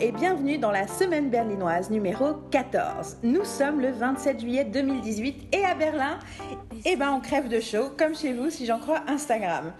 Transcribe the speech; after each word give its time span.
et 0.00 0.12
bienvenue 0.12 0.58
dans 0.58 0.70
la 0.70 0.86
semaine 0.86 1.28
berlinoise 1.28 1.90
numéro 1.90 2.34
14. 2.50 3.18
Nous 3.22 3.44
sommes 3.44 3.80
le 3.80 3.90
27 3.90 4.40
juillet 4.40 4.64
2018 4.64 5.48
et 5.52 5.64
à 5.64 5.74
Berlin, 5.74 6.18
eh 6.84 6.94
ben 6.94 7.10
on 7.10 7.20
crève 7.20 7.48
de 7.48 7.58
chaud, 7.58 7.90
comme 7.98 8.14
chez 8.14 8.32
vous 8.32 8.50
si 8.50 8.64
j'en 8.66 8.78
crois 8.78 9.00
Instagram. 9.08 9.72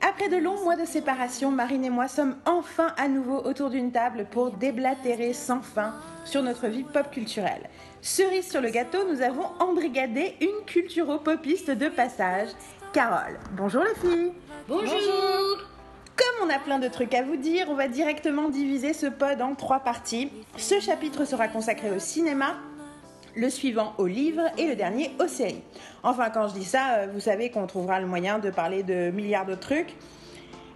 Après 0.00 0.28
de 0.28 0.36
longs 0.36 0.64
mois 0.64 0.76
de 0.76 0.84
séparation, 0.84 1.52
Marine 1.52 1.84
et 1.84 1.90
moi 1.90 2.08
sommes 2.08 2.36
enfin 2.44 2.88
à 2.96 3.06
nouveau 3.06 3.38
autour 3.38 3.70
d'une 3.70 3.92
table 3.92 4.26
pour 4.30 4.50
déblatérer 4.50 5.32
sans 5.32 5.62
fin 5.62 5.94
sur 6.24 6.42
notre 6.42 6.66
vie 6.66 6.84
pop 6.84 7.10
culturelle. 7.10 7.68
Cerise 8.00 8.50
sur 8.50 8.60
le 8.60 8.70
gâteau, 8.70 8.98
nous 9.08 9.22
avons 9.22 9.46
embrigadé 9.60 10.34
une 10.40 10.64
culturo-popiste 10.66 11.70
de 11.70 11.88
passage, 11.88 12.48
Carole. 12.92 13.38
Bonjour 13.56 13.84
les 13.84 13.94
filles 13.94 14.32
Bonjour. 14.66 15.71
Comme 16.16 16.48
on 16.48 16.50
a 16.50 16.58
plein 16.58 16.78
de 16.78 16.88
trucs 16.88 17.14
à 17.14 17.22
vous 17.22 17.36
dire, 17.36 17.66
on 17.70 17.74
va 17.74 17.88
directement 17.88 18.48
diviser 18.48 18.92
ce 18.92 19.06
pod 19.06 19.40
en 19.40 19.54
trois 19.54 19.80
parties. 19.80 20.30
Ce 20.56 20.78
chapitre 20.80 21.24
sera 21.24 21.48
consacré 21.48 21.90
au 21.90 21.98
cinéma, 21.98 22.56
le 23.34 23.48
suivant 23.48 23.94
au 23.98 24.06
livre 24.06 24.42
et 24.58 24.66
le 24.66 24.76
dernier 24.76 25.12
aux 25.18 25.26
séries. 25.26 25.62
Enfin, 26.02 26.28
quand 26.30 26.48
je 26.48 26.54
dis 26.54 26.64
ça, 26.64 26.96
euh, 26.96 27.06
vous 27.12 27.20
savez 27.20 27.50
qu'on 27.50 27.66
trouvera 27.66 27.98
le 27.98 28.06
moyen 28.06 28.38
de 28.38 28.50
parler 28.50 28.82
de 28.82 29.10
milliards 29.10 29.46
d'autres 29.46 29.60
trucs. 29.60 29.96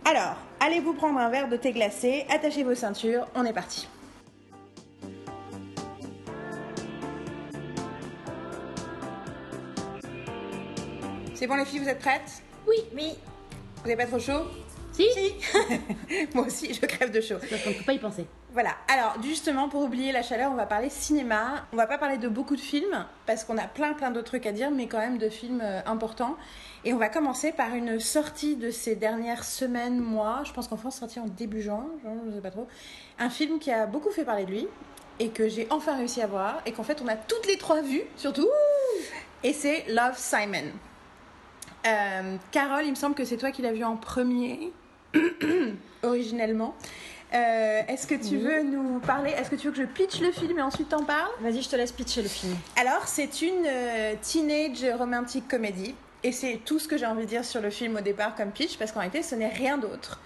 Alors, 0.06 0.36
allez 0.60 0.80
vous 0.80 0.94
prendre 0.94 1.18
un 1.18 1.28
verre 1.28 1.48
de 1.48 1.56
thé 1.56 1.72
glacé, 1.72 2.24
attachez 2.30 2.62
vos 2.62 2.74
ceintures, 2.74 3.26
on 3.34 3.44
est 3.44 3.52
parti. 3.52 3.88
C'est 11.34 11.46
bon 11.46 11.56
les 11.56 11.66
filles, 11.66 11.80
vous 11.80 11.88
êtes 11.88 11.98
prêtes? 11.98 12.42
Oui. 12.66 12.76
Oui. 12.94 13.12
Vous 13.82 13.90
n'avez 13.90 13.96
pas 13.96 14.06
trop 14.06 14.18
chaud? 14.18 14.46
Si. 14.96 15.06
Moi 16.34 16.46
aussi, 16.46 16.72
je 16.72 16.80
crève 16.80 17.10
de 17.10 17.20
chaud. 17.20 17.36
Parce 17.50 17.62
qu'on 17.62 17.70
ne 17.70 17.74
peut 17.74 17.84
pas 17.84 17.92
y 17.92 17.98
penser. 17.98 18.26
Voilà. 18.52 18.70
Alors, 18.88 19.16
justement, 19.22 19.68
pour 19.68 19.82
oublier 19.82 20.12
la 20.12 20.22
chaleur, 20.22 20.50
on 20.50 20.54
va 20.54 20.64
parler 20.64 20.88
cinéma. 20.88 21.66
On 21.72 21.76
va 21.76 21.86
pas 21.86 21.98
parler 21.98 22.16
de 22.16 22.28
beaucoup 22.28 22.56
de 22.56 22.60
films, 22.60 23.04
parce 23.26 23.44
qu'on 23.44 23.58
a 23.58 23.66
plein, 23.66 23.92
plein 23.92 24.10
d'autres 24.10 24.28
trucs 24.28 24.46
à 24.46 24.52
dire, 24.52 24.70
mais 24.70 24.86
quand 24.86 24.98
même 24.98 25.18
de 25.18 25.28
films 25.28 25.60
euh, 25.62 25.80
importants. 25.84 26.36
Et 26.84 26.94
on 26.94 26.96
va 26.96 27.10
commencer 27.10 27.52
par 27.52 27.74
une 27.74 28.00
sortie 28.00 28.56
de 28.56 28.70
ces 28.70 28.96
dernières 28.96 29.44
semaines, 29.44 30.00
mois. 30.00 30.40
Je 30.44 30.52
pense 30.52 30.68
qu'en 30.68 30.78
France, 30.78 30.96
sorti 30.98 31.20
en 31.20 31.26
début 31.26 31.60
juin, 31.60 31.86
je 32.02 32.30
ne 32.30 32.34
sais 32.34 32.40
pas 32.40 32.50
trop. 32.50 32.66
Un 33.18 33.28
film 33.28 33.58
qui 33.58 33.70
a 33.70 33.84
beaucoup 33.86 34.10
fait 34.10 34.24
parler 34.24 34.46
de 34.46 34.50
lui, 34.50 34.68
et 35.18 35.28
que 35.28 35.48
j'ai 35.48 35.66
enfin 35.70 35.96
réussi 35.96 36.22
à 36.22 36.26
voir, 36.26 36.62
et 36.64 36.72
qu'en 36.72 36.84
fait, 36.84 37.02
on 37.02 37.08
a 37.08 37.16
toutes 37.16 37.46
les 37.46 37.58
trois 37.58 37.82
vues, 37.82 38.04
surtout. 38.16 38.48
Et 39.42 39.52
c'est 39.52 39.84
Love 39.88 40.16
Simon. 40.16 40.72
Euh, 41.86 42.36
Carole, 42.50 42.84
il 42.84 42.90
me 42.90 42.96
semble 42.96 43.14
que 43.14 43.24
c'est 43.24 43.36
toi 43.36 43.50
qui 43.50 43.62
l'as 43.62 43.72
vu 43.72 43.84
en 43.84 43.96
premier, 43.96 44.72
originellement. 46.02 46.74
Euh, 47.34 47.82
Est-ce 47.88 48.06
que 48.06 48.14
tu 48.14 48.36
Oui. 48.36 48.38
veux 48.38 48.62
nous 48.62 49.00
parler 49.00 49.30
Est-ce 49.32 49.50
que 49.50 49.56
tu 49.56 49.66
veux 49.66 49.72
que 49.72 49.78
je 49.80 49.86
pitch 49.86 50.20
le 50.20 50.30
film 50.30 50.58
et 50.58 50.62
ensuite 50.62 50.88
t'en 50.88 51.04
parles? 51.04 51.30
Vas-y, 51.40 51.62
je 51.62 51.68
te 51.68 51.76
laisse 51.76 51.92
pitcher 51.92 52.22
le 52.22 52.28
film. 52.28 52.54
Alors, 52.80 53.06
c'est 53.08 53.42
une 53.42 53.64
euh, 53.66 54.14
teenage 54.22 54.84
romantic 54.98 55.48
comédie. 55.48 55.94
Et 56.22 56.32
c'est 56.32 56.60
tout 56.64 56.78
ce 56.78 56.88
que 56.88 56.96
j'ai 56.96 57.06
envie 57.06 57.22
de 57.24 57.28
dire 57.28 57.44
sur 57.44 57.60
le 57.60 57.70
film 57.70 57.96
au 57.96 58.00
départ 58.00 58.34
comme 58.34 58.50
pitch, 58.50 58.78
parce 58.78 58.90
qu'en 58.92 59.00
réalité, 59.00 59.22
ce 59.22 59.34
n'est 59.34 59.48
rien 59.48 59.76
d'autre 59.78 60.20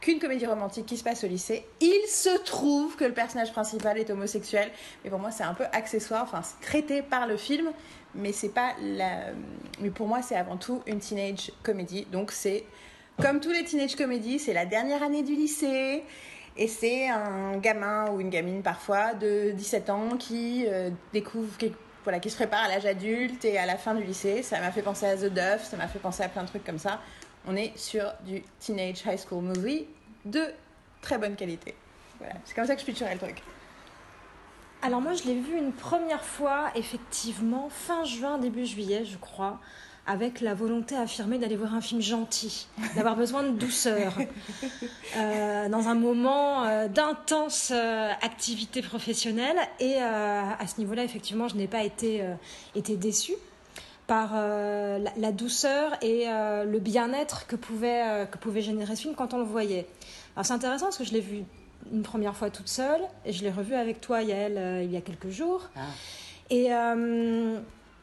qu'une 0.00 0.18
comédie 0.20 0.46
romantique 0.46 0.86
qui 0.86 0.96
se 0.96 1.02
passe 1.04 1.24
au 1.24 1.26
lycée. 1.26 1.64
Il 1.80 2.04
se 2.08 2.38
trouve 2.44 2.96
que 2.96 3.04
le 3.04 3.12
personnage 3.12 3.52
principal 3.52 3.98
est 3.98 4.10
homosexuel, 4.10 4.70
mais 5.04 5.10
pour 5.10 5.18
moi, 5.18 5.30
c'est 5.30 5.44
un 5.44 5.54
peu 5.54 5.64
accessoire. 5.72 6.22
Enfin, 6.24 6.40
c'est 6.42 6.64
traité 6.66 7.02
par 7.02 7.26
le 7.26 7.36
film, 7.36 7.70
mais 8.14 8.32
c'est 8.32 8.50
pas 8.50 8.72
la. 8.82 9.32
Mais 9.80 9.90
pour 9.90 10.06
moi, 10.06 10.22
c'est 10.22 10.36
avant 10.36 10.56
tout 10.56 10.82
une 10.86 10.98
teenage 11.00 11.50
comédie. 11.62 12.06
Donc, 12.12 12.30
c'est 12.32 12.64
comme 13.20 13.40
tous 13.40 13.50
les 13.50 13.64
teenage 13.64 13.96
comédies, 13.96 14.38
c'est 14.38 14.52
la 14.52 14.66
dernière 14.66 15.02
année 15.02 15.22
du 15.22 15.34
lycée. 15.34 16.04
Et 16.56 16.66
c'est 16.66 17.08
un 17.08 17.56
gamin 17.58 18.10
ou 18.10 18.20
une 18.20 18.30
gamine 18.30 18.62
parfois 18.62 19.14
de 19.14 19.52
17 19.52 19.90
ans 19.90 20.16
qui 20.18 20.64
euh, 20.66 20.90
découvre, 21.12 21.56
qui, 21.56 21.72
voilà, 22.02 22.18
qui 22.18 22.30
se 22.30 22.36
prépare 22.36 22.64
à 22.64 22.68
l'âge 22.68 22.86
adulte 22.86 23.44
et 23.44 23.58
à 23.58 23.66
la 23.66 23.76
fin 23.76 23.94
du 23.94 24.02
lycée. 24.02 24.42
Ça 24.42 24.60
m'a 24.60 24.72
fait 24.72 24.82
penser 24.82 25.06
à 25.06 25.16
The 25.16 25.32
Duff, 25.32 25.64
ça 25.64 25.76
m'a 25.76 25.86
fait 25.86 26.00
penser 26.00 26.24
à 26.24 26.28
plein 26.28 26.42
de 26.42 26.48
trucs 26.48 26.64
comme 26.64 26.78
ça. 26.78 27.00
On 27.46 27.54
est 27.54 27.76
sur 27.78 28.12
du 28.24 28.42
teenage 28.58 29.04
high 29.06 29.18
school 29.18 29.44
movie 29.44 29.86
de 30.24 30.42
très 31.00 31.18
bonne 31.18 31.36
qualité. 31.36 31.74
C'est 32.44 32.54
comme 32.54 32.66
ça 32.66 32.74
que 32.74 32.80
je 32.80 32.86
pitcherais 32.86 33.14
le 33.14 33.20
truc. 33.20 33.42
Alors 34.82 35.00
moi, 35.00 35.12
je 35.12 35.24
l'ai 35.24 35.38
vu 35.38 35.56
une 35.56 35.72
première 35.72 36.24
fois, 36.24 36.70
effectivement, 36.74 37.68
fin 37.68 38.04
juin, 38.04 38.38
début 38.38 38.66
juillet, 38.66 39.04
je 39.04 39.16
crois, 39.16 39.60
avec 40.08 40.40
la 40.40 40.54
volonté 40.54 40.96
affirmée 40.96 41.38
d'aller 41.38 41.54
voir 41.54 41.74
un 41.74 41.82
film 41.82 42.00
gentil, 42.00 42.66
d'avoir 42.96 43.14
besoin 43.24 43.42
de 43.42 43.50
douceur, 43.50 44.14
euh, 45.16 45.68
dans 45.68 45.88
un 45.88 45.94
moment 45.94 46.64
euh, 46.64 46.88
d'intense 46.88 47.70
euh, 47.74 48.10
activité 48.22 48.80
professionnelle. 48.80 49.58
Et 49.80 49.98
à 49.98 50.66
ce 50.66 50.80
niveau-là, 50.80 51.04
effectivement, 51.04 51.46
je 51.46 51.56
n'ai 51.56 51.68
pas 51.68 51.84
été, 51.84 52.24
été 52.74 52.96
déçue 52.96 53.34
par 54.06 54.34
la, 54.34 54.98
la 55.16 55.32
douceur 55.32 55.92
et 56.02 56.24
le 56.26 56.78
bien-être 56.78 57.46
que 57.46 57.56
pouvait, 57.56 58.26
que 58.30 58.38
pouvait 58.38 58.62
générer 58.62 58.96
ce 58.96 59.02
film 59.02 59.14
quand 59.14 59.34
on 59.34 59.38
le 59.38 59.44
voyait. 59.44 59.86
Alors 60.34 60.46
c'est 60.46 60.54
intéressant 60.54 60.86
parce 60.86 60.96
que 60.96 61.04
je 61.04 61.12
l'ai 61.12 61.20
vu 61.20 61.44
une 61.92 62.02
première 62.02 62.34
fois 62.34 62.48
toute 62.48 62.68
seule 62.68 63.02
et 63.26 63.32
je 63.32 63.42
l'ai 63.42 63.50
revu 63.50 63.74
avec 63.74 64.00
toi, 64.00 64.22
Yael, 64.22 64.84
il 64.84 64.90
y 64.90 64.96
a 64.96 65.02
quelques 65.02 65.30
jours. 65.30 65.68
Et 66.50 66.72
euh, 66.72 67.58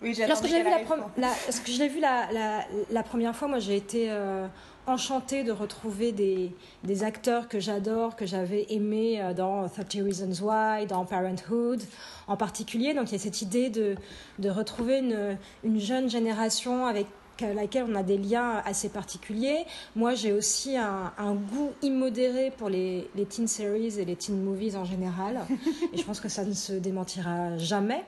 Oui, 0.06 0.14
lorsque 0.28 0.44
vu, 0.60 0.64
la, 0.70 0.78
la- 1.18 1.34
je 1.66 1.80
l'ai 1.80 1.88
vu 1.90 2.00
la, 2.00 3.04
première 3.04 3.36
fois, 3.36 3.48
moi 3.48 3.60
j'ai 3.60 3.76
été 3.76 4.08
euh, 4.12 4.48
enchantée 4.88 5.44
de 5.44 5.52
retrouver 5.52 6.12
des, 6.12 6.52
des 6.84 7.04
acteurs 7.04 7.48
que 7.48 7.60
j'adore, 7.60 8.16
que 8.16 8.26
j'avais 8.26 8.68
aimés 8.70 9.20
euh, 9.22 9.34
dans 9.34 9.68
30 9.68 9.94
Reasons 10.06 10.46
Why, 10.46 10.86
dans 10.86 11.06
Parenthood 11.06 11.82
en 12.28 12.38
particulier. 12.38 12.94
Donc 12.94 13.10
il 13.12 13.14
y 13.14 13.16
a 13.16 13.20
cette 13.20 13.42
idée 13.42 13.70
de, 13.70 13.96
de 14.40 14.50
retrouver 14.50 15.00
une, 15.00 15.38
une 15.64 15.80
jeune 15.80 16.10
génération 16.10 16.86
avec 16.86 17.08
laquelle 17.42 17.86
on 17.90 17.96
a 17.96 18.04
des 18.04 18.18
liens 18.18 18.62
assez 18.64 18.88
particuliers. 18.88 19.66
Moi, 19.96 20.14
j'ai 20.14 20.32
aussi 20.32 20.78
un, 20.78 21.12
un 21.18 21.34
goût 21.34 21.72
immodéré 21.82 22.52
pour 22.56 22.70
les, 22.70 23.10
les 23.16 23.26
teen 23.26 23.48
series 23.48 24.00
et 24.00 24.06
les 24.06 24.16
teen 24.16 24.42
movies 24.42 24.78
en 24.78 24.86
général. 24.86 25.42
et 25.94 25.98
je 25.98 26.04
pense 26.04 26.22
que 26.22 26.30
ça 26.30 26.46
ne 26.46 26.54
se 26.54 26.72
démentira 26.74 27.58
jamais. 27.58 28.06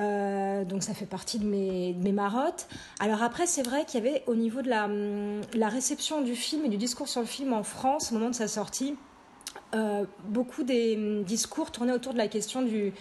Euh, 0.00 0.64
donc 0.64 0.82
ça 0.82 0.92
fait 0.94 1.06
partie 1.06 1.38
de 1.38 1.46
mes, 1.46 2.12
marottes. 2.12 2.66
Alors 3.00 3.22
après, 3.22 3.46
c'est 3.46 3.62
vrai 3.62 3.84
qu'il 3.84 4.02
y 4.02 4.08
avait 4.08 4.24
au 4.26 4.34
niveau 4.34 4.62
de 4.62 4.68
la, 4.68 4.86
hum, 4.86 5.40
la 5.54 5.68
réception 5.68 6.20
du 6.20 6.34
film 6.34 6.64
et 6.64 6.68
du 6.68 6.76
discours 6.76 7.08
sur 7.08 7.20
le 7.20 7.26
film 7.26 7.52
en 7.52 7.62
France 7.62 8.10
au 8.10 8.14
moment 8.14 8.30
de 8.30 8.34
sa 8.34 8.48
sortie, 8.48 8.96
euh, 9.74 10.04
beaucoup 10.24 10.64
des 10.64 10.96
hum, 10.96 11.24
discours 11.24 11.70
tournaient 11.70 11.92
autour 11.92 12.12
de 12.12 12.18
la 12.18 12.28
question 12.28 12.62
du, 12.62 12.92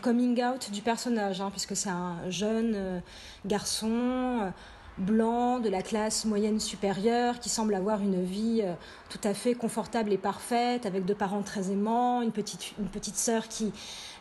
coming 0.00 0.42
out 0.44 0.70
du 0.70 0.82
personnage, 0.82 1.40
hein, 1.40 1.50
puisque 1.50 1.76
c'est 1.76 1.90
un 1.90 2.28
jeune 2.28 2.74
euh, 2.74 3.00
garçon 3.46 4.52
blanc 4.98 5.60
de 5.60 5.68
la 5.68 5.82
classe 5.82 6.24
moyenne 6.24 6.58
supérieure 6.58 7.38
qui 7.38 7.50
semble 7.50 7.74
avoir 7.74 8.00
une 8.00 8.24
vie 8.24 8.62
tout 9.10 9.20
à 9.24 9.34
fait 9.34 9.54
confortable 9.54 10.10
et 10.10 10.16
parfaite, 10.16 10.86
avec 10.86 11.04
deux 11.04 11.14
parents 11.14 11.42
très 11.42 11.70
aimants, 11.70 12.22
une 12.22 12.32
petite, 12.32 12.72
une 12.78 12.88
petite 12.88 13.16
sœur 13.16 13.46
qui 13.46 13.72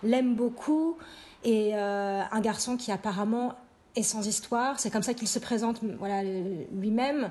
l'aime 0.04 0.36
beaucoup, 0.36 0.98
et 1.46 1.76
euh, 1.76 2.24
un 2.30 2.42
garçon 2.42 2.76
qui 2.76 2.92
apparemment 2.92 3.54
est 3.96 4.04
sans 4.04 4.28
histoire. 4.28 4.80
C'est 4.80 4.90
comme 4.90 5.04
ça 5.04 5.14
qu'il 5.14 5.28
se 5.28 5.40
présente 5.40 5.80
voilà, 6.00 6.24
lui-même, 6.24 7.30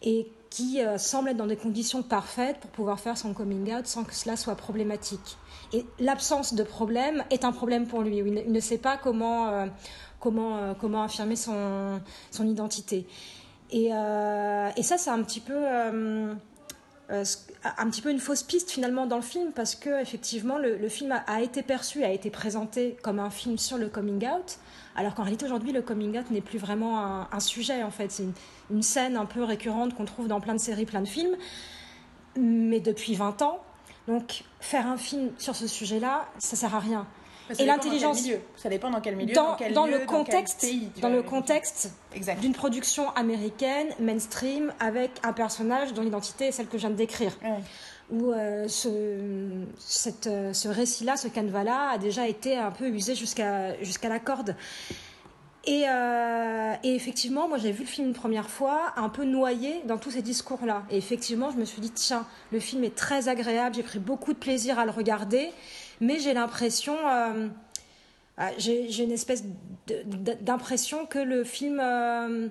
et 0.00 0.30
qui 0.48 0.80
euh, 0.80 0.96
semble 0.96 1.30
être 1.30 1.36
dans 1.36 1.48
des 1.48 1.56
conditions 1.56 2.02
parfaites 2.02 2.56
pour 2.58 2.70
pouvoir 2.70 3.00
faire 3.00 3.18
son 3.18 3.34
coming 3.34 3.74
out 3.74 3.86
sans 3.86 4.04
que 4.04 4.14
cela 4.14 4.36
soit 4.36 4.54
problématique. 4.54 5.36
Et 5.74 5.84
l'absence 5.98 6.54
de 6.54 6.62
problème 6.62 7.24
est 7.30 7.44
un 7.44 7.52
problème 7.52 7.86
pour 7.86 8.02
lui. 8.02 8.18
Il 8.18 8.32
ne, 8.32 8.40
il 8.42 8.52
ne 8.52 8.60
sait 8.60 8.78
pas 8.78 8.96
comment, 8.96 9.48
euh, 9.48 9.66
comment, 10.20 10.74
comment 10.80 11.02
affirmer 11.02 11.36
son, 11.36 12.00
son 12.30 12.46
identité. 12.46 13.06
Et 13.70 13.90
ça, 13.90 14.96
c'est 14.96 15.10
un 15.10 15.22
petit 15.22 15.40
peu. 15.40 15.58
Euh, 17.10 17.24
un 17.78 17.88
petit 17.88 18.02
peu 18.02 18.10
une 18.10 18.18
fausse 18.18 18.42
piste 18.42 18.70
finalement 18.70 19.06
dans 19.06 19.16
le 19.16 19.22
film 19.22 19.52
parce 19.52 19.74
que 19.74 20.00
effectivement 20.00 20.58
le, 20.58 20.88
film 20.88 21.18
a, 21.26 21.40
été 21.40 21.62
perçu, 21.62 22.04
a 22.04 22.10
été 22.10 22.30
présenté 22.30 22.96
comme 23.02 23.18
un 23.18 23.30
film 23.30 23.56
sur 23.56 23.78
le 23.78 23.88
coming 23.88 24.26
out, 24.26 24.58
alors 24.94 25.14
qu'en 25.14 25.22
réalité 25.22 25.46
aujourd'hui 25.46 25.72
le 25.72 25.82
coming 25.82 26.18
out 26.18 26.30
n'est 26.30 26.40
plus 26.40 26.58
vraiment 26.58 27.00
un, 27.00 27.28
un 27.32 27.40
sujet 27.40 27.82
en 27.82 27.90
fait, 27.90 28.10
c'est 28.10 28.24
une, 28.24 28.34
une 28.70 28.82
scène 28.82 29.16
un 29.16 29.26
peu 29.26 29.42
récurrente 29.42 29.94
qu'on 29.94 30.04
trouve 30.04 30.28
dans 30.28 30.40
plein 30.40 30.54
de 30.54 30.60
séries, 30.60 30.86
plein 30.86 31.00
de 31.00 31.08
films, 31.08 31.36
mais 32.36 32.80
depuis 32.80 33.14
20 33.14 33.42
ans. 33.42 33.60
Donc 34.06 34.44
faire 34.60 34.86
un 34.86 34.96
film 34.96 35.30
sur 35.38 35.54
ce 35.54 35.66
sujet-là, 35.66 36.28
ça 36.38 36.56
sert 36.56 36.74
à 36.74 36.80
rien. 36.80 37.06
Et 37.58 37.64
l'intelligence-. 37.64 38.22
Ça 38.56 38.68
dépend 38.68 38.90
dans 38.90 39.00
quel 39.00 39.16
milieu, 39.16 39.34
dans, 39.34 39.50
dans 39.50 39.56
quel 39.56 39.72
dans 39.72 39.86
lieu, 39.86 39.92
le 39.92 39.98
dans 40.00 40.06
contexte, 40.06 40.60
pays, 40.60 40.90
dans 41.00 41.08
le 41.08 41.22
contexte 41.22 41.90
d'une 42.40 42.52
production 42.52 43.10
américaine 43.10 43.88
mainstream 44.00 44.72
avec 44.80 45.10
un 45.22 45.32
personnage 45.32 45.92
dont 45.94 46.02
l'identité 46.02 46.46
est 46.46 46.52
celle 46.52 46.66
que 46.66 46.78
je 46.78 46.82
viens 46.82 46.90
de 46.90 46.94
décrire 46.96 47.32
Ouais. 47.42 47.58
où 48.10 48.32
euh, 48.32 48.66
ce, 48.68 48.90
cette, 49.78 50.26
euh, 50.26 50.52
ce 50.52 50.68
récit-là, 50.68 51.16
ce 51.16 51.28
canevas-là, 51.28 51.90
a 51.94 51.98
déjà 51.98 52.26
été 52.26 52.56
un 52.56 52.70
peu 52.70 52.88
usé 52.88 53.14
jusqu'à 53.14 53.80
jusqu'à 53.82 54.08
la 54.08 54.18
corde. 54.18 54.56
Et, 55.64 55.84
euh, 55.86 56.72
et, 56.82 56.94
effectivement, 56.94 57.46
moi 57.46 57.58
j'ai 57.58 57.72
vu 57.72 57.80
le 57.82 57.88
film 57.88 58.06
une 58.08 58.14
première 58.14 58.48
fois, 58.48 58.92
un 58.96 59.10
peu 59.10 59.24
noyé 59.24 59.82
dans 59.84 59.98
tous 59.98 60.12
ces 60.12 60.22
discours-là. 60.22 60.84
Et 60.90 60.96
effectivement, 60.96 61.50
je 61.50 61.56
me 61.58 61.64
suis 61.66 61.82
dit, 61.82 61.90
tiens, 61.90 62.24
le 62.52 62.60
film 62.60 62.84
est 62.84 62.94
très 62.94 63.28
agréable, 63.28 63.74
j'ai 63.74 63.82
pris 63.82 63.98
beaucoup 63.98 64.32
de 64.32 64.38
plaisir 64.38 64.78
à 64.78 64.86
le 64.86 64.90
regarder, 64.90 65.50
mais 66.00 66.18
j'ai 66.18 66.34
l'impression, 66.34 66.96
euh, 67.06 67.48
ah, 68.36 68.50
j'ai 68.58 69.02
une 69.02 69.12
espèce 69.12 69.44
d'impression 70.40 71.06
que 71.06 71.18
le 71.18 71.44
film... 71.44 71.80
Euh, 71.80 72.48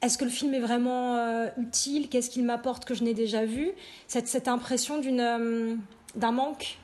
est-ce 0.00 0.18
que 0.18 0.24
le 0.24 0.30
film 0.30 0.52
est 0.54 0.60
vraiment 0.60 1.46
utile? 1.56 2.08
Qu'est-ce 2.10 2.28
qu'il 2.28 2.44
m'apporte 2.44 2.84
que 2.84 2.94
je 2.94 3.04
n'ai 3.04 3.14
déjà 3.14 3.46
vu? 3.46 3.70
Cette, 4.06 4.48
impression 4.48 5.00
d'un 5.00 6.32
manque, 6.32 6.78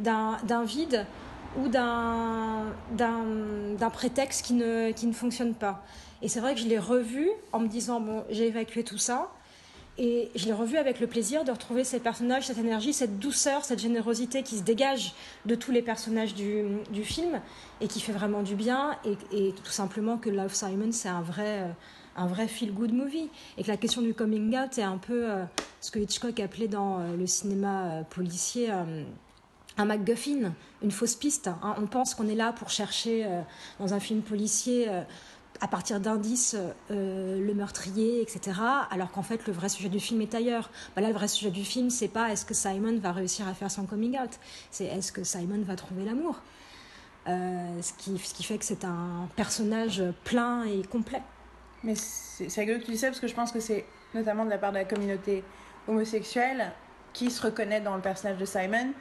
d'un 0.00 0.64
vide 0.64 1.06
ou 1.58 1.68
d'un 1.68 2.72
prétexte 3.92 4.44
qui 4.44 4.54
ne, 4.54 4.90
qui 4.92 5.06
ne 5.06 5.12
fonctionne 5.12 5.54
pas. 5.54 5.82
Et 6.22 6.28
c'est 6.28 6.40
vrai 6.40 6.54
que 6.54 6.60
je 6.60 6.66
l'ai 6.66 6.78
revu 6.78 7.30
en 7.52 7.60
me 7.60 7.68
disant, 7.68 8.00
bon, 8.00 8.24
j'ai 8.30 8.48
évacué 8.48 8.84
tout 8.84 8.98
ça. 8.98 9.30
Et 9.98 10.30
je 10.34 10.44
l'ai 10.44 10.52
revu 10.52 10.76
avec 10.76 11.00
le 11.00 11.06
plaisir 11.06 11.44
de 11.44 11.50
retrouver 11.50 11.82
ces 11.82 12.00
personnages, 12.00 12.46
cette 12.46 12.58
énergie, 12.58 12.92
cette 12.92 13.18
douceur, 13.18 13.64
cette 13.64 13.78
générosité 13.78 14.42
qui 14.42 14.58
se 14.58 14.62
dégage 14.62 15.14
de 15.46 15.54
tous 15.54 15.72
les 15.72 15.80
personnages 15.80 16.34
du, 16.34 16.64
du 16.90 17.02
film 17.02 17.40
et 17.80 17.88
qui 17.88 18.00
fait 18.00 18.12
vraiment 18.12 18.42
du 18.42 18.56
bien. 18.56 18.96
Et, 19.32 19.52
tout 19.52 19.72
simplement 19.72 20.18
que 20.18 20.28
Love 20.28 20.54
Simon, 20.54 20.92
c'est 20.92 21.08
un 21.08 21.22
vrai, 21.22 21.62
euh, 21.62 21.68
un 22.16 22.26
vrai 22.26 22.46
feel-good 22.46 22.92
movie. 22.92 23.30
Et 23.56 23.62
que 23.62 23.68
la 23.68 23.78
question 23.78 24.02
du 24.02 24.12
coming 24.12 24.54
out 24.54 24.76
est 24.76 24.82
un 24.82 24.98
peu 24.98 25.30
euh, 25.30 25.44
ce 25.80 25.90
que 25.90 25.98
Hitchcock 25.98 26.38
appelait 26.40 26.68
dans 26.68 27.00
euh, 27.00 27.16
le 27.16 27.26
cinéma 27.26 28.04
policier 28.10 28.70
un 29.78 29.84
MacGuffin, 29.84 30.52
une 30.82 30.90
fausse 30.90 31.14
piste. 31.14 31.48
Hein. 31.48 31.74
On 31.78 31.86
pense 31.86 32.14
qu'on 32.14 32.28
est 32.28 32.34
là 32.34 32.52
pour 32.52 32.68
chercher 32.70 33.26
dans 33.78 33.92
un 33.92 34.00
film 34.00 34.22
policier 34.22 34.88
à 35.60 35.68
partir 35.68 36.00
d'indices 36.00 36.56
euh, 36.90 37.44
le 37.44 37.54
meurtrier, 37.54 38.22
etc. 38.22 38.60
Alors 38.90 39.10
qu'en 39.10 39.22
fait 39.22 39.46
le 39.46 39.52
vrai 39.52 39.68
sujet 39.68 39.88
du 39.88 40.00
film 40.00 40.20
est 40.20 40.34
ailleurs. 40.34 40.70
Bah 40.94 41.02
là 41.02 41.08
le 41.08 41.14
vrai 41.14 41.28
sujet 41.28 41.50
du 41.50 41.64
film 41.64 41.90
c'est 41.90 42.08
pas 42.08 42.30
est-ce 42.30 42.44
que 42.44 42.54
Simon 42.54 42.98
va 42.98 43.12
réussir 43.12 43.48
à 43.48 43.54
faire 43.54 43.70
son 43.70 43.86
coming 43.86 44.18
out, 44.18 44.30
c'est 44.70 44.84
est-ce 44.84 45.12
que 45.12 45.24
Simon 45.24 45.62
va 45.62 45.76
trouver 45.76 46.04
l'amour. 46.04 46.40
ce, 47.26 47.92
qui, 47.98 48.18
ce 48.18 48.34
qui 48.34 48.44
fait 48.44 48.58
que 48.58 48.64
c'est 48.64 48.84
un 48.84 49.28
personnage 49.36 50.02
plein 50.24 50.64
et 50.64 50.82
complet. 50.82 51.22
Mais 51.82 51.94
c'est 51.94 52.48
rigolo 52.60 52.78
que 52.78 52.84
tu 52.84 52.92
dis 52.92 52.98
ça 52.98 53.08
parce 53.08 53.20
que 53.20 53.28
je 53.28 53.34
pense 53.34 53.52
que 53.52 53.60
c'est 53.60 53.84
notamment 54.14 54.44
de 54.44 54.50
la 54.50 54.58
part 54.58 54.72
de 54.72 54.78
la 54.78 54.84
communauté 54.84 55.44
homosexuelle 55.88 56.72
qui 57.12 57.30
se 57.30 57.42
reconnaît 57.42 57.80
dans 57.80 57.96
le 57.96 58.02
personnage 58.02 58.38
de 58.38 58.44
Simon 58.44 58.92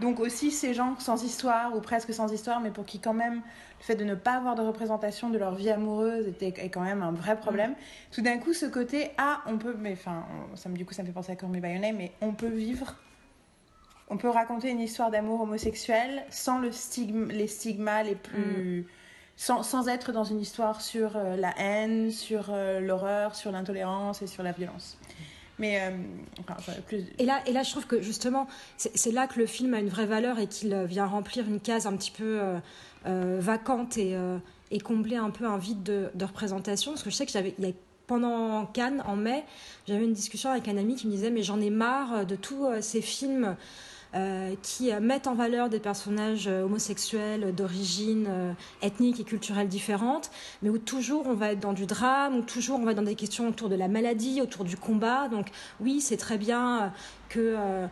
donc 0.00 0.20
aussi 0.20 0.50
ces 0.50 0.74
gens 0.74 0.98
sans 0.98 1.22
histoire 1.24 1.76
ou 1.76 1.80
presque 1.80 2.12
sans 2.12 2.32
histoire, 2.32 2.60
mais 2.60 2.70
pour 2.70 2.84
qui 2.84 3.00
quand 3.00 3.14
même 3.14 3.34
le 3.34 3.84
fait 3.84 3.96
de 3.96 4.04
ne 4.04 4.14
pas 4.14 4.34
avoir 4.34 4.54
de 4.54 4.62
représentation 4.62 5.30
de 5.30 5.38
leur 5.38 5.54
vie 5.54 5.70
amoureuse 5.70 6.26
était 6.28 6.54
est 6.56 6.70
quand 6.70 6.82
même 6.82 7.02
un 7.02 7.12
vrai 7.12 7.36
problème. 7.38 7.72
Mm. 7.72 7.74
Tout 8.12 8.22
d'un 8.22 8.38
coup, 8.38 8.52
ce 8.52 8.66
côté 8.66 9.10
ah 9.18 9.42
on 9.46 9.58
peut, 9.58 9.74
mais 9.78 9.92
enfin 9.92 10.24
ça 10.54 10.68
me 10.68 10.76
du 10.76 10.84
coup 10.84 10.94
ça 10.94 11.02
me 11.02 11.08
fait 11.08 11.12
penser 11.12 11.32
à 11.32 11.36
Call 11.36 11.50
Me 11.50 11.60
By 11.60 11.78
mais 11.92 12.12
on 12.20 12.32
peut 12.32 12.46
vivre, 12.48 12.96
on 14.08 14.16
peut 14.16 14.28
raconter 14.28 14.70
une 14.70 14.80
histoire 14.80 15.10
d'amour 15.10 15.40
homosexuel 15.40 16.24
sans 16.30 16.58
le 16.58 16.72
stigme, 16.72 17.28
les 17.28 17.46
stigmas 17.46 18.02
les 18.02 18.14
plus 18.14 18.82
mm. 18.82 18.84
Sans, 19.40 19.62
sans, 19.62 19.86
être 19.86 20.10
dans 20.10 20.24
une 20.24 20.40
histoire 20.40 20.80
sur 20.80 21.16
euh, 21.16 21.36
la 21.36 21.56
haine, 21.60 22.10
sur 22.10 22.46
euh, 22.50 22.80
l'horreur, 22.80 23.36
sur 23.36 23.52
l'intolérance 23.52 24.20
et 24.20 24.26
sur 24.26 24.42
la 24.42 24.50
violence. 24.50 24.98
Mais 25.58 25.80
euh, 25.80 25.90
et, 27.18 27.24
là, 27.24 27.40
et 27.46 27.52
là, 27.52 27.62
je 27.62 27.70
trouve 27.70 27.86
que 27.86 28.00
justement, 28.00 28.46
c'est 28.76 29.10
là 29.10 29.26
que 29.26 29.38
le 29.38 29.46
film 29.46 29.74
a 29.74 29.80
une 29.80 29.88
vraie 29.88 30.06
valeur 30.06 30.38
et 30.38 30.46
qu'il 30.46 30.72
euh, 30.72 30.84
vient 30.84 31.06
remplir 31.06 31.46
une 31.48 31.60
case 31.60 31.86
un 31.86 31.96
petit 31.96 32.12
peu 32.12 32.40
euh, 33.06 33.38
vacante 33.40 33.98
et, 33.98 34.16
et, 34.70 34.80
combler 34.80 35.16
un 35.16 35.30
peu 35.30 35.46
un 35.46 35.58
vide 35.58 35.82
de, 35.82 36.10
de 36.14 36.24
représentation. 36.24 36.92
Parce 36.92 37.02
que 37.02 37.10
je 37.10 37.16
sais 37.16 37.26
que 37.26 37.32
j'avais, 37.32 37.54
pendant 38.06 38.66
Cannes, 38.66 39.02
en 39.06 39.16
mai, 39.16 39.44
j'avais 39.86 40.04
une 40.04 40.12
discussion 40.12 40.50
avec 40.50 40.68
un 40.68 40.76
ami 40.76 40.94
qui 40.94 41.06
me 41.06 41.12
disait 41.12 41.30
Mais 41.30 41.42
j'en 41.42 41.60
ai 41.60 41.70
marre 41.70 42.24
de 42.24 42.36
tous 42.36 42.66
ces 42.80 43.02
films 43.02 43.56
euh, 44.14 44.54
qui 44.62 44.90
euh, 44.90 45.00
mettent 45.00 45.26
en 45.26 45.34
valeur 45.34 45.68
des 45.68 45.80
personnages 45.80 46.48
euh, 46.48 46.62
homosexuels 46.62 47.54
d'origine 47.54 48.54
ethnique 48.80 49.20
et 49.20 49.24
culturelle 49.24 49.68
différente, 49.68 50.30
mais 50.62 50.70
où 50.70 50.78
toujours 50.78 51.26
on 51.26 51.34
va 51.34 51.52
être 51.52 51.60
dans 51.60 51.74
du 51.74 51.84
drame, 51.84 52.38
où 52.38 52.42
toujours 52.42 52.78
on 52.80 52.84
va 52.84 52.92
être 52.92 52.96
dans 52.96 53.02
des 53.02 53.14
questions 53.14 53.48
autour 53.48 53.68
de 53.68 53.74
la 53.74 53.86
maladie, 53.86 54.40
autour 54.40 54.64
du 54.64 54.78
combat. 54.78 55.28
Donc 55.28 55.48
oui, 55.80 56.00
c'est 56.00 56.16
très 56.16 56.38
bien 56.38 56.92
que 57.28 57.54
euh, 57.58 57.86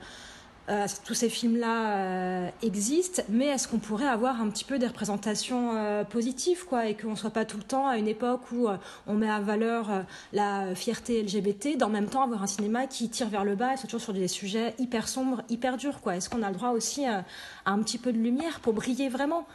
tous 1.04 1.14
ces 1.14 1.28
films-là 1.28 1.96
euh, 1.96 2.50
existent, 2.62 3.22
mais 3.28 3.46
est-ce 3.46 3.68
qu'on 3.68 3.78
pourrait 3.78 4.08
avoir 4.08 4.40
un 4.40 4.50
petit 4.50 4.64
peu 4.64 4.78
des 4.78 4.86
représentations 4.86 5.76
euh, 5.76 6.02
positives, 6.02 6.64
quoi, 6.66 6.86
et 6.86 6.96
qu'on 6.96 7.10
ne 7.10 7.16
soit 7.16 7.30
pas 7.30 7.44
tout 7.44 7.56
le 7.56 7.62
temps 7.62 7.86
à 7.86 7.98
une 7.98 8.08
époque 8.08 8.40
où 8.52 8.66
on 9.06 9.14
met 9.14 9.30
à 9.30 9.38
valeur 9.38 10.04
la 10.32 10.74
fierté 10.74 11.22
LGBT, 11.22 11.76
d'en 11.76 11.88
même 11.88 12.06
temps 12.06 12.22
avoir 12.22 12.42
un 12.42 12.48
cinéma 12.48 12.86
qui 12.86 13.08
tire 13.08 13.28
vers 13.28 13.44
le 13.44 13.54
bas 13.54 13.74
et 13.74 13.76
toujours 13.78 14.00
sur 14.00 14.12
des 14.12 14.28
sujets 14.28 14.74
hyper 14.78 15.08
sombres, 15.08 15.42
hyper 15.48 15.76
durs, 15.76 16.00
quoi? 16.00 16.16
Est-ce 16.16 16.28
qu'on 16.28 16.42
a 16.42 16.48
le 16.48 16.56
droit 16.56 16.70
aussi 16.70 17.06
à 17.06 17.24
un 17.64 17.78
petit 17.78 17.98
peu 17.98 18.12
de 18.12 18.18
lumière 18.18 18.60
pour 18.60 18.72
briller 18.72 19.08
vraiment? 19.08 19.46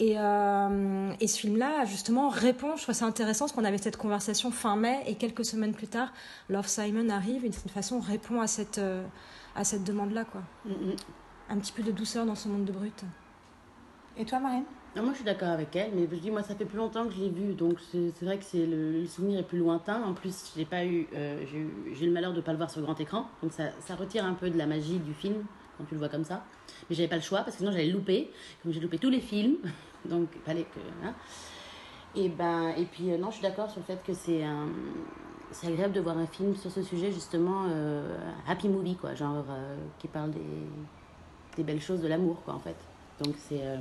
Et, 0.00 0.14
ce 0.14 1.38
film-là, 1.38 1.84
justement, 1.84 2.28
répond. 2.28 2.76
Je 2.76 2.82
trouve 2.82 2.94
ça 2.94 3.04
intéressant 3.04 3.44
parce 3.44 3.52
qu'on 3.52 3.64
avait 3.64 3.78
cette 3.78 3.96
conversation 3.96 4.50
fin 4.50 4.76
mai 4.76 5.00
et 5.06 5.14
quelques 5.14 5.44
semaines 5.44 5.74
plus 5.74 5.88
tard, 5.88 6.12
Love 6.48 6.68
Simon 6.68 7.10
arrive 7.10 7.44
et 7.44 7.50
d'une 7.50 7.70
façon 7.70 8.00
répond 8.00 8.40
à 8.40 8.46
cette 8.46 8.80
à 9.54 9.64
cette 9.64 9.84
demande-là, 9.84 10.24
quoi. 10.24 10.42
Mm, 10.64 10.70
mm. 10.70 10.96
Un 11.50 11.58
petit 11.58 11.72
peu 11.72 11.82
de 11.82 11.92
douceur 11.92 12.24
dans 12.26 12.34
ce 12.34 12.48
monde 12.48 12.64
de 12.64 12.72
brut. 12.72 13.04
Et 14.16 14.24
toi, 14.24 14.38
Marine? 14.38 14.64
Moi, 14.96 15.10
je 15.10 15.16
suis 15.16 15.24
d'accord 15.24 15.48
avec 15.48 15.74
elle, 15.74 15.90
mais 15.92 16.06
je 16.08 16.16
dis, 16.16 16.30
moi, 16.30 16.44
ça 16.44 16.54
fait 16.54 16.64
plus 16.64 16.76
longtemps 16.76 17.06
que 17.06 17.12
je 17.12 17.18
l'ai 17.18 17.28
vu, 17.28 17.54
donc 17.54 17.78
c'est 17.90 18.24
vrai 18.24 18.38
que 18.38 18.44
c'est 18.44 18.64
le, 18.64 19.04
souvenir 19.06 19.40
est 19.40 19.42
plus 19.42 19.58
lointain. 19.58 20.00
En 20.04 20.14
plus, 20.14 20.52
j'ai 20.56 20.64
pas 20.64 20.84
eu, 20.84 21.08
euh, 21.14 21.44
j'ai 21.50 22.04
eu 22.04 22.06
le 22.06 22.12
malheur 22.12 22.30
de 22.30 22.36
ne 22.36 22.42
pas 22.42 22.52
le 22.52 22.58
voir 22.58 22.70
sur 22.70 22.80
grand 22.80 22.98
écran, 23.00 23.26
donc 23.42 23.52
ça, 23.52 23.70
ça, 23.80 23.96
retire 23.96 24.24
un 24.24 24.34
peu 24.34 24.50
de 24.50 24.56
la 24.56 24.66
magie 24.66 25.00
du 25.00 25.12
film 25.12 25.44
quand 25.76 25.84
tu 25.84 25.94
le 25.94 25.98
vois 25.98 26.08
comme 26.08 26.22
ça. 26.22 26.44
Mais 26.88 26.94
j'avais 26.94 27.08
pas 27.08 27.16
le 27.16 27.22
choix 27.22 27.40
parce 27.40 27.56
que 27.56 27.58
sinon 27.58 27.72
j'allais 27.72 27.90
louper, 27.90 28.30
comme 28.62 28.72
j'ai 28.72 28.78
loupé 28.78 28.98
tous 28.98 29.10
les 29.10 29.20
films, 29.20 29.56
donc 30.04 30.28
il 30.36 30.42
fallait 30.42 30.62
que. 30.64 31.06
Hein. 31.06 31.14
Et 32.14 32.28
ben, 32.28 32.68
et 32.76 32.84
puis 32.84 33.10
euh, 33.10 33.18
non, 33.18 33.30
je 33.30 33.38
suis 33.38 33.42
d'accord 33.42 33.68
sur 33.68 33.80
le 33.80 33.86
fait 33.86 34.00
que 34.06 34.14
c'est 34.14 34.44
un 34.44 34.68
c'est 35.54 35.68
agréable 35.68 35.94
de 35.94 36.00
voir 36.00 36.18
un 36.18 36.26
film 36.26 36.56
sur 36.56 36.70
ce 36.70 36.82
sujet, 36.82 37.12
justement, 37.12 37.64
euh, 37.68 38.16
happy 38.48 38.68
movie, 38.68 38.96
quoi, 38.96 39.14
genre 39.14 39.44
euh, 39.48 39.76
qui 39.98 40.08
parle 40.08 40.32
des, 40.32 41.62
belles 41.62 41.80
choses 41.80 42.00
de 42.00 42.08
l'amour, 42.08 42.42
quoi, 42.44 42.54
en 42.54 42.58
fait. 42.58 42.76
Donc, 43.22 43.34
c'est. 43.38 43.60
Euh. 43.62 43.78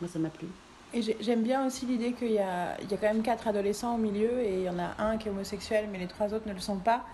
Moi, 0.00 0.08
ça 0.08 0.18
m'a 0.18 0.30
plu. 0.30 0.48
Et 0.94 1.02
j'aime 1.20 1.42
bien 1.42 1.66
aussi 1.66 1.86
l'idée 1.86 2.12
qu'il 2.12 2.30
y 2.30 2.34
y 2.34 2.38
a 2.38 2.76
quand 2.88 3.02
même 3.02 3.22
quatre 3.22 3.48
adolescents 3.48 3.96
au 3.96 3.98
milieu 3.98 4.40
et 4.40 4.60
il 4.60 4.62
y 4.62 4.70
en 4.70 4.78
a 4.78 4.94
un 4.98 5.18
qui 5.18 5.28
est 5.28 5.30
homosexuel, 5.30 5.88
mais 5.90 5.98
les 5.98 6.06
trois 6.06 6.32
autres 6.32 6.48
ne 6.48 6.54
le 6.54 6.60
sont 6.60 6.78
pas. 6.78 7.04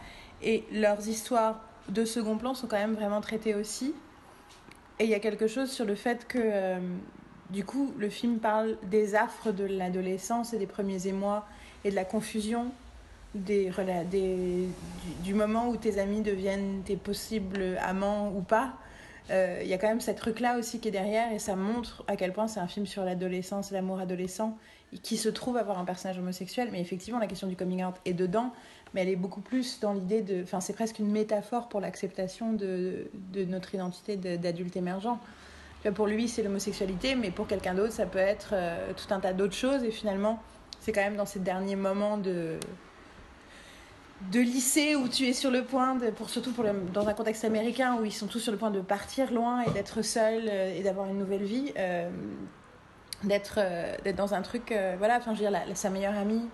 Et 0.42 0.64
leurs 0.70 1.08
histoires 1.08 1.60
de 1.88 2.04
second 2.04 2.36
plan 2.36 2.54
sont 2.54 2.66
quand 2.66 2.76
même 2.76 2.94
vraiment 2.94 3.22
traitées 3.22 3.54
aussi. 3.54 3.94
Et 4.98 5.04
il 5.04 5.10
y 5.10 5.14
a 5.14 5.18
quelque 5.18 5.46
chose 5.46 5.70
sur 5.70 5.86
le 5.86 5.94
fait 5.94 6.28
que, 6.28 6.78
du 7.48 7.64
coup, 7.64 7.94
le 7.96 8.10
film 8.10 8.38
parle 8.38 8.76
des 8.82 9.14
affres 9.14 9.50
de 9.50 9.64
l'adolescence 9.64 10.52
et 10.52 10.58
des 10.58 10.66
premiers 10.66 11.06
émois 11.06 11.46
et 11.84 11.90
de 11.90 11.94
la 11.94 12.04
confusion 12.04 12.70
des, 13.34 13.70
du, 15.22 15.34
moment 15.34 15.68
où 15.68 15.76
tes 15.76 15.98
amis 15.98 16.20
deviennent 16.20 16.82
tes 16.84 16.96
possibles 16.96 17.78
amants 17.80 18.32
ou 18.36 18.40
pas. 18.40 18.74
Euh, 19.30 19.60
il 19.62 19.68
y 19.68 19.74
a 19.74 19.78
quand 19.78 19.86
même 19.86 20.00
cette 20.00 20.18
truc-là 20.18 20.58
aussi 20.58 20.80
qui 20.80 20.88
est 20.88 20.92
derrière 20.92 21.32
et 21.32 21.38
ça 21.38 21.54
montre 21.54 22.02
à 22.08 22.16
quel 22.16 22.32
point 22.32 22.48
c'est 22.48 22.58
un 22.58 22.66
film 22.66 22.86
sur 22.86 23.04
l'adolescence, 23.04 23.70
l'amour 23.70 24.00
adolescent, 24.00 24.58
qui 25.04 25.16
se 25.16 25.28
trouve 25.28 25.56
avoir 25.56 25.78
un 25.78 25.84
personnage 25.84 26.18
homosexuel. 26.18 26.70
Mais 26.72 26.80
effectivement, 26.80 27.20
la 27.20 27.28
question 27.28 27.46
du 27.46 27.54
coming 27.54 27.84
out 27.84 27.94
est 28.04 28.12
dedans, 28.12 28.52
mais 28.92 29.02
elle 29.02 29.08
est 29.08 29.16
beaucoup 29.16 29.40
plus 29.40 29.78
dans 29.78 29.92
l'idée 29.92 30.22
de. 30.22 30.42
Enfin, 30.42 30.60
c'est 30.60 30.72
presque 30.72 30.98
une 30.98 31.12
métaphore 31.12 31.68
pour 31.68 31.80
l'acceptation 31.80 32.52
de, 32.52 33.08
de, 33.32 33.44
notre 33.44 33.72
identité 33.72 34.16
d'adulte 34.16 34.76
émergent. 34.76 35.16
Pour 35.94 36.08
lui, 36.08 36.28
c'est 36.28 36.42
l'homosexualité, 36.42 37.14
mais 37.14 37.30
pour 37.30 37.46
quelqu'un 37.46 37.74
d'autre, 37.74 37.92
ça 37.92 38.04
peut 38.04 38.18
être 38.18 38.50
euh, 38.52 38.92
tout 38.94 39.14
un 39.14 39.20
tas 39.20 39.32
d'autres 39.32 39.54
choses. 39.54 39.84
Et 39.84 39.92
finalement, 39.92 40.42
c'est 40.80 40.92
quand 40.92 41.02
même 41.02 41.16
dans 41.16 41.26
ces 41.26 41.40
derniers 41.40 41.76
moments 41.76 42.16
de 42.16 42.58
de 44.30 44.40
lycée 44.40 44.96
où 44.96 45.08
tu 45.08 45.26
es 45.26 45.32
sur 45.32 45.50
le 45.50 45.64
point 45.64 45.94
de, 45.94 46.10
pour 46.10 46.28
surtout 46.28 46.52
pour 46.52 46.64
dans 46.92 47.08
un 47.08 47.14
contexte 47.14 47.44
américain 47.44 47.96
où 47.98 48.04
ils 48.04 48.12
sont 48.12 48.26
tous 48.26 48.38
sur 48.38 48.52
le 48.52 48.58
point 48.58 48.70
de 48.70 48.80
partir 48.80 49.32
loin 49.32 49.62
et 49.62 49.70
d'être 49.70 50.02
seuls 50.02 50.46
euh, 50.48 50.76
et 50.76 50.82
d'avoir 50.82 51.06
une 51.08 51.18
nouvelle 51.18 51.42
vie 51.42 51.72
euh, 51.78 52.10
d'être 53.24 53.54
euh, 53.58 53.96
d'être 54.04 54.16
dans 54.16 54.34
un 54.34 54.42
truc 54.42 54.74
voilà 54.98 55.16
enfin 55.16 55.34
je 55.34 55.42
veux 55.42 55.48
dire 55.48 55.58
sa 55.74 55.88
meilleure 55.88 56.16
amie 56.16 56.48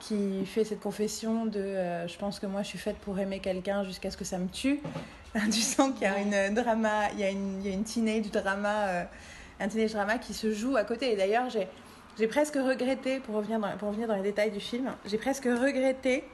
qui 0.00 0.44
fait 0.44 0.64
cette 0.64 0.80
confession 0.80 1.46
de 1.46 2.06
je 2.06 2.18
pense 2.18 2.40
que 2.40 2.46
moi 2.46 2.62
je 2.62 2.68
suis 2.68 2.78
faite 2.78 2.96
pour 2.96 3.18
aimer 3.18 3.38
quelqu'un 3.38 3.84
jusqu'à 3.84 4.10
ce 4.10 4.16
que 4.16 4.24
ça 4.24 4.38
me 4.38 4.48
tue. 4.48 4.80
Tu 5.52 5.60
sens 5.60 5.92
qu'il 5.92 6.02
y 6.02 6.06
a 6.06 6.18
une 6.18 6.54
drama 6.54 7.10
il 7.12 7.20
y 7.20 7.24
a 7.24 7.30
une, 7.30 7.60
il 7.60 7.66
y 7.66 7.70
a 7.70 7.74
une 7.74 7.84
teenage 7.84 8.30
drama 8.30 9.06
un 9.60 9.68
teenage 9.68 9.92
drama 9.92 10.18
qui 10.18 10.34
se 10.34 10.52
joue 10.52 10.76
à 10.76 10.84
côté. 10.84 11.12
Et 11.12 11.16
d'ailleurs 11.16 11.48
j'ai 11.50 11.68
j'ai 12.18 12.26
presque 12.26 12.54
regretté, 12.54 13.20
pour 13.20 13.34
revenir, 13.34 13.58
dans, 13.58 13.76
pour 13.76 13.88
revenir 13.88 14.08
dans 14.08 14.16
les 14.16 14.22
détails 14.22 14.50
du 14.50 14.60
film, 14.60 14.92
j'ai 15.04 15.18
presque 15.18 15.44
regretté 15.44 16.24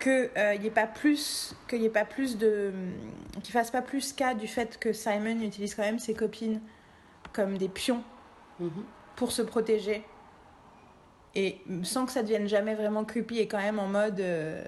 qu'il 0.00 0.30
euh, 0.36 0.56
n'y 0.56 0.66
ait 0.66 0.70
pas 0.70 0.86
plus, 0.86 1.54
qu'il 1.68 1.84
ait 1.84 1.88
pas 1.90 2.04
plus 2.04 2.38
de, 2.38 2.72
qu'il 3.42 3.52
fasse 3.52 3.70
pas 3.70 3.82
plus 3.82 4.12
cas 4.12 4.34
du 4.34 4.48
fait 4.48 4.78
que 4.78 4.92
Simon 4.92 5.40
utilise 5.42 5.74
quand 5.74 5.82
même 5.82 5.98
ses 5.98 6.14
copines 6.14 6.60
comme 7.32 7.56
des 7.56 7.68
pions 7.68 8.02
Mhm. 8.62 8.84
pour 9.16 9.32
se 9.32 9.42
protéger. 9.42 10.04
Et 11.34 11.58
sans 11.82 12.06
que 12.06 12.12
ça 12.12 12.22
devienne 12.22 12.46
jamais 12.46 12.74
vraiment 12.74 13.04
creepy 13.04 13.38
et 13.38 13.48
quand 13.48 13.58
même 13.58 13.78
en 13.78 13.86
mode 13.86 14.20
euh, 14.20 14.64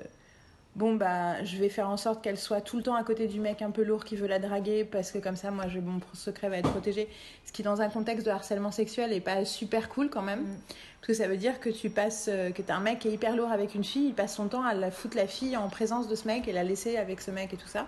bon 0.76 0.94
bah 0.94 1.42
je 1.44 1.56
vais 1.56 1.68
faire 1.68 1.88
en 1.88 1.96
sorte 1.96 2.22
qu'elle 2.22 2.38
soit 2.38 2.60
tout 2.60 2.76
le 2.76 2.82
temps 2.82 2.94
à 2.94 3.04
côté 3.04 3.26
du 3.26 3.40
mec 3.40 3.62
un 3.62 3.70
peu 3.70 3.82
lourd 3.82 4.04
qui 4.04 4.16
veut 4.16 4.26
la 4.26 4.38
draguer 4.38 4.84
parce 4.84 5.12
que 5.12 5.18
comme 5.18 5.36
ça 5.36 5.50
moi 5.50 5.66
je, 5.68 5.78
mon 5.78 6.00
secret 6.12 6.48
va 6.48 6.58
être 6.58 6.70
protégé. 6.70 7.08
Ce 7.44 7.52
qui 7.52 7.62
dans 7.62 7.80
un 7.80 7.88
contexte 7.88 8.26
de 8.26 8.30
harcèlement 8.30 8.70
sexuel 8.70 9.12
est 9.12 9.20
pas 9.20 9.44
super 9.44 9.88
cool 9.88 10.10
quand 10.10 10.22
même. 10.22 10.40
Mm. 10.40 10.58
Parce 11.00 11.06
que 11.06 11.14
ça 11.14 11.28
veut 11.28 11.36
dire 11.36 11.60
que 11.60 11.68
tu 11.68 11.90
passes 11.90 12.28
euh, 12.32 12.50
que 12.50 12.62
t'as 12.62 12.76
un 12.76 12.80
mec 12.80 13.00
qui 13.00 13.08
est 13.08 13.12
hyper 13.12 13.36
lourd 13.36 13.52
avec 13.52 13.74
une 13.74 13.84
fille, 13.84 14.08
il 14.08 14.14
passe 14.14 14.34
son 14.34 14.48
temps 14.48 14.64
à 14.64 14.74
la 14.74 14.90
foutre 14.90 15.16
la 15.16 15.26
fille 15.26 15.56
en 15.56 15.68
présence 15.68 16.08
de 16.08 16.14
ce 16.14 16.26
mec 16.26 16.48
et 16.48 16.52
la 16.52 16.64
laisser 16.64 16.96
avec 16.96 17.20
ce 17.20 17.30
mec 17.30 17.52
et 17.52 17.56
tout 17.56 17.68
ça. 17.68 17.86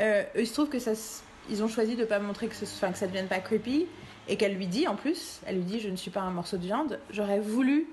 Euh, 0.00 0.22
eux, 0.34 0.40
il 0.40 0.46
se 0.46 0.54
trouve 0.54 0.68
que 0.68 0.78
ça 0.78 0.94
ils 1.50 1.62
ont 1.62 1.68
choisi 1.68 1.94
de 1.94 2.04
pas 2.04 2.18
montrer 2.18 2.48
que, 2.48 2.54
ce, 2.54 2.64
enfin, 2.64 2.90
que 2.90 2.98
ça 2.98 3.06
devienne 3.06 3.28
pas 3.28 3.40
creepy 3.40 3.86
et 4.28 4.36
qu'elle 4.36 4.54
lui 4.54 4.66
dit 4.66 4.88
en 4.88 4.96
plus, 4.96 5.40
elle 5.46 5.56
lui 5.56 5.64
dit 5.64 5.80
je 5.80 5.90
ne 5.90 5.96
suis 5.96 6.10
pas 6.10 6.22
un 6.22 6.30
morceau 6.30 6.56
de 6.56 6.62
viande. 6.62 6.98
J'aurais 7.10 7.40
voulu 7.40 7.86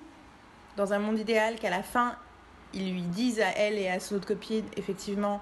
dans 0.78 0.94
un 0.94 1.00
monde 1.00 1.20
idéal 1.20 1.56
qu'à 1.56 1.70
la 1.70 1.84
fin 1.84 2.16
ils 2.74 2.94
lui 2.94 3.02
disent 3.02 3.40
à 3.42 3.50
elle 3.58 3.78
et 3.78 3.88
à 3.90 4.00
son 4.00 4.16
autre 4.16 4.28
copine 4.28 4.66
effectivement 4.78 5.42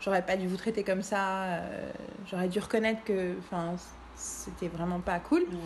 j'aurais 0.00 0.24
pas 0.24 0.36
dû 0.36 0.46
vous 0.46 0.56
traiter 0.56 0.82
comme 0.82 1.02
ça, 1.02 1.44
euh, 1.44 1.90
j'aurais 2.30 2.48
dû 2.48 2.58
reconnaître 2.58 3.04
que 3.04 3.34
enfin 3.38 3.74
c'était 4.16 4.68
vraiment 4.68 5.00
pas 5.00 5.18
cool. 5.18 5.42
Ouais. 5.42 5.56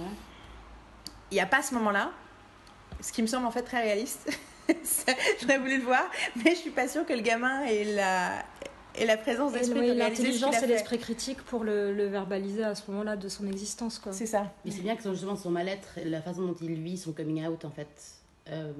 Il 1.31 1.35
n'y 1.35 1.41
a 1.41 1.47
pas 1.47 1.63
ce 1.63 1.75
moment-là, 1.75 2.11
ce 3.01 3.13
qui 3.13 3.23
me 3.23 3.27
semble 3.27 3.47
en 3.47 3.51
fait 3.51 3.63
très 3.63 3.83
réaliste. 3.83 4.31
J'aurais 5.43 5.59
voulu 5.59 5.77
le 5.79 5.85
voir, 5.85 6.05
mais 6.37 6.53
je 6.53 6.57
suis 6.61 6.71
pas 6.71 6.89
sûre 6.89 7.05
que 7.05 7.13
le 7.13 7.21
gamin 7.21 7.65
ait 7.65 7.85
la, 7.85 8.43
ait 8.95 9.05
la 9.05 9.17
présence 9.17 9.53
d'esprit 9.53 9.91
oui, 9.91 9.97
L'intelligence 9.97 10.57
a 10.57 10.65
et 10.65 10.67
l'esprit 10.69 10.99
critique 10.99 11.43
pour 11.43 11.65
le, 11.65 11.93
le 11.93 12.07
verbaliser 12.07 12.65
à 12.65 12.75
ce 12.75 12.91
moment-là 12.91 13.17
de 13.17 13.29
son 13.29 13.47
existence. 13.47 13.99
Quoi. 13.99 14.13
C'est 14.13 14.27
ça. 14.27 14.53
Mais 14.65 14.71
c'est 14.71 14.81
bien 14.81 14.97
que 14.97 15.03
son- 15.03 15.13
justement 15.13 15.37
son 15.37 15.51
mal-être, 15.51 15.99
la 16.05 16.23
façon 16.23 16.43
dont 16.47 16.57
il 16.63 16.81
vit 16.81 16.97
son 16.97 17.13
coming 17.13 17.45
out 17.47 17.65
en 17.65 17.71
fait, 17.71 17.89
euh, 18.49 18.73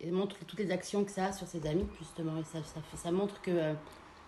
et 0.00 0.10
montre 0.10 0.36
toutes 0.46 0.58
les 0.58 0.70
actions 0.70 1.04
que 1.04 1.10
ça 1.10 1.26
a 1.26 1.32
sur 1.32 1.46
ses 1.46 1.66
amis 1.66 1.86
justement. 1.98 2.38
Et 2.38 2.44
ça, 2.44 2.58
ça, 2.64 2.80
fait- 2.90 2.96
ça 2.96 3.10
montre 3.10 3.40
que, 3.42 3.50
euh, 3.50 3.74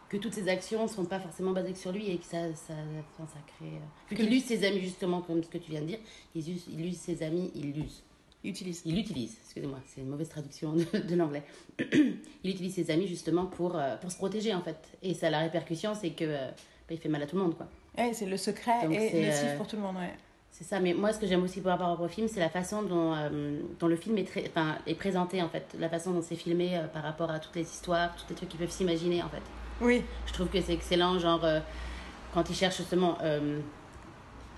que 0.09 0.17
toutes 0.17 0.35
ces 0.35 0.49
actions 0.49 0.83
ne 0.83 0.89
sont 0.89 1.05
pas 1.05 1.21
forcément 1.21 1.53
basées 1.53 1.75
sur 1.75 1.93
lui 1.93 2.11
et 2.11 2.19
que 2.19 2.25
ça, 2.25 2.53
ça, 2.55 2.75
enfin, 3.15 3.29
ça 3.33 3.39
crée. 3.57 3.77
euh, 4.12 4.15
qu'il 4.17 4.33
use 4.33 4.45
ses 4.45 4.65
amis 4.67 4.81
justement, 4.81 5.21
comme 5.23 5.43
ce 5.45 5.49
que 5.49 5.59
tu 5.59 5.71
viens 5.71 5.81
de 5.83 5.87
dire, 5.87 5.99
il 6.35 6.50
use, 6.50 6.65
il 6.73 6.85
use 6.87 6.97
ses 6.99 7.23
amis, 7.23 7.50
il 7.55 7.73
l'use. 7.73 8.03
Il 8.43 8.50
utilise. 8.50 8.81
Il 8.87 8.97
l'utilise, 8.97 9.37
excusez-moi, 9.45 9.79
c'est 9.87 10.00
une 10.00 10.09
mauvaise 10.09 10.31
traduction 10.31 10.73
de, 10.73 10.85
de 10.99 11.15
l'anglais. 11.15 11.43
il 11.79 12.50
utilise 12.50 12.75
ses 12.75 12.91
amis 12.91 13.07
justement 13.07 13.45
pour, 13.47 13.77
euh, 13.77 13.97
pour 13.99 14.11
se 14.11 14.17
protéger 14.17 14.55
en 14.55 14.62
fait. 14.62 14.79
Et 15.03 15.12
ça, 15.15 15.29
la 15.31 15.41
répercussion, 15.41 15.95
c'est 15.95 16.11
que 16.11 16.25
euh, 16.25 16.49
bah, 16.50 16.93
il 16.95 16.99
fait 16.99 17.09
mal 17.11 17.23
à 17.23 17.27
tout 17.27 17.37
le 17.37 17.43
monde 17.43 17.57
quoi. 17.57 17.69
Ouais, 17.99 18.12
c'est 18.15 18.25
le 18.27 18.37
secret 18.39 18.83
Donc 18.85 18.95
et 18.95 19.11
c'est, 19.11 19.27
nocif 19.27 19.57
pour 19.59 19.67
tout 19.67 19.77
le 19.77 19.83
monde. 19.83 19.97
Ouais. 19.97 20.15
C'est 20.61 20.67
ça, 20.69 20.79
mais 20.79 20.93
moi 20.93 21.11
ce 21.11 21.19
que 21.19 21.26
j'aime 21.26 21.43
aussi 21.43 21.62
par 21.62 21.79
rapport 21.79 21.99
au 22.05 22.07
film, 22.09 22.29
c'est 22.29 22.38
la 22.38 22.50
façon 22.50 22.83
dont, 22.83 23.14
euh, 23.17 23.61
dont 23.79 23.87
le 23.87 23.97
film 23.97 24.19
est, 24.19 24.25
très, 24.25 24.45
enfin, 24.47 24.76
est 24.87 24.95
présenté 24.95 25.40
en 25.40 25.49
fait, 25.49 25.64
la 25.79 25.88
façon 25.88 26.11
dont 26.11 26.21
c'est 26.21 26.37
filmé 26.37 26.76
euh, 26.76 26.87
par 26.87 27.02
rapport 27.02 27.31
à 27.31 27.38
toutes 27.38 27.57
les 27.57 27.62
histoires, 27.62 28.14
tous 28.14 28.25
les 28.29 28.35
trucs 28.35 28.50
qu'ils 28.50 28.61
peuvent 28.61 28.71
s'imaginer 28.71 29.23
en 29.23 29.29
fait. 29.31 29.40
Oui. 29.81 30.02
Je 30.26 30.35
trouve 30.35 30.49
que 30.49 30.61
c'est 30.61 30.75
excellent, 30.75 31.19
genre 31.19 31.43
euh, 31.47 31.61
quand 32.35 32.50
ils 32.50 32.55
cherchent 32.55 32.76
justement 32.76 33.17
euh, 33.23 33.59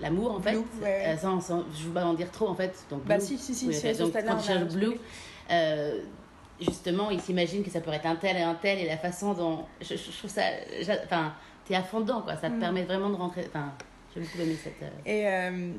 l'amour 0.01 0.35
en 0.35 0.41
fait, 0.41 0.51
Blue, 0.51 0.59
ouais, 0.81 0.83
ouais. 0.83 1.05
euh, 1.07 1.17
sans, 1.17 1.39
sans- 1.39 1.63
je 1.73 1.85
veux 1.85 1.93
pas 1.93 2.03
en 2.05 2.13
dire 2.15 2.29
trop 2.31 2.49
en 2.49 2.55
fait. 2.55 2.85
Donc, 2.89 3.05
Bah 3.05 3.15
Blue, 3.17 3.25
si, 3.25 3.37
si, 3.37 3.55
si, 3.55 3.67
oui, 3.69 3.73
ce 3.73 3.97
donc, 3.97 4.11
quand 4.11 4.37
ils 4.37 4.43
cherchent 4.45 4.73
Blue, 4.73 4.97
euh, 5.51 6.01
justement, 6.59 7.11
ils 7.11 7.21
s'imaginent 7.21 7.63
que 7.63 7.71
ça 7.71 7.79
pourrait 7.79 7.95
être 7.97 8.07
un 8.07 8.17
tel 8.17 8.35
et 8.35 8.41
un 8.41 8.55
tel, 8.55 8.77
et 8.77 8.87
la 8.87 8.97
façon 8.97 9.33
dont. 9.33 9.59
Je, 9.79 9.95
je- 9.95 10.17
trouve 10.17 10.29
ça. 10.29 10.41
Enfin, 11.05 11.31
t'es 11.63 11.75
à 11.75 11.81
fond 11.83 12.01
dedans, 12.01 12.21
quoi. 12.23 12.35
Ça 12.35 12.49
te 12.49 12.55
Mm. 12.55 12.59
permet 12.59 12.83
vraiment 12.83 13.09
de 13.09 13.15
rentrer. 13.15 13.45
Enfin, 13.47 13.71
j'ai 14.13 14.21
beaucoup 14.21 14.39
aimé 14.41 14.55
cette. 14.61 14.81
euh, 14.83 14.89
Et 15.05 15.27
euh, 15.27 15.71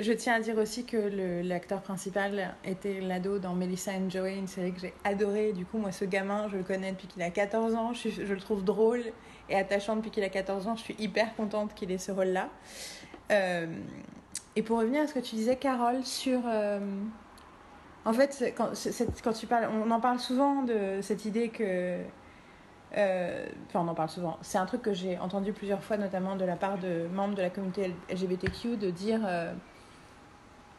je 0.00 0.12
tiens 0.12 0.34
à 0.34 0.40
dire 0.40 0.56
aussi 0.58 0.84
que 0.84 1.42
l'acteur 1.42 1.82
principal 1.82 2.54
était 2.64 3.00
l'ado 3.00 3.38
dans 3.38 3.54
Melissa 3.54 3.92
and 3.92 4.08
Joey, 4.10 4.36
une 4.36 4.46
série 4.46 4.72
que 4.72 4.80
j'ai 4.80 4.94
adorée. 5.04 5.52
Du 5.52 5.66
coup, 5.66 5.78
moi, 5.78 5.92
ce 5.92 6.04
gamin, 6.04 6.48
je 6.48 6.56
le 6.56 6.62
connais 6.62 6.92
depuis 6.92 7.06
qu'il 7.08 7.22
a 7.22 7.30
14 7.30 7.74
ans. 7.74 7.92
Je, 7.92 8.22
le 8.22 8.40
trouve 8.40 8.64
drôle 8.64 9.02
et 9.48 9.56
attachant 9.56 9.96
depuis 9.96 10.10
qu'il 10.10 10.24
a 10.24 10.28
14 10.28 10.66
ans. 10.68 10.76
Je 10.76 10.82
suis 10.82 10.96
hyper 10.98 11.34
contente 11.36 11.74
qu'il 11.74 11.90
ait 11.92 11.98
ce 11.98 12.12
rôle-là. 12.12 12.48
Euh, 13.30 13.66
et 14.56 14.62
pour 14.62 14.78
revenir 14.78 15.02
à 15.02 15.06
ce 15.06 15.14
que 15.14 15.20
tu 15.20 15.36
disais, 15.36 15.56
Carole, 15.56 16.04
sur. 16.04 16.40
euh, 16.46 16.80
en 18.06 18.12
fait, 18.12 18.54
quand 19.22 19.32
tu 19.32 19.46
parles, 19.46 19.68
on 19.72 19.90
en 19.90 20.00
parle 20.00 20.18
souvent 20.20 20.62
de 20.62 21.00
cette 21.02 21.24
idée 21.24 21.48
que. 21.48 21.98
Euh, 22.96 23.46
Enfin, 23.68 23.80
on 23.84 23.88
en 23.88 23.94
parle 23.94 24.08
souvent. 24.08 24.38
C'est 24.42 24.58
un 24.58 24.66
truc 24.66 24.82
que 24.82 24.92
j'ai 24.92 25.18
entendu 25.18 25.52
plusieurs 25.52 25.82
fois, 25.82 25.96
notamment 25.96 26.36
de 26.36 26.44
la 26.44 26.56
part 26.56 26.78
de 26.78 27.06
membres 27.12 27.34
de 27.34 27.42
la 27.42 27.50
communauté 27.50 27.94
LGBTQ, 28.10 28.76
de 28.76 28.90
dire 28.90 29.20
euh, 29.26 29.52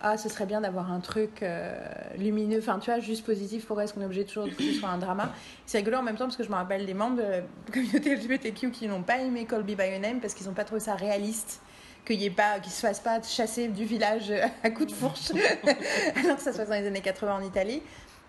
Ah, 0.01 0.17
ce 0.17 0.29
serait 0.29 0.45
bien 0.45 0.61
d'avoir 0.61 0.91
un 0.91 0.99
truc 0.99 1.43
euh, 1.43 1.75
lumineux, 2.17 2.59
enfin, 2.59 2.79
tu 2.79 2.91
vois, 2.91 2.99
juste 2.99 3.25
positif. 3.25 3.65
Pourquoi 3.65 3.83
est-ce 3.83 3.93
qu'on 3.93 4.01
est 4.01 4.05
obligé 4.05 4.25
toujours 4.25 4.45
que 4.45 4.63
ce 4.63 4.73
soit 4.73 4.89
un 4.89 4.97
drama? 4.97 5.31
C'est 5.65 5.79
rigolo 5.79 5.97
en 5.97 6.03
même 6.03 6.15
temps 6.15 6.25
parce 6.25 6.37
que 6.37 6.43
je 6.43 6.49
me 6.49 6.55
rappelle 6.55 6.85
des 6.85 6.93
membres 6.93 7.17
de 7.17 7.23
la 7.23 7.41
communauté 7.71 8.15
LGBTQ 8.15 8.71
qui 8.71 8.87
n'ont 8.87 9.03
pas 9.03 9.19
aimé 9.19 9.45
Call 9.45 9.63
Me 9.63 9.75
By 9.75 9.89
Your 9.89 9.99
Name 9.99 10.19
parce 10.19 10.33
qu'ils 10.33 10.47
n'ont 10.47 10.53
pas 10.53 10.65
trouvé 10.65 10.79
ça 10.79 10.95
réaliste. 10.95 11.61
Qu'il 12.05 12.19
qu'ils 12.19 12.71
se 12.71 12.81
fassent 12.81 12.99
pas 12.99 13.19
chasser 13.23 13.67
du 13.67 13.83
village 13.83 14.31
à 14.63 14.69
coups 14.69 14.91
de 14.91 14.95
fourche, 14.95 15.31
alors 16.15 16.37
que 16.37 16.43
ça 16.43 16.53
se 16.53 16.57
passe 16.57 16.69
dans 16.69 16.75
les 16.75 16.85
années 16.85 17.01
80 17.01 17.35
en 17.35 17.41
Italie. 17.41 17.81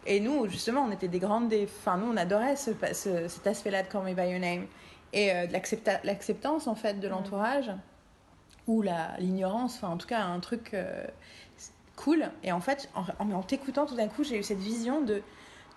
Et 0.07 0.21
nous, 0.21 0.49
justement, 0.49 0.83
on 0.83 0.91
était 0.93 1.09
des 1.09 1.19
grandes. 1.19 1.49
Des... 1.49 1.65
Enfin, 1.65 1.97
nous, 1.97 2.11
on 2.11 2.17
adorait 2.17 2.57
ce, 2.57 2.71
ce- 2.93 3.29
cet 3.29 3.47
aspect-là 3.47 3.83
de 3.83 3.89
Call 3.89 4.05
Me 4.05 4.15
By 4.15 4.31
Your 4.31 4.41
Name. 4.41 4.67
Et 5.13 5.33
euh, 5.33 5.47
l'acceptance, 6.05 6.67
en 6.67 6.75
fait, 6.75 7.01
de 7.01 7.09
l'entourage. 7.09 7.71
Ou 8.67 8.83
l'ignorance. 9.19 9.77
Enfin, 9.77 9.89
en 9.89 9.97
tout 9.97 10.09
cas, 10.09 10.23
un 10.23 10.41
truc 10.41 10.75
euh, 10.75 11.05
cool. 11.97 12.29
Et 12.43 12.53
en 12.53 12.61
fait, 12.61 12.89
en, 12.95 13.05
en 13.33 13.43
t'écoutant, 13.43 13.87
tout 13.87 13.95
d'un 13.95 14.09
coup, 14.09 14.25
j'ai 14.25 14.39
eu 14.39 14.43
cette 14.43 14.59
vision 14.59 15.01
de 15.01 15.23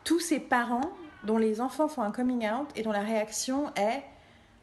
tous 0.04 0.20
ces 0.20 0.40
parents 0.40 0.90
dont 1.24 1.38
les 1.38 1.60
enfants 1.62 1.88
font 1.88 2.02
un 2.02 2.12
coming 2.12 2.50
out 2.50 2.70
et 2.76 2.82
dont 2.82 2.92
la 2.94 3.02
réaction 3.02 3.74
est 3.76 4.02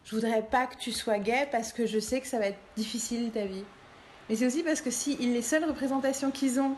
Je 0.05 0.15
voudrais 0.15 0.43
pas 0.43 0.67
que 0.67 0.77
tu 0.77 0.93
sois 0.93 1.19
gay 1.19 1.47
parce 1.53 1.73
que 1.73 1.85
je 1.87 1.99
sais 1.99 2.21
que 2.21 2.27
ça 2.27 2.39
va 2.39 2.47
être 2.47 2.59
difficile 2.77 3.31
ta 3.33 3.45
vie. 3.45 3.65
Mais 4.29 4.37
c'est 4.37 4.47
aussi 4.47 4.63
parce 4.63 4.81
que 4.81 4.91
si 4.91 5.17
les 5.17 5.43
seules 5.43 5.65
représentations 5.65 6.31
qu'ils 6.31 6.59
ont 6.59 6.75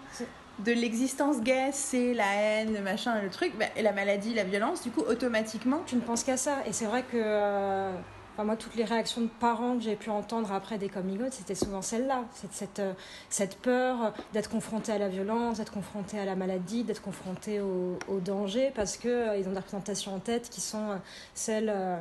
de 0.65 0.73
l'existence 0.73 1.41
gay, 1.41 1.71
c'est 1.73 2.15
la 2.15 2.35
haine, 2.35 2.75
le 2.75 2.81
machin, 2.81 3.21
le 3.23 3.31
truc, 3.31 3.53
bah, 3.59 3.67
et 3.77 3.83
la 3.83 3.93
maladie, 3.93 4.35
la 4.35 4.45
violence, 4.45 4.83
du 4.83 4.91
coup, 4.91 5.03
automatiquement, 5.03 5.83
Tu 5.87 5.97
ne 5.97 6.00
penses 6.00 6.25
qu'à 6.25 6.37
ça. 6.37 6.59
Et 6.67 6.73
c'est 6.73 6.87
vrai 6.87 7.03
que 7.03 7.17
euh, 7.17 7.93
enfin, 8.35 8.45
moi, 8.45 8.57
toutes 8.57 8.75
les 8.75 8.85
réactions 8.85 9.23
de 9.23 9.31
parents 9.41 9.77
que 9.77 9.83
j'ai 9.83 9.97
pu 9.97 10.11
entendre 10.11 10.53
après 10.53 10.79
des 10.79 10.88
coming 10.88 11.23
out, 11.23 11.33
c'était 11.33 11.55
souvent 11.55 11.83
celle-là. 11.83 12.25
Cette, 12.35 12.53
cette, 12.53 12.79
euh, 12.81 12.93
cette 13.31 13.57
peur 13.59 14.12
d'être 14.33 14.50
confronté 14.50 14.93
à 14.93 14.99
la 14.99 15.09
violence, 15.09 15.59
d'être 15.59 15.73
confronté 15.73 16.19
à 16.19 16.25
la 16.25 16.37
maladie, 16.37 16.85
d'être 16.85 17.03
confronté 17.03 17.61
au, 17.61 18.21
danger, 18.21 18.73
parce 18.75 18.97
qu'ils 18.97 19.35
ils 19.38 19.47
ont 19.49 19.53
des 19.53 19.59
représentations 19.59 20.15
en 20.15 20.19
tête 20.19 20.50
qui 20.50 20.61
sont 20.61 20.91
euh, 20.91 20.97
celles 21.35 21.73
euh, 21.75 21.99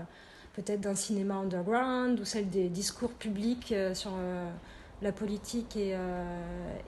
peut-être 0.57 0.81
d'un 0.81 0.95
cinéma 0.95 1.35
underground 1.35 2.19
ou 2.19 2.25
celles 2.25 2.49
des 2.49 2.67
discours 2.67 3.11
publics 3.11 3.71
euh, 3.71 3.93
sur 3.93 4.11
euh, 4.17 4.49
la 5.01 5.11
politique 5.11 5.75
et, 5.77 5.91
euh, 5.93 6.23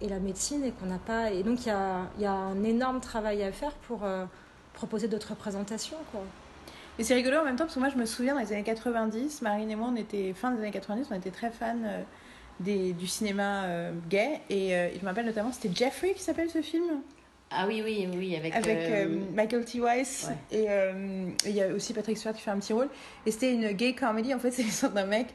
et 0.01 0.09
la 0.09 0.19
médecine 0.19 0.63
et 0.65 0.71
qu'on 0.71 0.87
n'a 0.87 0.97
pas. 0.97 1.31
Et 1.31 1.43
donc 1.43 1.65
il 1.65 1.67
y 1.67 1.71
a, 1.71 2.07
il 2.17 2.23
y 2.23 2.25
a 2.25 2.31
un 2.33 2.63
énorme 2.63 2.99
travail 3.01 3.43
à 3.43 3.51
faire 3.51 3.73
pour 3.87 4.03
euh, 4.03 4.25
proposer 4.73 5.07
d'autres 5.07 5.29
représentations. 5.29 5.97
Quoi. 6.11 6.21
Et 6.97 7.03
c'est 7.03 7.13
rigolo 7.15 7.37
en 7.37 7.45
même 7.45 7.55
temps 7.55 7.65
parce 7.65 7.75
que 7.75 7.79
moi 7.79 7.89
je 7.89 7.97
me 7.97 8.05
souviens 8.05 8.33
dans 8.33 8.41
les 8.41 8.51
années 8.51 8.63
90, 8.63 9.41
Marine 9.41 9.71
et 9.71 9.75
moi 9.75 9.89
on 9.91 9.95
était 9.95 10.33
fin 10.33 10.51
des 10.51 10.59
années 10.61 10.71
90, 10.71 11.07
on 11.11 11.15
était 11.15 11.31
très 11.31 11.49
fans 11.51 11.75
euh, 11.85 12.01
des, 12.59 12.91
du 12.93 13.07
cinéma 13.07 13.63
euh, 13.65 13.91
gay 14.09 14.41
et 14.49 14.75
euh, 14.75 14.89
je 14.95 14.99
me 15.01 15.05
rappelle 15.05 15.25
notamment 15.25 15.51
c'était 15.51 15.73
Jeffrey 15.73 16.13
qui 16.13 16.21
s'appelle 16.21 16.49
ce 16.49 16.61
film 16.61 16.83
Ah 17.51 17.65
oui, 17.67 17.81
oui, 17.85 18.05
oui, 18.13 18.35
avec. 18.35 18.53
avec 18.53 18.77
euh, 18.77 19.05
euh, 19.05 19.19
Michael 19.33 19.63
T. 19.63 19.79
Weiss 19.79 20.27
ouais. 20.51 20.59
et 20.59 20.65
euh, 20.67 21.29
et 21.45 21.49
il 21.49 21.55
y 21.55 21.61
a 21.61 21.67
aussi 21.69 21.93
Patrick 21.93 22.17
Stewart 22.17 22.33
qui 22.35 22.41
fait 22.41 22.51
un 22.51 22.59
petit 22.59 22.73
rôle 22.73 22.89
et 23.25 23.31
c'était 23.31 23.53
une 23.53 23.71
gay 23.71 23.93
comedy 23.93 24.33
en 24.33 24.39
fait 24.39 24.51
c'est 24.55 24.63
l'histoire 24.63 24.91
d'un 24.91 25.05
mec 25.05 25.27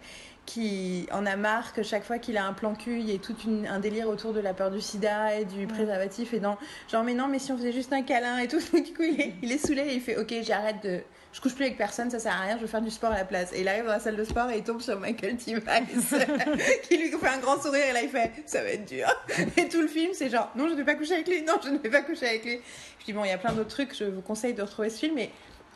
qui 0.47 1.07
en 1.11 1.25
a 1.27 1.37
marre 1.37 1.73
que 1.73 1.83
chaque 1.83 2.05
fois 2.05 2.19
qu'il 2.19 2.37
a 2.37 2.45
un 2.47 2.53
plan 2.53 2.75
cul 2.75 3.01
il 3.01 3.09
y 3.09 3.15
ait 3.15 3.19
tout 3.19 3.35
une- 3.47 3.67
un 3.67 3.79
délire 3.79 4.09
autour 4.09 4.33
de 4.35 4.41
la 4.41 4.53
peur 4.53 4.71
du 4.71 4.81
sida 4.81 5.39
et 5.39 5.45
du 5.47 5.67
préservatif 5.67 6.35
et 6.35 6.41
dans 6.41 6.59
genre 6.91 7.03
mais 7.03 7.15
non 7.15 7.29
mais 7.29 7.39
si 7.39 7.51
on 7.53 7.57
faisait 7.57 7.73
juste 7.73 7.93
un 7.95 8.03
câlin 8.03 8.39
et 8.39 8.49
tout 8.49 8.59
du 8.73 8.93
coup 8.93 9.03
il 9.03 9.21
est, 9.21 9.33
il 9.43 9.51
est 9.53 9.59
saoulé 9.59 9.83
et 9.83 9.95
il 9.95 10.01
fait 10.03 10.17
ok 10.19 10.35
j'arrête 10.43 10.83
de 10.83 11.01
je 11.33 11.41
couche 11.41 11.55
plus 11.55 11.65
avec 11.65 11.79
personne 11.79 12.11
ça 12.11 12.19
sert 12.19 12.33
à 12.33 12.41
rien 12.45 12.57
je 12.57 12.61
veux 12.63 12.67
faire 12.69 12.83
du 12.83 12.91
sport 12.91 13.11
à 13.11 13.17
la 13.17 13.25
place. 13.25 13.53
Et 13.55 13.63
il 13.63 13.69
arrive 13.69 13.85
dans 13.87 13.91
la 13.93 13.99
salle 14.01 14.15
de 14.17 14.23
sport 14.25 14.51
et 14.51 14.59
il 14.59 14.63
tombe 14.63 14.81
sur 14.81 15.01
Michael 15.01 15.37
T. 15.37 15.55
Qui 16.89 16.97
lui 16.97 17.11
fait 17.11 17.27
un 17.29 17.39
grand 17.39 17.61
sourire 17.61 17.87
et 17.89 17.93
là 17.93 18.03
il 18.03 18.09
fait 18.09 18.31
ça 18.47 18.63
va 18.63 18.69
être 18.69 18.85
dur. 18.87 19.07
Et 19.57 19.69
tout 19.69 19.81
le 19.81 19.89
film 19.89 20.11
c'est 20.13 20.29
genre 20.31 20.51
non 20.55 20.67
je 20.69 20.73
ne 20.73 20.77
vais 20.77 20.85
pas 20.85 20.95
coucher 20.95 21.15
avec 21.15 21.29
lui 21.29 21.43
non 21.43 21.55
je 21.65 21.71
ne 21.71 21.79
vais 21.79 21.91
pas 21.91 22.03
coucher 22.03 22.27
avec 22.29 22.45
lui. 22.45 22.61
Je 23.01 23.05
dis 23.07 23.13
bon 23.13 23.25
il 23.25 23.31
y 23.31 23.33
a 23.33 23.39
plein 23.39 23.53
d'autres 23.53 23.71
trucs 23.71 23.97
je 23.97 24.05
vous 24.05 24.21
conseille 24.21 24.55
de 24.55 24.63
retrouver 24.63 24.91
ce 24.91 24.99
film 25.01 25.15
mais 25.17 25.31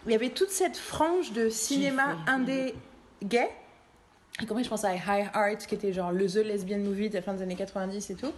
il 0.06 0.12
y 0.12 0.14
avait 0.14 0.28
toute 0.30 0.50
cette 0.50 0.76
frange 0.76 1.32
de 1.32 1.48
cinéma 1.48 2.16
indé 2.28 2.74
gay 3.24 3.48
y 4.40 4.46
compris 4.46 4.64
je 4.64 4.68
pense 4.68 4.84
à 4.84 4.94
High 4.94 5.28
Art 5.32 5.58
qui 5.58 5.74
était 5.74 5.92
genre 5.92 6.12
le 6.12 6.26
The 6.26 6.44
Lesbian 6.44 6.78
Movie 6.78 7.08
de 7.08 7.14
la 7.14 7.22
fin 7.22 7.34
des 7.34 7.42
années 7.42 7.56
90 7.56 8.10
et 8.10 8.14
tout 8.14 8.32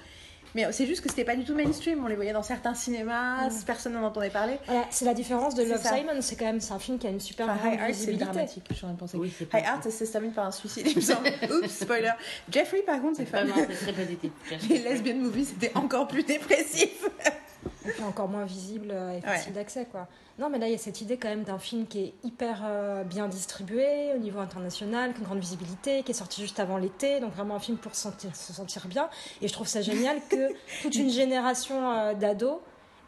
Mais 0.54 0.70
c'est 0.72 0.86
juste 0.86 1.02
que 1.02 1.08
c'était 1.08 1.24
pas 1.24 1.36
du 1.36 1.44
tout 1.44 1.54
mainstream. 1.54 2.02
On 2.02 2.08
les 2.08 2.16
voyait 2.16 2.32
dans 2.32 2.42
certains 2.42 2.74
cinémas, 2.74 3.48
personne 3.66 3.92
n'en 3.92 4.04
entendait 4.04 4.30
parler. 4.30 4.58
Voilà, 4.66 4.84
c'est 4.90 5.04
la 5.04 5.14
différence 5.14 5.54
de 5.54 5.62
Love 5.62 5.82
ça. 5.82 5.96
Simon, 5.96 6.20
c'est 6.20 6.36
quand 6.36 6.46
même 6.46 6.60
c'est 6.60 6.72
un 6.72 6.78
film 6.78 6.98
qui 6.98 7.06
a 7.06 7.10
une 7.10 7.20
super 7.20 7.48
Enfin, 7.48 7.70
High 7.72 7.80
Art, 7.80 7.88
c'est 7.92 8.12
dramatique, 8.14 8.64
je 8.70 8.74
suis 8.74 8.84
en 8.84 8.88
train 8.88 8.94
de 8.94 8.98
penser. 9.00 9.16
Oui, 9.16 9.32
High 9.52 9.64
Art, 9.64 9.82
ça 9.82 9.90
se 9.90 10.04
termine 10.04 10.32
par 10.32 10.46
un 10.46 10.52
suicide, 10.52 10.86
il 10.88 10.96
me 10.96 11.00
semble. 11.00 11.28
Oups, 11.50 11.68
spoiler. 11.68 12.12
Jeffrey, 12.50 12.82
par 12.82 13.00
contre, 13.00 13.18
c'est 13.18 13.26
fameux. 13.26 13.52
mal, 13.54 13.66
c'est 13.70 13.92
très 13.92 14.04
positif. 14.04 14.32
Les 14.68 14.78
lesbian 14.78 15.16
movies, 15.16 15.48
c'était 15.48 15.76
encore 15.76 16.08
plus 16.08 16.24
dépressif. 16.24 17.04
Et 17.86 17.90
puis 17.90 18.02
encore 18.02 18.28
moins 18.28 18.44
visible 18.44 18.88
euh, 18.90 19.16
et 19.18 19.20
facile 19.20 19.48
Ouais. 19.52 19.54
d'accès 19.54 19.86
quoi. 19.90 20.06
Non 20.38 20.48
mais 20.48 20.58
là 20.58 20.66
il 20.68 20.72
y 20.72 20.74
a 20.74 20.78
cette 20.78 21.00
idée 21.00 21.16
quand 21.18 21.28
même 21.28 21.42
d'un 21.44 21.58
film 21.58 21.86
qui 21.86 22.00
est 22.00 22.14
hyper 22.24 22.62
euh, 22.64 23.04
bien 23.04 23.28
distribué 23.28 24.12
au 24.14 24.18
niveau 24.18 24.38
international, 24.38 25.10
qui 25.12 25.16
a 25.16 25.20
une 25.20 25.26
grande 25.26 25.40
visibilité, 25.40 26.02
qui 26.02 26.12
est 26.12 26.14
sorti 26.14 26.40
juste 26.40 26.58
avant 26.60 26.78
l'été, 26.78 27.20
donc 27.20 27.34
vraiment 27.34 27.56
un 27.56 27.60
film 27.60 27.76
pour 27.76 27.94
se 27.94 28.02
sentir, 28.02 28.34
se 28.34 28.52
sentir 28.52 28.86
bien. 28.86 29.08
Et 29.42 29.48
je 29.48 29.52
trouve 29.52 29.66
ça 29.66 29.82
génial 29.82 30.18
que 30.30 30.48
toute 30.82 30.94
une 30.94 31.10
génération 31.10 31.90
euh, 31.92 32.14
d'ados 32.14 32.58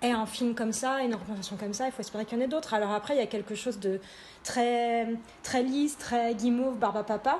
ait 0.02 0.10
un 0.10 0.26
film 0.26 0.54
comme 0.54 0.72
ça, 0.72 1.00
une 1.00 1.14
représentation 1.14 1.56
comme 1.56 1.72
ça. 1.74 1.86
Il 1.86 1.92
faut 1.92 2.00
espérer 2.00 2.24
qu'il 2.24 2.36
y 2.36 2.40
en 2.40 2.44
ait 2.44 2.48
d'autres. 2.48 2.74
Alors 2.74 2.90
après 2.92 3.14
il 3.14 3.18
y 3.18 3.22
a 3.22 3.26
quelque 3.26 3.54
chose 3.54 3.78
de 3.78 4.00
très 4.44 5.08
très 5.42 5.62
lisse, 5.62 5.96
très 5.96 6.34
guimauve, 6.34 6.76
barbe 6.76 6.96
à 6.98 7.04
papa. 7.04 7.38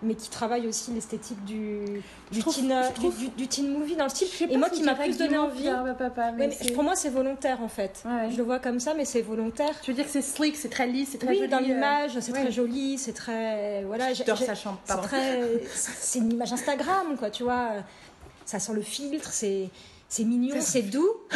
Mais 0.00 0.14
qui 0.14 0.30
travaille 0.30 0.68
aussi 0.68 0.92
l'esthétique 0.92 1.44
du, 1.44 2.02
du, 2.30 2.38
trouve- 2.38 2.54
teen, 2.54 2.70
euh, 2.70 2.82
trouve- 2.94 3.16
du, 3.18 3.28
du- 3.30 3.48
teen 3.48 3.68
movie 3.76 3.96
dans 3.96 4.04
le 4.04 4.10
style. 4.10 4.28
Et 4.48 4.56
moi 4.56 4.68
si 4.70 4.76
qui 4.78 4.82
m'a 4.84 4.94
plus 4.94 5.16
donné 5.18 5.36
envie, 5.36 5.64
Papa, 5.98 6.30
mais 6.30 6.42
Ouais, 6.44 6.48
mais 6.48 6.66
c'est- 6.66 6.72
pour 6.72 6.84
moi, 6.84 6.94
c'est 6.94 7.08
volontaire 7.08 7.60
en 7.62 7.68
fait. 7.68 8.02
Ouais, 8.04 8.12
ouais. 8.12 8.30
Je 8.30 8.36
le 8.36 8.44
vois 8.44 8.60
comme 8.60 8.78
ça, 8.78 8.94
mais 8.94 9.04
c'est 9.04 9.22
volontaire. 9.22 9.80
Tu 9.82 9.90
veux 9.90 9.96
dire 9.96 10.04
que 10.04 10.10
c'est 10.12 10.22
slick, 10.22 10.54
c'est 10.54 10.68
très 10.68 10.86
lisse, 10.86 11.08
c'est 11.12 11.18
très 11.18 11.30
Oui, 11.30 11.38
joli. 11.38 11.48
dans 11.48 11.58
euh, 11.58 11.62
l'image, 11.62 12.18
c'est 12.20 12.30
très 12.32 12.52
joli, 12.52 12.96
c'est 12.96 13.12
très. 13.12 13.82
Voilà, 13.84 14.12
J'adore 14.12 14.38
sa 14.38 14.54
chambre, 14.54 14.78
C'est 14.84 15.00
très. 15.00 15.42
C'est 15.74 16.20
une 16.20 16.32
image 16.32 16.52
Instagram, 16.52 17.16
quoi, 17.18 17.30
tu 17.30 17.42
vois. 17.42 17.70
Ça 18.46 18.60
sent 18.60 18.74
le 18.74 18.82
filtre, 18.82 19.30
c'est. 19.32 19.68
C'est 20.08 20.24
mignon, 20.24 20.54
c'est 20.60 20.82
doux. 20.82 21.10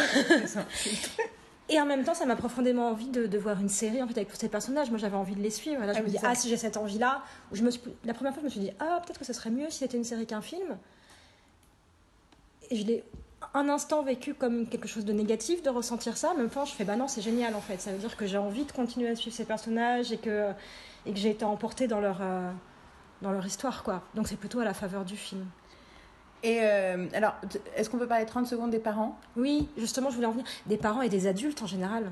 Et 1.73 1.81
en 1.81 1.85
même 1.87 2.03
temps, 2.03 2.13
ça 2.13 2.25
m'a 2.27 2.35
profondément 2.35 2.87
envie 2.89 3.07
de, 3.09 3.25
de 3.25 3.37
voir 3.39 3.59
une 3.59 3.69
série 3.69 4.01
en 4.03 4.07
fait 4.07 4.15
avec 4.17 4.29
tous 4.29 4.35
ces 4.37 4.47
personnages. 4.49 4.89
Moi, 4.91 4.99
j'avais 4.99 5.15
envie 5.17 5.33
de 5.35 5.41
les 5.41 5.49
suivre. 5.49 5.83
Là, 5.83 5.93
je 5.93 5.99
Ah, 5.99 6.01
me 6.03 6.07
dis, 6.07 6.17
ça- 6.17 6.27
ah, 6.29 6.35
si 6.35 6.47
j'ai 6.49 6.57
cette 6.57 6.77
envie-là. 6.77 7.23
Ou 7.51 7.55
je 7.55 7.63
me 7.63 7.71
suis- 7.71 7.81
La 8.05 8.13
première 8.13 8.33
fois, 8.33 8.41
je 8.41 8.45
me 8.45 8.49
suis 8.51 8.59
dit, 8.59 8.71
ah, 8.79 9.01
peut-être 9.03 9.17
que 9.19 9.25
ce 9.25 9.33
serait 9.33 9.49
mieux 9.49 9.69
si 9.71 9.79
c'était 9.79 9.97
une 9.97 10.03
série 10.03 10.27
qu'un 10.27 10.41
film. 10.41 10.77
Et 12.69 12.75
je 12.75 12.85
l'ai 12.85 13.03
un 13.55 13.69
instant 13.69 14.03
vécu 14.03 14.33
comme 14.33 14.67
quelque 14.67 14.87
chose 14.87 15.03
de 15.05 15.13
négatif 15.13 15.63
de 15.63 15.69
ressentir 15.69 16.15
ça. 16.17 16.31
En 16.31 16.35
même 16.37 16.49
temps, 16.49 16.65
je 16.65 16.73
fais, 16.73 16.85
bah 16.85 16.95
non, 16.95 17.07
c'est 17.07 17.21
génial 17.21 17.55
en 17.55 17.61
fait. 17.61 17.81
Ça 17.81 17.91
veut 17.91 17.97
dire 17.97 18.15
que 18.17 18.25
j'ai 18.25 18.37
envie 18.37 18.65
de 18.65 18.71
continuer 18.71 19.09
à 19.09 19.15
suivre 19.15 19.35
ces 19.35 19.45
personnages 19.45 20.11
et 20.11 20.17
que, 20.17 20.49
et 21.05 21.11
que 21.11 21.17
j'ai 21.19 21.31
été 21.31 21.43
emportée 21.43 21.87
dans 21.87 21.99
leur, 21.99 22.19
euh, 22.21 22.51
dans 23.21 23.31
leur 23.31 23.45
histoire, 23.45 23.83
quoi. 23.83 24.03
Donc 24.15 24.27
c'est 24.27 24.37
plutôt 24.37 24.59
à 24.59 24.63
la 24.65 24.73
faveur 24.73 25.03
du 25.05 25.17
film. 25.17 25.45
Et 26.43 26.59
euh, 26.61 27.05
alors, 27.13 27.35
est-ce 27.75 27.89
qu'on 27.89 27.97
peut 27.97 28.07
parler 28.07 28.25
30 28.25 28.45
secondes 28.47 28.69
des 28.69 28.79
parents? 28.79 29.17
Oui, 29.37 29.69
justement, 29.77 30.09
je 30.09 30.15
voulais 30.15 30.27
en 30.27 30.31
venir. 30.31 30.45
Des 30.65 30.77
parents 30.77 31.01
et 31.01 31.09
des 31.09 31.25
adultes 31.27 31.61
en 31.61 31.67
général. 31.67 32.11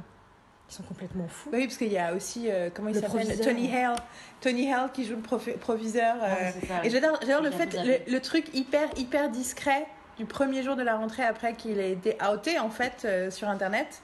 Ils 0.69 0.73
sont 0.73 0.83
complètement 0.83 1.27
fous. 1.27 1.49
Oui, 1.51 1.65
parce 1.65 1.77
qu'il 1.77 1.91
y 1.91 1.97
a 1.97 2.13
aussi, 2.13 2.45
euh, 2.49 2.69
comment 2.73 2.87
il 2.87 2.95
Le 2.95 3.01
s'appelle? 3.01 3.39
Tony 3.41 3.75
Hale. 3.75 3.95
Tony 4.39 4.71
Hale 4.71 4.89
qui 4.93 5.03
joue 5.03 5.15
le 5.17 5.57
proviseur. 5.57 6.15
euh, 6.23 6.49
c'est 6.61 6.65
ça, 6.67 6.85
et 6.85 6.89
j'adore, 6.89 7.19
j'adore 7.21 7.41
le 7.43 7.51
fait, 7.51 7.77
le, 8.07 8.19
truc 8.21 8.45
hyper, 8.53 8.87
hyper 8.95 9.29
discret 9.29 9.85
du 10.17 10.25
premier 10.25 10.63
jour 10.63 10.77
de 10.77 10.83
la 10.83 10.95
rentrée 10.95 11.23
après 11.23 11.55
qu'il 11.55 11.77
ait 11.79 11.91
été 11.91 12.17
outé, 12.33 12.57
en 12.57 12.69
fait, 12.69 13.01
euh, 13.03 13.29
sur 13.31 13.49
Internet. 13.49 14.01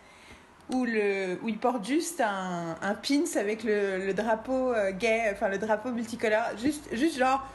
Où, 0.73 0.83
le, 0.83 1.39
où 1.43 1.47
il 1.47 1.57
porte 1.57 1.85
juste 1.87 2.19
un, 2.19 2.75
un 2.81 2.93
pins 2.95 3.39
avec 3.39 3.63
le, 3.63 4.05
le 4.07 4.13
drapeau 4.13 4.73
euh, 4.73 4.91
gay, 4.91 5.29
enfin 5.31 5.47
le 5.47 5.57
drapeau 5.57 5.91
multicolore, 5.93 6.41
juste, 6.61 6.89
juste 6.91 7.17
genre 7.17 7.47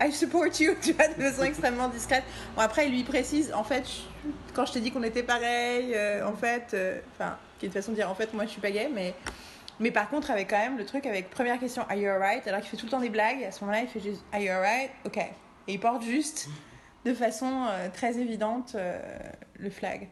I 0.00 0.12
support 0.12 0.60
you, 0.60 0.74
tu 0.82 0.92
vois, 0.92 1.08
de 1.08 1.14
façon 1.14 1.44
extrêmement 1.44 1.88
discrète. 1.88 2.24
Bon, 2.54 2.62
après, 2.62 2.86
il 2.86 2.92
lui 2.92 3.02
précise, 3.04 3.52
en 3.52 3.64
fait, 3.64 3.84
quand 4.54 4.66
je 4.66 4.74
t'ai 4.74 4.80
dit 4.80 4.90
qu'on 4.90 5.02
était 5.02 5.22
pareil, 5.22 5.94
euh, 5.94 6.26
en 6.26 6.34
fait, 6.34 6.72
euh, 6.74 7.00
enfin, 7.12 7.38
qui 7.58 7.66
est 7.66 7.68
une 7.68 7.72
façon 7.72 7.92
de 7.92 7.96
dire, 7.96 8.10
en 8.10 8.14
fait, 8.14 8.32
moi 8.34 8.44
je 8.44 8.50
suis 8.50 8.60
pas 8.60 8.70
gay, 8.70 8.90
mais. 8.92 9.14
Mais 9.78 9.90
par 9.90 10.08
contre, 10.08 10.30
avec 10.30 10.48
quand 10.48 10.58
même 10.58 10.78
le 10.78 10.86
truc 10.86 11.04
avec 11.04 11.28
première 11.28 11.58
question, 11.58 11.82
Are 11.90 11.96
you 11.96 12.08
alright? 12.08 12.46
Alors 12.48 12.60
qu'il 12.60 12.70
fait 12.70 12.78
tout 12.78 12.86
le 12.86 12.90
temps 12.90 13.00
des 13.00 13.10
blagues, 13.10 13.44
à 13.44 13.52
ce 13.52 13.60
moment-là, 13.60 13.82
il 13.82 13.88
fait 13.88 14.00
juste 14.00 14.24
Are 14.32 14.40
you 14.40 14.50
alright? 14.50 14.90
Ok. 15.04 15.18
Et 15.18 15.74
il 15.74 15.78
porte 15.78 16.02
juste, 16.02 16.48
de 17.04 17.12
façon 17.12 17.66
euh, 17.68 17.90
très 17.92 18.18
évidente, 18.18 18.74
le 19.58 19.68
flag. 19.68 20.08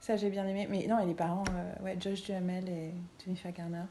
Ça, 0.00 0.16
j'ai 0.16 0.28
bien 0.28 0.46
aimé. 0.46 0.66
Mais 0.68 0.86
non, 0.86 0.98
et 0.98 1.06
les 1.06 1.14
parents, 1.14 1.44
ouais, 1.82 1.96
Josh 1.98 2.24
Duhamel 2.24 2.68
et 2.68 2.92
Jennifer 3.24 3.52
Garner. 3.52 3.84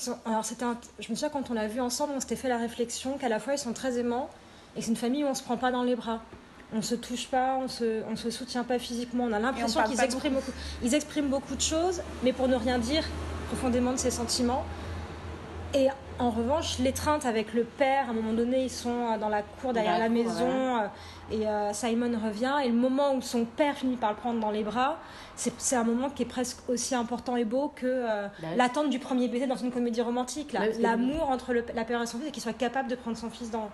Sont- 0.00 0.16
Alors 0.24 0.44
c'était 0.46 0.64
un- 0.64 0.78
je 0.98 1.10
me 1.10 1.14
souviens 1.14 1.28
quand 1.28 1.50
on 1.50 1.54
l'a 1.54 1.68
vu 1.68 1.80
ensemble, 1.80 2.14
on 2.16 2.20
s'était 2.20 2.36
fait 2.36 2.48
la 2.48 2.56
réflexion 2.56 3.18
qu'à 3.18 3.28
la 3.28 3.38
fois 3.38 3.52
ils 3.52 3.58
sont 3.58 3.74
très 3.74 3.98
aimants 3.98 4.30
et 4.76 4.80
c'est 4.80 4.88
une 4.90 4.96
famille 4.96 5.24
où 5.24 5.26
on 5.26 5.34
se 5.34 5.42
prend 5.42 5.58
pas 5.58 5.70
dans 5.70 5.82
les 5.82 5.94
bras. 5.94 6.20
On 6.72 6.80
se 6.80 6.94
touche 6.94 7.26
pas, 7.26 7.56
on 7.62 7.68
se, 7.68 8.02
on 8.10 8.16
se 8.16 8.30
soutient 8.30 8.64
pas 8.64 8.78
physiquement. 8.78 9.24
On 9.24 9.32
a 9.32 9.38
l'impression 9.40 9.80
qu'ils 9.88 9.98
expriment 10.06 10.34
beaucoup. 10.36 10.52
Ils 10.82 10.94
expriment 10.94 11.28
beaucoup 11.28 11.54
de 11.54 11.60
choses, 11.60 12.00
mais 12.22 12.32
pour 12.32 12.48
ne 12.48 12.54
rien 12.56 12.78
dire 12.78 13.04
profondément 13.48 13.92
de 13.92 13.98
ses 13.98 14.10
sentiments. 14.12 14.64
Et 15.74 15.88
en 16.20 16.30
revanche, 16.30 16.78
l'étreinte 16.78 17.24
avec 17.26 17.54
le 17.54 17.64
père, 17.64 18.06
à 18.06 18.10
un 18.10 18.12
moment 18.12 18.32
donné, 18.32 18.62
ils 18.64 18.70
sont 18.70 18.90
euh, 19.12 19.18
dans 19.18 19.28
la 19.28 19.42
cour 19.42 19.72
derrière 19.72 19.94
la 19.94 19.98
la 20.00 20.06
cour, 20.06 20.14
maison 20.14 20.48
euh, 20.78 20.86
et 21.32 21.46
euh, 21.48 21.72
Simon 21.72 22.12
revient. 22.22 22.54
Et 22.64 22.68
le 22.68 22.74
moment 22.74 23.14
où 23.14 23.22
son 23.22 23.44
père 23.44 23.74
finit 23.76 23.96
par 23.96 24.10
le 24.10 24.16
prendre 24.16 24.38
dans 24.40 24.50
les 24.50 24.62
bras, 24.62 24.98
c'est 25.36 25.76
un 25.76 25.84
moment 25.84 26.10
qui 26.10 26.22
est 26.22 26.26
presque 26.26 26.58
aussi 26.68 26.94
important 26.94 27.36
et 27.36 27.44
beau 27.44 27.72
que 27.74 27.86
euh, 27.86 28.26
Bah 28.42 28.48
l'attente 28.56 28.90
du 28.90 28.98
premier 28.98 29.28
baiser 29.28 29.46
dans 29.46 29.56
une 29.56 29.72
comédie 29.72 30.02
romantique. 30.02 30.48
que- 30.52 30.82
L'amour 30.82 31.30
entre 31.30 31.52
le- 31.54 31.64
la 31.74 31.84
père 31.84 32.02
et 32.02 32.06
son 32.06 32.18
fils 32.18 32.28
et 32.28 32.30
qu'il 32.30 32.42
soit 32.42 32.52
capable 32.52 32.88
de 32.90 32.94
prendre 32.96 33.16
son 33.16 33.30
fils 33.30 33.50
dans, 33.50 33.70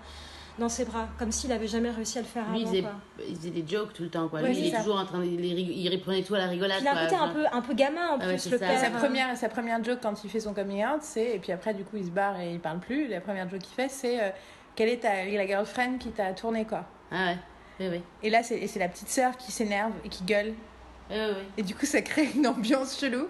dans 0.58 0.68
ses 0.68 0.84
bras, 0.84 1.08
comme 1.18 1.30
s'il 1.32 1.52
avait 1.52 1.66
jamais 1.66 1.90
réussi 1.90 2.18
à 2.18 2.22
le 2.22 2.26
faire 2.26 2.44
Lui, 2.50 2.60
il 2.60 2.62
avant. 2.62 2.70
faisait, 2.70 2.82
quoi. 2.82 2.92
il 3.28 3.36
faisait 3.36 3.50
des 3.50 3.64
jokes 3.68 3.92
tout 3.92 4.02
le 4.04 4.08
temps, 4.08 4.28
quoi. 4.28 4.40
Ouais, 4.40 4.48
Lui, 4.48 4.58
il 4.58 4.66
est 4.66 4.70
ça. 4.70 4.78
toujours 4.78 4.96
en 4.98 5.04
train 5.04 5.18
de. 5.18 5.24
Il, 5.24 5.44
il 5.44 5.88
reprenait 5.92 6.22
tout 6.22 6.34
à 6.34 6.38
la 6.38 6.46
rigolade, 6.46 6.78
Il 6.80 6.88
a 6.88 6.92
un 6.98 7.04
côté 7.04 7.16
un 7.16 7.28
peu, 7.28 7.44
un 7.52 7.60
peu 7.60 7.74
gamin 7.74 8.08
en 8.10 8.18
Ah 8.20 8.26
plus, 8.28 8.50
le 8.50 8.58
ça. 8.58 8.66
père. 8.66 8.80
sa, 8.80 8.90
première, 8.90 9.36
sa 9.36 9.48
première 9.48 9.82
joke 9.84 9.98
quand 10.02 10.24
il 10.24 10.30
fait 10.30 10.40
son 10.40 10.54
coming 10.54 10.84
out, 10.84 11.00
c'est. 11.02 11.36
Et 11.36 11.38
puis 11.38 11.52
après, 11.52 11.74
du 11.74 11.84
coup, 11.84 11.96
il 11.96 12.06
se 12.06 12.10
barre 12.10 12.40
et 12.40 12.52
il 12.52 12.60
parle 12.60 12.78
plus. 12.80 13.06
La 13.08 13.20
première 13.20 13.48
joke 13.50 13.60
qu'il 13.60 13.74
fait, 13.74 13.88
c'est 13.90 14.20
euh, 14.22 14.30
Quelle 14.74 14.88
est 14.88 14.98
ta, 14.98 15.24
la 15.24 15.46
girlfriend 15.46 15.98
qui 15.98 16.08
t'a 16.10 16.32
tourné, 16.32 16.64
quoi? 16.64 16.84
Ah 17.12 17.26
ouais. 17.32 17.36
Oui, 17.78 17.86
oui. 17.92 18.00
Et 18.22 18.30
là, 18.30 18.42
c'est 18.42 18.78
la 18.78 18.88
petite 18.88 19.08
sœur 19.10 19.36
qui 19.36 19.52
s'énerve 19.52 19.92
et 20.04 20.08
qui 20.08 20.24
gueule. 20.24 20.54
Oui, 21.10 21.16
oui. 21.18 21.42
Et 21.58 21.62
du 21.62 21.74
coup, 21.74 21.84
ça 21.86 22.00
crée 22.02 22.28
une 22.34 22.46
ambiance 22.46 22.98
chelou. 22.98 23.26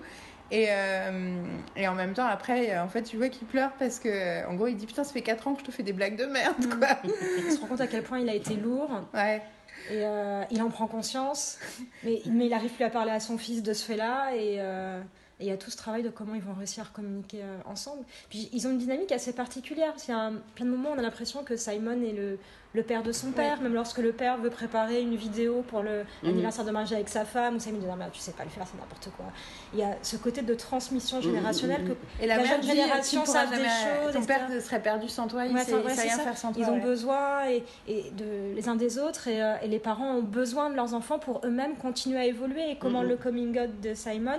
Et, 0.52 0.66
euh, 0.70 1.42
et 1.74 1.88
en 1.88 1.94
même 1.94 2.12
temps, 2.14 2.26
après, 2.26 2.70
euh, 2.70 2.82
en 2.84 2.88
fait, 2.88 3.02
tu 3.02 3.16
vois 3.16 3.28
qu'il 3.28 3.46
pleure 3.48 3.72
parce 3.78 3.98
que, 3.98 4.46
en 4.48 4.54
gros, 4.54 4.68
il 4.68 4.76
dit 4.76 4.86
Putain, 4.86 5.02
ça 5.02 5.12
fait 5.12 5.22
4 5.22 5.48
ans 5.48 5.54
que 5.54 5.60
je 5.60 5.64
te 5.66 5.70
fais 5.72 5.82
des 5.82 5.92
blagues 5.92 6.16
de 6.16 6.26
merde, 6.26 6.66
quoi. 6.78 6.88
Il 7.38 7.50
se 7.52 7.60
rend 7.60 7.66
compte 7.66 7.80
à 7.80 7.86
quel 7.88 8.02
point 8.02 8.20
il 8.20 8.28
a 8.28 8.34
été 8.34 8.54
lourd 8.54 8.88
Ouais. 9.12 9.42
et 9.90 10.04
euh, 10.04 10.42
il 10.50 10.62
en 10.62 10.68
prend 10.68 10.86
conscience, 10.86 11.58
mais, 12.04 12.22
mais 12.26 12.46
il 12.46 12.50
n'arrive 12.50 12.70
plus 12.70 12.84
à 12.84 12.90
parler 12.90 13.10
à 13.10 13.18
son 13.20 13.38
fils 13.38 13.62
de 13.64 13.72
ce 13.72 13.84
fait-là 13.84 14.34
et, 14.36 14.56
euh, 14.60 15.00
et 15.38 15.44
il 15.44 15.48
y 15.48 15.52
a 15.52 15.56
tout 15.58 15.70
ce 15.70 15.76
travail 15.76 16.02
de 16.02 16.08
comment 16.08 16.34
ils 16.34 16.40
vont 16.42 16.54
réussir 16.54 16.84
à 16.84 16.86
communiquer 16.94 17.40
euh, 17.42 17.58
ensemble. 17.66 18.04
Puis 18.30 18.48
ils 18.52 18.66
ont 18.66 18.70
une 18.70 18.78
dynamique 18.78 19.12
assez 19.12 19.32
particulière 19.34 19.94
qu'il 19.96 20.14
y 20.14 20.16
a 20.16 20.20
un, 20.20 20.32
plein 20.54 20.64
de 20.64 20.70
moments 20.70 20.90
où 20.90 20.94
on 20.94 20.98
a 20.98 21.02
l'impression 21.02 21.44
que 21.44 21.56
Simon 21.56 22.00
est 22.02 22.12
le, 22.12 22.38
le 22.72 22.82
père 22.82 23.02
de 23.02 23.12
son 23.12 23.32
père, 23.32 23.60
même 23.60 23.74
lorsque 23.74 23.98
le 23.98 24.12
père 24.12 24.38
veut 24.38 24.48
préparer 24.48 25.00
une 25.02 25.14
vidéo 25.16 25.62
pour 25.68 25.82
le- 25.82 26.00
Mhm. 26.22 26.30
l'anniversaire 26.30 26.64
de 26.64 26.70
mariage 26.70 26.92
avec 26.94 27.10
sa 27.10 27.26
femme, 27.26 27.56
où 27.56 27.58
Simon 27.60 27.78
dit 27.78 27.86
non 27.86 27.96
mais 27.96 28.06
tu 28.12 28.18
sais 28.18 28.32
pas 28.32 28.44
le 28.44 28.50
faire, 28.50 28.66
c'est 28.66 28.78
n'importe 28.80 29.10
quoi. 29.14 29.26
Il 29.74 29.78
y 29.78 29.82
a 29.82 29.96
ce 30.02 30.16
côté 30.16 30.40
de 30.40 30.54
transmission 30.54 31.20
générationnelle 31.20 31.82
Mhm, 31.82 31.88
que 31.88 31.92
mhm. 31.92 31.98
Et 32.22 32.26
la, 32.26 32.36
La 32.38 32.44
jeune 32.44 32.60
dit, 32.62 32.68
génération 32.68 33.24
savent 33.26 33.50
des 33.50 33.56
choses, 33.56 34.12
Ton 34.14 34.22
etc. 34.22 34.26
père 34.48 34.62
serait 34.62 34.82
perdu 34.82 35.08
sans 35.10 35.28
toi, 35.28 35.44
il 35.44 35.54
Ouais, 35.54 35.64
sait, 35.64 35.72
ça- 35.72 35.78
il 35.80 35.86
ouais, 35.86 35.92
rien 35.92 36.16
ça. 36.16 36.22
faire 36.22 36.38
sans 36.38 36.52
toi. 36.54 36.64
Ils 36.66 36.70
ont 36.70 36.78
besoin 36.80 37.46
et, 37.50 37.62
et 37.88 38.10
de, 38.12 38.54
les 38.54 38.68
uns 38.70 38.74
des 38.76 38.98
autres 38.98 39.28
et, 39.28 39.42
euh, 39.42 39.54
et 39.62 39.68
les 39.68 39.78
parents 39.80 40.14
ont 40.16 40.22
besoin 40.22 40.70
de 40.70 40.76
leurs 40.76 40.94
enfants 40.94 41.18
pour 41.18 41.42
eux-mêmes 41.44 41.76
continuer 41.76 42.18
à 42.18 42.24
évoluer 42.24 42.70
et 42.70 42.76
comment 42.78 43.02
Mhm. 43.02 43.08
le 43.10 43.16
coming 43.18 43.58
out 43.60 43.80
de 43.82 43.92
Simon 43.94 44.38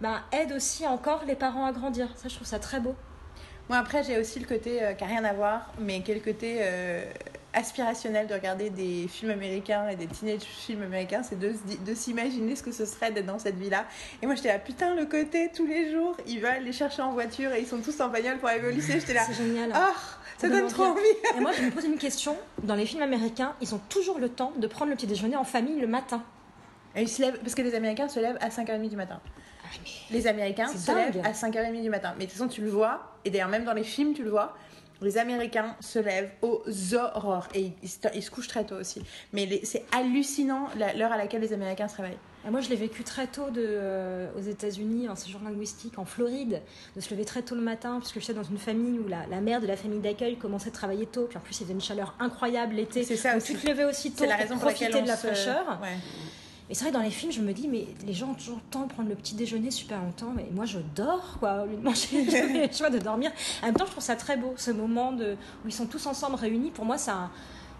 bah, 0.00 0.20
aide 0.32 0.52
aussi 0.52 0.86
encore 0.86 1.22
les 1.26 1.34
parents 1.36 1.66
à 1.66 1.72
grandir. 1.72 2.08
Ça, 2.16 2.28
je 2.28 2.34
trouve 2.34 2.46
ça 2.46 2.58
très 2.58 2.80
beau. 2.80 2.94
Moi, 3.68 3.78
après, 3.78 4.04
j'ai 4.04 4.18
aussi 4.18 4.38
le 4.38 4.46
côté 4.46 4.82
euh, 4.82 4.92
qui 4.92 5.02
n'a 5.04 5.10
rien 5.10 5.24
à 5.24 5.32
voir, 5.32 5.72
mais 5.80 6.00
qui 6.02 6.12
est 6.12 6.14
le 6.14 6.20
côté 6.20 6.58
euh, 6.60 7.04
aspirationnel 7.52 8.26
de 8.28 8.34
regarder 8.34 8.70
des 8.70 9.08
films 9.08 9.30
américains 9.32 9.88
et 9.88 9.96
des 9.96 10.06
teenage 10.06 10.42
films 10.42 10.82
américains, 10.82 11.22
c'est 11.24 11.38
de, 11.38 11.52
de 11.84 11.94
s'imaginer 11.94 12.54
ce 12.54 12.62
que 12.62 12.70
ce 12.70 12.84
serait 12.84 13.10
d'être 13.10 13.26
dans 13.26 13.38
cette 13.40 13.56
vie-là. 13.56 13.86
Et 14.22 14.26
moi, 14.26 14.34
j'étais 14.36 14.48
là, 14.48 14.58
putain, 14.58 14.94
le 14.94 15.06
côté, 15.06 15.50
tous 15.54 15.66
les 15.66 15.90
jours, 15.90 16.16
ils 16.28 16.38
veulent 16.40 16.62
les 16.62 16.72
chercher 16.72 17.02
en 17.02 17.12
voiture 17.12 17.52
et 17.54 17.60
ils 17.60 17.66
sont 17.66 17.78
tous 17.80 17.98
en 18.00 18.08
bagnole 18.08 18.38
pour 18.38 18.48
aller 18.48 18.66
au 18.68 18.70
lycée. 18.70 19.00
J'étais 19.00 19.14
là, 19.14 19.22
C'est 19.26 19.34
génial. 19.34 19.72
oh, 19.74 19.94
ça 20.38 20.48
donne 20.48 20.68
trop 20.68 20.84
envie. 20.84 21.00
Et 21.36 21.40
moi, 21.40 21.50
je 21.52 21.62
me 21.62 21.70
pose 21.70 21.86
une 21.86 21.98
question. 21.98 22.36
Dans 22.62 22.74
les 22.76 22.86
films 22.86 23.02
américains, 23.02 23.54
ils 23.60 23.74
ont 23.74 23.80
toujours 23.88 24.18
le 24.20 24.28
temps 24.28 24.52
de 24.58 24.66
prendre 24.68 24.90
le 24.90 24.96
petit 24.96 25.06
déjeuner 25.08 25.34
en 25.36 25.44
famille 25.44 25.80
le 25.80 25.86
matin. 25.88 26.22
Et 26.94 27.02
ils 27.02 27.08
se 27.08 27.20
lèvent, 27.20 27.38
parce 27.40 27.54
que 27.54 27.62
les 27.62 27.74
Américains 27.74 28.08
se 28.08 28.20
lèvent 28.20 28.38
à 28.40 28.48
5h30 28.48 28.88
du 28.90 28.96
matin. 28.96 29.20
Les 30.10 30.26
Américains 30.26 30.68
se 30.68 30.86
dingue. 30.86 31.14
lèvent 31.14 31.26
à 31.26 31.32
5h30 31.32 31.82
du 31.82 31.90
matin. 31.90 32.14
Mais 32.18 32.24
de 32.26 32.30
toute 32.30 32.38
façon, 32.38 32.48
tu 32.48 32.60
le 32.62 32.70
vois, 32.70 33.12
et 33.24 33.30
d'ailleurs, 33.30 33.48
même 33.48 33.64
dans 33.64 33.72
les 33.74 33.84
films, 33.84 34.14
tu 34.14 34.22
le 34.24 34.30
vois. 34.30 34.56
les 35.02 35.18
Américains 35.18 35.76
se 35.80 35.98
lèvent 35.98 36.30
aux 36.40 36.62
aurores 36.94 37.48
et 37.54 37.70
ils, 37.82 37.88
se- 37.88 37.98
ils 38.14 38.22
se 38.22 38.30
couchent 38.30 38.48
très 38.48 38.64
tôt 38.64 38.76
aussi. 38.76 39.02
Mais 39.34 39.60
c'est 39.62 39.84
hallucinant 39.92 40.68
l'heure 40.96 41.12
à 41.12 41.18
laquelle 41.18 41.42
les 41.42 41.52
Américains 41.52 41.86
se 41.88 41.96
réveillent. 41.96 42.16
Et 42.46 42.50
moi, 42.50 42.60
je 42.62 42.70
l'ai 42.70 42.76
vécu 42.76 43.02
très 43.04 43.26
tôt 43.26 43.50
de, 43.50 43.62
euh, 43.66 44.28
aux 44.38 44.40
États-Unis, 44.40 45.06
en 45.10 45.14
séjour 45.14 45.42
linguistique, 45.44 45.98
en 45.98 46.06
Floride, 46.06 46.62
de 46.94 47.00
se 47.02 47.10
lever 47.12 47.26
très 47.26 47.42
tôt 47.42 47.54
le 47.56 47.60
matin, 47.60 47.98
puisque 48.00 48.20
j'étais 48.20 48.32
dans 48.32 48.42
une 48.44 48.56
famille 48.56 48.98
où 48.98 49.06
la, 49.06 49.26
la 49.26 49.40
mère 49.42 49.60
de 49.60 49.66
la 49.66 49.76
famille 49.76 49.98
d'accueil 50.00 50.36
commençait 50.38 50.68
à 50.68 50.72
travailler 50.72 51.04
tôt, 51.04 51.26
puis 51.28 51.36
en 51.36 51.40
plus, 51.42 51.58
il 51.58 51.62
y 51.62 51.64
avait 51.64 51.74
une 51.74 51.80
chaleur 51.82 52.14
incroyable 52.18 52.76
l'été. 52.76 53.02
C'est 53.04 53.16
ça 53.16 53.32
Donc, 53.34 53.42
aussi. 53.42 53.52
tu 53.54 53.60
te 53.60 53.66
levais 53.68 53.84
aussi 53.84 54.12
tôt 54.12 54.24
la 54.24 54.30
pour 54.30 54.38
raison 54.44 54.54
pour 54.54 54.62
profiter 54.62 54.84
laquelle 54.86 55.00
on 55.00 55.04
de 55.04 55.08
la 55.08 55.16
se- 55.16 55.26
fraîcheur. 55.26 55.78
Ouais. 55.82 55.96
Et 56.68 56.74
c'est 56.74 56.84
vrai, 56.84 56.92
dans 56.92 57.00
les 57.00 57.10
films, 57.10 57.30
je 57.30 57.40
me 57.40 57.52
dis, 57.52 57.68
mais 57.68 57.86
les 58.04 58.12
gens 58.12 58.30
ont 58.30 58.34
toujours 58.34 58.56
le 58.56 58.70
temps 58.70 58.86
de 58.86 58.92
prendre 58.92 59.08
le 59.08 59.14
petit 59.14 59.34
déjeuner 59.34 59.70
super 59.70 60.02
longtemps, 60.02 60.32
mais 60.34 60.48
moi, 60.52 60.64
je 60.64 60.78
dors, 60.96 61.36
quoi, 61.38 61.62
au 61.62 61.66
lieu 61.66 61.76
de 61.76 61.82
manger, 61.82 62.24
le 62.68 62.72
choix 62.72 62.90
de 62.90 62.98
dormir. 62.98 63.30
En 63.62 63.66
même 63.66 63.74
temps, 63.74 63.86
je 63.86 63.92
trouve 63.92 64.02
ça 64.02 64.16
très 64.16 64.36
beau, 64.36 64.54
ce 64.56 64.72
moment 64.72 65.12
de, 65.12 65.36
où 65.64 65.68
ils 65.68 65.72
sont 65.72 65.86
tous 65.86 66.04
ensemble 66.06 66.34
réunis. 66.36 66.70
Pour 66.70 66.84
moi, 66.84 66.98
ça. 66.98 67.30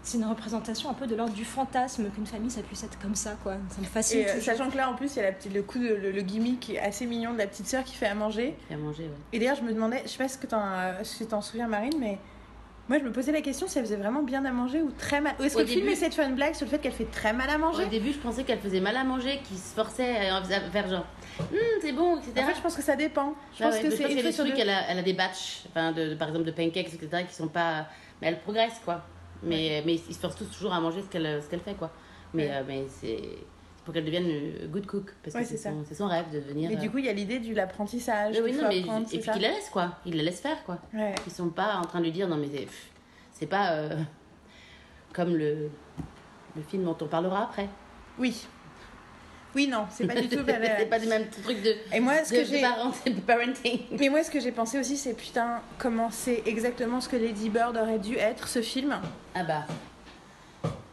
C'est 0.03 0.19
une 0.19 0.25
représentation 0.25 0.89
un 0.89 0.93
peu 0.93 1.05
de 1.05 1.15
l'ordre 1.15 1.33
du 1.33 1.43
fantasme 1.43 2.09
qu'une 2.11 2.25
famille 2.25 2.49
ça 2.49 2.61
puisse 2.61 2.81
être 2.83 2.97
comme 2.97 3.15
ça 3.15 3.35
quoi. 3.43 3.55
Ça 3.69 3.81
me 3.81 3.85
fascine. 3.85 4.19
Et 4.19 4.25
euh, 4.25 4.35
toujours. 4.35 4.45
sachant 4.45 4.69
que 4.69 4.77
là, 4.77 4.89
en 4.89 4.93
plus, 4.93 5.13
il 5.13 5.17
y 5.17 5.19
a 5.19 5.23
la 5.23 5.31
petite, 5.33 5.53
le 5.53 5.63
coup 5.63 5.79
de 5.79 5.87
le, 5.87 6.11
le 6.11 6.21
gimmick 6.21 6.61
qui 6.61 6.75
est 6.75 6.79
assez 6.79 7.05
mignon 7.05 7.33
de 7.33 7.37
la 7.37 7.45
petite 7.45 7.67
sœur 7.67 7.83
qui 7.83 7.93
fait 7.93 8.05
à 8.05 8.15
manger. 8.15 8.55
Fait 8.69 8.75
à 8.75 8.77
manger, 8.77 9.03
ouais. 9.03 9.09
Et 9.33 9.39
d'ailleurs, 9.39 9.57
je 9.57 9.63
me 9.63 9.73
demandais, 9.73 10.03
je 10.05 10.09
sais 10.09 10.17
pas 10.17 10.29
que 10.29 10.47
t'en, 10.47 10.61
euh, 10.61 10.93
si 11.03 11.25
t'en 11.25 11.41
souviens, 11.41 11.67
Marine, 11.67 11.95
mais 11.99 12.19
moi, 12.89 12.99
je 12.99 13.03
me 13.03 13.11
posais 13.11 13.31
la 13.31 13.41
question 13.41 13.67
si 13.67 13.77
elle 13.77 13.85
faisait 13.85 13.95
vraiment 13.97 14.23
bien 14.23 14.43
à 14.45 14.51
manger 14.51 14.81
ou 14.81 14.91
très 14.91 15.19
mal. 15.21 15.35
Est-ce 15.39 15.55
que 15.55 15.61
le 15.61 15.67
film 15.67 15.87
essaie 15.89 16.09
de 16.09 16.13
faire 16.13 16.27
une 16.29 16.35
blague 16.35 16.53
sur 16.55 16.65
le 16.65 16.71
fait 16.71 16.79
qu'elle 16.79 16.91
fait 16.93 17.11
très 17.11 17.33
mal 17.33 17.49
à 17.49 17.57
manger 17.57 17.83
Au 17.83 17.87
début, 17.87 18.13
je 18.13 18.17
pensais 18.19 18.43
qu'elle 18.43 18.59
faisait 18.59 18.79
mal 18.79 18.95
à 18.95 19.03
manger, 19.03 19.39
qu'il 19.43 19.57
se 19.57 19.73
forçait 19.75 20.29
à 20.29 20.41
faire 20.43 20.87
genre, 20.87 21.05
Hum, 21.39 21.57
c'est 21.81 21.91
bon, 21.91 22.17
etc. 22.17 22.31
En 22.39 22.45
fait, 22.47 22.55
je 22.55 22.61
pense 22.61 22.75
que 22.75 22.81
ça 22.81 22.95
dépend. 22.95 23.35
Je 23.57 23.63
Ah 23.63 23.67
pense 23.67 23.75
ouais, 23.75 23.83
que 23.83 23.91
c'est 23.91 24.07
des 24.07 24.33
trucs, 24.33 24.55
deux. 24.55 24.59
elle 24.61 24.69
a, 24.71 24.89
elle 24.89 24.97
a 24.99 25.03
des 25.03 25.13
batchs, 25.13 25.63
enfin, 25.69 25.91
de, 25.91 26.09
de- 26.09 26.15
par 26.15 26.29
exemple 26.29 26.45
de 26.45 26.51
pancakes, 26.51 26.91
etc., 26.93 27.25
qui 27.29 27.35
sont 27.35 27.47
pas. 27.47 27.85
Mais 28.21 28.29
elle 28.29 28.39
progresse, 28.39 28.81
quoi. 28.83 29.03
Mais, 29.43 29.83
mais 29.85 29.93
ils 30.09 30.15
se 30.15 30.19
forcent 30.19 30.35
tous 30.37 30.45
toujours 30.49 30.73
à 30.73 30.79
manger 30.79 31.01
ce 31.03 31.07
qu'elle 31.07 31.41
qu'elle 31.49 31.59
fait, 31.59 31.75
quoi. 31.75 31.91
Mais, 32.33 32.47
Ouais. 32.47 32.53
euh, 32.55 32.63
mais 32.67 32.85
c'est 32.89 33.21
pour 33.87 33.93
qu'elle 33.93 34.03
devienne 34.03 34.27
euh, 34.29 34.67
good 34.67 34.85
cook, 34.85 35.13
parce 35.23 35.33
Ouais, 35.33 35.43
que 35.43 35.47
c'est 35.47 35.95
son, 35.95 36.07
rêve 36.07 36.29
de 36.29 36.41
devenir. 36.41 36.69
Mais 36.69 36.75
euh, 36.75 36.79
du 36.81 36.91
coup, 36.91 36.97
il 36.97 37.05
y 37.05 37.09
a 37.09 37.13
l'idée 37.13 37.39
de 37.39 37.55
l'apprentissage. 37.55 38.35
oui, 38.43 38.51
non, 38.51 38.67
mais- 38.67 38.79
et 38.79 39.19
puis 39.19 39.31
qu'il 39.31 39.41
la 39.41 39.47
laisse, 39.51 39.69
quoi. 39.69 39.95
Il 40.05 40.17
la 40.17 40.23
laisse 40.23 40.41
faire, 40.41 40.61
quoi. 40.65 40.77
Ouais. 40.93 41.15
Ils 41.25 41.31
sont 41.31 41.47
pas 41.47 41.75
en 41.77 41.85
train 41.85 41.99
de 41.99 42.03
lui 42.03 42.11
dire, 42.11 42.27
non, 42.27 42.35
mais 42.35 42.49
c'est- 43.31 43.45
pas 43.45 43.71
euh, 43.71 43.95
comme 45.13 45.37
le, 45.37 45.69
le 46.57 46.61
film 46.63 46.83
dont 46.83 46.97
on 46.99 47.05
parlera 47.07 47.43
après. 47.45 47.69
Oui. 48.19 48.45
Oui, 49.55 49.69
non, 49.69 49.85
c'est 49.89 50.05
pas 50.05 50.15
du 50.19 50.27
tout. 50.27 50.43
c'est 50.45 50.89
pas 50.89 50.99
du 50.99 51.07
même 51.07 51.29
truc 51.29 51.63
de, 51.63 51.73
Et 51.93 52.01
moi, 52.01 52.25
ce 52.25 52.33
de, 52.33 52.39
que 52.39 52.43
j'ai. 52.43 52.61
parenting. 53.25 53.83
Mais 53.97 54.09
moi, 54.09 54.21
ce 54.21 54.29
que 54.29 54.41
j'ai 54.41 54.51
pensé 54.51 54.77
aussi, 54.81 54.97
c'est 54.97 55.13
putain, 55.13 55.61
comment 55.77 56.11
c'est 56.11 56.43
exactement 56.45 56.99
ce 56.99 57.07
que 57.07 57.15
Lady 57.15 57.49
Bird 57.49 57.77
aurait 57.77 57.99
dû 57.99 58.17
être, 58.17 58.49
ce 58.49 58.61
film. 58.61 58.99
Ah 59.33 59.45
bah, 59.45 59.63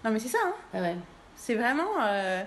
Non, 0.04 0.12
mais 0.12 0.20
c'est 0.20 0.28
ça, 0.28 0.38
hein. 0.46 0.54
ah 0.74 0.80
ouais. 0.80 0.94
C'est 1.36 1.56
vraiment. 1.56 1.88
euh, 2.00 2.42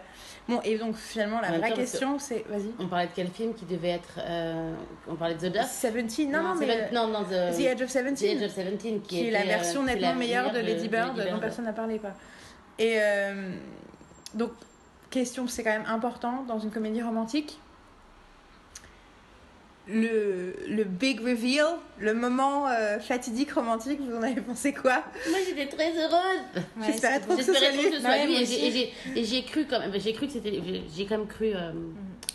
Bon, 0.48 0.62
et 0.64 0.78
donc 0.78 0.96
finalement, 0.96 1.42
la 1.42 1.58
vraie 1.58 1.74
question, 1.74 2.20
c'est. 2.20 2.46
Vas-y. 2.50 2.72
On 2.80 2.88
parlait 2.88 3.08
de 3.08 3.12
quel 3.14 3.28
film 3.28 3.54
qui 3.54 3.66
devait 3.66 3.90
être. 3.90 4.20
euh, 4.20 4.74
on 5.08 5.16
parlait 5.16 5.36
de 5.36 5.50
The 5.50 5.52
Duff 5.52 5.82
17, 5.82 6.30
non, 6.30 6.42
non, 6.44 6.56
mais. 6.56 6.66
Seven- 6.68 6.94
non, 6.94 7.08
non, 7.08 7.24
The, 7.24 7.56
The 7.58 7.60
Edge 7.62 7.82
of 7.82 7.90
17. 7.90 8.16
The 8.16 8.24
Edge 8.24 8.44
of 8.46 8.54
17, 8.56 8.80
qui, 8.80 9.00
qui 9.02 9.28
est 9.28 9.32
la 9.32 9.42
euh, 9.42 9.44
version 9.44 9.84
est 9.84 9.94
nettement 9.94 10.10
la 10.10 10.16
meilleure 10.16 10.52
de 10.54 10.60
Lady 10.60 10.88
Bird, 10.88 11.16
dont 11.18 11.24
Bird. 11.24 11.42
personne 11.42 11.66
n'a 11.66 11.74
parlé 11.74 12.00
quoi. 12.00 12.12
Et 12.80 12.96
euh, 13.02 13.52
donc 14.36 14.52
question, 15.10 15.48
c'est 15.48 15.64
quand 15.64 15.72
même 15.72 15.86
important 15.88 16.44
dans 16.48 16.60
une 16.60 16.70
comédie 16.72 17.02
romantique. 17.02 17.60
Le, 19.90 20.54
le 20.68 20.84
big 20.84 21.22
reveal, 21.22 21.66
le 22.00 22.14
moment 22.14 22.68
euh, 22.68 23.00
fatidique 23.00 23.52
romantique, 23.54 24.00
vous 24.02 24.16
en 24.16 24.22
avez 24.22 24.42
pensé 24.42 24.74
quoi? 24.74 25.04
Moi 25.30 25.40
j'étais 25.48 25.68
très 25.68 25.92
heureuse. 25.98 26.42
Ouais, 26.56 26.88
J'espérais 26.88 27.20
trop 27.22 27.36
que 27.36 27.42
ce 27.42 27.52
soit 27.52 27.60
J'espérais 27.60 27.74
trop 27.74 27.82
lui. 27.84 27.90
que 27.92 27.96
ce 27.96 28.02
soit 28.02 28.10
Ouais, 28.12 28.26
lui 28.26 28.32
moi 28.34 28.42
et 28.42 28.46
j'ai- 28.46 28.94
et 29.16 29.38
et 29.38 29.44
cru 29.46 29.66
quand 29.70 29.80
même. 29.80 29.94
J'ai 29.98 30.14
cru 30.14 30.28
que 30.28 30.34
c'était. 30.34 30.62
j'ai- 30.96 31.06
quand 31.06 31.18
même 31.18 31.28
cru. 31.28 31.52
euh, 31.56 31.72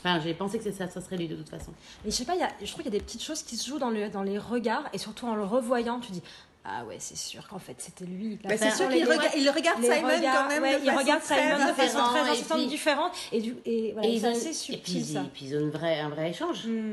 Enfin, 0.05 0.19
j'ai 0.25 0.35
pensé 0.35 0.59
que 0.59 0.71
ça, 0.73 0.89
ça 0.89 1.01
serait 1.01 1.17
lui 1.17 1.29
de 1.29 1.37
toute 1.37 1.49
façon. 1.51 1.71
Et 2.05 2.11
je 2.11 2.17
sais 2.17 2.25
pas, 2.25 2.35
il 2.35 2.41
y 2.41 2.43
a- 2.43 2.51
je 2.61 2.67
trouve 2.73 2.83
qu'il 2.83 2.93
y 2.93 2.97
a 2.97 2.99
des 2.99 3.05
petites 3.05 3.23
choses 3.23 3.43
qui 3.43 3.57
se 3.57 3.69
jouent 3.69 3.79
dans, 3.79 3.91
le, 3.91 4.09
dans 4.09 4.23
les 4.25 4.37
regards 4.39 4.89
et 4.93 4.99
surtout 4.99 5.27
en 5.27 5.35
le 5.37 5.45
revoyant, 5.45 6.01
tu 6.01 6.11
dis 6.11 6.23
ah 6.65 6.85
ouais 6.87 6.97
c'est 7.01 7.17
sûr 7.17 7.47
qu'en 7.49 7.59
fait 7.59 7.75
c'était 7.79 8.05
lui. 8.05 8.39
Bah, 8.43 8.51
C'est 8.57 8.71
sûr 8.71 8.89
qu'il 8.89 9.05
rega- 9.05 9.31
il 9.37 9.49
regarde 9.51 9.81
les 9.83 9.93
Simon 9.93 10.09
regards- 10.17 10.43
quand 10.45 10.49
même. 10.49 10.63
ouais, 10.63 10.75
de 10.79 10.81
il 10.85 10.87
façon 10.87 10.99
regarde 11.01 11.23
très 11.23 11.35
Simon 11.43 11.55
de 11.57 11.73
façon 11.73 11.83
différente, 11.85 12.11
très 12.13 12.27
et 12.27 12.31
insistante, 12.31 12.67
différente 12.69 13.13
et, 13.33 13.41
du, 13.41 13.55
et 13.65 13.93
voilà, 13.93 14.09
et 14.09 14.13
ils 14.13 14.21
c'est 14.21 14.27
ont, 14.29 14.31
assez 14.33 14.49
et 14.49 14.53
subtil 14.53 14.81
puis, 15.03 15.05
ça. 15.05 15.21
ils- 15.21 15.29
puis 15.31 15.45
ils 15.47 15.57
ont 15.57 15.61
une 15.61 15.71
vraie, 15.71 16.01
un 16.01 16.09
vrai 16.09 16.31
échange. 16.31 16.67
Mm. 16.67 16.93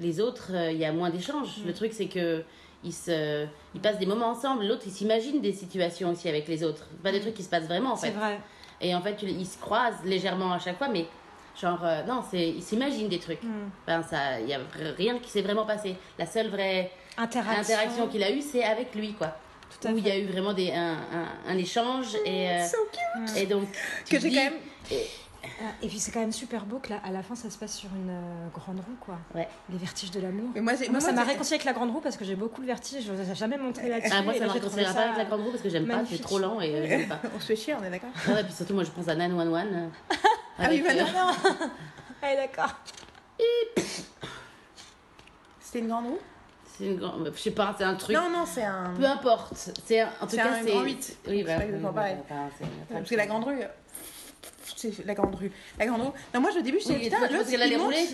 Les 0.00 0.20
autres, 0.20 0.50
euh, 0.52 0.72
il 0.72 0.78
y 0.78 0.84
a 0.84 0.92
moins 0.92 1.10
d'échanges. 1.10 1.58
Le 1.66 1.72
truc, 1.74 1.92
c'est 1.92 2.06
que 2.06 2.42
ils, 2.82 2.92
se, 2.92 3.46
ils 3.74 3.80
passent 3.80 3.98
des 3.98 4.06
moments 4.06 4.28
ensemble. 4.30 4.66
L'autre, 4.66 4.82
il 4.86 4.92
s'imagine 4.92 5.40
des 5.40 5.52
situations 5.52 6.10
aussi 6.10 6.28
avec 6.28 6.48
les 6.48 6.64
autres. 6.64 6.86
Pas 7.02 7.12
des 7.12 7.20
trucs 7.20 7.34
qui 7.34 7.42
se 7.42 7.50
passent 7.50 7.66
vraiment, 7.66 7.92
en 7.92 7.96
C'est 7.96 8.08
fait. 8.08 8.12
vrai. 8.18 8.40
Et 8.80 8.94
en 8.94 9.02
fait, 9.02 9.16
ils 9.22 9.46
se 9.46 9.58
croisent 9.58 10.02
légèrement 10.04 10.52
à 10.54 10.58
chaque 10.58 10.78
fois, 10.78 10.88
mais 10.88 11.04
genre, 11.60 11.80
euh, 11.84 12.02
non, 12.04 12.22
c'est, 12.30 12.48
ils 12.48 12.62
s'imaginent 12.62 13.08
des 13.08 13.18
trucs. 13.18 13.42
Mm. 13.42 13.48
Enfin, 13.86 14.02
ça, 14.02 14.40
il 14.40 14.48
y 14.48 14.54
a 14.54 14.60
rien 14.96 15.18
qui 15.18 15.28
s'est 15.30 15.42
vraiment 15.42 15.66
passé. 15.66 15.96
La 16.18 16.24
seule 16.24 16.48
vraie 16.48 16.90
Interaction. 17.18 17.60
interaction 17.60 18.06
qu'il 18.08 18.22
a 18.22 18.30
eue, 18.30 18.40
c'est 18.40 18.64
avec 18.64 18.94
lui, 18.94 19.12
quoi. 19.12 19.36
Tout 19.82 19.88
à 19.88 19.90
Où 19.92 19.98
il 19.98 20.06
y 20.06 20.10
a 20.10 20.16
eu 20.18 20.24
vraiment 20.26 20.54
des, 20.54 20.72
un, 20.72 20.94
un, 20.94 21.28
un 21.48 21.58
échange 21.58 22.16
et, 22.24 22.48
euh, 22.50 22.64
So 22.66 22.78
cute. 22.90 23.36
et 23.36 23.44
donc 23.46 23.68
tu 24.06 24.16
Que 24.16 24.20
j'ai 24.22 24.30
quand 24.30 24.44
même. 24.44 24.54
Et 25.82 25.88
puis 25.88 25.98
c'est 25.98 26.10
quand 26.12 26.20
même 26.20 26.32
super 26.32 26.64
beau 26.66 26.78
que 26.78 26.90
là, 26.90 27.00
à 27.04 27.10
la 27.10 27.22
fin 27.22 27.34
ça 27.34 27.48
se 27.50 27.56
passe 27.58 27.74
sur 27.76 27.88
une 27.94 28.10
euh, 28.10 28.48
grande 28.54 28.76
roue 28.78 28.96
quoi. 29.00 29.18
Ouais. 29.34 29.48
Les 29.70 29.78
vertiges 29.78 30.10
de 30.10 30.20
l'amour. 30.20 30.50
Mais 30.54 30.60
moi, 30.60 30.76
c'est- 30.76 30.88
Moi, 30.88 31.00
ça 31.00 31.12
m'a 31.12 31.24
réconcilié 31.24 31.54
avec 31.54 31.64
la 31.64 31.72
grande 31.72 31.90
roue 31.90 32.00
parce 32.00 32.16
que 32.16 32.24
j'ai 32.24 32.36
beaucoup 32.36 32.60
le 32.60 32.66
vertige. 32.66 33.04
Je 33.06 33.12
n'ai 33.12 33.34
jamais 33.34 33.56
monté 33.56 33.88
là-dessus. 33.88 34.10
Ah, 34.14 34.22
moi, 34.22 34.34
et 34.34 34.38
ça 34.38 34.44
trouvé 34.46 34.60
réconciliera 34.60 34.92
pas 34.94 35.00
avec 35.04 35.16
la 35.16 35.24
grande 35.24 35.40
roue 35.42 35.50
parce 35.50 35.62
que 35.62 35.68
j'aime 35.70 35.86
pas, 35.86 36.02
c'est 36.08 36.20
trop 36.20 36.38
lent 36.38 36.60
et 36.60 36.74
euh, 36.74 36.86
j'aime 36.86 37.08
pas. 37.08 37.18
On 37.36 37.40
se 37.40 37.46
fait 37.46 37.56
chier, 37.56 37.74
on 37.74 37.82
est 37.84 37.90
d'accord 37.90 38.10
Ouais, 38.28 38.44
puis 38.44 38.52
surtout, 38.52 38.74
moi, 38.74 38.84
je 38.84 38.90
pense 38.90 39.08
à 39.08 39.14
911. 39.14 39.66
euh, 39.72 39.88
Ah 40.58 40.66
oui, 40.70 40.82
bah 40.82 40.90
euh, 40.92 41.02
non. 41.04 41.32
Ouais, 42.22 42.36
d'accord. 42.36 42.74
C'était 45.60 45.78
une 45.80 45.88
grande 45.88 46.06
roue? 46.06 46.18
C'est 46.76 46.84
une 46.86 46.96
grande- 46.96 47.32
Je 47.34 47.40
sais 47.40 47.50
pas, 47.50 47.74
c'est 47.78 47.84
un 47.84 47.94
truc. 47.94 48.16
Non, 48.16 48.28
non, 48.30 48.44
c'est 48.46 48.64
un. 48.64 48.92
Peu 48.96 49.04
importe. 49.06 49.52
C'est 49.54 50.00
un- 50.00 50.06
en 50.20 50.24
tout 50.26 50.30
C'est 50.30 50.36
cas, 50.36 50.50
un 50.52 50.62
c'est. 50.64 50.70
grand 50.70 50.82
huit. 50.82 51.16
Oui, 51.28 51.44
C'est 51.46 51.56
bah, 51.56 51.62
oui, 51.66 51.78
bah, 51.80 51.92
bah, 51.94 52.34
Parce 52.92 53.08
que 53.08 53.14
la 53.14 53.26
grande 53.26 53.44
rue. 53.44 53.60
Euh, 54.84 54.90
C'est 54.96 55.06
la 55.06 55.14
grande 55.14 55.34
rue. 55.34 55.50
La 55.78 55.86
grande 55.86 56.02
roue. 56.02 56.12
Non, 56.34 56.40
moi, 56.40 56.50
au 56.58 56.62
début, 56.62 56.78
je 56.80 56.88
Oui, 56.88 56.98
putain, 57.04 57.18
toi, 57.18 57.28
tu 57.28 57.34
l'autre, 57.34 57.48
il 57.52 57.58
monte- 57.78 57.82
rouler 57.84 58.06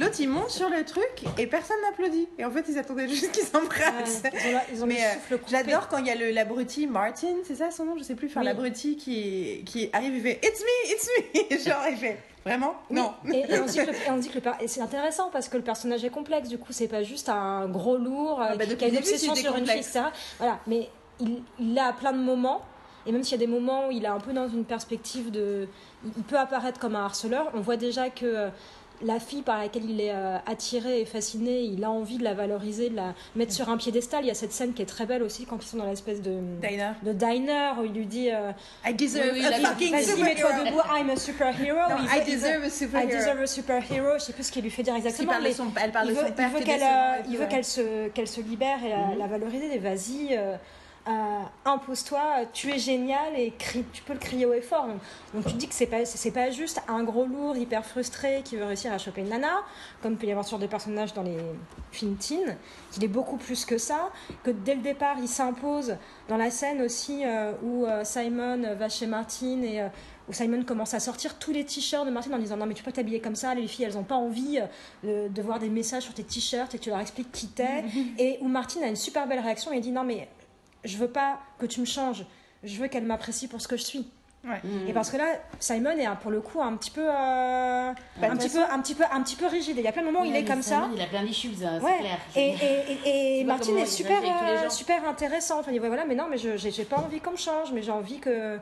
l'autre, 0.00 0.14
il 0.20 0.28
monte 0.28 0.50
sur 0.50 0.68
le 0.68 0.84
truc 0.84 1.24
et 1.38 1.46
personne 1.46 1.76
n'applaudit. 1.82 2.28
Et 2.38 2.44
en 2.44 2.50
fait, 2.50 2.64
ils 2.68 2.78
attendaient 2.78 3.08
juste 3.08 3.32
qu'ils 3.32 3.44
s'embrassent. 3.44 4.22
Ouais, 4.24 4.30
ils 4.34 4.48
ont, 4.48 4.52
la- 4.52 4.64
ils 4.74 4.82
ont 4.84 4.86
Mais 4.86 5.04
euh, 5.04 5.36
j'adore 5.48 5.88
quand 5.88 5.98
il 5.98 6.06
y 6.06 6.10
a 6.10 6.14
le 6.14 6.30
l'abruti 6.30 6.86
Martin, 6.86 7.34
c'est 7.46 7.54
ça 7.56 7.70
son 7.70 7.84
nom, 7.84 7.96
je 7.98 8.02
sais 8.02 8.14
plus, 8.14 8.28
enfin 8.28 8.40
Oui. 8.40 8.46
l'abruti 8.46 8.96
qui 8.96 9.62
qui 9.66 9.90
arrive 9.92 10.14
et 10.26 10.34
fait 10.34 10.40
It's 10.48 10.60
me, 10.62 10.92
it's 10.92 11.08
me, 11.52 11.58
genre 11.70 11.82
il 11.90 11.96
fait 11.96 12.18
vraiment? 12.44 12.74
Oui, 12.90 12.96
non. 12.96 13.12
Et, 13.32 13.40
et 13.50 13.58
on 13.60 13.64
dit 13.66 13.76
que 13.78 13.86
le- 13.86 13.92
et 13.94 14.10
on 14.10 14.16
dit 14.18 14.28
que 14.28 14.34
le 14.34 14.40
per- 14.40 14.52
et 14.60 14.68
c'est 14.68 14.80
intéressant 14.80 15.30
parce 15.32 15.48
que 15.48 15.56
le 15.56 15.62
personnage 15.62 16.04
est 16.04 16.10
complexe. 16.10 16.48
Du 16.48 16.58
coup, 16.58 16.72
c'est 16.72 16.88
pas 16.88 17.02
juste 17.02 17.28
un 17.28 17.66
gros 17.68 17.96
lourd 17.96 18.40
euh, 18.42 18.46
Ah 18.50 18.56
bah, 18.56 18.66
qui 18.66 18.84
a 18.84 18.88
une 18.88 18.98
obsession 18.98 19.34
sur 19.34 19.56
une 19.56 19.66
fille, 19.66 19.78
etc. 19.78 20.00
Voilà, 20.38 20.58
mais 20.66 20.88
il, 21.20 21.42
il 21.58 21.78
a 21.78 21.86
à 21.86 21.92
plein 21.92 22.12
de 22.12 22.18
moments. 22.18 22.60
Et 23.06 23.12
même 23.12 23.22
s'il 23.22 23.32
y 23.32 23.42
a 23.42 23.46
des 23.46 23.52
moments 23.52 23.88
où 23.88 23.90
il 23.90 24.04
est 24.04 24.08
un 24.08 24.20
peu 24.20 24.32
dans 24.32 24.48
une 24.48 24.64
perspective 24.64 25.30
de, 25.30 25.68
il 26.04 26.22
peut 26.24 26.38
apparaître 26.38 26.78
comme 26.80 26.96
un 26.96 27.04
harceleur. 27.04 27.50
On 27.54 27.60
voit 27.60 27.76
déjà 27.76 28.08
que 28.10 28.24
euh, 28.24 28.48
la 29.02 29.18
fille 29.20 29.42
par 29.42 29.58
laquelle 29.58 29.90
il 29.90 30.00
est 30.00 30.12
euh, 30.14 30.38
attiré 30.46 31.00
et 31.00 31.04
fasciné, 31.04 31.60
il 31.62 31.84
a 31.84 31.90
envie 31.90 32.16
de 32.16 32.24
la 32.24 32.32
valoriser, 32.32 32.88
de 32.90 32.96
la 32.96 33.12
mettre 33.36 33.52
sur 33.52 33.68
un 33.68 33.76
piédestal. 33.76 34.24
Il 34.24 34.28
y 34.28 34.30
a 34.30 34.34
cette 34.34 34.52
scène 34.52 34.72
qui 34.72 34.80
est 34.82 34.86
très 34.86 35.04
belle 35.04 35.22
aussi 35.22 35.44
quand 35.44 35.58
ils 35.62 35.66
sont 35.66 35.76
dans 35.76 35.84
l'espèce 35.86 36.22
de 36.22 36.38
Diner. 36.62 36.92
de 37.02 37.12
diner 37.12 37.72
où 37.80 37.84
il 37.84 37.92
lui 37.92 38.06
dit 38.06 38.30
euh, 38.30 38.52
I 38.86 38.94
deserve 38.94 39.36
a 39.36 39.68
fucking 39.68 39.98
superhero. 40.00 40.64
debout, 40.64 40.80
I'm 40.96 41.10
a 41.10 41.16
superhero. 41.16 41.76
Non, 41.90 41.96
I 42.06 42.20
veut- 42.20 42.32
deserve 42.32 42.62
a 42.62 42.66
I 42.68 42.70
superhero. 42.70 43.10
deserve 43.18 43.40
a 43.42 43.46
superhero. 43.46 44.08
Je 44.18 44.24
sais 44.24 44.32
plus 44.32 44.44
ce 44.44 44.52
qu'il 44.52 44.62
lui 44.62 44.70
fait 44.70 44.84
dire 44.84 44.94
exactement. 44.94 45.32
parle 45.32 45.42
de 45.42 45.48
mais 45.48 45.54
son- 45.54 45.66
elle 45.82 45.92
parle 45.92 46.06
il 46.08 46.14
de 46.14 46.20
son 46.20 46.32
père 46.32 46.50
il 46.52 46.58
veut 46.58 46.64
qu'elle 46.64 46.82
euh, 46.82 47.22
il 47.28 47.36
veut 47.36 47.42
ouais. 47.42 48.10
qu'elle 48.14 48.28
se, 48.28 48.40
libère 48.40 48.78
et 48.82 48.88
la, 48.88 49.14
la 49.18 49.26
valoriser. 49.26 49.76
Vas-y, 49.78 50.28
euh, 50.38 50.54
impose-toi, 51.64 52.46
tu 52.52 52.70
es 52.70 52.78
génial 52.78 53.38
et 53.38 53.52
crie, 53.58 53.84
tu 53.92 54.02
peux 54.02 54.14
le 54.14 54.18
crier 54.18 54.46
haut 54.46 54.54
et 54.54 54.60
fort. 54.60 54.86
Donc, 54.86 55.00
donc 55.34 55.46
tu 55.46 55.52
te 55.52 55.58
dis 55.58 55.68
que 55.68 55.74
c'est 55.74 55.86
pas, 55.86 56.04
c'est 56.04 56.30
pas 56.30 56.50
juste 56.50 56.80
un 56.88 57.02
gros 57.02 57.26
lourd 57.26 57.56
hyper 57.56 57.84
frustré 57.84 58.42
qui 58.44 58.56
veut 58.56 58.64
réussir 58.64 58.92
à 58.92 58.98
choper 58.98 59.20
une 59.20 59.28
nana, 59.28 59.62
comme 60.02 60.16
peut 60.16 60.26
y 60.26 60.30
avoir 60.30 60.44
ce 60.44 60.52
genre 60.52 60.60
de 60.60 60.66
personnages 60.66 61.12
dans 61.12 61.22
les 61.22 61.36
films 61.92 62.16
teen, 62.16 62.56
qu'il 62.90 63.04
est 63.04 63.08
beaucoup 63.08 63.36
plus 63.36 63.64
que 63.64 63.78
ça, 63.78 64.10
que 64.42 64.50
dès 64.50 64.74
le 64.74 64.82
départ 64.82 65.16
il 65.18 65.28
s'impose 65.28 65.96
dans 66.28 66.36
la 66.36 66.50
scène 66.50 66.82
aussi 66.82 67.24
euh, 67.24 67.52
où 67.62 67.84
euh, 67.84 68.04
Simon 68.04 68.74
va 68.74 68.88
chez 68.88 69.06
Martine 69.06 69.64
et 69.64 69.82
euh, 69.82 69.88
où 70.28 70.32
Simon 70.32 70.62
commence 70.64 70.94
à 70.94 71.00
sortir 71.00 71.38
tous 71.38 71.52
les 71.52 71.64
t-shirts 71.64 72.06
de 72.06 72.10
Martine 72.10 72.34
en 72.34 72.38
disant 72.38 72.56
non 72.56 72.66
mais 72.66 72.74
tu 72.74 72.82
peux 72.82 72.90
pas 72.90 72.96
t'habiller 72.96 73.20
comme 73.20 73.36
ça, 73.36 73.54
les 73.54 73.66
filles 73.66 73.86
elles 73.86 73.98
ont 73.98 74.04
pas 74.04 74.14
envie 74.14 74.58
euh, 75.04 75.28
de, 75.28 75.32
de 75.32 75.42
voir 75.42 75.58
des 75.58 75.68
messages 75.68 76.04
sur 76.04 76.14
tes 76.14 76.24
t-shirts 76.24 76.74
et 76.74 76.78
tu 76.78 76.90
leur 76.90 77.00
expliques 77.00 77.32
qui 77.32 77.48
t'es 77.48 77.84
et 78.18 78.38
où 78.40 78.48
Martine 78.48 78.82
a 78.82 78.88
une 78.88 78.96
super 78.96 79.26
belle 79.26 79.40
réaction 79.40 79.72
et 79.72 79.80
dit 79.80 79.92
non 79.92 80.04
mais 80.04 80.28
je 80.84 80.96
veux 80.96 81.08
pas 81.08 81.38
que 81.58 81.66
tu 81.66 81.80
me 81.80 81.86
changes, 81.86 82.24
je 82.62 82.76
veux 82.80 82.88
qu'elle 82.88 83.04
m'apprécie 83.04 83.48
pour 83.48 83.60
ce 83.60 83.68
que 83.68 83.76
je 83.76 83.82
suis. 83.82 84.08
Ouais. 84.46 84.60
Mm. 84.62 84.88
Et 84.88 84.92
parce 84.92 85.10
que 85.10 85.16
là, 85.16 85.24
Simon 85.58 85.96
est 85.96 86.04
un- 86.04 86.16
pour 86.16 86.30
le 86.30 86.42
coup 86.42 86.60
un 86.60 86.76
petit 86.76 86.90
peu, 86.90 87.00
euh, 87.08 87.90
un, 88.22 88.36
petit 88.36 88.50
peu, 88.50 88.62
un 88.70 88.78
petit 88.80 88.94
peu, 88.94 89.04
un 89.10 89.22
petit 89.22 89.36
peu 89.36 89.46
rigide. 89.46 89.78
Et 89.78 89.80
Il 89.80 89.84
y 89.84 89.88
a 89.88 89.92
plein 89.92 90.02
de 90.02 90.06
moments 90.08 90.20
où 90.20 90.26
il 90.26 90.36
est 90.36 90.44
comme 90.44 90.60
ça. 90.60 90.82
Simon, 90.82 90.90
Il 90.94 91.00
a 91.00 91.06
plein 91.06 91.22
d'issues, 91.24 91.54
ça, 91.54 91.78
c'est 91.78 91.84
Ouais. 91.84 91.98
clair. 91.98 92.18
Et, 92.36 92.54
et, 93.06 93.40
et, 93.40 93.44
Martine 93.46 93.78
est 93.78 93.86
super, 93.86 94.20
euh, 94.22 94.68
super 94.68 95.08
intéressant. 95.08 95.60
Enfin, 95.60 95.70
il 95.70 95.74
dit, 95.74 95.80
ouais, 95.80 95.88
voilà, 95.88 96.04
mais 96.04 96.14
non, 96.14 96.26
mais 96.30 96.36
je 96.36 96.58
j'ai 96.58 96.70
j'ai 96.70 96.84
pas 96.84 96.98
envie 96.98 97.20
qu'on 97.20 97.30
me 97.32 97.36
change, 97.38 97.72
mais 97.72 97.82
j'ai 97.82 97.90
envie 97.92 98.18
que 98.18 98.58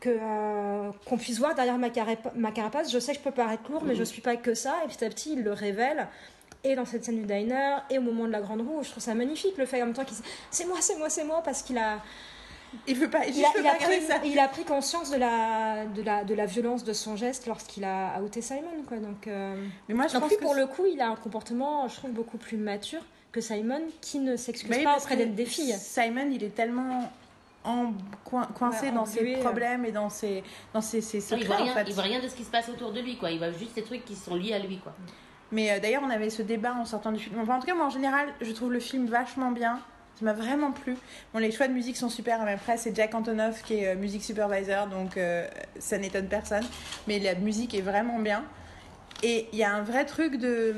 que 0.00 0.10
euh, 0.10 0.90
qu'on 1.06 1.16
puisse 1.18 1.38
voir 1.38 1.54
derrière 1.54 1.78
ma, 1.78 1.88
carapa- 1.90 2.32
ma 2.34 2.50
carapace. 2.50 2.90
Je 2.92 2.98
sais 2.98 3.12
que 3.12 3.18
je 3.18 3.22
peux 3.24 3.30
paraître 3.30 3.70
lourd, 3.70 3.84
mais 3.84 3.94
je 3.94 4.02
suis 4.02 4.22
pas 4.22 4.34
que 4.34 4.54
ça. 4.54 4.74
Et 4.84 4.88
petit 4.88 5.04
à 5.04 5.08
petit, 5.08 5.34
il 5.34 5.42
le 5.44 5.52
révèle. 5.52 6.08
Et 6.64 6.76
dans 6.76 6.84
cette 6.84 7.04
scène 7.04 7.16
du 7.16 7.26
diner, 7.26 7.78
et 7.90 7.98
au 7.98 8.02
moment 8.02 8.24
de 8.26 8.30
la 8.32 8.40
grande 8.40 8.60
roue, 8.60 8.82
je 8.84 8.90
trouve 8.90 9.02
ça 9.02 9.14
magnifique 9.14 9.56
le 9.58 9.66
fait 9.66 9.82
en 9.82 9.86
même 9.86 9.94
temps 9.94 10.04
qu'il 10.04 10.16
dit, 10.16 10.22
c'est 10.50 10.64
moi, 10.66 10.76
c'est 10.80 10.96
moi, 10.96 11.10
c'est 11.10 11.24
moi, 11.24 11.42
parce 11.44 11.62
qu'il 11.62 11.76
a, 11.76 11.98
Il 12.86 12.96
veut 12.96 13.10
pas, 13.10 13.26
il 13.26 13.34
je 13.34 13.40
a, 13.40 13.48
il 13.56 13.62
pas 13.64 13.70
a 13.70 13.74
pris, 13.74 14.02
ça. 14.02 14.14
il 14.24 14.38
a 14.38 14.46
pris 14.46 14.64
conscience 14.64 15.10
de 15.10 15.16
la, 15.16 15.86
de 15.86 16.02
la, 16.02 16.22
de 16.22 16.34
la 16.34 16.46
violence 16.46 16.84
de 16.84 16.92
son 16.92 17.16
geste 17.16 17.46
lorsqu'il 17.48 17.82
a 17.84 18.20
outé 18.22 18.40
Simon, 18.42 18.84
quoi. 18.86 18.98
Donc, 18.98 19.26
euh, 19.26 19.56
Mais 19.88 19.94
moi, 19.94 20.06
je 20.06 20.12
donc 20.12 20.22
pense 20.22 20.30
lui, 20.30 20.36
que 20.38 20.42
pour 20.42 20.54
le 20.54 20.66
coup, 20.68 20.86
il 20.86 21.00
a 21.00 21.08
un 21.08 21.16
comportement, 21.16 21.88
je 21.88 21.96
trouve, 21.96 22.12
beaucoup 22.12 22.38
plus 22.38 22.56
mature 22.56 23.02
que 23.32 23.40
Simon, 23.40 23.80
qui 24.00 24.20
ne 24.20 24.36
s'excuse 24.36 24.70
Bah 24.70 24.76
pas 24.84 24.98
auprès 24.98 25.16
des, 25.16 25.44
filles. 25.46 25.74
Simon, 25.80 26.28
il 26.30 26.44
est 26.44 26.54
tellement 26.54 27.10
en, 27.64 27.92
coin- 28.24 28.46
coincé 28.56 28.86
Ouais, 28.86 28.92
dans 28.92 29.04
ses 29.06 29.34
euh. 29.34 29.40
problèmes 29.40 29.84
et 29.84 29.90
dans 29.90 30.10
ses, 30.10 30.44
dans 30.72 30.80
ses, 30.80 31.00
ses 31.00 31.18
Non, 31.34 31.40
il 31.40 31.46
voit 31.48 31.56
rien, 31.56 31.72
en 31.72 31.74
fait. 31.74 31.84
il 31.88 31.94
voit 31.94 32.02
rien 32.04 32.20
de 32.20 32.28
ce 32.28 32.36
qui 32.36 32.44
se 32.44 32.50
passe 32.50 32.68
autour 32.68 32.92
de 32.92 33.00
lui, 33.00 33.16
quoi. 33.16 33.32
Il 33.32 33.38
voit 33.38 33.50
juste 33.50 33.74
des 33.74 33.82
trucs 33.82 34.04
qui 34.04 34.14
sont 34.14 34.36
liés 34.36 34.52
à 34.54 34.60
lui, 34.60 34.78
quoi. 34.78 34.92
Mais 35.52 35.70
euh, 35.70 35.80
d'ailleurs, 35.80 36.02
on 36.04 36.10
avait 36.10 36.30
ce 36.30 36.42
débat 36.42 36.74
en 36.74 36.84
sortant 36.84 37.12
du 37.12 37.22
film. 37.22 37.38
En 37.38 37.60
tout 37.60 37.66
cas, 37.66 37.74
moi, 37.74 37.86
en 37.86 37.90
général, 37.90 38.28
je 38.40 38.50
trouve 38.52 38.72
le 38.72 38.80
film 38.80 39.06
vachement 39.06 39.52
bien. 39.52 39.78
Ça 40.18 40.24
m'a 40.24 40.32
vraiment 40.32 40.72
plu. 40.72 40.96
Bon, 41.32 41.38
les 41.38 41.52
choix 41.52 41.68
de 41.68 41.72
musique 41.72 41.96
sont 41.96 42.08
super. 42.08 42.40
hein, 42.40 42.44
Mais 42.46 42.52
après, 42.52 42.76
c'est 42.76 42.94
Jack 42.96 43.14
Antonoff 43.14 43.62
qui 43.62 43.74
est 43.74 43.88
euh, 43.88 43.96
music 43.96 44.22
supervisor, 44.22 44.86
donc 44.86 45.16
euh, 45.16 45.46
ça 45.78 45.98
n'étonne 45.98 46.26
personne. 46.26 46.64
Mais 47.06 47.18
la 47.18 47.34
musique 47.34 47.74
est 47.74 47.80
vraiment 47.82 48.18
bien. 48.18 48.44
Et 49.22 49.48
il 49.52 49.58
y 49.58 49.64
a 49.64 49.72
un 49.72 49.82
vrai 49.82 50.04
truc 50.04 50.36
de. 50.36 50.74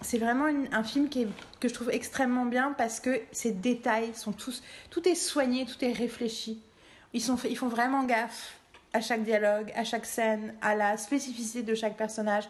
C'est 0.00 0.18
vraiment 0.18 0.46
un 0.72 0.82
film 0.82 1.08
qui 1.08 1.28
que 1.60 1.68
je 1.68 1.74
trouve 1.74 1.90
extrêmement 1.90 2.44
bien 2.44 2.74
parce 2.76 2.98
que 2.98 3.20
ses 3.30 3.52
détails 3.52 4.12
sont 4.14 4.32
tous. 4.32 4.62
Tout 4.90 5.08
est 5.08 5.14
soigné, 5.14 5.64
tout 5.64 5.84
est 5.84 5.92
réfléchi. 5.92 6.60
Ils, 7.12 7.20
sont, 7.20 7.36
ils 7.48 7.56
font 7.56 7.68
vraiment 7.68 8.02
gaffe 8.02 8.54
à 8.94 9.00
chaque 9.00 9.22
dialogue, 9.22 9.72
à 9.76 9.84
chaque 9.84 10.06
scène, 10.06 10.54
à 10.60 10.74
la 10.74 10.96
spécificité 10.96 11.62
de 11.62 11.74
chaque 11.74 11.96
personnage. 11.96 12.48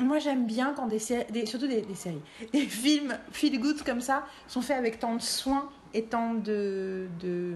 Moi, 0.00 0.18
j'aime 0.18 0.46
bien 0.46 0.72
quand 0.74 0.86
des 0.86 0.98
des- 1.30 1.46
surtout 1.46 1.66
des, 1.68 1.84
séries, 1.94 2.22
des 2.52 2.66
films 2.66 3.16
feel 3.32 3.60
good 3.60 3.82
comme 3.84 4.00
ça 4.00 4.24
sont 4.48 4.62
faits 4.62 4.76
avec 4.78 4.98
tant 4.98 5.14
de 5.16 5.22
soin 5.22 5.68
et 5.94 6.04
tant 6.04 6.34
de. 6.34 7.08
de 7.20 7.54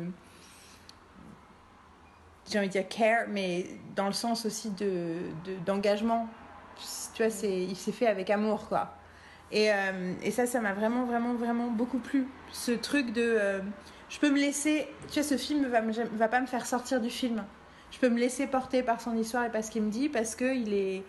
j'ai 2.51 2.59
envie 2.59 2.69
de 2.69 2.73
dire 2.73 2.89
care, 2.89 3.25
mais 3.29 3.67
dans 3.97 4.07
le 4.07 4.13
sens 4.13 4.45
aussi 4.45 4.71
de 4.71 5.17
de- 5.45 5.57
d'engagement. 5.65 6.29
tu 7.15 7.23
vois, 7.23 7.31
c'est, 7.31 7.63
il 7.63 7.77
s'est 7.77 7.93
fait 7.93 8.07
avec 8.07 8.29
amour, 8.31 8.69
quoi. 8.69 8.95
Et, 9.53 9.73
euh, 9.73 10.13
et 10.23 10.31
ça, 10.31 10.47
ça 10.47 10.61
m'a 10.61 10.73
vraiment, 10.75 11.05
vraiment, 11.05 11.35
vraiment 11.35 11.69
beaucoup 11.69 11.99
plu. 11.99 12.27
Ce 12.53 12.73
truc 12.73 13.13
de. 13.13 13.23
euh, 13.23 13.61
je 14.11 14.19
peux 14.19 14.31
me 14.31 14.39
laisser. 14.39 14.87
Tu 15.11 15.21
vois, 15.21 15.23
ce 15.23 15.37
film 15.37 15.67
va, 15.69 15.81
va 15.81 16.29
pas 16.29 16.41
me 16.41 16.47
faire 16.47 16.67
sortir 16.67 17.01
du 17.01 17.11
film. 17.11 17.45
Je 17.93 17.99
peux 17.99 18.09
me 18.11 18.19
laisser 18.19 18.47
porter 18.47 18.83
par 18.83 19.01
son 19.01 19.17
histoire 19.17 19.45
et 19.45 19.51
par 19.51 19.63
ce 19.65 19.71
qu'il 19.71 19.83
me 19.83 19.91
dit 19.91 20.09
parce 20.09 20.35
que 20.35 20.55
il 20.55 20.73
est. 20.75 21.03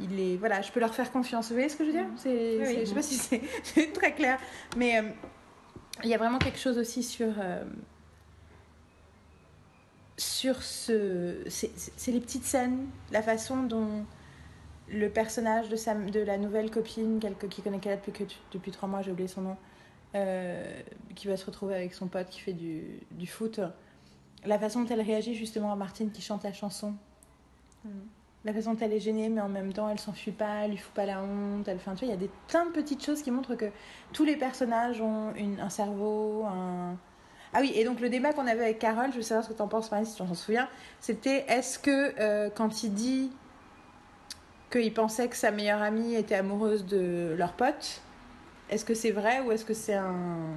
Il 0.00 0.18
est, 0.18 0.36
voilà, 0.36 0.62
je 0.62 0.72
peux 0.72 0.80
leur 0.80 0.94
faire 0.94 1.12
confiance. 1.12 1.48
Vous 1.48 1.54
voyez 1.54 1.68
ce 1.68 1.76
que 1.76 1.84
je 1.84 1.90
veux 1.90 1.96
dire 1.98 2.08
c'est, 2.16 2.28
Oui, 2.58 2.64
c'est- 2.64 2.74
oui. 2.74 2.80
Je 2.80 2.84
sais 2.86 2.94
pas 2.94 3.02
si 3.02 3.14
c'est, 3.62 3.92
très 3.92 4.14
clair, 4.14 4.38
mais 4.76 4.98
euh, 4.98 5.02
il 6.02 6.08
y 6.10 6.14
a 6.14 6.18
vraiment 6.18 6.38
quelque 6.38 6.58
chose 6.58 6.78
aussi 6.78 7.02
sur 7.02 7.32
euh, 7.38 7.64
sur 10.16 10.62
ce, 10.62 11.42
c'est, 11.48 12.12
les 12.12 12.20
petites 12.20 12.44
scènes, 12.44 12.86
la 13.10 13.22
façon 13.22 13.62
dont 13.62 14.04
le 14.88 15.08
personnage 15.08 15.68
de, 15.68 15.76
sa, 15.76 15.94
de 15.94 16.20
la 16.20 16.36
nouvelle 16.36 16.70
copine, 16.70 17.20
qui 17.48 17.62
connaît 17.62 17.78
qu'elle 17.78 18.00
depuis, 18.06 18.38
depuis 18.52 18.70
trois 18.70 18.88
mois, 18.88 19.00
j'ai 19.02 19.12
oublié 19.12 19.28
son 19.28 19.40
nom, 19.42 19.56
euh, 20.14 20.82
qui 21.14 21.26
va 21.26 21.36
se 21.36 21.46
retrouver 21.46 21.74
avec 21.74 21.94
son 21.94 22.06
pote 22.06 22.28
qui 22.28 22.40
fait 22.40 22.52
du, 22.52 23.00
du 23.12 23.26
foot, 23.26 23.60
la 24.44 24.58
façon 24.58 24.82
dont 24.82 24.88
elle 24.90 25.00
réagit 25.00 25.34
justement 25.34 25.72
à 25.72 25.76
Martine 25.76 26.10
qui 26.10 26.20
chante 26.20 26.42
la 26.44 26.52
chanson. 26.52 26.94
La 28.44 28.54
façon 28.54 28.72
dont 28.72 28.78
elle 28.80 28.94
est 28.94 29.00
gênée, 29.00 29.28
mais 29.28 29.42
en 29.42 29.50
même 29.50 29.72
temps, 29.72 29.88
elle 29.90 29.98
s'enfuit 29.98 30.32
pas, 30.32 30.64
elle 30.64 30.70
lui 30.70 30.78
fout 30.78 30.94
pas 30.94 31.04
la 31.04 31.22
honte. 31.22 31.68
Elle, 31.68 31.76
enfin, 31.76 31.94
tu 31.94 32.06
vois, 32.06 32.14
il 32.14 32.16
y 32.16 32.18
a 32.18 32.20
des 32.20 32.30
plein 32.48 32.64
de 32.64 32.70
petites 32.70 33.04
choses 33.04 33.22
qui 33.22 33.30
montrent 33.30 33.54
que 33.54 33.70
tous 34.12 34.24
les 34.24 34.36
personnages 34.36 35.00
ont 35.00 35.34
un 35.36 35.68
cerveau, 35.68 36.44
un... 36.46 36.96
Ah 37.52 37.58
oui, 37.60 37.72
et 37.74 37.84
donc 37.84 38.00
le 38.00 38.08
débat 38.08 38.32
qu'on 38.32 38.46
avait 38.46 38.64
avec 38.64 38.78
Carole, 38.78 39.10
je 39.10 39.16
veux 39.16 39.22
savoir 39.22 39.44
ce 39.44 39.50
que 39.50 39.56
tu 39.56 39.62
en 39.62 39.68
penses, 39.68 39.90
Marie, 39.90 40.06
si 40.06 40.12
tu 40.14 40.18
t'en 40.22 40.34
souviens, 40.34 40.68
c'était 41.00 41.44
est-ce 41.48 41.78
que 41.78 42.14
euh, 42.20 42.48
quand 42.48 42.82
il 42.84 42.94
dit 42.94 43.30
qu'il 44.70 44.94
pensait 44.94 45.28
que 45.28 45.36
sa 45.36 45.50
meilleure 45.50 45.82
amie 45.82 46.14
était 46.14 46.36
amoureuse 46.36 46.86
de 46.86 47.34
leur 47.36 47.52
pote, 47.52 48.00
est-ce 48.70 48.84
que 48.84 48.94
c'est 48.94 49.10
vrai 49.10 49.40
ou 49.40 49.52
est-ce 49.52 49.64
que 49.64 49.74
c'est 49.74 49.94
un... 49.94 50.54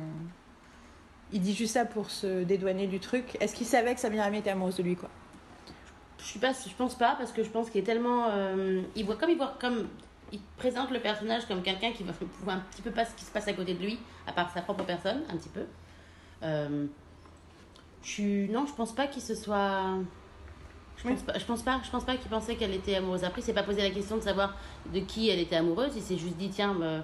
Il 1.31 1.41
dit 1.41 1.55
juste 1.55 1.73
ça 1.73 1.83
pour 1.83 2.11
se 2.11 2.43
dédouaner 2.43 2.85
du 2.85 2.99
truc. 2.99 3.37
Est-ce 3.41 3.55
qu'il 3.55 3.65
savait 3.65 3.95
que 3.95 3.99
sa 3.99 4.09
meilleure 4.11 4.27
amie 4.27 4.37
était 4.37 4.51
amoureuse 4.51 4.77
de 4.77 4.83
lui, 4.83 4.95
quoi? 4.95 5.09
Je 6.23 6.29
suis 6.29 6.39
pas, 6.39 6.53
je 6.53 6.73
pense 6.77 6.95
pas 6.95 7.15
parce 7.17 7.33
que 7.33 7.43
je 7.43 7.49
pense 7.49 7.69
qu'il 7.69 7.81
est 7.81 7.83
tellement, 7.83 8.27
euh, 8.31 8.81
il 8.95 9.05
voit 9.05 9.17
comme 9.17 9.29
il 9.29 9.38
voit 9.38 9.57
comme, 9.59 9.89
il 10.31 10.39
présente 10.57 10.89
le 10.89 10.99
personnage 10.99 11.45
comme 11.47 11.62
quelqu'un 11.62 11.91
qui 11.91 12.03
va 12.03 12.13
voir 12.43 12.55
un 12.55 12.59
petit 12.71 12.81
peu 12.81 12.91
pas 12.91 13.03
ce 13.03 13.13
qui 13.13 13.25
se 13.25 13.31
passe 13.31 13.47
à 13.49 13.53
côté 13.53 13.73
de 13.73 13.83
lui, 13.83 13.99
à 14.25 14.31
part 14.31 14.49
sa 14.53 14.62
propre 14.62 14.86
personne, 14.86 15.21
un 15.29 15.36
petit 15.36 15.49
peu. 15.49 15.65
Euh, 16.43 16.86
je 18.03 18.09
suis, 18.09 18.49
non, 18.49 18.65
je 18.65 18.73
pense 18.73 18.93
pas 18.95 19.07
qu'il 19.07 19.21
se 19.21 19.36
soit. 19.36 19.83
Je 20.97 21.07
Oui. 21.07 21.13
pense 21.13 21.23
pas, 21.23 21.38
je 21.38 21.45
pense 21.45 21.62
pas, 21.62 21.81
je 21.83 21.89
pense 21.91 22.05
pas 22.05 22.15
qu'il 22.15 22.29
pensait 22.29 22.55
qu'elle 22.55 22.73
était 22.73 22.95
amoureuse. 22.95 23.25
Après, 23.25 23.41
il 23.41 23.43
s'est 23.43 23.53
pas 23.53 23.63
posé 23.63 23.81
la 23.81 23.89
question 23.89 24.15
de 24.15 24.21
savoir 24.21 24.55
de 24.93 24.99
qui 25.01 25.29
elle 25.29 25.39
était 25.39 25.57
amoureuse. 25.57 25.91
Il 25.97 26.01
s'est 26.01 26.17
juste 26.17 26.38
dit 26.38 26.49
tiens, 26.49 26.75
euh, 26.81 27.01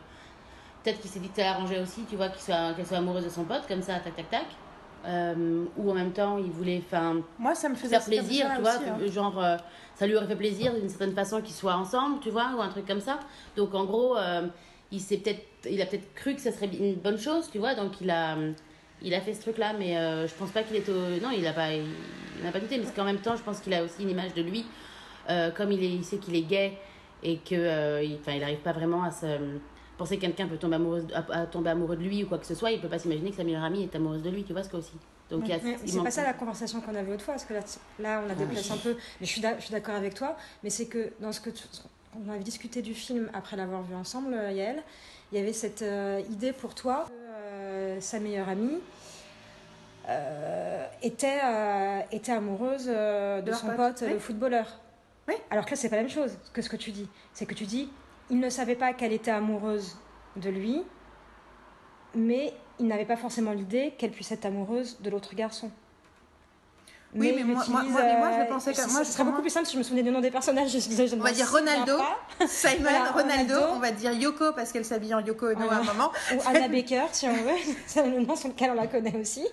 peut-être 0.84 1.02
qu'il 1.02 1.10
s'est 1.10 1.20
dit 1.20 1.28
que 1.30 1.36
ça 1.36 1.44
l'arrangeait 1.44 1.82
aussi, 1.82 2.06
tu 2.10 2.16
vois, 2.16 2.30
qu'il 2.30 2.42
soit, 2.42 2.74
qu'elle 2.74 2.88
soit 2.88 2.98
amoureuse 2.98 3.26
de 3.26 3.30
son 3.30 3.44
pote 3.44 3.68
comme 3.68 3.82
ça, 3.82 4.00
tac 4.00 4.16
tac 4.16 4.30
tac. 4.30 4.46
Euh, 5.06 5.66
ou 5.78 5.90
en 5.90 5.94
même 5.94 6.12
temps, 6.12 6.38
il 6.38 6.52
voulait, 6.52 6.82
enfin, 6.86 7.22
Moi, 7.38 7.56
ça 7.56 7.70
me 7.70 7.76
faisait 7.76 8.00
faire 8.00 8.06
plaisir, 8.06 8.52
tu 8.56 8.62
vois, 8.62 8.76
aussi, 8.76 8.90
hein. 8.90 9.12
genre 9.12 9.42
euh, 9.42 9.56
ça 9.96 10.06
lui 10.06 10.16
aurait 10.16 10.28
fait 10.28 10.36
plaisir 10.36 10.74
d'une 10.74 10.90
certaine 10.90 11.14
façon 11.14 11.42
qu'ils 11.42 11.56
soient 11.56 11.76
ensemble, 11.76 12.20
tu 12.20 12.30
vois, 12.30 12.52
ou 12.58 12.62
un 12.62 12.68
truc 12.68 12.86
comme 12.86 13.00
ça. 13.00 13.20
Donc 13.56 13.74
en 13.74 13.86
gros, 13.86 14.18
euh, 14.18 14.48
il 14.92 15.00
s'est 15.00 15.18
peut-être, 15.18 15.46
il 15.70 15.82
a 15.82 15.86
peut-être 15.86 16.14
cru 16.16 16.36
que 16.36 16.42
ça 16.42 16.52
serait 16.52 16.68
une 16.68 16.96
bonne 16.96 17.18
chose, 17.18 17.50
tu 17.50 17.60
vois, 17.60 17.76
donc 17.76 18.02
il 18.02 18.10
a, 18.10 18.36
il 19.02 19.14
a 19.14 19.22
fait 19.22 19.34
ce 19.34 19.42
truc-là, 19.42 19.74
mais 19.80 19.98
euh, 19.98 20.28
je 20.28 20.34
pense 20.34 20.52
pas 20.52 20.64
qu'il 20.64 20.76
est 20.76 20.90
au, 20.90 21.22
non, 21.22 21.30
il 21.36 21.48
a 21.48 21.54
pas, 21.54 21.72
il, 21.72 21.86
n'a 22.44 22.52
pas 22.52 22.60
douté, 22.60 22.78
parce 22.78 22.94
qu'en 22.94 23.06
même 23.06 23.20
temps, 23.20 23.38
je 23.38 23.44
pense 23.44 23.62
qu'il 23.62 23.74
a 23.74 23.84
aussi 23.84 24.04
une 24.04 24.10
image 24.10 24.34
de 24.34 24.42
lui, 24.42 24.66
comme 25.56 25.72
il 25.72 25.84
est, 25.84 25.92
il 25.92 26.04
sait 26.04 26.18
qu'il 26.18 26.36
est 26.36 26.42
gay 26.42 26.74
et 27.22 27.38
que, 27.38 28.16
enfin, 28.20 28.34
il 28.34 28.44
arrive 28.44 28.60
pas 28.60 28.74
vraiment 28.74 29.04
à 29.04 29.12
se 29.12 29.38
penser 30.00 30.16
que 30.16 30.22
quelqu'un 30.22 30.48
peut 30.48 30.58
tomber 30.58 30.78
amoureux, 30.78 31.06
à, 31.14 31.42
à 31.42 31.46
tomber 31.46 31.70
amoureux 31.70 31.96
de 31.98 32.02
lui 32.02 32.24
ou 32.24 32.28
quoi 32.28 32.40
que 32.40 32.46
ce 32.48 32.56
soit, 32.56 32.72
il 32.72 32.82
peut 32.82 32.88
pas 32.88 32.98
s'imaginer 32.98 33.30
que 33.30 33.36
sa 33.38 33.44
meilleure 33.44 33.64
amie 33.64 33.84
est 33.84 33.96
amoureuse 33.96 34.24
de 34.24 34.30
lui, 34.32 34.44
tu 34.44 34.54
vois 34.54 34.64
ce 34.64 34.70
que 34.70 34.78
aussi. 34.78 34.94
Donc 35.30 35.42
il 35.44 35.50
y 35.50 35.54
a, 35.54 35.60
Mais 35.64 35.76
il 35.86 35.92
c'est 35.92 36.02
pas 36.02 36.10
ça 36.10 36.24
la 36.24 36.34
conversation 36.34 36.82
qu'on 36.82 36.96
avait 36.96 37.12
autrefois, 37.14 37.36
parce 37.36 37.46
que 37.46 37.54
là, 37.54 37.60
là 38.00 38.24
on 38.26 38.30
a 38.32 38.34
déplacé 38.34 38.72
un 38.72 38.78
peu. 38.78 38.96
Mais 39.20 39.28
je 39.28 39.32
suis 39.32 39.42
d'ac- 39.42 39.58
je 39.60 39.66
suis 39.66 39.72
d'accord 39.74 39.94
avec 39.96 40.16
toi, 40.16 40.36
mais 40.64 40.70
c'est 40.72 40.88
que 40.88 41.12
dans 41.20 41.32
ce 41.32 41.42
que 41.42 41.52
tu- 41.52 41.66
qu'on 42.12 42.32
avait 42.32 42.40
discuté 42.44 42.82
du 42.82 42.96
film 42.96 43.30
après 43.34 43.56
l'avoir 43.58 43.84
vu 43.84 43.94
ensemble, 43.94 44.34
euh, 44.34 44.52
Yael, 44.52 44.82
il 45.32 45.38
y 45.38 45.42
avait 45.42 45.54
cette 45.54 45.84
euh, 45.84 46.22
idée 46.32 46.54
pour 46.54 46.74
toi 46.74 47.06
que 47.08 47.14
euh, 47.14 48.02
sa 48.02 48.20
meilleure 48.20 48.50
amie 48.50 48.80
euh, 50.08 50.86
était, 51.04 51.40
euh, 51.44 52.00
était 52.12 52.32
amoureuse 52.32 52.86
euh, 52.88 53.42
de, 53.42 53.52
son 53.52 53.68
pote, 53.68 53.78
pote, 53.78 54.04
oui. 54.04 54.14
le 54.14 54.20
footballeur. 54.20 54.66
Oui. 55.28 55.36
Alors 55.52 55.66
que 55.66 55.72
là, 55.72 55.76
c'est 55.76 55.90
pas 55.90 55.98
la 55.98 56.02
même 56.04 56.12
chose 56.12 56.32
que 56.54 56.62
ce 56.64 56.70
que 56.70 56.78
tu 56.78 56.92
dis. 56.92 57.08
C'est 57.34 57.46
que 57.46 57.54
tu 57.54 57.66
dis, 57.66 57.90
il 58.30 58.40
ne 58.40 58.50
savait 58.50 58.76
pas 58.76 58.94
qu'elle 58.94 59.14
était 59.14 59.32
amoureuse 59.32 59.98
de 60.36 60.50
lui, 60.50 60.84
mais 62.16 62.54
il 62.80 62.88
n'avait 62.88 63.06
pas 63.06 63.18
forcément 63.18 63.52
l'idée 63.52 63.94
qu'elle 63.98 64.12
puisse 64.12 64.32
être 64.32 64.46
amoureuse 64.46 65.00
de 65.02 65.10
l'autre 65.10 65.36
garçon. 65.36 65.72
Oui, 67.16 67.32
mais 67.36 67.42
il 67.42 67.46
moi- 67.48 67.56
moi- 67.56 67.64
utilise, 67.80 67.92
moi- 67.92 68.02
mais 68.04 68.18
moi, 68.20 68.32
je 68.32 68.40
euh, 68.42 68.46
pensais 68.46 68.72
que- 68.72 68.78
ce- 68.82 68.92
moi, 68.94 69.04
ce 69.04 69.12
serait 69.14 69.24
beaucoup 69.24 69.42
plus 69.42 69.50
simple 69.50 69.66
si 69.66 69.74
je 69.74 69.80
me 69.80 69.84
souvenais 69.84 70.04
du 70.04 70.12
nom 70.12 70.22
des 70.22 70.30
personnages. 70.30 70.70
Je, 70.74 70.78
je, 70.80 71.08
je 71.08 71.16
On 71.16 71.20
va 71.20 71.32
dire 71.32 71.52
Ronaldo. 71.52 71.94
Simon, 72.48 72.76
Voilà, 72.82 73.12
Ronaldo, 73.12 73.54
Ronaldo. 73.56 73.74
on 73.76 73.80
va 73.80 73.92
dire 73.92 74.12
Yoko 74.14 74.54
parce 74.54 74.72
qu'elle 74.72 74.86
s'habille 74.86 75.16
en 75.16 75.20
Yoko 75.20 75.48
Ono 75.48 75.70
à 75.72 75.76
un 75.78 75.84
moment. 75.84 76.12
ou 76.36 76.40
Anna 76.48 76.68
Baker, 76.68 77.06
si 77.12 77.26
on 77.26 77.34
veut. 77.34 77.58
C'est 77.88 78.08
le 78.08 78.20
nom 78.20 78.36
sur 78.36 78.50
lequel 78.50 78.70
on 78.72 78.76
la 78.76 78.86
connaît 78.86 79.18
aussi. 79.18 79.44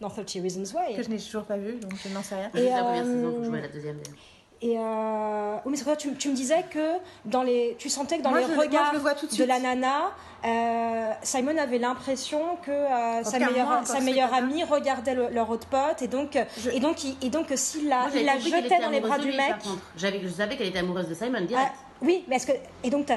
Dans 0.00 0.08
30 0.10 0.30
Reasons 0.40 0.62
Why. 0.78 0.94
Que 0.96 1.02
je 1.02 1.08
n'ai 1.08 1.18
toujours 1.18 1.42
pas 1.44 1.56
vu, 1.56 1.74
donc 1.74 1.90
je 1.96 2.08
n'en 2.14 2.22
sais 2.22 2.36
rien. 2.36 2.50
Et, 2.54 2.70
la 2.70 2.84
première 2.84 3.04
euh, 3.04 3.14
saison, 3.16 3.36
faut 3.36 3.44
jouer 3.44 3.58
à 3.58 3.62
la 3.62 3.68
deuxième 3.68 3.96
d'ailleurs. 3.96 4.18
Et 4.62 4.76
euh... 4.78 5.54
oui, 5.64 5.70
mais 5.70 5.76
c'est 5.78 5.84
quoi 5.84 5.96
tu, 5.96 6.12
tu 6.16 6.28
me 6.28 6.34
disais 6.34 6.64
que 6.70 6.96
dans 7.24 7.42
les, 7.42 7.76
tu 7.78 7.88
sentais 7.88 8.18
que 8.18 8.22
dans 8.22 8.30
Moi, 8.30 8.40
les 8.40 8.46
je 8.46 8.52
moi, 8.52 8.64
regards 8.64 8.92
le 8.92 8.98
vois 8.98 9.14
tout 9.14 9.26
de 9.26 9.34
de, 9.34 9.44
la 9.44 9.58
nana, 9.58 10.10
euh, 10.44 11.10
Simon 11.22 11.56
avait 11.56 11.78
l'impression 11.78 12.56
que 12.64 12.70
euh, 12.70 13.24
sa 13.24 13.38
meilleure, 13.38 13.66
moi, 13.66 13.80
sa 13.84 13.96
amie 14.36 14.62
regardait 14.64 15.14
le- 15.14 15.28
leur 15.30 15.48
autre 15.48 15.66
pote 15.66 16.02
et 16.02 16.08
donc, 16.08 16.36
Je- 16.58 16.70
et 16.70 16.80
donc, 16.80 16.98
et 17.22 17.30
donc 17.30 17.46
s'il 17.54 17.88
la, 17.88 18.06
il 18.14 18.40
jetait 18.42 18.78
dans 18.80 18.90
les 18.90 19.00
bras 19.00 19.18
du 19.18 19.28
mec. 19.32 19.54
J'avais, 19.96 20.20
je 20.22 20.28
savais 20.28 20.56
qu'elle 20.56 20.68
était 20.68 20.80
amoureuse 20.80 21.08
de 21.08 21.14
Simon 21.14 21.40
direct. 21.40 21.72
Oui, 22.02 22.24
mais 22.28 22.36
est-ce 22.36 22.46
que 22.46 22.52
et 22.84 22.90
donc 22.90 23.08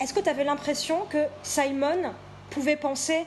est-ce 0.00 0.14
que 0.14 0.20
tu 0.20 0.28
avais 0.30 0.44
l'impression 0.44 1.00
que 1.10 1.18
Simon 1.42 2.12
pouvait 2.50 2.76
penser 2.76 3.26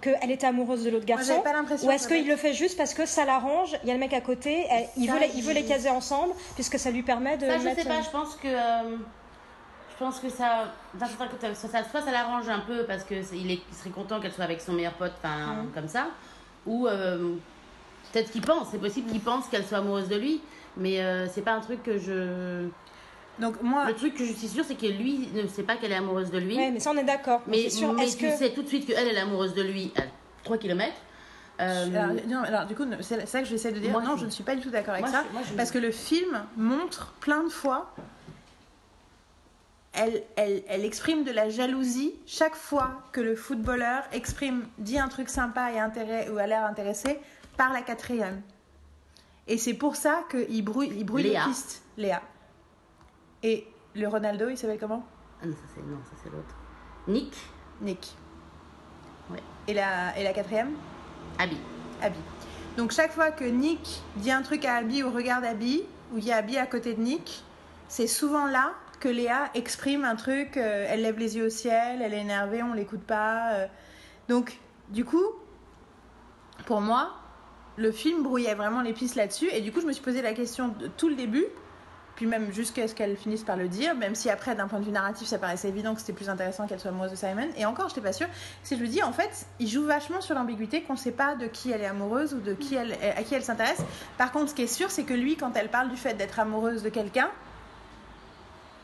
qu'elle 0.00 0.30
était 0.30 0.46
amoureuse 0.46 0.84
de 0.84 0.90
l'autre 0.90 1.04
garçon 1.06 1.26
j'avais 1.26 1.42
pas 1.42 1.52
l'impression. 1.52 1.88
Ou 1.88 1.90
est-ce 1.90 2.08
que- 2.08 2.14
qu'il 2.14 2.28
le 2.28 2.36
fait 2.36 2.52
juste 2.54 2.76
parce 2.76 2.94
que 2.94 3.06
ça 3.06 3.24
l'arrange 3.24 3.76
Il 3.82 3.88
y 3.88 3.90
a 3.90 3.94
le 3.94 4.00
mec 4.00 4.12
à 4.12 4.20
côté, 4.20 4.66
elle- 4.70 4.86
il, 4.96 5.06
Ça, 5.06 5.14
veut 5.14 5.20
les, 5.20 5.30
il 5.36 5.42
veut 5.44 5.52
les 5.52 5.64
caser 5.64 5.90
ensemble, 5.90 6.32
puisque 6.54 6.78
ça 6.78 6.90
lui 6.90 7.02
permet 7.02 7.36
de 7.36 7.46
Ça, 7.46 7.58
je 7.58 7.64
mettre... 7.64 7.82
sais 7.82 7.88
pas, 7.88 8.00
je 8.02 8.10
pense 8.10 8.36
que. 8.36 8.48
euh, 8.48 8.96
je 9.92 10.04
pense 10.04 10.18
que 10.20 10.30
ça. 10.30 10.72
d'un 10.94 11.06
certain 11.06 11.28
côté, 11.28 11.54
soit 11.54 11.68
ça, 11.68 11.84
soit 11.84 12.00
ça 12.02 12.10
l'arrange 12.10 12.48
un 12.48 12.60
peu 12.60 12.84
parce 12.84 13.04
que 13.04 13.22
c'est- 13.22 13.36
il, 13.36 13.50
est, 13.50 13.60
il 13.70 13.74
serait 13.76 13.90
content 13.90 14.18
qu'elle 14.20 14.32
soit 14.32 14.44
avec 14.44 14.60
son 14.60 14.72
meilleur 14.72 14.94
pote, 14.94 15.12
enfin, 15.22 15.62
Mm. 15.64 15.70
comme 15.74 15.88
ça. 15.88 16.06
Ou 16.66 16.86
euh, 16.86 17.34
peut-être 18.12 18.30
qu'il 18.30 18.40
pense, 18.42 18.68
c'est 18.70 18.78
possible 18.80 19.10
qu'il 19.10 19.20
pense 19.20 19.46
qu'elle 19.48 19.64
soit 19.66 19.78
amoureuse 19.78 20.08
de 20.08 20.16
lui. 20.16 20.40
Mais 20.76 21.00
euh, 21.00 21.26
c'est 21.28 21.42
pas 21.42 21.52
un 21.52 21.60
truc 21.60 21.82
que 21.82 21.98
je. 21.98 22.68
Donc, 23.40 23.62
moi, 23.62 23.86
Le 23.86 23.94
truc 23.94 24.14
que 24.14 24.24
je 24.24 24.32
suis 24.32 24.48
sûre, 24.48 24.64
c'est 24.66 24.74
que 24.74 24.86
lui 24.86 25.28
ne 25.34 25.46
sait 25.46 25.62
pas 25.62 25.76
qu'elle 25.76 25.92
est 25.92 25.96
amoureuse 25.96 26.30
de 26.30 26.38
lui. 26.38 26.56
Ouais, 26.56 26.70
mais 26.70 26.80
ça 26.80 26.90
on 26.92 26.96
est 26.96 27.04
d'accord. 27.04 27.40
mais 27.46 27.64
c'est 27.64 27.70
sûr. 27.70 27.92
mais 27.94 28.06
tu 28.06 28.16
que 28.18 28.36
sais 28.36 28.50
tout 28.52 28.62
de 28.62 28.68
suite 28.68 28.86
qu'elle, 28.86 29.08
elle 29.08 29.16
est 29.16 29.20
amoureuse 29.20 29.54
de 29.54 29.62
lui 29.62 29.92
à 29.96 30.02
3 30.44 30.58
km. 30.58 30.92
Alors, 31.58 32.14
non, 32.26 32.42
alors, 32.42 32.64
du 32.66 32.74
coup, 32.74 32.84
c'est 33.00 33.26
ça 33.26 33.40
que 33.40 33.46
j'essaie 33.46 33.72
de 33.72 33.78
dire. 33.80 33.90
Moi, 33.90 34.02
non, 34.02 34.14
je- 34.16 34.20
je 34.20 34.24
ne 34.26 34.30
suis 34.30 34.44
pas 34.44 34.54
du 34.56 34.62
tout 34.62 34.70
d'accord 34.70 34.94
avec 34.94 35.04
moi, 35.06 35.12
ça. 35.12 35.24
je- 35.28 35.32
moi, 35.32 35.42
je- 35.50 35.54
Parce 35.54 35.70
que 35.70 35.78
le 35.78 35.90
film 35.90 36.42
montre 36.56 37.12
plein 37.20 37.42
de 37.44 37.50
fois. 37.50 37.94
Elle, 39.92 40.22
elle, 40.36 40.62
elle 40.68 40.84
exprime 40.84 41.24
de 41.24 41.32
la 41.32 41.48
jalousie 41.50 42.14
chaque 42.26 42.54
fois 42.54 43.02
que 43.12 43.20
le 43.20 43.34
footballeur 43.34 44.04
exprime, 44.12 44.66
dit 44.78 44.98
un 44.98 45.08
truc 45.08 45.28
sympa 45.28 45.72
et 45.72 45.78
intérêt, 45.80 46.28
ou 46.30 46.38
a 46.38 46.46
l'air 46.46 46.64
intéressé 46.64 47.18
par 47.56 47.72
la 47.72 47.82
quatrième. 47.82 48.40
Et 49.48 49.58
c'est 49.58 49.74
pour 49.74 49.96
ça 49.96 50.22
qu'il 50.30 50.62
brouille, 50.64 50.92
il 50.96 51.04
brouille 51.04 51.24
Léa. 51.24 51.40
les 51.44 51.50
pistes. 51.50 51.82
Léa. 51.98 52.22
Et 53.42 53.66
le 53.94 54.06
Ronaldo, 54.06 54.48
il 54.48 54.56
s'appelle 54.58 54.78
comment? 54.78 55.06
Ah 55.42 55.46
non, 55.46 55.52
ça 55.52 55.62
c'est, 55.74 55.82
non, 55.82 55.98
ça 56.04 56.12
c'est 56.22 56.30
l'autre. 56.30 56.54
Nick, 57.08 57.34
Nick. 57.80 58.14
Ouais. 59.30 59.42
Et 59.68 59.74
la, 59.74 60.16
et 60.18 60.24
la 60.24 60.32
quatrième? 60.32 60.72
Abby. 61.38 61.56
Abby. 62.02 62.18
Donc 62.76 62.92
chaque 62.92 63.12
fois 63.12 63.30
que 63.30 63.44
Nick 63.44 64.02
dit 64.16 64.30
un 64.30 64.42
truc 64.42 64.64
à 64.64 64.76
Abby 64.76 65.02
ou 65.02 65.10
regarde 65.10 65.44
Abby, 65.44 65.82
ou 66.12 66.18
il 66.18 66.24
y 66.24 66.32
a 66.32 66.36
Abby 66.36 66.56
à 66.58 66.66
côté 66.66 66.94
de 66.94 67.00
Nick, 67.00 67.42
c'est 67.88 68.06
souvent 68.06 68.46
là 68.46 68.72
que 69.00 69.08
Léa 69.08 69.50
exprime 69.54 70.04
un 70.04 70.14
truc, 70.14 70.56
euh, 70.56 70.86
elle 70.88 71.02
lève 71.02 71.18
les 71.18 71.36
yeux 71.36 71.46
au 71.46 71.50
ciel, 71.50 72.02
elle 72.02 72.12
est 72.12 72.20
énervée, 72.20 72.62
on 72.62 72.74
l'écoute 72.74 73.02
pas. 73.02 73.52
euh. 73.54 73.66
Donc 74.28 74.58
du 74.90 75.04
coup, 75.04 75.24
pour 76.66 76.80
moi, 76.80 77.14
le 77.76 77.92
film 77.92 78.22
brouillait 78.22 78.54
vraiment 78.54 78.82
les 78.82 78.92
pistes 78.92 79.14
là-dessus, 79.14 79.48
et 79.50 79.62
du 79.62 79.72
coup 79.72 79.80
je 79.80 79.86
me 79.86 79.92
suis 79.92 80.04
posé 80.04 80.20
la 80.20 80.34
question 80.34 80.68
de 80.68 80.86
tout 80.86 81.08
le 81.08 81.14
début, 81.14 81.46
puis 82.20 82.26
même 82.26 82.52
jusqu'à 82.52 82.86
ce 82.86 82.94
qu'elle 82.94 83.16
finisse 83.16 83.44
par 83.44 83.56
le 83.56 83.66
dire, 83.66 83.94
même 83.94 84.14
si 84.14 84.28
après 84.28 84.54
d'un 84.54 84.68
point 84.68 84.78
de 84.78 84.84
vue 84.84 84.90
narratif 84.90 85.26
ça 85.26 85.38
paraissait 85.38 85.70
évident 85.70 85.94
que 85.94 86.00
c'était 86.00 86.12
plus 86.12 86.28
intéressant 86.28 86.66
qu'elle 86.66 86.78
soit 86.78 86.90
amoureuse 86.90 87.12
de 87.12 87.16
Simon, 87.16 87.48
et 87.56 87.64
encore 87.64 87.88
j'étais 87.88 88.02
pas 88.02 88.12
sûre, 88.12 88.26
c'est 88.62 88.76
je 88.76 88.82
me 88.82 88.88
dis 88.88 89.02
en 89.02 89.10
fait 89.10 89.46
il 89.58 89.66
joue 89.66 89.86
vachement 89.86 90.20
sur 90.20 90.34
l'ambiguïté 90.34 90.82
qu'on 90.82 90.96
sait 90.96 91.12
pas 91.12 91.34
de 91.34 91.46
qui 91.46 91.70
elle 91.70 91.80
est 91.80 91.86
amoureuse 91.86 92.34
ou 92.34 92.40
de 92.40 92.52
qui 92.52 92.74
elle, 92.74 92.92
à 92.92 93.22
qui 93.22 93.34
elle 93.34 93.42
s'intéresse. 93.42 93.82
Par 94.18 94.32
contre 94.32 94.50
ce 94.50 94.54
qui 94.54 94.60
est 94.60 94.66
sûr 94.66 94.90
c'est 94.90 95.04
que 95.04 95.14
lui 95.14 95.36
quand 95.36 95.56
elle 95.56 95.70
parle 95.70 95.88
du 95.88 95.96
fait 95.96 96.12
d'être 96.12 96.38
amoureuse 96.38 96.82
de 96.82 96.90
quelqu'un, 96.90 97.30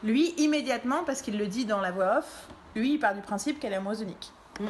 lui 0.02 0.32
immédiatement 0.38 1.04
parce 1.04 1.20
qu'il 1.20 1.36
le 1.36 1.46
dit 1.46 1.66
dans 1.66 1.82
la 1.82 1.90
voix 1.90 2.20
off, 2.20 2.48
lui 2.74 2.94
il 2.94 2.98
part 2.98 3.14
du 3.14 3.20
principe 3.20 3.60
qu'elle 3.60 3.74
est 3.74 3.76
amoureuse 3.76 3.98
de 3.98 4.06
Nick. 4.06 4.32
Mhm. 4.60 4.66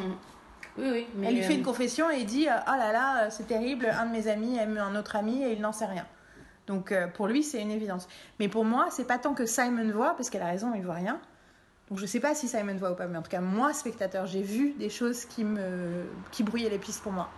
Oui, 0.78 0.88
oui. 0.90 1.06
Mais 1.14 1.28
elle 1.28 1.36
lui 1.36 1.42
fait 1.44 1.52
euh, 1.52 1.58
une 1.58 1.62
confession 1.62 2.10
et 2.10 2.16
il 2.16 2.26
dit 2.26 2.48
oh 2.50 2.76
là 2.76 2.90
là 2.90 3.30
c'est 3.30 3.46
terrible, 3.46 3.86
un 3.96 4.06
de 4.06 4.10
mes 4.10 4.26
amis 4.26 4.58
aime 4.58 4.76
un 4.76 4.98
autre 4.98 5.14
ami 5.14 5.44
et 5.44 5.52
il 5.52 5.60
n'en 5.60 5.72
sait 5.72 5.86
rien. 5.86 6.04
Donc 6.66 6.92
euh, 6.92 7.06
pour 7.06 7.26
lui 7.26 7.42
c'est 7.42 7.60
une 7.60 7.70
évidence. 7.70 8.08
Mais 8.40 8.48
pour 8.48 8.64
moi 8.64 8.88
c'est 8.90 9.06
pas 9.06 9.18
tant 9.18 9.34
que 9.34 9.46
Simon 9.46 9.90
voit 9.92 10.14
parce 10.14 10.30
qu'elle 10.30 10.42
a 10.42 10.46
raison 10.46 10.72
il 10.74 10.82
voit 10.82 10.94
rien. 10.94 11.20
Donc 11.88 11.98
je 11.98 12.06
sais 12.06 12.20
pas 12.20 12.34
si 12.34 12.48
Simon 12.48 12.76
voit 12.76 12.92
ou 12.92 12.94
pas 12.94 13.06
mais 13.06 13.18
en 13.18 13.22
tout 13.22 13.30
cas 13.30 13.40
moi 13.40 13.72
spectateur 13.72 14.26
j'ai 14.26 14.42
vu 14.42 14.72
des 14.72 14.90
choses 14.90 15.24
qui 15.24 15.44
me 15.44 16.04
qui 16.32 16.42
brouillaient 16.42 16.70
les 16.70 16.78
pistes 16.78 17.02
pour 17.02 17.12
moi. 17.12 17.28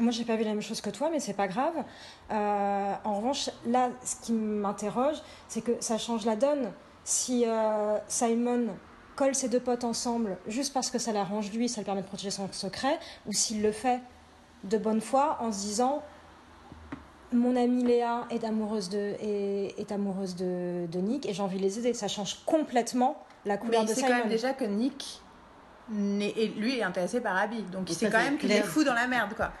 Moi, 0.00 0.12
j'ai 0.12 0.24
pas 0.24 0.36
vu 0.36 0.44
la 0.44 0.50
même 0.50 0.62
chose 0.62 0.80
que 0.80 0.90
toi, 0.90 1.10
mais 1.10 1.18
c'est 1.18 1.34
pas 1.34 1.48
grave. 1.48 1.74
Euh, 2.30 2.94
en 3.02 3.14
revanche, 3.14 3.50
là, 3.66 3.90
ce 4.04 4.14
qui 4.24 4.32
m'interroge, 4.32 5.16
c'est 5.48 5.60
que 5.60 5.72
ça 5.80 5.98
change 5.98 6.24
la 6.24 6.36
donne. 6.36 6.70
Si 7.02 7.44
euh, 7.44 7.98
Simon 8.06 8.68
colle 9.16 9.34
ses 9.34 9.48
deux 9.48 9.58
potes 9.58 9.82
ensemble 9.82 10.36
juste 10.46 10.72
parce 10.72 10.92
que 10.92 11.00
ça 11.00 11.12
l'arrange 11.12 11.50
lui, 11.50 11.68
ça 11.68 11.80
lui 11.80 11.84
permet 11.84 12.02
de 12.02 12.06
protéger 12.06 12.30
son 12.30 12.48
secret, 12.52 13.00
ou 13.26 13.32
s'il 13.32 13.60
le 13.60 13.72
fait 13.72 14.00
de 14.62 14.78
bonne 14.78 15.00
foi 15.00 15.38
en 15.40 15.50
se 15.50 15.58
disant 15.58 16.02
mon 17.32 17.56
amie 17.56 17.84
Léa 17.84 18.26
est 18.30 18.44
amoureuse 18.44 18.88
de, 18.88 19.14
est, 19.20 19.74
est 19.78 19.92
amoureuse 19.92 20.34
de, 20.36 20.86
de 20.86 20.98
Nick 20.98 21.26
et 21.26 21.32
j'ai 21.34 21.42
envie 21.42 21.58
de 21.58 21.62
les 21.62 21.78
aider. 21.78 21.92
Ça 21.94 22.08
change 22.08 22.38
complètement 22.46 23.22
la 23.44 23.54
Mais 23.54 23.60
couleur 23.60 23.82
il 23.82 23.88
de 23.88 23.88
sait 23.90 24.00
Simon. 24.00 24.08
quand 24.08 24.18
même 24.18 24.28
déjà 24.28 24.52
que 24.52 24.64
Nick 24.64 25.20
et 25.90 26.48
lui 26.48 26.78
est 26.78 26.82
intéressé 26.82 27.20
par 27.20 27.36
Abby. 27.36 27.62
Donc 27.62 27.88
il 27.90 27.94
sait 27.94 28.06
quand 28.10 28.18
c'est 28.18 28.24
même 28.24 28.38
qu'il 28.38 28.52
est 28.52 28.62
fou 28.62 28.84
dans 28.84 28.94
la 28.94 29.06
merde 29.06 29.34
quoi. 29.34 29.52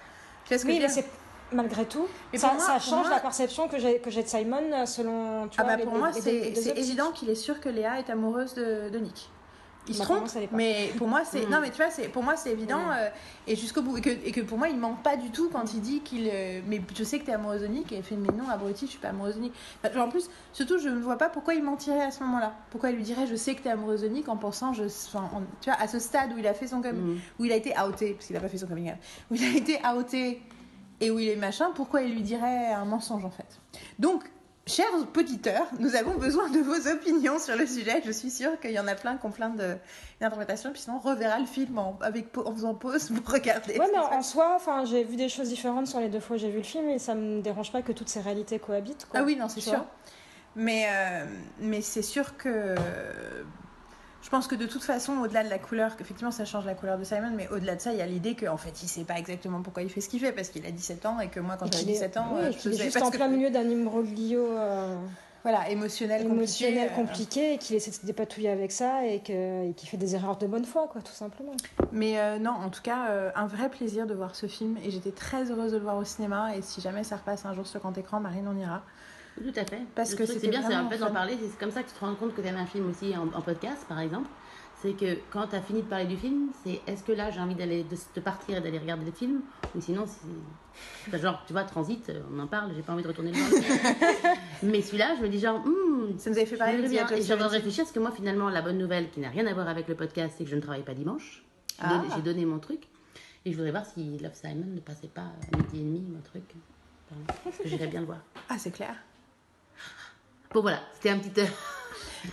Tu 0.44 0.50
vois 0.50 0.58
ce 0.58 0.64
que 0.64 0.68
Oui, 0.68 0.76
je 0.76 0.82
veux 0.82 0.86
mais 0.88 0.92
dire? 0.94 1.04
c'est 1.04 1.54
malgré 1.56 1.86
tout, 1.86 2.06
Mais 2.32 2.38
ça, 2.38 2.52
moi- 2.52 2.78
change 2.78 3.06
moi- 3.06 3.10
la 3.16 3.20
perception 3.20 3.68
que 3.68 3.78
j'ai 3.78 3.98
que 4.00 4.10
j'ai 4.10 4.22
de 4.22 4.28
Simon 4.28 4.84
selon 4.84 5.48
tu 5.48 5.58
Ah 5.58 5.64
vois, 5.64 5.76
bah 5.76 5.82
pour 5.84 5.92
les- 5.94 5.98
moi 5.98 6.10
c'est 6.12 6.54
c'est 6.54 6.76
évident 6.78 7.10
qu'il 7.12 7.30
est 7.30 7.34
sûr 7.34 7.60
que 7.60 7.70
Léa 7.70 7.98
est 7.98 8.10
amoureuse 8.10 8.52
de, 8.54 8.90
de 8.90 8.98
Nick. 8.98 9.30
Il 9.88 9.94
se 9.94 10.02
trompe, 10.02 10.28
mais 10.52 10.92
pour 10.98 11.08
moi 11.08 11.22
c'est 11.24 11.46
Mm. 11.46 11.50
non 11.50 11.60
mais 11.60 11.70
tu 11.70 11.76
vois 11.76 11.90
c'est 11.90 12.08
pour 12.08 12.22
moi 12.22 12.36
c'est 12.36 12.50
évident 12.52 12.78
Mm. 12.78 12.92
euh, 12.98 13.08
et 13.46 13.56
jusqu'au 13.56 13.82
bout 13.82 13.96
et 13.96 14.00
que, 14.00 14.10
et 14.10 14.32
que 14.32 14.40
pour 14.42 14.58
moi 14.58 14.68
il 14.68 14.76
ment 14.76 14.94
pas 14.94 15.16
du 15.16 15.30
tout 15.30 15.48
quand 15.50 15.72
il 15.74 15.80
dit 15.80 16.00
qu'il 16.00 16.28
euh, 16.32 16.60
mais 16.66 16.80
je 16.96 17.02
sais 17.04 17.18
que 17.18 17.24
t'es 17.26 17.32
amoureuse 17.32 17.62
de 17.62 17.66
Nick 17.66 17.90
et 17.92 17.96
il 17.96 18.02
fait 18.02 18.16
mais 18.16 18.28
non 18.36 18.48
abruti 18.50 18.86
je 18.86 18.90
suis 18.90 18.98
pas 19.00 19.08
amoureuse 19.08 19.36
de 19.36 19.40
Nick. 19.40 19.52
Enfin, 19.82 19.94
genre, 19.94 20.06
en 20.06 20.10
plus 20.10 20.28
surtout 20.52 20.78
je 20.78 20.88
ne 20.88 21.00
vois 21.00 21.16
pas 21.18 21.28
pourquoi 21.28 21.54
il 21.54 21.62
mentirait 21.62 22.02
à 22.02 22.10
ce 22.10 22.22
moment-là. 22.24 22.54
Pourquoi 22.70 22.90
il 22.90 22.96
lui 22.96 23.02
dirait 23.04 23.26
je 23.26 23.34
sais 23.36 23.54
que 23.54 23.62
t'es 23.62 23.70
amoureuse 23.70 24.02
de 24.02 24.08
Nick 24.08 24.28
en 24.28 24.36
pensant 24.36 24.72
je 24.72 24.84
enfin, 24.84 25.30
en- 25.34 25.42
tu 25.60 25.70
vois 25.70 25.80
à 25.80 25.88
ce 25.88 25.98
stade 25.98 26.32
où 26.34 26.38
il 26.38 26.46
a 26.46 26.54
fait 26.54 26.66
son 26.66 26.82
com- 26.82 26.94
Mhm. 26.96 27.18
où 27.38 27.44
il 27.44 27.52
a 27.52 27.56
été 27.56 27.72
outé 27.88 28.12
parce 28.14 28.26
qu'il 28.26 28.36
a 28.36 28.40
pas 28.40 28.48
fait 28.48 28.58
son 28.58 28.66
coming 28.66 28.90
out 28.90 28.96
où 29.30 29.34
il 29.36 29.44
a 29.44 29.56
été 29.56 29.78
outé 29.96 30.42
et 31.00 31.10
où 31.10 31.18
il 31.18 31.28
est 31.28 31.36
machin 31.36 31.70
pourquoi 31.74 32.02
il 32.02 32.12
lui 32.12 32.22
dirait 32.22 32.72
un 32.72 32.84
mensonge 32.84 33.24
en 33.24 33.30
fait. 33.30 33.46
Donc 33.98 34.24
Chers 34.68 34.86
auditeurs, 35.16 35.66
nous 35.80 35.96
avons 35.96 36.14
besoin 36.18 36.50
de 36.50 36.58
vos 36.58 36.88
opinions 36.88 37.38
sur 37.38 37.56
le 37.56 37.66
sujet. 37.66 38.02
Je 38.04 38.12
suis 38.12 38.30
sûre 38.30 38.60
qu'il 38.60 38.72
y 38.72 38.78
en 38.78 38.86
a 38.86 38.94
plein 38.94 39.16
qui 39.16 39.24
ont 39.24 39.30
plein 39.30 39.48
d'interprétations. 39.48 40.70
Puis 40.72 40.82
sinon, 40.82 41.00
on 41.02 41.08
reverra 41.08 41.38
le 41.38 41.46
film 41.46 41.78
en, 41.78 41.98
avec, 42.02 42.36
en 42.36 42.52
faisant 42.52 42.74
pause 42.74 43.08
pour 43.08 43.32
regarder. 43.32 43.78
Ouais, 43.78 43.86
mais 43.90 43.98
en, 43.98 44.12
en 44.12 44.22
soi, 44.22 44.58
j'ai 44.84 45.04
vu 45.04 45.16
des 45.16 45.30
choses 45.30 45.48
différentes 45.48 45.86
sur 45.86 46.00
les 46.00 46.10
deux 46.10 46.20
fois 46.20 46.36
que 46.36 46.42
j'ai 46.42 46.50
vu 46.50 46.58
le 46.58 46.64
film 46.64 46.86
et 46.90 46.98
ça 46.98 47.14
me 47.14 47.40
dérange 47.40 47.72
pas 47.72 47.80
que 47.80 47.92
toutes 47.92 48.10
ces 48.10 48.20
réalités 48.20 48.58
cohabitent. 48.58 49.06
quoi. 49.10 49.20
Ah 49.20 49.24
oui, 49.24 49.36
non, 49.36 49.48
c'est 49.48 49.62
sûr. 49.62 49.84
Mais, 50.54 50.86
euh, 50.90 51.24
mais 51.60 51.80
c'est 51.80 52.02
sûr 52.02 52.36
que. 52.36 52.74
Je 54.28 54.30
pense 54.30 54.46
que 54.46 54.54
de 54.54 54.66
toute 54.66 54.82
façon, 54.82 55.14
au-delà 55.22 55.42
de 55.42 55.48
la 55.48 55.58
couleur, 55.58 55.92
effectivement, 55.98 56.30
ça 56.30 56.44
change 56.44 56.66
la 56.66 56.74
couleur 56.74 56.98
de 56.98 57.04
Simon, 57.04 57.30
mais 57.34 57.48
au-delà 57.48 57.76
de 57.76 57.80
ça, 57.80 57.92
il 57.92 57.98
y 57.98 58.02
a 58.02 58.06
l'idée 58.06 58.34
qu'en 58.34 58.58
fait, 58.58 58.82
il 58.82 58.86
sait 58.86 59.04
pas 59.04 59.18
exactement 59.18 59.62
pourquoi 59.62 59.82
il 59.82 59.88
fait 59.88 60.02
ce 60.02 60.10
qu'il 60.10 60.20
fait, 60.20 60.32
parce 60.32 60.50
qu'il 60.50 60.66
a 60.66 60.70
17 60.70 61.06
ans 61.06 61.18
et 61.18 61.28
que 61.28 61.40
moi, 61.40 61.56
quand 61.58 61.64
j'avais 61.64 61.78
qu'il 61.78 61.88
est- 61.88 61.92
17 61.94 62.18
ans, 62.18 62.26
oui, 62.34 62.40
euh, 62.42 62.52
je 62.52 62.58
faisais 62.58 62.82
juste 62.84 62.92
parce 62.98 63.06
en 63.08 63.10
que- 63.10 63.16
plein 63.16 63.28
milieu 63.28 63.48
d'un 63.48 63.64
imbroglio 63.66 64.44
euh, 64.52 64.96
Voilà, 65.44 65.70
émotionnel, 65.70 66.26
émotionnel 66.26 66.88
compliqué, 66.88 67.00
euh, 67.00 67.06
compliqué 67.06 67.52
et 67.54 67.56
qu'il 67.58 67.76
essaie 67.76 67.90
de 67.90 67.96
se 67.96 68.04
dépatouiller 68.04 68.50
avec 68.50 68.70
ça 68.70 69.06
et 69.06 69.20
qu'il 69.20 69.88
fait 69.88 69.96
des 69.96 70.14
erreurs 70.14 70.36
de 70.36 70.46
bonne 70.46 70.66
foi, 70.66 70.88
quoi, 70.92 71.00
tout 71.00 71.10
simplement. 71.14 71.52
Mais 71.90 72.18
euh, 72.20 72.38
non, 72.38 72.50
en 72.50 72.68
tout 72.68 72.82
cas, 72.82 73.08
euh, 73.08 73.30
un 73.34 73.46
vrai 73.46 73.70
plaisir 73.70 74.06
de 74.06 74.12
voir 74.12 74.34
ce 74.34 74.44
film 74.44 74.76
et 74.84 74.90
j'étais 74.90 75.12
très 75.12 75.50
heureuse 75.50 75.72
de 75.72 75.78
le 75.78 75.84
voir 75.84 75.96
au 75.96 76.04
cinéma. 76.04 76.54
Et 76.54 76.60
si 76.60 76.82
jamais 76.82 77.02
ça 77.02 77.16
repasse 77.16 77.46
un 77.46 77.54
jour 77.54 77.66
sur 77.66 77.80
grand 77.80 77.96
écran, 77.96 78.20
Marine, 78.20 78.46
on 78.46 78.58
ira. 78.58 78.82
Tout 79.38 79.52
à 79.60 79.64
fait. 79.64 79.80
Parce 79.94 80.12
Le 80.12 80.16
que 80.18 80.26
c'est 80.26 80.48
bien, 80.48 80.62
c'est 80.62 80.76
en 80.76 80.88
fait 80.88 80.98
d'en 80.98 81.12
parler. 81.12 81.36
C'est 81.40 81.58
comme 81.58 81.70
ça 81.70 81.82
que 81.82 81.88
tu 81.88 81.94
te 81.94 82.00
rends 82.00 82.14
compte 82.14 82.34
que 82.34 82.40
tu 82.40 82.46
aimes 82.48 82.56
un 82.56 82.66
film 82.66 82.88
aussi 82.90 83.16
en, 83.16 83.28
en 83.36 83.40
podcast, 83.42 83.84
par 83.88 84.00
exemple. 84.00 84.28
C'est 84.80 84.92
que 84.92 85.18
quand 85.32 85.48
tu 85.48 85.56
as 85.56 85.60
fini 85.60 85.82
de 85.82 85.88
parler 85.88 86.04
du 86.06 86.16
film, 86.16 86.50
c'est 86.64 86.80
est-ce 86.86 87.02
que 87.02 87.10
là 87.10 87.32
j'ai 87.32 87.40
envie 87.40 87.56
d'aller 87.56 87.82
de, 87.82 87.96
de 88.14 88.20
partir 88.20 88.58
et 88.58 88.60
d'aller 88.60 88.78
regarder 88.78 89.04
le 89.06 89.10
film 89.10 89.40
ou 89.74 89.80
sinon 89.80 90.04
c'est 90.06 91.18
genre 91.20 91.42
tu 91.48 91.52
vois 91.52 91.64
Transit, 91.64 92.12
on 92.32 92.38
en 92.38 92.46
parle, 92.46 92.70
j'ai 92.76 92.82
pas 92.82 92.92
envie 92.92 93.02
de 93.02 93.08
retourner 93.08 93.32
le 93.32 93.38
voir. 93.38 94.36
Mais 94.62 94.80
celui-là, 94.80 95.16
je 95.18 95.22
me 95.24 95.28
dis 95.28 95.40
genre 95.40 95.58
hmm, 95.66 96.16
Ça 96.18 96.30
nous 96.30 96.36
avait 96.36 96.46
fait 96.46 96.56
parler 96.56 96.86
bien. 96.88 97.08
Et 97.08 97.16
j'ai 97.16 97.22
Seventeen. 97.22 97.48
réfléchir 97.48 97.82
parce 97.84 97.92
que 97.92 97.98
moi 97.98 98.12
finalement 98.12 98.48
la 98.50 98.62
bonne 98.62 98.78
nouvelle 98.78 99.10
qui 99.10 99.18
n'a 99.18 99.30
rien 99.30 99.48
à 99.48 99.52
voir 99.52 99.66
avec 99.68 99.88
le 99.88 99.96
podcast, 99.96 100.36
c'est 100.38 100.44
que 100.44 100.50
je 100.50 100.54
ne 100.54 100.60
travaille 100.60 100.84
pas 100.84 100.94
dimanche. 100.94 101.42
J'ai 101.80 101.84
Ah. 101.86 101.96
donné, 101.98 102.08
j'ai 102.14 102.22
donné 102.22 102.44
mon 102.46 102.60
truc 102.60 102.82
et 103.44 103.50
je 103.50 103.56
voudrais 103.56 103.72
voir 103.72 103.84
si 103.84 104.16
Love 104.18 104.34
Simon 104.34 104.64
ne 104.76 104.80
passait 104.80 105.08
pas 105.08 105.22
à 105.22 105.56
midi 105.56 105.80
et 105.80 105.84
demi 105.84 106.04
mon 106.08 106.20
truc. 106.20 106.44
Parce 107.42 107.56
que 107.58 107.66
j'irais 107.66 107.88
bien 107.88 108.00
le 108.00 108.06
voir. 108.06 108.18
Ah, 108.48 108.58
c'est 108.58 108.70
clair. 108.70 108.94
Bon 110.52 110.62
voilà, 110.62 110.80
c'était 110.94 111.10
un 111.10 111.18
petit. 111.18 111.42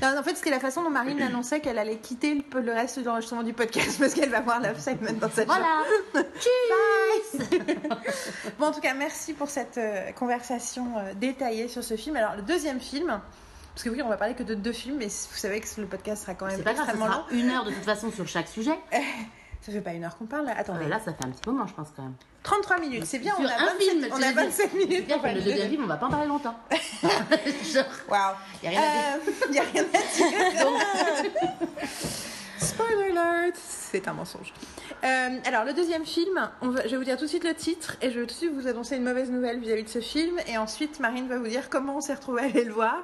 Non, 0.02 0.18
en 0.18 0.24
fait, 0.24 0.36
c'était 0.36 0.50
la 0.50 0.60
façon 0.60 0.84
dont 0.84 0.90
Marine 0.90 1.22
annonçait 1.22 1.60
qu'elle 1.60 1.78
allait 1.78 1.98
quitter 1.98 2.44
le, 2.54 2.62
le 2.62 2.74
reste 2.74 3.00
de 3.00 3.06
l'enregistrement 3.06 3.44
du 3.44 3.54
podcast 3.54 3.98
parce 4.00 4.14
qu'elle 4.14 4.30
va 4.32 4.42
voir 4.42 4.60
Love 4.60 4.80
Simon 4.80 5.14
dans 5.20 5.30
cette 5.30 5.46
Voilà. 5.46 5.84
Bon, 8.60 8.68
en 8.68 8.72
tout 8.72 8.82
cas, 8.82 8.94
merci 8.94 9.34
pour 9.34 9.50
cette 9.50 9.78
euh, 9.78 10.12
conversation 10.14 10.98
euh, 10.98 11.14
détaillée 11.14 11.68
sur 11.68 11.84
ce 11.84 11.96
film. 11.96 12.16
Alors, 12.16 12.36
le 12.36 12.42
deuxième 12.42 12.80
film, 12.80 13.22
parce 13.74 13.84
que 13.84 13.90
oui, 13.90 14.02
on 14.02 14.10
va 14.10 14.18
parler 14.18 14.34
que 14.34 14.44
de 14.44 14.56
deux 14.56 14.72
films, 14.72 14.98
mais 14.98 15.08
vous 15.08 15.38
savez 15.38 15.62
que 15.62 15.68
le 15.80 15.88
podcast 15.88 16.24
sera 16.24 16.34
quand 16.34 16.48
même 16.48 16.64
pas 16.64 16.74
grave, 16.74 16.86
ça 16.88 16.92
extrêmement 16.94 17.08
long. 17.08 17.24
sera 17.28 17.34
une 17.34 17.50
heure 17.50 17.64
de 17.66 17.72
toute 17.72 17.84
façon 17.84 18.12
sur 18.12 18.28
chaque 18.28 18.48
sujet. 18.48 18.78
Ça 19.66 19.72
fait 19.72 19.82
pas 19.82 19.94
une 19.94 20.04
heure 20.04 20.16
qu'on 20.16 20.26
parle, 20.28 20.46
là. 20.46 20.54
Attendez. 20.56 20.86
Euh, 20.86 20.90
là, 20.90 21.00
ça 21.04 21.12
fait 21.12 21.26
un 21.26 21.32
petit 21.32 21.50
moment, 21.50 21.66
je 21.66 21.74
pense 21.74 21.88
quand 21.96 22.04
même. 22.04 22.14
33 22.44 22.80
minutes, 22.80 23.06
c'est 23.06 23.18
bien, 23.18 23.34
on 23.40 23.46
a 23.46 23.48
un 23.48 23.66
27, 23.74 23.82
film, 23.82 24.08
on 24.12 24.16
a 24.16 24.18
veux 24.18 24.22
dire. 24.22 24.34
27 24.36 24.74
minutes 24.76 25.08
pour 25.08 25.28
le 25.28 25.42
deuxième 25.42 25.70
film, 25.70 25.84
on 25.86 25.88
va 25.88 25.98
pas 25.98 26.06
en 26.06 26.12
parler 26.12 26.28
longtemps. 26.28 26.56
Genre, 26.72 27.84
Waouh. 28.08 28.36
y 28.62 28.68
a 28.68 28.70
rien 28.70 28.82
à 28.82 29.18
dire. 29.18 29.34
Il 29.48 29.52
n'y 29.54 29.60
a 29.60 29.64
rien 29.64 29.84
à 29.92 31.22
dire. 31.24 31.32
Spoiler 32.60 33.10
alert 33.18 33.56
C'est 33.58 34.08
un 34.08 34.14
mensonge. 34.14 34.54
Euh, 35.04 35.30
alors, 35.46 35.66
le 35.66 35.74
deuxième 35.74 36.06
film, 36.06 36.50
on 36.62 36.70
va- 36.70 36.84
je 36.86 36.90
vais 36.92 36.98
vous 36.98 37.04
dire 37.04 37.18
tout 37.18 37.24
de 37.26 37.30
suite 37.30 37.44
le 37.44 37.54
titre 37.56 37.98
et 38.02 38.12
je 38.12 38.20
vais 38.20 38.26
tout 38.28 38.34
de 38.34 38.38
suite 38.40 38.54
vous 38.54 38.68
annoncer 38.68 38.96
une 38.98 39.04
mauvaise 39.04 39.32
nouvelle 39.32 39.60
vis-à-vis 39.60 39.84
de 39.84 39.90
ce 39.90 40.00
film. 40.02 40.38
Et 40.48 40.58
ensuite, 40.60 41.00
Marine 41.00 41.28
va 41.28 41.38
vous 41.38 41.48
dire 41.48 41.70
comment 41.70 41.98
on 41.98 42.02
s'est 42.02 42.14
retrouvé 42.14 42.42
à 42.44 42.46
aller 42.46 42.64
le 42.66 42.74
voir. 42.74 43.04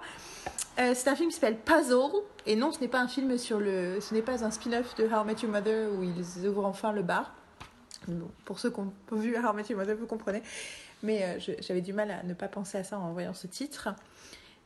Euh, 0.79 0.93
c'est 0.95 1.09
un 1.09 1.15
film 1.15 1.29
qui 1.29 1.35
s'appelle 1.35 1.57
Puzzle. 1.57 2.23
Et 2.45 2.55
non, 2.55 2.71
ce 2.71 2.79
n'est 2.79 2.87
pas 2.87 3.01
un 3.01 3.07
film 3.07 3.37
sur 3.37 3.59
le. 3.59 3.99
Ce 3.99 4.13
n'est 4.13 4.21
pas 4.21 4.43
un 4.43 4.51
spin-off 4.51 4.95
de 4.95 5.05
How 5.05 5.23
I 5.23 5.25
Met 5.25 5.35
Your 5.41 5.51
Mother 5.51 5.91
où 5.91 6.03
ils 6.03 6.47
ouvrent 6.47 6.65
enfin 6.65 6.91
le 6.91 7.03
bar. 7.03 7.33
Bon, 8.07 8.31
pour 8.45 8.59
ceux 8.59 8.71
qui 8.71 8.79
ont 8.79 8.91
vu 9.11 9.37
How 9.37 9.51
I 9.51 9.55
Met 9.55 9.65
Your 9.69 9.79
Mother, 9.79 9.95
vous 9.95 10.07
comprenez. 10.07 10.41
Mais 11.03 11.23
euh, 11.23 11.53
j'avais 11.59 11.81
du 11.81 11.93
mal 11.93 12.11
à 12.11 12.23
ne 12.23 12.33
pas 12.33 12.47
penser 12.47 12.77
à 12.77 12.83
ça 12.83 12.97
en 12.97 13.11
voyant 13.11 13.33
ce 13.33 13.47
titre. 13.47 13.89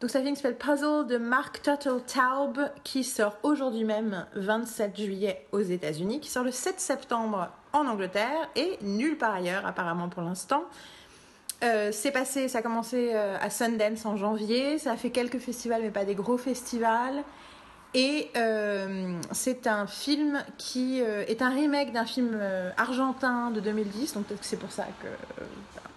Donc 0.01 0.09
c'est 0.09 0.19
un 0.19 0.23
film 0.23 0.35
qui 0.35 0.41
s'appelle 0.41 0.57
Puzzle 0.57 1.07
de 1.07 1.17
Mark 1.17 1.61
Tuttle 1.61 2.01
Taub 2.05 2.59
qui 2.83 3.03
sort 3.03 3.37
aujourd'hui 3.43 3.85
même 3.85 4.25
27 4.35 4.97
juillet 4.97 5.47
aux 5.53 5.61
États-Unis, 5.61 6.19
qui 6.19 6.29
sort 6.29 6.43
le 6.43 6.51
7 6.51 6.79
septembre 6.79 7.49
en 7.71 7.87
Angleterre 7.87 8.49
et 8.55 8.77
nulle 8.81 9.17
part 9.17 9.33
ailleurs 9.33 9.65
apparemment 9.65 10.09
pour 10.09 10.21
l'instant. 10.21 10.65
Euh, 11.65 11.89
c'est 11.91 12.11
passé, 12.11 12.47
ça 12.47 12.59
a 12.59 12.61
commencé 12.61 13.11
euh, 13.13 13.37
à 13.41 13.49
Sundance 13.49 14.05
en 14.05 14.17
janvier, 14.17 14.77
ça 14.77 14.91
a 14.91 14.97
fait 14.97 15.09
quelques 15.09 15.39
festivals 15.39 15.81
mais 15.81 15.89
pas 15.89 16.05
des 16.05 16.15
gros 16.15 16.37
festivals. 16.37 17.23
Et 17.95 18.29
euh, 18.35 19.17
c'est 19.31 19.67
un 19.67 19.87
film 19.87 20.43
qui 20.57 20.99
est 20.99 21.41
un 21.41 21.49
remake 21.49 21.93
d'un 21.93 22.05
film 22.05 22.37
argentin 22.75 23.51
de 23.51 23.61
2010, 23.61 24.15
donc 24.15 24.25
peut-être 24.25 24.41
que 24.41 24.45
c'est 24.45 24.59
pour 24.59 24.71
ça 24.71 24.85
que 25.01 25.07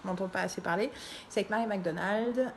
on 0.05 0.07
n'entend 0.07 0.29
pas 0.29 0.39
assez 0.39 0.61
parler. 0.61 0.91
C'est 1.27 1.41
avec 1.41 1.49
Mary 1.49 1.67
McDonald. 1.67 2.53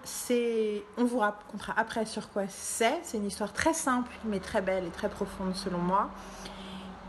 On 0.97 1.05
vous 1.05 1.19
racontera 1.19 1.75
après 1.77 2.07
sur 2.07 2.31
quoi 2.31 2.45
c'est. 2.47 3.01
C'est 3.03 3.17
une 3.17 3.27
histoire 3.27 3.53
très 3.53 3.75
simple 3.75 4.13
mais 4.25 4.39
très 4.39 4.63
belle 4.63 4.85
et 4.87 4.91
très 4.91 5.09
profonde 5.09 5.57
selon 5.57 5.79
moi. 5.79 6.09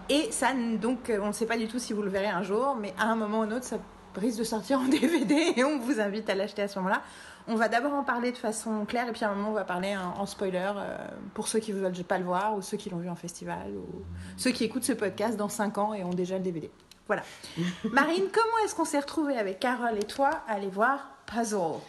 Et 0.09 0.31
ça, 0.31 0.47
donc, 0.81 1.11
on 1.21 1.27
ne 1.27 1.31
sait 1.33 1.45
pas 1.45 1.57
du 1.57 1.67
tout 1.67 1.77
si 1.77 1.93
vous 1.93 2.01
le 2.01 2.09
verrez 2.09 2.27
un 2.27 2.41
jour, 2.41 2.75
mais 2.79 2.95
à 2.99 3.05
un 3.05 3.15
moment 3.15 3.39
ou 3.39 3.43
un 3.43 3.51
autre, 3.51 3.63
ça 3.63 3.77
risque 4.19 4.39
de 4.39 4.43
sortir 4.43 4.79
en 4.79 4.85
DVD 4.87 5.53
et 5.55 5.63
on 5.63 5.79
vous 5.79 5.99
invite 5.99 6.29
à 6.29 6.35
l'acheter 6.35 6.61
à 6.61 6.67
ce 6.67 6.77
moment-là. 6.79 7.01
On 7.47 7.55
va 7.55 7.67
d'abord 7.67 7.93
en 7.93 8.03
parler 8.03 8.31
de 8.31 8.37
façon 8.37 8.85
claire 8.85 9.09
et 9.09 9.11
puis 9.11 9.25
à 9.25 9.29
un 9.29 9.35
moment, 9.35 9.49
on 9.49 9.53
va 9.53 9.65
parler 9.65 9.95
en, 9.97 10.25
spoiler 10.25 10.71
euh, 10.75 10.97
pour 11.33 11.47
ceux 11.47 11.59
qui 11.59 11.73
ne 11.73 11.79
veulent 11.79 12.03
pas 12.03 12.17
le 12.17 12.23
voir 12.23 12.55
ou 12.55 12.61
ceux 12.61 12.77
qui 12.77 12.89
l'ont 12.89 12.97
vu 12.97 13.09
en 13.09 13.15
festival 13.15 13.71
ou 13.75 14.03
ceux 14.37 14.51
qui 14.51 14.63
écoutent 14.63 14.85
ce 14.85 14.93
podcast 14.93 15.35
dans 15.35 15.49
5 15.49 15.77
ans 15.77 15.93
et 15.93 16.03
ont 16.03 16.13
déjà 16.13 16.37
le 16.37 16.43
DVD. 16.43 16.71
Voilà. 17.07 17.23
Marine, 17.91 18.25
comment 18.31 18.57
est-ce 18.63 18.75
qu'on 18.75 18.85
s'est 18.85 18.99
retrouvés 18.99 19.37
avec 19.37 19.59
Carole 19.59 19.97
et 19.97 20.07
toi 20.07 20.29
à 20.47 20.53
aller 20.53 20.69
voir 20.69 21.09
Puzzle? 21.25 21.79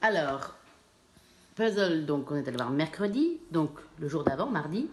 Alors, 0.00 0.54
Puzzle, 1.56 2.06
donc 2.06 2.30
on 2.30 2.36
est 2.36 2.46
allé 2.46 2.56
voir 2.56 2.70
mercredi, 2.70 3.40
donc 3.50 3.70
le 3.98 4.08
jour 4.08 4.22
d'avant, 4.22 4.46
mardi. 4.46 4.88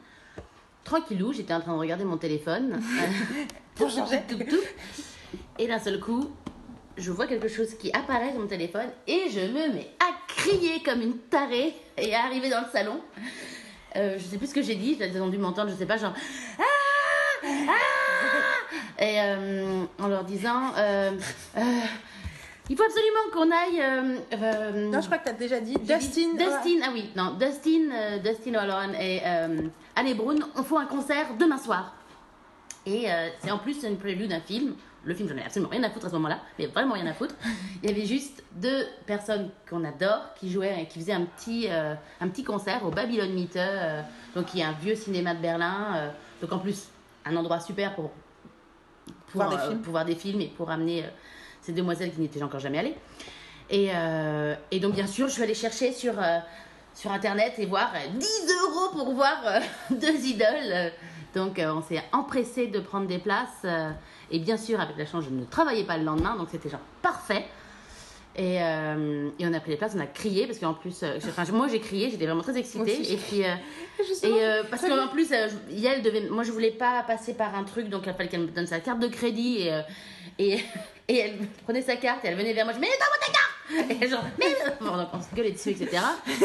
Tranquillou, 0.84 1.34
j'étais 1.34 1.54
en 1.54 1.62
train 1.62 1.74
de 1.74 1.80
regarder 1.80 2.06
mon 2.06 2.18
téléphone 2.18 2.82
pour 3.76 3.90
changer 3.90 4.22
de 4.30 4.44
tout. 4.44 4.64
Et 5.60 5.68
d'un 5.68 5.80
seul 5.80 6.00
coup, 6.00 6.32
je 6.98 7.12
vois 7.12 7.28
quelque 7.28 7.48
chose 7.48 7.74
qui 7.76 7.92
apparaît 7.92 8.32
sur 8.32 8.40
mon 8.40 8.48
téléphone 8.48 8.90
et 9.08 9.30
je 9.30 9.40
me 9.42 9.74
mets 9.74 9.90
à 10.00 10.12
crier 10.28 10.82
comme 10.84 11.02
une 11.02 11.18
tarée 11.18 11.74
et 11.98 12.14
à 12.16 12.24
arriver 12.26 12.50
dans 12.50 12.62
le 12.62 12.68
salon. 12.72 13.00
Euh, 13.96 14.16
je 14.18 14.24
sais 14.24 14.38
plus 14.38 14.48
ce 14.48 14.54
que 14.54 14.62
j'ai 14.62 14.76
dit, 14.76 14.98
ils 15.00 15.22
ont 15.22 15.28
dû 15.30 15.38
m'entendre, 15.38 15.70
je 15.72 15.76
sais 15.76 15.86
pas, 15.86 15.98
genre 15.98 16.14
Ah 16.60 17.48
Ah 17.70 19.04
Et 19.04 19.22
euh, 19.22 19.84
en 20.00 20.08
leur 20.08 20.24
disant 20.24 20.74
euh, 20.78 21.12
Il 22.70 22.76
faut 22.76 22.84
absolument 22.84 23.32
qu'on 23.32 23.52
aille. 23.52 23.82
euh, 23.82 24.18
euh, 24.34 24.90
Non, 24.90 25.02
je 25.02 25.06
crois 25.06 25.18
que 25.20 25.24
tu 25.26 25.30
as 25.30 25.34
déjà 25.34 25.60
dit 25.60 25.76
Dustin. 25.76 26.34
Dustin, 26.34 26.80
ah 26.84 26.90
oui, 26.94 27.10
non, 27.16 27.36
Dustin, 27.40 27.92
euh, 27.92 28.18
Dustin 28.20 28.56
O'Halloran 28.56 28.94
et 29.00 29.22
Anne 29.24 30.14
Brun 30.16 30.36
on 30.56 30.64
fait 30.64 30.78
un 30.78 30.86
concert 30.86 31.28
demain 31.40 31.58
soir. 31.58 31.94
Et 32.86 33.08
c'est 33.44 33.52
en 33.52 33.58
plus 33.58 33.84
une 33.84 33.98
prélude 33.98 34.30
d'un 34.30 34.40
film. 34.40 34.76
Le 35.08 35.16
film, 35.16 35.30
j'en 35.30 35.38
ai 35.38 35.44
absolument 35.44 35.70
rien 35.72 35.84
à 35.84 35.90
foutre 35.90 36.08
à 36.08 36.10
ce 36.10 36.16
moment-là, 36.16 36.40
mais 36.60 36.66
vraiment 36.68 36.94
rien 36.94 37.08
à 37.08 37.14
foutre. 37.14 37.34
Il 37.82 37.90
y 37.90 37.94
avait 37.94 38.06
juste 38.06 38.44
deux 38.56 38.86
personnes 39.06 39.50
qu'on 39.70 39.86
adore 39.86 40.34
qui 40.38 40.52
jouaient 40.52 40.82
et 40.82 40.86
qui 40.86 41.00
faisaient 41.00 41.14
un 41.14 41.24
petit, 41.24 41.68
euh, 41.70 41.96
un 42.20 42.28
petit 42.28 42.44
concert 42.44 42.86
au 42.86 42.92
Babylon 42.92 43.34
Meter, 43.34 43.60
euh, 43.70 44.02
donc 44.36 44.48
qui 44.48 44.60
est 44.60 44.64
un 44.64 44.74
vieux 44.74 44.96
cinéma 44.96 45.34
de 45.34 45.40
Berlin. 45.42 45.96
euh, 45.96 46.10
donc 46.42 46.52
en 46.52 46.60
plus, 46.60 46.90
un 47.24 47.38
endroit 47.38 47.62
super 47.62 47.96
pour, 47.96 48.12
pour, 49.32 49.42
Voir 49.42 49.50
des 49.50 49.56
euh, 49.56 49.68
films. 49.70 49.82
pour 49.82 49.92
voir 49.92 50.04
des 50.04 50.16
films 50.16 50.42
et 50.42 50.48
pour 50.48 50.70
amener 50.70 51.06
ces 51.62 51.72
demoiselles 51.72 52.14
qui 52.14 52.20
n'étaient 52.20 52.44
encore 52.44 52.60
jamais 52.60 52.80
allées. 52.80 52.96
Et, 53.70 53.90
et 54.72 54.80
donc, 54.80 54.94
bien 54.94 55.08
sûr, 55.08 55.28
je 55.28 55.34
suis 55.34 55.44
allée 55.44 55.54
chercher 55.54 55.92
sur, 55.94 56.14
sur 56.98 57.12
Internet 57.12 57.54
et 57.60 57.66
voir 57.66 57.92
euh, 57.96 58.18
10 58.18 58.28
euros 58.64 58.90
pour 58.92 59.14
voir 59.14 59.38
euh, 59.46 59.60
deux 59.96 60.26
idoles. 60.26 60.92
Donc, 61.36 61.60
euh, 61.60 61.72
on 61.74 61.82
s'est 61.84 62.04
empressé 62.12 62.68
de 62.68 62.80
prendre 62.80 63.08
des 63.08 63.20
places. 63.20 63.64
euh, 63.66 63.92
et 64.32 64.40
bien 64.40 64.58
sûr, 64.58 64.80
avec 64.80 64.98
la 64.98 65.06
chance, 65.06 65.26
je 65.26 65.30
ne 65.30 65.46
travaillais 65.46 65.84
pas 65.84 65.98
le 65.98 66.04
lendemain, 66.04 66.36
donc 66.36 66.50
c'était 66.52 66.70
genre 66.70 66.82
parfait. 67.02 67.46
Et, 68.36 68.62
euh, 68.62 69.30
et 69.40 69.48
on 69.48 69.54
a 69.54 69.60
pris 69.60 69.72
des 69.72 69.78
places, 69.78 69.94
on 69.96 70.00
a 70.00 70.06
crié, 70.06 70.46
parce 70.46 70.60
qu'en 70.60 70.76
plus, 70.76 71.02
euh, 71.02 71.18
enfin, 71.18 71.44
moi 71.52 71.68
j'ai 71.68 71.80
crié, 71.80 72.12
j'étais 72.12 72.26
vraiment 72.26 72.44
très 72.44 72.58
excitée. 72.58 73.00
aussi. 73.00 73.14
Et 73.14 73.18
puis, 73.18 73.44
euh, 73.44 73.56
et 74.24 74.70
parce 74.70 74.84
qu'en 74.84 75.08
plus, 75.08 75.32
Yael 75.72 76.04
devait. 76.04 76.30
Moi, 76.30 76.44
je 76.44 76.52
voulais 76.52 76.72
pas 76.72 77.02
passer 77.04 77.34
par 77.34 77.56
un 77.56 77.64
truc, 77.64 77.90
donc 77.90 78.04
il 78.06 78.14
fallait 78.14 78.30
qu'elle 78.30 78.42
me 78.42 78.48
donne 78.48 78.68
sa 78.68 78.80
carte 78.80 79.00
de 79.00 79.08
crédit. 79.08 79.68
Et, 79.68 79.82
et, 80.38 80.60
et 81.08 81.18
elle 81.18 81.38
prenait 81.64 81.82
sa 81.82 81.96
carte 81.96 82.26
et 82.26 82.28
elle 82.28 82.38
venait 82.38 82.54
vers 82.54 82.66
moi. 82.66 82.74
Je 82.74 82.80
dis, 82.80 82.86
mais 82.86 82.88
donne-moi 82.88 83.18
ta 83.26 83.32
carte 83.32 83.57
Et 83.90 83.98
elle, 84.02 84.10
genre, 84.10 84.24
mais. 84.40 84.56
Bon, 84.80 84.96
donc 84.98 85.10
on 85.14 85.22
se 85.22 85.36
gueulait 85.36 85.52
dessus, 85.52 85.70
etc. 85.72 85.90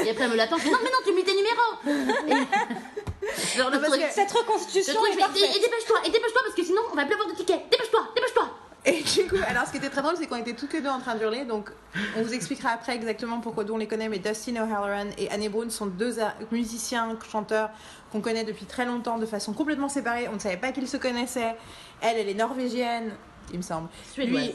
Et 0.05 0.11
après, 0.11 0.25
elle 0.25 0.31
me 0.31 0.37
l'attend. 0.37 0.57
Je 0.59 0.65
dis, 0.65 0.71
non, 0.71 0.79
mais 0.83 0.91
non, 0.91 0.99
tu 1.05 1.11
me 1.13 1.17
mis 1.17 1.25
tes 1.25 1.35
numéros 1.35 2.19
Et- 2.29 3.57
Genre, 3.57 3.71
le 3.71 3.79
parce 3.79 3.93
truc. 3.93 4.03
que- 4.03 4.13
Cette 4.13 4.33
Le 4.33 4.39
reconstitution 4.41 4.95
truc, 4.95 5.15
est 5.15 5.19
parfaite. 5.19 5.43
et 5.43 5.61
dépêche-toi, 5.61 5.99
et 6.05 6.11
dépêche-toi, 6.11 6.41
parce 6.45 6.55
que 6.57 6.65
sinon, 6.65 6.83
on 6.93 6.97
va 6.97 7.05
plus 7.05 7.15
avoir 7.15 7.29
de 7.29 7.35
tickets. 7.35 7.63
Dépêche-toi, 7.71 8.01
dépêche-toi 8.17 8.49
Et 8.85 9.03
du 9.03 9.29
coup, 9.29 9.37
alors 9.47 9.65
ce 9.67 9.71
qui 9.71 9.77
était 9.77 9.89
très 9.91 10.03
drôle, 10.03 10.17
c'est 10.19 10.27
qu'on 10.27 10.37
était 10.37 10.55
toutes 10.55 10.73
les 10.73 10.81
deux 10.81 10.89
en 10.89 10.99
train 10.99 11.15
d'hurler. 11.15 11.45
Donc, 11.45 11.71
on 12.17 12.23
vous 12.23 12.35
expliquera 12.35 12.71
après 12.71 12.97
exactement 12.97 13.41
pourquoi 13.41 13.63
d'où 13.63 13.75
on 13.75 13.79
les 13.79 13.87
connaît. 13.87 14.09
Mais 14.09 14.19
Dustin 14.19 14.57
O'Halloran 14.57 15.11
et 15.19 15.31
Annie 15.31 15.49
Brun 15.49 15.71
sont 15.71 15.87
deux 15.87 16.17
musiciens, 16.51 17.17
chanteurs 17.31 17.71
qu'on 18.11 18.21
connaît 18.21 18.45
depuis 18.45 18.67
très 18.67 18.85
longtemps 18.85 19.19
de 19.19 19.27
façon 19.27 19.53
complètement 19.53 19.89
séparée. 19.89 20.27
On 20.29 20.35
ne 20.35 20.41
savait 20.41 20.57
pas 20.57 20.73
qu'ils 20.73 20.89
se 20.89 20.97
connaissaient. 20.97 21.55
Elle, 22.01 22.19
elle 22.19 22.29
est 22.29 22.35
norvégienne, 22.35 23.13
il 23.53 23.59
me 23.59 23.63
semble. 23.63 23.89
Suédoise. 24.13 24.47
Lui- 24.47 24.55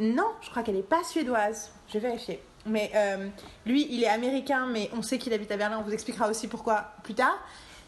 non, 0.00 0.30
je 0.40 0.50
crois 0.50 0.62
qu'elle 0.62 0.76
n'est 0.76 0.82
pas 0.82 1.02
suédoise. 1.04 1.70
Je 1.88 1.94
vais 1.94 2.08
vérifier. 2.08 2.40
Mais 2.66 2.90
euh, 2.94 3.28
lui, 3.66 3.86
il 3.90 4.02
est 4.02 4.08
américain, 4.08 4.66
mais 4.66 4.90
on 4.92 5.02
sait 5.02 5.18
qu'il 5.18 5.32
habite 5.32 5.50
à 5.50 5.56
Berlin. 5.56 5.78
On 5.80 5.82
vous 5.82 5.92
expliquera 5.92 6.28
aussi 6.28 6.48
pourquoi 6.48 6.92
plus 7.02 7.14
tard. 7.14 7.38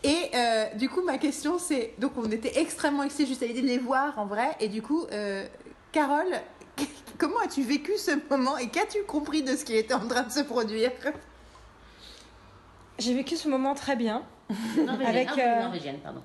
Et 0.02 0.30
euh, 0.34 0.74
du 0.74 0.88
coup, 0.88 1.02
ma 1.02 1.18
question, 1.18 1.58
c'est. 1.58 1.94
Donc, 1.98 2.12
on 2.16 2.30
était 2.30 2.58
extrêmement 2.61 3.02
excités 3.02 3.26
juste 3.26 3.42
à 3.42 3.46
l'idée 3.46 3.62
de 3.62 3.66
les 3.66 3.78
voir 3.78 4.18
en 4.18 4.26
vrai. 4.26 4.56
Et 4.61 4.68
du 4.68 4.82
coup, 4.82 5.06
euh, 5.12 5.46
Carole, 5.92 6.40
comment 7.18 7.38
as-tu 7.44 7.62
vécu 7.62 7.96
ce 7.98 8.12
moment 8.30 8.56
et 8.56 8.68
qu'as-tu 8.68 9.02
compris 9.04 9.42
de 9.42 9.54
ce 9.54 9.64
qui 9.64 9.76
était 9.76 9.94
en 9.94 10.06
train 10.06 10.22
de 10.22 10.32
se 10.32 10.40
produire? 10.40 10.90
J'ai 12.98 13.14
vécu 13.14 13.36
ce 13.36 13.48
moment 13.48 13.74
très 13.74 13.96
bien, 13.96 14.22
Norvégienne, 14.76 15.06
Avec, 15.06 15.36
norvégienne, 15.36 15.98
pardon. 16.02 16.22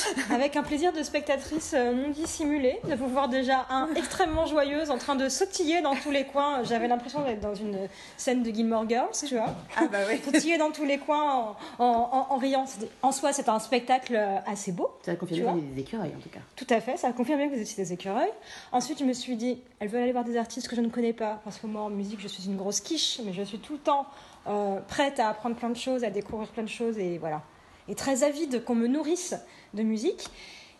avec 0.30 0.56
un 0.56 0.62
plaisir 0.62 0.92
de 0.92 1.02
spectatrice 1.02 1.72
euh, 1.74 1.92
non 1.92 2.10
dissimulé, 2.10 2.78
de 2.88 2.94
vous 2.94 3.08
voir 3.08 3.28
déjà 3.28 3.66
un 3.70 3.88
extrêmement 3.94 4.46
joyeuse, 4.46 4.90
en 4.90 4.98
train 4.98 5.14
de 5.14 5.28
sautiller 5.28 5.80
dans 5.82 5.94
tous 5.94 6.10
les 6.10 6.24
coins. 6.24 6.62
J'avais 6.64 6.88
l'impression 6.88 7.22
d'être 7.22 7.40
dans 7.40 7.54
une 7.54 7.76
scène 8.16 8.42
de 8.42 8.50
Gilmore 8.50 8.88
Girls, 8.88 9.10
tu 9.26 9.36
vois. 9.36 9.54
Ah, 9.76 9.86
bah 9.90 9.98
oui. 10.08 10.20
Sautiller 10.24 10.58
dans 10.58 10.70
tous 10.70 10.84
les 10.84 10.98
coins 10.98 11.56
en, 11.78 11.84
en, 11.84 11.86
en- 12.12 12.26
en 12.34 12.36
riant. 12.36 12.64
En 13.02 13.12
soi, 13.12 13.32
c'est 13.32 13.48
un 13.48 13.58
spectacle 13.58 14.14
euh, 14.16 14.36
assez 14.46 14.72
beau. 14.72 14.90
Ça 15.04 15.12
a 15.12 15.16
confirmé 15.16 15.42
qu'il 15.44 15.56
y 15.56 15.62
avait 15.66 15.74
des 15.74 15.80
écureuils, 15.82 16.12
en 16.16 16.20
tout 16.20 16.28
cas. 16.30 16.40
Tout 16.56 16.66
à 16.70 16.80
fait, 16.80 16.96
ça 16.96 17.08
a 17.08 17.12
confirmé 17.12 17.48
que 17.48 17.54
vous 17.54 17.60
étiez 17.60 17.76
des 17.82 17.92
écureuils. 17.92 18.32
Ensuite, 18.72 18.98
je 18.98 19.04
me 19.04 19.12
suis 19.12 19.36
dit, 19.36 19.60
elle 19.80 19.88
veut 19.88 20.00
aller 20.00 20.12
voir 20.12 20.24
des 20.24 20.36
artistes 20.36 20.68
que 20.68 20.76
je 20.76 20.80
ne 20.80 20.88
connais 20.88 21.12
pas. 21.12 21.40
Parce 21.44 21.58
que 21.58 21.66
moi, 21.66 21.82
en 21.82 21.90
musique, 21.90 22.20
je 22.20 22.28
suis 22.28 22.46
une 22.46 22.56
grosse 22.56 22.80
quiche, 22.80 23.20
mais 23.24 23.32
je 23.32 23.42
suis 23.42 23.58
tout 23.58 23.74
le 23.74 23.78
temps 23.78 24.06
euh, 24.46 24.80
prête 24.88 25.20
à 25.20 25.28
apprendre 25.28 25.56
plein 25.56 25.70
de 25.70 25.76
choses, 25.76 26.04
à 26.04 26.10
découvrir 26.10 26.48
plein 26.48 26.62
de 26.64 26.68
choses, 26.68 26.98
et 26.98 27.18
voilà. 27.18 27.42
Et 27.88 27.94
très 27.96 28.22
avide 28.22 28.64
qu'on 28.64 28.76
me 28.76 28.86
nourrisse 28.86 29.34
de 29.74 29.82
musique. 29.82 30.28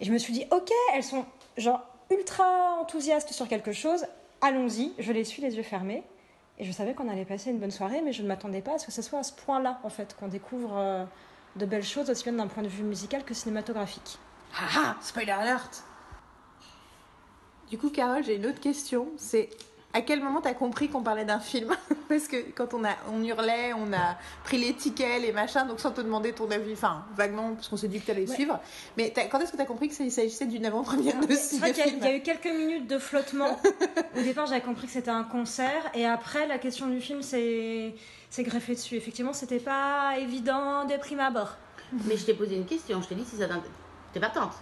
Et 0.01 0.05
je 0.05 0.12
me 0.12 0.18
suis 0.18 0.32
dit, 0.32 0.45
ok, 0.51 0.70
elles 0.95 1.05
sont 1.05 1.24
genre 1.57 1.80
ultra 2.11 2.78
enthousiastes 2.80 3.32
sur 3.32 3.49
quelque 3.49 3.72
chose, 3.72 4.05
allons-y. 4.40 4.93
Je 4.99 5.12
les 5.12 5.24
suis 5.24 5.43
les 5.43 5.57
yeux 5.57 5.62
fermés. 5.62 6.03
Et 6.59 6.64
je 6.64 6.72
savais 6.72 6.95
qu'on 6.95 7.09
allait 7.09 7.24
passer 7.24 7.51
une 7.51 7.59
bonne 7.59 7.70
soirée, 7.70 8.03
mais 8.03 8.12
je 8.12 8.22
ne 8.22 8.28
m'attendais 8.28 8.61
pas 8.61 8.74
à 8.74 8.78
ce 8.78 8.86
que 8.86 8.93
ce 8.93 9.03
soit 9.03 9.20
à 9.20 9.22
ce 9.22 9.32
point-là, 9.32 9.80
en 9.84 9.88
fait, 9.88 10.14
qu'on 10.18 10.28
découvre 10.28 10.76
euh, 10.76 11.05
de 11.57 11.66
belles 11.66 11.84
choses, 11.84 12.11
aussi 12.11 12.24
bien 12.24 12.34
d'un 12.34 12.47
point 12.47 12.62
de 12.62 12.68
vue 12.68 12.84
musical 12.84 13.24
que 13.24 13.34
cinématographique. 13.34 14.18
Haha, 14.55 14.97
spoiler 15.01 15.32
alert 15.32 15.82
Du 17.70 17.78
coup, 17.78 17.90
Carole, 17.90 18.22
j'ai 18.22 18.36
une 18.36 18.47
autre 18.47 18.61
question. 18.61 19.09
C'est 19.16 19.49
à 19.95 20.01
quel 20.01 20.22
moment 20.22 20.40
t'as 20.40 20.55
compris 20.55 20.88
qu'on 20.88 21.03
parlait 21.03 21.24
d'un 21.24 21.38
film 21.40 21.74
Parce 22.09 22.28
que 22.28 22.36
quand 22.55 22.74
on, 22.74 22.84
a, 22.84 22.90
on 23.12 23.22
hurlait, 23.24 23.72
on 23.74 23.93
a 23.93 24.16
pris 24.45 24.59
les 24.59 24.74
tickets, 24.74 25.20
les 25.22 25.32
machins, 25.32 25.66
donc 25.66 25.80
sans 25.80 25.90
te 25.93 26.01
demander 26.01 26.32
ton 26.32 26.51
avis, 26.51 26.72
enfin, 26.74 27.05
vaguement, 27.16 27.55
parce 27.55 27.68
qu'on 27.68 27.76
s'est 27.76 27.88
dit 27.88 28.01
que 28.01 28.07
t'allais 28.07 28.28
Ouais. 28.28 28.34
suivre. 28.34 28.59
Mais 28.97 29.12
quand 29.30 29.38
est-ce 29.40 29.53
que 29.53 29.57
t'as 29.57 29.64
compris 29.64 29.88
qu'il 29.88 30.11
s'agissait 30.12 30.47
d'une 30.47 30.64
avant-première 30.66 31.18
de 31.20 31.34
C'est 31.34 31.59
vrai 31.59 31.72
qu'il 31.72 31.78
y, 31.78 31.82
a- 31.82 31.88
cinéfilm 31.88 31.99
il 32.03 32.05
y 32.05 32.12
a 32.12 32.16
eu 32.16 32.22
quelques 32.22 32.55
minutes 32.55 32.86
de 32.86 32.99
flottement. 32.99 33.59
Au 34.16 34.20
départ, 34.22 34.47
j'avais 34.47 34.61
compris 34.61 34.86
que 34.86 34.93
c'était 34.93 35.11
un 35.11 35.24
concert. 35.24 35.90
Et 35.95 36.07
après, 36.07 36.47
la 36.47 36.59
question 36.59 36.86
du 36.86 37.01
film 37.01 37.22
s'est 37.22 37.95
greffée 38.40 38.74
dessus. 38.74 38.97
Effectivement, 38.97 39.32
c'était 39.32 39.59
pas 39.61 40.18
évident 40.18 40.84
de 40.84 40.97
prime 40.99 41.20
abord. 41.20 41.57
Mais 42.07 42.16
je 42.16 42.24
t'ai 42.26 42.34
posé 42.34 42.57
une 42.57 42.66
question, 42.66 43.01
je 43.03 43.09
t'ai 43.09 43.14
dit 43.14 43.24
si 43.24 43.36
ça 43.36 43.47
t'intéresse. 43.49 43.70
T'es 44.12 44.20
partante 44.20 44.53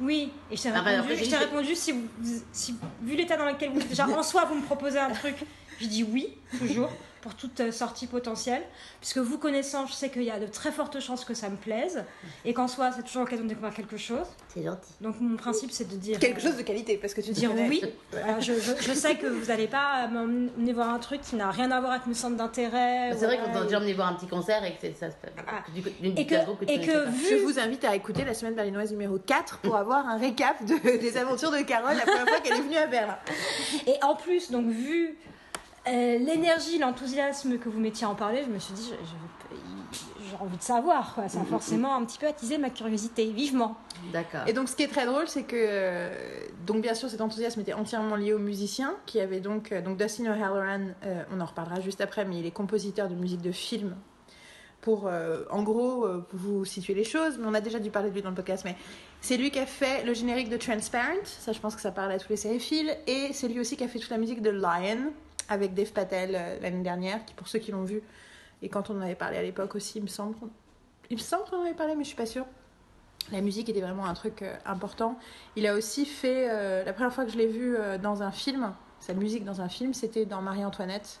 Oui, 0.00 0.30
et 0.50 0.56
je 0.56 0.62
t'ai 0.62 0.68
Ah, 0.68 0.72
bah, 0.72 0.80
répondu, 0.82 1.00
après, 1.00 1.14
je 1.16 1.24
j'ai 1.24 1.30
t'ai 1.30 1.36
dit- 1.38 1.44
répondu 1.44 1.74
si, 1.74 1.92
vous- 1.92 2.08
si, 2.52 2.74
vu 3.02 3.16
l'état 3.16 3.36
dans 3.36 3.46
lequel 3.46 3.70
vous 3.70 3.80
êtes, 3.80 3.88
déjà 3.88 4.06
en 4.08 4.22
soi, 4.22 4.44
vous 4.44 4.54
me 4.56 4.62
proposez 4.62 4.98
un 4.98 5.10
truc, 5.10 5.36
je 5.80 5.86
dis 5.86 6.04
oui, 6.04 6.28
toujours, 6.58 6.90
pour 7.26 7.34
toute 7.34 7.58
euh, 7.58 7.72
sortie 7.72 8.06
potentielle. 8.06 8.62
Puisque 9.00 9.18
vous 9.18 9.36
connaissant, 9.36 9.84
je 9.86 9.92
sais 9.94 10.10
qu'il 10.10 10.22
y 10.22 10.30
a 10.30 10.38
de 10.38 10.46
très 10.46 10.70
fortes 10.70 11.00
chances 11.00 11.24
que 11.24 11.34
ça 11.34 11.48
me 11.48 11.56
plaise, 11.56 12.04
et 12.44 12.54
qu'en 12.54 12.68
soi, 12.68 12.92
c'est 12.92 13.02
toujours 13.02 13.22
l'occasion 13.22 13.42
de 13.42 13.48
découvrir 13.48 13.74
quelque 13.74 13.96
chose. 13.96 14.26
C'est 14.54 14.62
gentil. 14.62 14.92
Donc 15.00 15.20
mon 15.20 15.36
principe, 15.36 15.72
c'est 15.72 15.88
de 15.88 15.96
dire. 15.96 16.20
Quelque 16.20 16.40
chose 16.40 16.56
de 16.56 16.62
qualité, 16.62 16.96
parce 16.98 17.14
que 17.14 17.20
tu 17.20 17.32
dire 17.32 17.50
connais. 17.50 17.68
oui. 17.68 17.82
Alors, 18.24 18.40
je, 18.40 18.52
je, 18.54 18.72
je 18.80 18.92
sais 18.92 19.16
que 19.16 19.26
vous 19.26 19.46
n'allez 19.46 19.66
pas 19.66 20.06
m'emmener 20.06 20.72
voir 20.72 20.90
un 20.90 21.00
truc 21.00 21.20
qui 21.22 21.34
n'a 21.34 21.50
rien 21.50 21.72
à 21.72 21.80
voir 21.80 21.92
avec 21.92 22.06
mes 22.06 22.14
centres 22.14 22.36
d'intérêt. 22.36 23.10
C'est 23.18 23.26
vrai 23.26 23.38
qu'on 23.38 23.52
t'a 23.52 23.64
déjà 23.64 23.78
emmené 23.78 23.92
voir 23.92 24.06
un 24.08 24.14
petit 24.14 24.28
concert 24.28 24.64
et 24.64 24.70
que 24.74 24.76
c'est 24.80 24.94
ça. 24.96 25.08
c'est- 25.10 25.32
Ah. 25.48 25.64
du- 25.74 26.08
Et 26.16 26.26
que, 26.26 26.34
et. 26.68 26.82
Je 26.82 27.42
vous 27.44 27.58
invite 27.58 27.84
à 27.84 27.96
écouter 27.96 28.24
la 28.24 28.34
semaine 28.34 28.54
berlinoise 28.54 28.92
numéro 28.92 29.18
4 29.18 29.58
pour 29.58 29.74
avoir 29.84 30.06
un 30.06 30.16
récap 30.16 30.64
de- 30.64 30.96
des 30.98 31.16
aventures 31.16 31.50
de 31.50 31.62
Carole 31.62 31.96
la 31.96 32.02
première 32.02 32.28
fois 32.28 32.38
qu'elle 32.40 32.58
est 32.58 32.62
venue 32.62 32.76
à 32.76 32.86
Berlin. 32.86 33.18
Et 33.88 33.94
en 34.04 34.14
plus, 34.14 34.50
donc 34.52 34.68
vu 34.68 35.16
euh, 35.88 36.18
l'énergie, 36.18 36.78
l'enthousiasme 36.78 37.58
que 37.58 37.68
vous 37.68 37.80
mettiez 37.80 38.06
à 38.06 38.10
en 38.10 38.14
parler, 38.14 38.42
je 38.44 38.50
me 38.50 38.58
suis 38.58 38.74
dit, 38.74 38.92
j'ai 39.92 40.36
envie 40.40 40.56
de 40.56 40.62
savoir. 40.62 41.14
Quoi. 41.14 41.28
Ça 41.28 41.40
a 41.40 41.44
forcément 41.44 41.94
un 41.94 42.04
petit 42.04 42.18
peu 42.18 42.26
attisé 42.26 42.58
ma 42.58 42.70
curiosité, 42.70 43.30
vivement. 43.30 43.76
D'accord. 44.12 44.42
Et 44.46 44.52
donc, 44.52 44.68
ce 44.68 44.76
qui 44.76 44.82
est 44.82 44.88
très 44.88 45.06
drôle, 45.06 45.28
c'est 45.28 45.44
que, 45.44 45.56
euh, 45.56 46.10
donc 46.66 46.82
bien 46.82 46.94
sûr, 46.94 47.08
cet 47.08 47.20
enthousiasme 47.20 47.60
était 47.60 47.72
entièrement 47.72 48.16
lié 48.16 48.32
aux 48.32 48.38
musiciens, 48.38 48.94
qui 49.06 49.20
avaient 49.20 49.40
donc, 49.40 49.72
euh, 49.72 49.80
donc 49.80 49.96
Dustin 49.98 50.26
O'Halloran, 50.26 50.88
euh, 51.04 51.22
on 51.32 51.40
en 51.40 51.44
reparlera 51.44 51.80
juste 51.80 52.00
après, 52.00 52.24
mais 52.24 52.38
il 52.38 52.46
est 52.46 52.50
compositeur 52.50 53.08
de 53.08 53.14
musique 53.14 53.42
de 53.42 53.52
film. 53.52 53.96
Pour, 54.80 55.08
euh, 55.08 55.42
en 55.50 55.62
gros, 55.62 56.04
euh, 56.04 56.24
pour 56.28 56.38
vous 56.38 56.64
situer 56.64 56.94
les 56.94 57.02
choses, 57.02 57.38
mais 57.38 57.46
on 57.48 57.54
a 57.54 57.60
déjà 57.60 57.80
dû 57.80 57.90
parler 57.90 58.10
de 58.10 58.14
lui 58.14 58.22
dans 58.22 58.28
le 58.28 58.36
podcast, 58.36 58.64
mais 58.64 58.76
c'est 59.20 59.36
lui 59.36 59.50
qui 59.50 59.58
a 59.58 59.66
fait 59.66 60.04
le 60.04 60.14
générique 60.14 60.48
de 60.48 60.56
Transparent, 60.56 61.24
ça 61.24 61.52
je 61.52 61.58
pense 61.58 61.74
que 61.74 61.80
ça 61.80 61.90
parle 61.90 62.12
à 62.12 62.18
tous 62.18 62.28
les 62.28 62.36
sériphiles, 62.36 62.96
et 63.08 63.32
c'est 63.32 63.48
lui 63.48 63.58
aussi 63.58 63.76
qui 63.76 63.82
a 63.82 63.88
fait 63.88 63.98
toute 63.98 64.10
la 64.10 64.18
musique 64.18 64.42
de 64.42 64.50
Lion, 64.50 65.12
avec 65.48 65.74
Dave 65.74 65.92
Patel 65.92 66.34
euh, 66.34 66.58
l'année 66.60 66.82
dernière, 66.82 67.24
qui 67.24 67.34
pour 67.34 67.48
ceux 67.48 67.58
qui 67.58 67.72
l'ont 67.72 67.84
vu, 67.84 68.02
et 68.62 68.68
quand 68.68 68.90
on 68.90 68.98
en 68.98 69.00
avait 69.02 69.14
parlé 69.14 69.36
à 69.36 69.42
l'époque 69.42 69.74
aussi, 69.74 69.98
il 69.98 70.02
me 70.02 70.08
semble 70.08 70.34
qu'on 70.36 70.48
il 71.10 71.16
me 71.16 71.22
semble 71.22 71.44
qu'on 71.44 71.58
en 71.58 71.62
avait 71.62 71.74
parlé, 71.74 71.94
mais 71.94 72.02
je 72.02 72.08
suis 72.08 72.16
pas 72.16 72.26
sûre. 72.26 72.46
La 73.30 73.40
musique 73.40 73.68
était 73.68 73.80
vraiment 73.80 74.06
un 74.06 74.14
truc 74.14 74.42
euh, 74.42 74.54
important. 74.64 75.18
Il 75.56 75.66
a 75.66 75.74
aussi 75.74 76.04
fait, 76.04 76.48
euh, 76.50 76.84
la 76.84 76.92
première 76.92 77.12
fois 77.12 77.24
que 77.24 77.30
je 77.30 77.38
l'ai 77.38 77.46
vu 77.46 77.76
dans 78.02 78.22
un 78.22 78.30
film, 78.32 78.72
sa 78.98 79.14
musique 79.14 79.44
dans 79.44 79.60
un 79.60 79.68
film, 79.68 79.94
c'était 79.94 80.24
dans 80.26 80.42
Marie-Antoinette, 80.42 81.20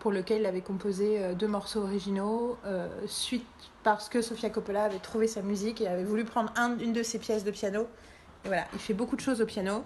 pour 0.00 0.10
lequel 0.10 0.40
il 0.40 0.46
avait 0.46 0.60
composé 0.62 1.34
deux 1.34 1.46
morceaux 1.46 1.82
originaux, 1.82 2.58
suite 3.06 3.46
parce 3.84 4.08
que 4.08 4.20
Sofia 4.22 4.50
Coppola 4.50 4.84
avait 4.84 4.98
trouvé 4.98 5.28
sa 5.28 5.42
musique 5.42 5.80
et 5.80 5.86
avait 5.86 6.02
voulu 6.02 6.24
prendre 6.24 6.52
un- 6.56 6.76
une 6.78 6.92
de 6.92 7.04
ses 7.04 7.20
pièces 7.20 7.44
de 7.44 7.52
piano. 7.52 7.86
Et 8.44 8.48
voilà, 8.48 8.64
il 8.72 8.80
fait 8.80 8.94
beaucoup 8.94 9.14
de 9.14 9.20
choses 9.20 9.40
au 9.40 9.46
piano. 9.46 9.84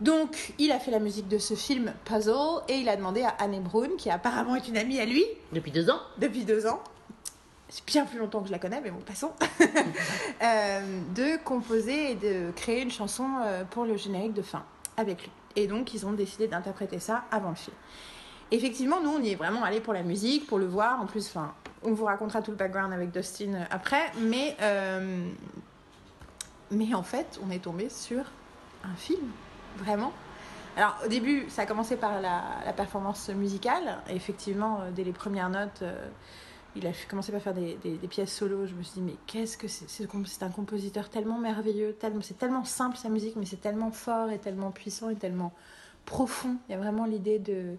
Donc, 0.00 0.54
il 0.58 0.72
a 0.72 0.78
fait 0.78 0.90
la 0.90 0.98
musique 0.98 1.28
de 1.28 1.38
ce 1.38 1.54
film 1.54 1.92
Puzzle 2.04 2.62
et 2.68 2.76
il 2.76 2.88
a 2.88 2.96
demandé 2.96 3.22
à 3.22 3.34
Anne 3.38 3.62
Brun, 3.62 3.90
qui 3.96 4.10
apparemment 4.10 4.56
est 4.56 4.66
une 4.66 4.76
amie 4.76 4.98
à 4.98 5.04
lui, 5.04 5.24
Depuis 5.52 5.70
deux 5.70 5.90
ans 5.90 6.00
depuis 6.18 6.44
deux 6.44 6.66
ans. 6.66 6.82
C'est 7.68 7.86
bien 7.86 8.04
plus 8.04 8.18
longtemps 8.18 8.40
que 8.40 8.48
je 8.48 8.52
la 8.52 8.58
connais, 8.58 8.80
mais 8.80 8.90
bon, 8.90 9.00
passons. 9.00 9.32
Euh, 10.42 11.00
de 11.14 11.36
composer 11.44 12.10
et 12.10 12.14
de 12.16 12.50
créer 12.50 12.82
une 12.82 12.90
chanson 12.90 13.28
euh, 13.44 13.62
pour 13.62 13.84
le 13.84 13.96
générique 13.96 14.34
de 14.34 14.42
fin 14.42 14.64
avec 14.96 15.22
lui. 15.22 15.30
Et 15.54 15.68
donc, 15.68 15.94
ils 15.94 16.04
ont 16.04 16.12
décidé 16.12 16.48
d'interpréter 16.48 16.98
ça 16.98 17.22
avant 17.30 17.50
le 17.50 17.54
film. 17.54 17.76
Effectivement, 18.50 19.00
nous, 19.00 19.10
on 19.10 19.22
y 19.22 19.30
est 19.30 19.34
vraiment 19.34 19.64
allé 19.64 19.80
pour 19.80 19.94
la 19.94 20.02
musique, 20.02 20.46
pour 20.46 20.58
le 20.58 20.66
voir. 20.66 21.00
En 21.00 21.06
plus, 21.06 21.26
enfin, 21.28 21.54
on 21.82 21.92
vous 21.92 22.04
racontera 22.04 22.42
tout 22.42 22.50
le 22.50 22.56
background 22.56 22.92
avec 22.92 23.10
Dustin 23.10 23.54
euh, 23.54 23.64
après. 23.70 24.12
Mais, 24.18 24.56
euh, 24.60 25.26
mais 26.70 26.92
en 26.94 27.02
fait, 27.02 27.40
on 27.46 27.50
est 27.50 27.60
tombé 27.60 27.88
sur 27.88 28.24
un 28.84 28.94
film, 28.96 29.30
vraiment. 29.78 30.12
Alors, 30.76 30.96
au 31.04 31.08
début, 31.08 31.44
ça 31.48 31.62
a 31.62 31.66
commencé 31.66 31.96
par 31.96 32.20
la, 32.20 32.42
la 32.64 32.72
performance 32.72 33.28
musicale. 33.28 33.98
Et 34.08 34.16
effectivement, 34.16 34.80
euh, 34.80 34.90
dès 34.90 35.04
les 35.04 35.12
premières 35.12 35.50
notes, 35.50 35.82
euh, 35.82 36.08
il 36.76 36.86
a 36.86 36.90
commencé 37.10 37.30
par 37.32 37.42
faire 37.42 37.52
des, 37.52 37.74
des- 37.82 37.98
des 37.98 38.08
pièces 38.08 38.32
solo. 38.34 38.66
Je 38.66 38.74
me 38.74 38.82
suis 38.82 38.94
dit, 38.94 39.02
mais 39.02 39.16
qu'est-ce 39.26 39.58
que 39.58 39.68
c'est 39.68 39.84
C'est 39.90 40.42
un 40.42 40.48
compositeur 40.48 41.10
tellement 41.10 41.38
merveilleux, 41.38 41.92
tellement, 41.92 42.22
c'est 42.22 42.38
tellement 42.38 42.64
simple 42.64 42.96
sa 42.96 43.10
musique, 43.10 43.36
mais 43.36 43.44
c'est 43.44 43.60
tellement 43.60 43.90
fort 43.90 44.30
et 44.30 44.38
tellement 44.38 44.70
puissant 44.70 45.10
et 45.10 45.16
tellement 45.16 45.52
profond. 46.06 46.56
Il 46.68 46.72
y 46.72 46.74
a 46.74 46.78
vraiment 46.78 47.04
l'idée 47.04 47.38
de 47.38 47.76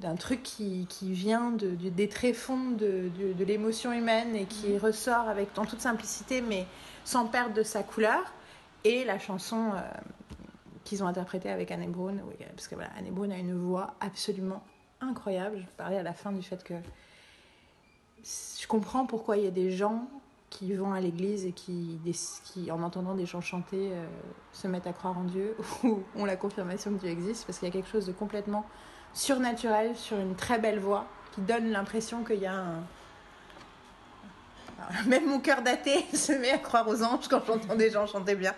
d'un 0.00 0.16
truc 0.16 0.42
qui, 0.42 0.86
qui 0.88 1.12
vient 1.12 1.52
de, 1.52 1.70
de- 1.76 1.88
des 1.88 2.08
tréfonds 2.08 2.70
de, 2.72 3.08
de, 3.38 3.44
l'émotion 3.44 3.92
humaine 3.92 4.34
et 4.34 4.44
qui 4.46 4.76
ressort 4.76 5.28
avec 5.28 5.56
en 5.56 5.64
toute 5.64 5.80
simplicité 5.80 6.40
mais 6.40 6.66
sans 7.04 7.26
perdre 7.26 7.54
de 7.54 7.62
sa 7.62 7.84
couleur 7.84 8.20
et 8.82 9.04
la 9.04 9.20
chanson 9.20 9.70
euh, 9.72 9.80
ont 11.02 11.06
interprétée 11.06 11.50
avec 11.50 11.70
Anne 11.70 11.92
oui, 11.96 12.34
parce 12.54 12.68
que 12.68 12.74
voilà, 12.74 12.90
Anne 12.98 13.10
Brun 13.10 13.30
a 13.30 13.38
une 13.38 13.56
voix 13.56 13.94
absolument 14.00 14.62
incroyable 15.00 15.58
je 15.60 15.76
parlais 15.76 15.96
à 15.96 16.02
la 16.02 16.12
fin 16.12 16.30
du 16.32 16.42
fait 16.42 16.62
que 16.62 16.74
je 18.24 18.66
comprends 18.66 19.06
pourquoi 19.06 19.36
il 19.38 19.44
y 19.44 19.46
a 19.46 19.52
des 19.52 19.70
gens 19.70 20.06
qui 20.50 20.74
vont 20.74 20.92
à 20.92 21.00
l'église 21.00 21.46
et 21.46 21.52
qui, 21.52 21.98
en 22.70 22.82
entendant 22.82 23.14
des 23.14 23.24
gens 23.24 23.40
chanter, 23.40 23.92
euh, 23.92 24.04
se 24.52 24.66
mettent 24.66 24.88
à 24.88 24.92
croire 24.92 25.16
en 25.16 25.24
Dieu 25.24 25.56
ou 25.84 26.02
ont 26.16 26.24
la 26.24 26.36
confirmation 26.36 26.92
que 26.92 26.98
Dieu 26.98 27.08
existe, 27.08 27.46
parce 27.46 27.58
qu'il 27.58 27.68
y 27.68 27.70
a 27.70 27.72
quelque 27.72 27.88
chose 27.88 28.06
de 28.06 28.12
complètement 28.12 28.66
surnaturel 29.14 29.96
sur 29.96 30.18
une 30.18 30.34
très 30.34 30.58
belle 30.58 30.80
voix 30.80 31.06
qui 31.32 31.40
donne 31.40 31.70
l'impression 31.70 32.24
qu'il 32.24 32.40
y 32.40 32.46
a 32.46 32.54
un... 32.54 32.82
Même 35.06 35.28
mon 35.28 35.38
cœur 35.40 35.62
daté 35.62 36.04
se 36.14 36.32
met 36.32 36.50
à 36.50 36.58
croire 36.58 36.88
aux 36.88 37.02
anges 37.02 37.28
quand 37.28 37.42
j'entends 37.46 37.76
des 37.76 37.90
gens 37.90 38.06
chanter 38.06 38.34
bien. 38.34 38.54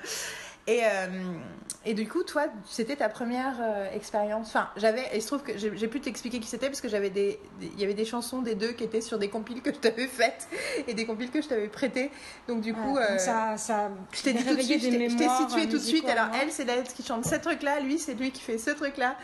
Euh, 0.68 1.38
et 1.84 1.94
du 1.94 2.08
coup, 2.08 2.22
toi, 2.22 2.44
c'était 2.64 2.96
ta 2.96 3.08
première 3.08 3.56
euh, 3.60 3.90
expérience? 3.92 4.48
Enfin, 4.48 4.68
j'avais, 4.76 5.02
il 5.14 5.20
se 5.22 5.26
trouve 5.26 5.42
que 5.42 5.56
j'ai 5.58 5.88
pu 5.88 6.00
t'expliquer 6.00 6.38
qui 6.40 6.46
c'était 6.48 6.66
parce 6.68 6.80
que 6.80 6.88
j'avais 6.88 7.10
des, 7.10 7.40
il 7.60 7.78
y 7.80 7.84
avait 7.84 7.94
des 7.94 8.04
chansons 8.04 8.40
des 8.42 8.54
deux 8.54 8.72
qui 8.72 8.84
étaient 8.84 9.00
sur 9.00 9.18
des 9.18 9.28
compiles 9.28 9.62
que 9.62 9.72
je 9.72 9.78
t'avais 9.78 10.06
faites 10.06 10.48
et 10.86 10.94
des 10.94 11.04
compiles 11.06 11.30
que 11.30 11.42
je 11.42 11.48
t'avais 11.48 11.68
prêtées. 11.68 12.10
Donc 12.48 12.60
du 12.60 12.72
coup, 12.72 12.94
Ouais, 12.94 13.02
euh, 13.02 13.18
ça, 13.18 13.56
ça 13.56 13.90
je 14.12 14.22
t'ai 14.22 14.32
dit 14.32 14.44
tout 14.44 14.54
de 14.56 14.60
suite, 14.62 14.80
je 14.82 14.88
t'ai- 15.16 15.28
situé 15.28 15.68
tout 15.68 15.76
de 15.76 15.82
suite. 15.82 16.08
Alors 16.08 16.28
elle, 16.40 16.52
c'est 16.52 16.68
elle 16.68 16.84
qui 16.84 17.02
chante 17.02 17.24
ce 17.26 17.34
truc-là, 17.36 17.80
lui, 17.80 17.98
c'est 17.98 18.14
lui 18.14 18.30
qui 18.30 18.40
fait 18.42 18.58
ce 18.58 18.70
truc-là. 18.70 19.16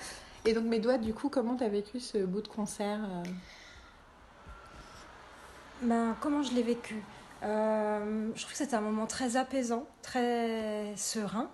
Et 0.45 0.53
donc 0.53 0.65
mes 0.65 0.79
doigts, 0.79 0.99
du 0.99 1.15
coup, 1.15 1.29
comment 1.29 1.57
t'as 1.57 1.69
vécu 1.69 2.01
ce 2.01 2.19
bout 2.19 2.43
de 2.43 2.49
concert 2.49 3.01
euh? 3.05 3.23
Ben, 5.83 6.17
comment 6.21 6.43
je 6.43 6.53
l'ai 6.55 6.63
vécu? 6.63 6.97
Euh, 7.45 8.31
Je 8.35 8.41
trouve 8.41 8.53
que 8.53 8.59
c'était 8.59 8.75
un 8.75 8.81
moment 8.81 9.07
très 9.07 9.37
apaisant, 9.37 9.87
très 10.03 10.93
serein 10.97 11.49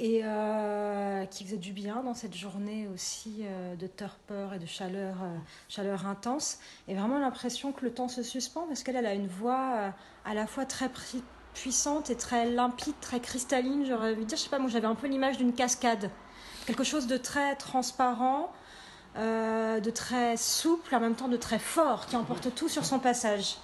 et 0.00 0.20
euh, 0.22 1.24
qui 1.26 1.44
faisait 1.44 1.56
du 1.56 1.72
bien 1.72 2.02
dans 2.04 2.14
cette 2.14 2.34
journée 2.36 2.86
aussi 2.94 3.40
euh, 3.42 3.74
de 3.74 3.86
torpeur 3.88 4.54
et 4.54 4.58
de 4.58 4.66
chaleur, 4.66 5.16
euh, 5.22 5.36
chaleur 5.68 6.06
intense. 6.06 6.58
Et 6.86 6.94
vraiment 6.94 7.18
l'impression 7.18 7.72
que 7.72 7.84
le 7.84 7.92
temps 7.92 8.08
se 8.08 8.22
suspend 8.22 8.66
parce 8.68 8.82
qu'elle 8.82 8.96
elle 8.96 9.06
a 9.06 9.14
une 9.14 9.26
voix 9.26 9.92
à 10.24 10.34
la 10.34 10.46
fois 10.46 10.64
très 10.66 10.88
puissante 11.54 12.10
et 12.10 12.16
très 12.16 12.48
limpide, 12.50 12.94
très 13.00 13.18
cristalline. 13.20 13.84
J'aurais 13.86 14.12
envie 14.12 14.22
de 14.22 14.28
dire, 14.28 14.38
je 14.38 14.44
sais 14.44 14.50
pas, 14.50 14.60
moi 14.60 14.70
j'avais 14.70 14.86
un 14.86 14.94
peu 14.94 15.08
l'image 15.08 15.36
d'une 15.36 15.52
cascade. 15.52 16.10
Quelque 16.66 16.84
chose 16.84 17.06
de 17.06 17.16
très 17.16 17.56
transparent, 17.56 18.52
de 19.16 19.90
très 19.90 20.36
souple, 20.36 20.94
en 20.94 21.00
même 21.00 21.14
temps 21.16 21.28
de 21.28 21.36
très 21.36 21.58
fort, 21.58 22.06
qui 22.06 22.14
emporte 22.14 22.54
tout 22.54 22.68
sur 22.68 22.84
son 22.84 22.98
passage. 23.00 23.56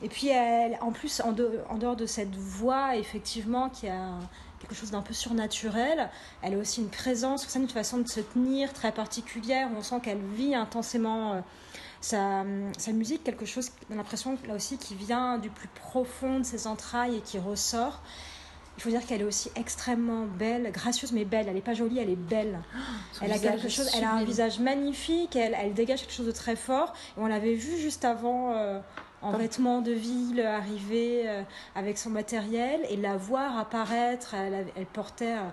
Et 0.00 0.08
puis, 0.08 0.28
elle, 0.28 0.78
en 0.80 0.92
plus, 0.92 1.20
en, 1.20 1.32
de- 1.32 1.58
en 1.68 1.76
dehors 1.76 1.96
de 1.96 2.06
cette 2.06 2.34
voix, 2.36 2.94
effectivement, 2.96 3.68
qui 3.68 3.88
a 3.88 4.10
quelque 4.66 4.78
chose 4.78 4.90
d'un 4.90 5.02
peu 5.02 5.14
surnaturel, 5.14 6.10
elle 6.42 6.54
a 6.54 6.58
aussi 6.58 6.80
une 6.80 6.88
présence, 6.88 7.42
sur 7.42 7.50
scène, 7.50 7.62
une 7.62 7.68
façon 7.68 7.98
de 7.98 8.08
se 8.08 8.20
tenir 8.20 8.72
très 8.72 8.92
particulière. 8.92 9.68
On 9.76 9.82
sent 9.82 10.00
qu'elle 10.02 10.20
vit 10.34 10.54
intensément 10.54 11.34
euh, 11.34 11.40
sa, 12.00 12.44
sa 12.76 12.92
musique, 12.92 13.22
quelque 13.22 13.46
chose, 13.46 13.70
on 13.90 13.94
a 13.94 13.96
l'impression, 13.96 14.36
là 14.46 14.54
aussi, 14.54 14.76
qui 14.78 14.94
vient 14.94 15.38
du 15.38 15.50
plus 15.50 15.68
profond 15.68 16.40
de 16.40 16.44
ses 16.44 16.66
entrailles 16.66 17.16
et 17.16 17.20
qui 17.20 17.38
ressort. 17.38 18.02
Il 18.76 18.82
faut 18.82 18.90
dire 18.90 19.06
qu'elle 19.06 19.22
est 19.22 19.24
aussi 19.24 19.50
extrêmement 19.56 20.26
belle, 20.26 20.70
gracieuse 20.70 21.12
mais 21.12 21.24
belle. 21.24 21.46
Elle 21.48 21.54
n'est 21.54 21.62
pas 21.62 21.72
jolie, 21.72 21.98
elle 21.98 22.10
est 22.10 22.16
belle. 22.16 22.58
Son 23.12 23.24
Elle 23.24 23.32
a 23.32 23.38
quelque 23.38 23.70
chose, 23.70 23.88
elle 23.96 24.04
a 24.04 24.12
un 24.12 24.24
visage 24.24 24.58
magnifique, 24.58 25.34
elle, 25.34 25.56
elle 25.58 25.72
dégage 25.72 26.00
quelque 26.00 26.12
chose 26.12 26.26
de 26.26 26.32
très 26.32 26.56
fort. 26.56 26.92
Et 27.16 27.20
on 27.20 27.26
l'avait 27.26 27.54
vue 27.54 27.78
juste 27.78 28.04
avant 28.04 28.52
euh, 28.52 28.78
en 29.26 29.36
vêtements 29.36 29.80
de 29.80 29.92
ville, 29.92 30.40
arriver 30.40 31.28
euh, 31.28 31.42
avec 31.74 31.98
son 31.98 32.10
matériel 32.10 32.80
et 32.88 32.96
la 32.96 33.16
voir 33.16 33.58
apparaître. 33.58 34.34
Elle 34.34 34.86
portait 34.86 35.34
euh, 35.34 35.48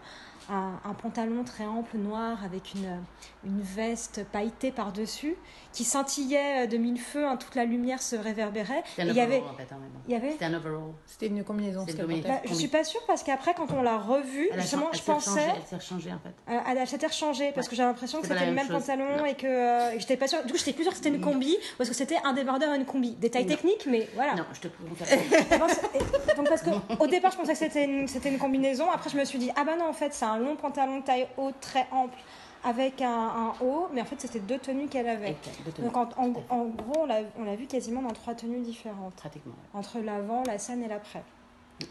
un, 0.49 0.73
un 0.83 0.93
pantalon 0.93 1.43
très 1.43 1.65
ample 1.65 1.97
noir 1.97 2.37
avec 2.43 2.73
une, 2.75 2.99
une 3.45 3.61
veste 3.61 4.25
pailletée 4.31 4.71
par-dessus 4.71 5.35
qui 5.71 5.83
scintillait 5.83 6.67
de 6.67 6.77
mille 6.77 6.99
feux, 6.99 7.25
hein, 7.25 7.37
toute 7.37 7.55
la 7.55 7.65
lumière 7.65 8.01
se 8.01 8.15
réverbérait. 8.15 8.83
C'était 8.85 9.01
un 9.03 9.05
Et 9.07 9.09
il 9.11 9.15
y 9.15 9.21
avait, 9.21 9.37
overall, 9.37 9.53
en 9.53 9.57
fait, 9.57 9.67
hein, 9.73 9.77
y 10.07 10.15
avait 10.15 10.31
C'était 10.31 10.45
un 10.45 10.53
overall. 10.53 10.91
C'était 11.05 11.27
une 11.27 11.43
combinaison. 11.43 11.85
Ce 11.87 11.91
une 11.93 12.21
bah, 12.21 12.41
je 12.45 12.53
suis 12.53 12.67
pas 12.67 12.83
sûre 12.83 13.01
parce 13.07 13.23
qu'après 13.23 13.53
quand 13.53 13.71
on 13.71 13.81
l'a 13.81 13.97
revue, 13.97 14.49
justement, 14.55 14.87
je 14.93 15.01
pensais, 15.01 15.41
Elle 15.55 15.63
s'est 15.67 15.75
rechangée 15.77 16.11
en 16.11 16.19
fait. 16.19 16.33
euh, 16.53 16.59
elle 16.69 16.77
a- 16.77 16.85
s'était 16.85 17.07
rechangée 17.07 17.51
parce 17.53 17.67
Ouais. 17.67 17.71
que 17.71 17.75
j'avais 17.77 17.89
l'impression 17.89 18.21
que 18.21 18.27
c'était 18.27 18.45
le 18.45 18.51
même 18.51 18.67
chose. 18.67 18.85
pantalon 18.85 19.17
Non. 19.17 19.25
et 19.25 19.35
que 19.35 19.47
euh, 19.47 19.99
j'étais 19.99 20.17
pas 20.17 20.27
sûre. 20.27 20.43
Du 20.45 20.51
coup, 20.51 20.57
j'étais 20.59 20.73
plus 20.73 20.83
sûre 20.83 20.91
que 20.91 20.97
c'était 20.97 21.09
une 21.09 21.21
combi 21.21 21.55
parce 21.77 21.89
que 21.89 21.95
c'était 21.95 22.17
un 22.23 22.33
débardeur 22.33 22.73
et 22.73 22.77
une 22.77 22.85
combi. 22.85 23.11
Détail 23.15 23.43
Non. 23.45 23.49
technique, 23.49 23.85
mais 23.89 24.07
voilà. 24.15 24.35
Non, 24.35 24.43
je 24.53 24.59
te 24.59 24.67
donc 26.35 26.49
parce 26.49 26.61
que 26.61 26.69
au 26.99 27.07
départ 27.07 27.31
je 27.31 27.37
pensais 27.37 27.53
que 27.53 27.57
c'était 27.59 27.85
une, 27.85 28.07
c'était 28.07 28.29
une 28.29 28.37
combinaison, 28.37 28.89
après 28.91 29.09
je 29.09 29.17
me 29.17 29.25
suis 29.25 29.39
dit 29.39 29.51
ah 29.55 29.63
bah 29.63 29.75
non 29.77 29.85
en 29.87 29.93
fait 29.93 30.13
c'est 30.13 30.25
un 30.25 30.32
long 30.37 30.55
pantalon 30.55 31.01
taille 31.01 31.27
haute 31.37 31.59
très 31.61 31.87
ample 31.91 32.17
avec 32.65 33.01
un, 33.01 33.09
un 33.11 33.53
haut, 33.61 33.87
mais 33.93 34.01
en 34.01 34.05
fait 34.05 34.19
c'était 34.21 34.39
deux 34.39 34.57
tenues 34.57 34.87
qu'elle 34.87 35.07
avait. 35.09 35.35
De. 35.77 35.83
Donc 35.83 35.97
en, 35.97 36.07
en- 36.17 36.33
en 36.49 36.65
gros 36.65 37.05
on 37.37 37.43
l'a 37.43 37.55
vu 37.55 37.65
quasiment 37.67 38.01
dans 38.01 38.11
trois 38.13 38.35
tenues 38.35 38.61
différentes, 38.61 39.13
Pratiquement. 39.15 39.51
ouais. 39.53 39.79
entre 39.79 39.99
l'avant, 39.99 40.43
la 40.47 40.57
scène 40.57 40.81
et 40.83 40.87
l'après. 40.87 41.23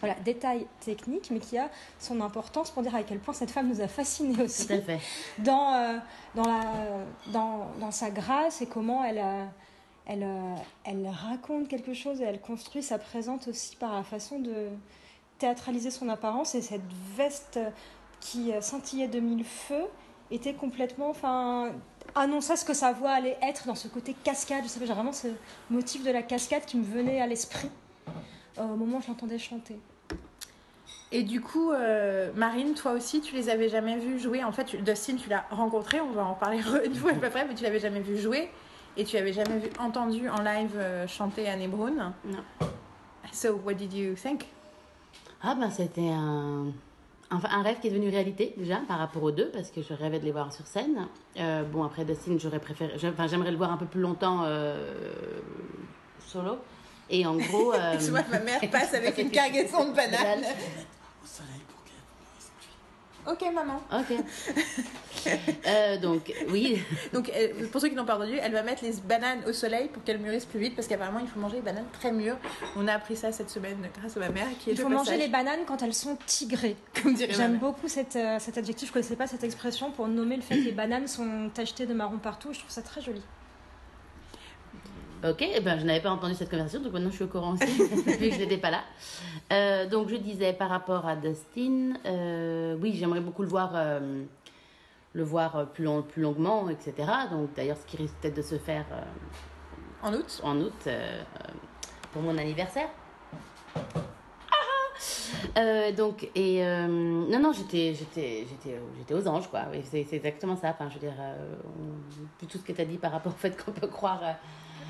Voilà, 0.01 0.15
détail 0.25 0.67
technique, 0.81 1.31
mais 1.31 1.41
qui 1.41 1.59
a 1.59 1.69
son 1.99 2.21
importance 2.23 2.71
pour 2.71 2.83
dire 2.83 2.95
à 2.95 3.03
quel 3.03 3.19
point 3.19 3.35
cette 3.35 3.51
femme 3.51 3.69
nous 3.69 3.83
a 3.83 3.89
fascinés 3.89 4.43
aussi 4.43 4.67
Tout 4.67 4.73
à 4.75 4.79
fait. 4.81 5.01
dans, 5.39 5.75
euh, 5.75 5.99
dans, 6.35 6.45
la, 6.45 6.61
dans, 7.27 7.67
dans 7.79 7.91
sa 7.91 8.09
grâce 8.11 8.63
et 8.63 8.67
comment 8.67 9.05
elle, 9.05 9.19
euh, 9.19 9.45
elle, 10.07 10.23
euh, 10.23 10.55
elle 10.85 11.07
raconte 11.09 11.69
quelque 11.69 11.93
chose 11.93 12.23
et 12.23 12.25
elle 12.25 12.41
construit 12.41 12.83
sa 12.83 12.99
présence 12.99 13.47
aussi 13.49 13.77
par 13.77 13.93
la 13.93 14.03
façon 14.05 14.39
de 14.39 14.69
théâtraliser 15.39 15.91
son 15.91 16.09
apparence 16.09 16.55
et 16.55 16.63
cette 16.63 16.81
veste 17.17 17.59
qui 18.23 18.53
euh, 18.53 18.61
scintillait 18.63 19.09
de 19.09 19.21
mille 19.21 19.45
feux 19.45 19.85
était 20.31 20.55
complètement 20.55 21.11
enfin 21.11 21.71
annonçait 22.15 22.57
ce 22.57 22.65
que 22.65 22.73
sa 22.73 22.93
voix 22.93 23.11
allait 23.11 23.37
être 23.43 23.67
dans 23.67 23.75
ce 23.75 23.89
côté 23.89 24.15
cascade 24.25 24.63
je 24.65 24.69
sais 24.69 24.81
pas 24.81 24.87
j'ai 24.87 24.95
vraiment 24.95 25.13
ce 25.13 25.29
motif 25.71 26.03
de 26.05 26.11
la 26.11 26.23
cascade 26.23 26.65
qui 26.65 26.77
me 26.79 26.85
venait 26.85 27.21
à 27.21 27.27
l'esprit 27.27 27.69
euh, 28.59 28.63
au 28.63 28.77
moment 28.77 28.99
où 28.99 29.03
je 29.03 29.09
l'entendais 29.09 29.39
chanter 29.39 29.79
Et 31.11 31.23
du 31.25 31.41
coup, 31.43 31.73
euh, 31.73 32.31
Marine, 32.35 32.73
toi 32.75 32.93
aussi, 32.93 33.21
tu 33.21 33.35
les 33.35 33.51
avais 33.51 33.69
jamais 33.69 33.99
vus 33.99 34.19
jouer? 34.19 34.43
En 34.45 34.53
fait, 34.53 34.65
tu- 34.65 34.79
Dustin, 34.79 35.17
tu 35.17 35.29
l'as 35.29 35.45
rencontré, 35.51 36.01
on 36.01 36.11
va 36.13 36.25
en 36.25 36.33
parler 36.35 36.59
une 36.87 36.95
fois 36.95 37.11
à 37.13 37.15
peu 37.15 37.29
près, 37.29 37.45
mais 37.47 37.55
tu 37.55 37.63
l'avais 37.65 37.81
jamais 37.81 38.01
vu 38.01 38.17
jouer. 38.17 38.51
Et 38.97 39.05
tu 39.05 39.19
avais 39.19 39.33
jamais 39.35 39.59
vu, 39.59 39.69
entendu 39.79 40.29
en 40.31 40.41
live 40.43 40.73
euh, 40.77 41.07
chanter 41.07 41.47
Anne 41.49 41.69
Brown? 41.69 42.15
Non. 42.25 42.45
So, 43.31 43.61
what 43.65 43.75
did 43.75 43.93
you 43.93 44.15
think? 44.15 44.47
Ah 45.43 45.55
ben 45.55 45.71
c'était 45.71 46.09
un, 46.09 46.73
un, 47.33 47.41
un 47.51 47.63
rêve 47.63 47.81
qui 47.81 47.89
est 47.89 47.91
devenu 47.91 48.09
réalité 48.11 48.55
déjà 48.57 48.77
par 48.87 48.99
rapport 48.99 49.23
aux 49.23 49.31
deux 49.31 49.51
parce 49.51 49.71
que 49.71 49.81
je 49.83 49.95
rêvais 49.95 50.19
de 50.19 50.25
les 50.25 50.33
voir 50.33 50.53
sur 50.53 50.67
scène. 50.67 51.09
Euh, 51.39 51.63
bon 51.65 51.83
après 51.83 52.05
Dustin 52.05 52.37
j'aurais 52.39 52.59
préféré, 52.59 52.93
enfin 53.09 53.27
j'aimerais 53.27 53.51
le 53.51 53.57
voir 53.57 53.73
un 53.73 53.77
peu 53.77 53.87
plus 53.87 54.01
longtemps 54.01 54.43
euh, 54.45 55.41
solo. 56.27 56.59
Et 57.11 57.27
en 57.27 57.37
gros, 57.37 57.73
euh, 57.75 57.93
Excuse-moi, 57.95 58.23
ma 58.31 58.39
mère 58.39 58.61
passe 58.71 58.95
avec 58.95 59.19
une 59.19 59.31
cargaison 59.39 59.91
de 59.91 59.95
bananes. 59.95 60.45
Au 60.45 61.27
soleil 61.27 61.61
pour 61.69 61.83
qu'elle 61.85 61.95
Ok, 63.27 63.45
maman. 63.55 63.81
ok. 63.93 64.19
Euh, 65.69 65.99
donc 65.99 66.33
oui, 66.49 66.83
Donc, 67.13 67.31
euh, 67.33 67.69
pour 67.71 67.81
ceux 67.81 67.89
qui 67.89 67.95
n'ont 67.95 68.05
pas 68.05 68.17
entendu, 68.17 68.39
elle 68.43 68.51
va 68.53 68.65
mettre 68.65 68.83
les 68.83 68.95
bananes 69.07 69.39
au 69.47 69.53
soleil 69.53 69.87
pour 69.87 70.03
qu'elles 70.03 70.19
mûrissent 70.19 70.47
plus 70.47 70.59
vite 70.59 70.75
parce 70.75 70.89
qu'apparemment, 70.89 71.21
il 71.21 71.29
faut 71.29 71.39
manger 71.39 71.57
les 71.57 71.63
bananes 71.63 71.87
très 71.93 72.11
mûres. 72.11 72.37
On 72.77 72.89
a 72.89 72.95
appris 72.95 73.15
ça 73.15 73.31
cette 73.31 73.49
semaine 73.49 73.77
grâce 73.97 74.17
à 74.17 74.21
ma 74.21 74.31
mère 74.31 74.49
qui 74.59 74.71
est 74.71 74.73
il 74.73 74.81
faut 74.81 74.89
manger 74.89 75.17
les 75.17 75.29
bananes 75.29 75.61
quand 75.65 75.81
elles 75.83 75.95
sont 75.95 76.19
tigrées 76.27 76.77
comme 77.01 77.15
dirait 77.15 77.29
ma 77.29 77.39
J'aime 77.39 77.59
beaucoup 77.59 77.87
cette, 77.87 78.17
euh, 78.17 78.39
cet 78.41 78.59
adjectif, 78.59 78.89
je 78.89 78.91
ne 78.91 78.95
connaissais 78.95 79.15
pas 79.15 79.29
cette 79.29 79.45
expression 79.45 79.93
pour 79.93 80.09
nommer 80.09 80.35
le 80.35 80.43
fait 80.43 80.57
que 80.57 80.65
les 80.65 80.73
bananes 80.73 81.07
sont 81.07 81.51
tachetées 81.55 81.87
de 81.87 81.95
marron 81.95 82.19
partout, 82.19 82.53
je 82.53 82.59
trouve 82.59 82.71
ça 82.71 82.83
très 82.83 83.01
joli. 83.01 83.23
Ok, 85.25 85.43
eh 85.57 85.61
ben 85.61 85.79
je 85.79 85.85
n'avais 85.85 86.01
pas 86.01 86.11
entendu 86.11 86.35
cette 86.35 86.51
conversation 86.51 86.81
donc 86.81 86.93
maintenant 86.93 87.11
je 87.11 87.17
suis 87.17 87.25
au 87.25 87.29
courant 87.29 87.53
aussi 87.55 87.67
vu 87.67 88.29
que 88.31 88.35
je 88.35 88.39
n'étais 88.41 88.59
pas 88.59 88.71
là. 88.71 88.81
Euh, 89.53 89.89
donc 89.89 90.09
je 90.09 90.17
disais 90.17 90.53
par 90.53 90.69
rapport 90.71 91.07
à 91.07 91.17
Dustin, 91.17 91.95
euh, 92.07 92.77
oui 92.81 92.95
j'aimerais 92.99 93.21
beaucoup 93.21 93.43
le 93.43 93.49
voir. 93.49 93.73
euh, 93.75 94.25
le 95.15 95.25
voir 95.25 95.67
plus, 95.75 95.85
long- 95.85 96.01
plus 96.01 96.23
longuement, 96.23 96.71
etc. 96.71 96.95
Donc 97.31 97.53
d'ailleurs, 97.55 97.77
ce 97.77 97.85
qui 97.85 97.99
risque 97.99 98.15
peut-être 98.23 98.37
de 98.39 98.41
se 98.41 98.55
faire 98.57 98.87
En 100.03 100.15
août 100.15 100.41
en 100.43 100.59
août 100.59 100.89
pour 102.13 102.23
mon 102.23 102.39
anniversaire. 102.39 102.89
Ah 103.77 104.55
Euh, 105.59 105.93
donc 105.93 106.31
et 106.35 106.65
euh, 106.65 106.87
non 106.87 107.41
non 107.41 107.53
j'étais 107.53 107.93
j'étais 107.95 108.47
j'étais 108.49 108.81
j'étais 108.97 109.15
aux 109.15 109.27
anges 109.29 109.49
quoi 109.49 109.63
c'est 109.91 110.07
exactement 110.13 110.57
ça 110.57 110.71
enfin 110.71 110.89
je 110.89 110.95
veux 110.95 111.01
dire 111.01 111.19
euh, 111.21 111.57
on- 111.67 112.47
tout 112.47 112.57
ce 112.59 112.63
que 112.65 112.73
tu 112.73 112.81
as 112.81 112.85
dit 112.87 112.97
par 112.97 113.13
rapport 113.13 113.33
au 113.33 113.37
fait 113.37 113.63
qu'on 113.63 113.73
peut 113.73 113.89
croire 113.89 114.21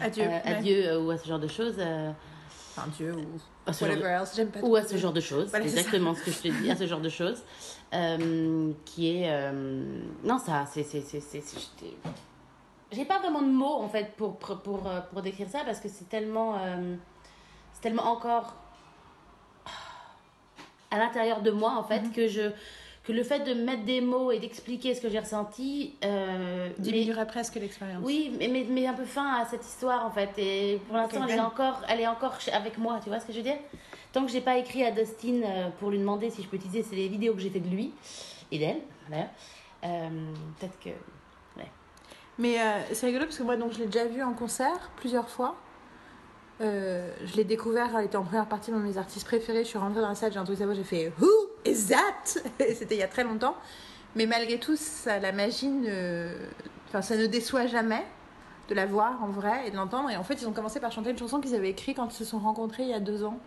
Adieu. 0.06 0.24
euh, 0.24 0.38
à 0.44 0.50
Ouais. 0.50 0.60
Dieu 0.60 0.86
euh, 0.86 1.00
ou 1.00 1.10
à 1.10 1.18
ce 1.18 1.26
genre 1.28 1.38
de 1.38 1.48
choses 1.48 1.74
euh, 1.78 2.10
Enfin, 2.76 2.88
Dieu 2.96 3.12
ou 3.14 3.24
à 3.66 3.72
ce 3.72 3.84
genre 3.84 3.94
de- 3.96 4.00
whatever 4.00 4.14
else. 4.20 4.32
J'aime 4.36 4.48
pas 4.50 4.60
ou 4.60 4.76
à 4.76 4.82
ce 4.82 4.96
genre 4.96 5.12
de 5.12 5.20
choses, 5.20 5.50
Voilà, 5.50 5.64
exactement 5.66 6.14
ce 6.14 6.22
que 6.22 6.30
je 6.30 6.38
te 6.38 6.48
dis, 6.48 6.70
à 6.70 6.76
ce 6.76 6.86
genre 6.86 7.00
de 7.00 7.08
choses, 7.20 7.42
euh, 7.92 8.72
qui 8.86 9.16
est... 9.18 9.30
euh, 9.30 9.52
non, 10.24 10.38
ça, 10.38 10.64
c'est... 10.66 10.86
J'ai 12.90 13.04
pas 13.04 13.18
vraiment 13.20 13.42
de 13.42 13.46
mots, 13.50 13.74
en 13.80 13.88
fait, 13.88 14.14
pour, 14.16 14.36
pour, 14.38 14.60
pour, 14.60 14.80
pour 15.10 15.22
décrire 15.22 15.48
ça, 15.48 15.60
parce 15.64 15.80
que 15.80 15.88
c'est 15.88 16.08
tellement... 16.08 16.56
euh, 16.62 16.96
c'est 17.74 17.80
tellement 17.82 18.04
encore 18.04 18.54
à 20.90 20.98
l'intérieur 20.98 21.40
de 21.42 21.50
moi, 21.50 21.74
en 21.76 21.84
fait, 21.84 22.00
Mhm. 22.00 22.12
que 22.12 22.28
je... 22.28 22.50
Que 23.04 23.12
le 23.12 23.24
fait 23.24 23.40
de 23.40 23.54
mettre 23.54 23.84
des 23.84 24.00
mots 24.00 24.30
et 24.30 24.38
d'expliquer 24.38 24.94
ce 24.94 25.00
que 25.00 25.08
j'ai 25.08 25.18
ressenti... 25.18 25.96
euh, 26.04 26.68
Diminuerait 26.78 27.26
presque 27.26 27.56
l'expérience. 27.56 28.02
oui, 28.04 28.32
mais, 28.38 28.46
mais, 28.48 28.64
mais 28.68 28.86
un 28.86 28.94
peu 28.94 29.04
fin 29.04 29.40
à 29.40 29.44
cette 29.44 29.64
histoire 29.64 30.06
en 30.06 30.10
fait. 30.10 30.30
Et 30.38 30.80
pour 30.86 30.96
l'instant, 30.96 31.26
elle, 31.28 31.36
est 31.36 31.40
encore, 31.40 31.82
elle 31.88 32.00
est 32.00 32.06
encore 32.06 32.36
avec 32.52 32.78
moi, 32.78 33.00
tu 33.02 33.08
vois 33.08 33.18
ce 33.18 33.26
que 33.26 33.32
je 33.32 33.38
veux 33.38 33.44
dire? 33.44 33.58
Tant 34.12 34.24
que 34.24 34.30
j'ai 34.30 34.40
pas 34.40 34.56
écrit 34.56 34.84
à 34.84 34.92
Dustin 34.92 35.40
euh, 35.42 35.68
pour 35.80 35.90
lui 35.90 35.98
demander 35.98 36.30
si 36.30 36.42
je 36.42 36.48
peux 36.48 36.56
utiliser 36.56 36.84
les 36.94 37.08
vidéos 37.08 37.34
que 37.34 37.40
j'ai 37.40 37.50
fait 37.50 37.60
de 37.60 37.68
lui 37.68 37.92
et 38.52 38.58
d'elle, 38.58 38.80
d'ailleurs, 39.08 39.30
euh, 39.84 40.08
peut-être 40.60 40.78
que. 40.78 40.90
Mais 42.38 42.58
euh, 42.58 42.80
c'est 42.94 43.06
rigolo 43.06 43.26
parce 43.26 43.36
que 43.36 43.42
moi, 43.42 43.56
donc, 43.56 43.72
je 43.72 43.78
l'ai 43.78 43.86
déjà 43.86 44.06
vu 44.06 44.22
en 44.22 44.32
concert 44.32 44.90
plusieurs 44.96 45.28
fois. 45.28 45.54
Euh, 46.62 47.12
je 47.26 47.36
l'ai 47.36 47.44
découvert, 47.44 47.94
elle 47.96 48.06
était 48.06 48.16
en 48.16 48.24
première 48.24 48.46
partie 48.46 48.70
de 48.70 48.76
mes 48.76 48.96
artistes 48.96 49.26
préférés. 49.26 49.64
Je 49.64 49.68
suis 49.68 49.78
rentrée 49.78 50.00
dans 50.00 50.08
la 50.08 50.14
salle, 50.14 50.32
j'ai 50.32 50.38
entendu 50.38 50.56
sa 50.56 50.64
voix, 50.64 50.74
j'ai 50.74 50.82
fait 50.82 51.12
Et 51.64 51.74
C'était 52.74 52.94
il 52.94 52.98
y 52.98 53.02
a 53.02 53.08
très 53.08 53.24
longtemps. 53.24 53.56
Mais 54.14 54.26
malgré 54.26 54.58
tout, 54.58 54.76
ça, 54.76 55.18
la 55.18 55.32
magie 55.32 55.68
ne. 55.68 56.28
Enfin, 56.88 57.02
ça 57.02 57.16
ne 57.16 57.26
déçoit 57.26 57.66
jamais 57.66 58.04
de 58.68 58.74
la 58.74 58.86
voir 58.86 59.22
en 59.22 59.28
vrai 59.28 59.66
et 59.66 59.70
de 59.70 59.76
l'entendre. 59.76 60.10
Et 60.10 60.16
en 60.16 60.24
fait, 60.24 60.34
ils 60.34 60.46
ont 60.46 60.52
commencé 60.52 60.80
par 60.80 60.92
chanter 60.92 61.10
une 61.10 61.18
chanson 61.18 61.40
qu'ils 61.40 61.54
avaient 61.54 61.70
écrite 61.70 61.96
quand 61.96 62.08
ils 62.12 62.16
se 62.16 62.24
sont 62.24 62.38
rencontrés 62.38 62.82
il 62.82 62.90
y 62.90 62.94
a 62.94 63.00
deux 63.00 63.24
ans, 63.24 63.38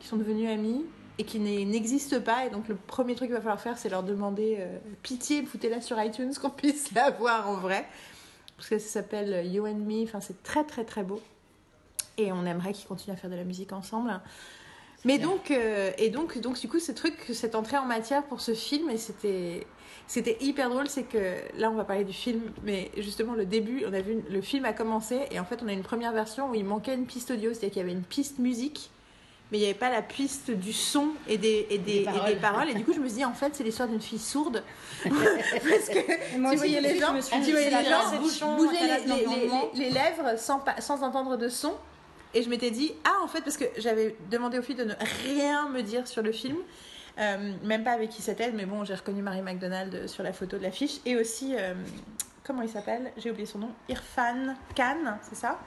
qui 0.00 0.06
sont 0.08 0.16
devenus 0.16 0.50
amis 0.50 0.84
et 1.18 1.24
qui 1.24 1.38
n'existe 1.38 2.18
pas. 2.18 2.46
Et 2.46 2.50
donc, 2.50 2.66
le 2.68 2.74
premier 2.74 3.14
truc 3.14 3.28
qu'il 3.28 3.34
va 3.34 3.40
falloir 3.40 3.60
faire, 3.60 3.78
c'est 3.78 3.88
leur 3.88 4.02
demander 4.02 4.56
euh, 4.58 4.78
pitié, 5.02 5.44
foutez-la 5.44 5.80
sur 5.80 6.00
iTunes, 6.02 6.32
qu'on 6.40 6.50
puisse 6.50 6.92
la 6.92 7.10
voir 7.10 7.48
en 7.48 7.54
vrai 7.54 7.86
parce 8.60 8.68
que 8.68 8.78
ça 8.78 8.88
s'appelle 8.88 9.50
You 9.50 9.66
and 9.66 9.76
Me. 9.86 10.02
Enfin, 10.02 10.20
c'est 10.20 10.42
très 10.42 10.64
très 10.64 10.84
très 10.84 11.02
beau. 11.02 11.18
Et 12.18 12.30
on 12.30 12.44
aimerait 12.44 12.74
qu'ils 12.74 12.86
continuent 12.86 13.14
à 13.14 13.16
faire 13.16 13.30
de 13.30 13.36
la 13.36 13.44
musique 13.44 13.72
ensemble. 13.72 14.20
Mais 15.04 15.18
donc, 15.18 15.50
euh, 15.50 15.90
et 15.98 16.10
donc, 16.10 16.38
donc, 16.38 16.60
du 16.60 16.68
coup, 16.68 16.78
ce 16.78 16.92
truc, 16.92 17.14
cette 17.32 17.54
entrée 17.54 17.78
en 17.78 17.86
matière 17.86 18.22
pour 18.24 18.40
ce 18.40 18.52
film, 18.52 18.90
et 18.90 18.98
c'était, 18.98 19.66
c'était 20.06 20.36
hyper 20.40 20.68
drôle, 20.68 20.88
c'est 20.88 21.04
que 21.04 21.36
là, 21.56 21.70
on 21.70 21.74
va 21.74 21.84
parler 21.84 22.04
du 22.04 22.12
film, 22.12 22.40
mais 22.64 22.90
justement, 22.98 23.32
le 23.34 23.46
début, 23.46 23.82
on 23.88 23.92
a 23.94 24.00
vu, 24.02 24.18
le 24.28 24.40
film 24.42 24.64
a 24.66 24.72
commencé, 24.74 25.20
et 25.30 25.40
en 25.40 25.44
fait, 25.44 25.60
on 25.64 25.68
a 25.68 25.72
une 25.72 25.82
première 25.82 26.12
version 26.12 26.50
où 26.50 26.54
il 26.54 26.64
manquait 26.64 26.94
une 26.94 27.06
piste 27.06 27.30
audio, 27.30 27.50
c'est-à-dire 27.50 27.70
qu'il 27.70 27.78
y 27.78 27.84
avait 27.84 27.92
une 27.92 28.02
piste 28.02 28.38
musique, 28.38 28.90
mais 29.50 29.58
il 29.58 29.62
n'y 29.62 29.66
avait 29.66 29.74
pas 29.78 29.90
la 29.90 30.02
piste 30.02 30.50
du 30.52 30.72
son 30.72 31.08
et 31.26 31.36
des, 31.38 31.66
et 31.70 31.78
des, 31.78 31.84
Des 31.84 31.98
et 32.00 32.00
des 32.00 32.04
paroles. 32.04 32.36
paroles. 32.40 32.68
Et 32.70 32.74
du 32.74 32.84
coup, 32.84 32.92
je 32.92 33.00
me 33.00 33.08
suis 33.08 33.16
dit, 33.16 33.24
en 33.24 33.32
fait, 33.32 33.52
c'est 33.54 33.64
l'histoire 33.64 33.88
d'une 33.88 34.00
fille 34.02 34.18
sourde. 34.20 34.62
Parce 35.04 35.88
que 35.88 36.38
moi 36.38 36.50
tu 36.52 36.56
voyais 36.58 36.80
les 36.80 36.98
gens, 37.00 37.14
tu 37.42 37.50
voyais 37.50 37.70
les 37.70 37.80
gens 37.80 38.56
bouger 38.56 38.76
les, 39.06 39.14
les- 39.16 39.26
les- 39.26 39.84
les 39.84 39.90
lèvres 39.90 40.38
sans, 40.38 40.62
sans 40.78 41.02
entendre 41.02 41.36
de 41.36 41.48
son. 41.48 41.72
Et 42.34 42.42
je 42.42 42.48
m'étais 42.48 42.70
dit, 42.70 42.92
ah, 43.04 43.18
en 43.22 43.28
fait, 43.28 43.40
parce 43.40 43.56
que 43.56 43.64
j'avais 43.78 44.16
demandé 44.30 44.58
aux 44.58 44.62
filles 44.62 44.76
de 44.76 44.84
ne 44.84 44.94
rien 45.24 45.68
me 45.68 45.82
dire 45.82 46.06
sur 46.06 46.22
le 46.22 46.32
film, 46.32 46.56
euh, 47.18 47.52
même 47.64 47.82
pas 47.82 47.92
avec 47.92 48.10
qui 48.10 48.22
c'était, 48.22 48.52
mais 48.52 48.66
bon, 48.66 48.84
j'ai 48.84 48.94
reconnu 48.94 49.20
Marie 49.20 49.42
McDonald 49.42 50.06
sur 50.06 50.22
la 50.22 50.32
photo 50.32 50.56
de 50.56 50.62
l'affiche, 50.62 50.98
et 51.04 51.16
aussi, 51.16 51.54
euh, 51.56 51.74
comment 52.44 52.62
il 52.62 52.68
s'appelle? 52.68 53.12
J'ai 53.16 53.30
oublié 53.30 53.46
son 53.46 53.58
nom, 53.58 53.70
Irfan 53.88 54.54
Khan, 54.76 55.18
c'est 55.22 55.34
ça? 55.34 55.58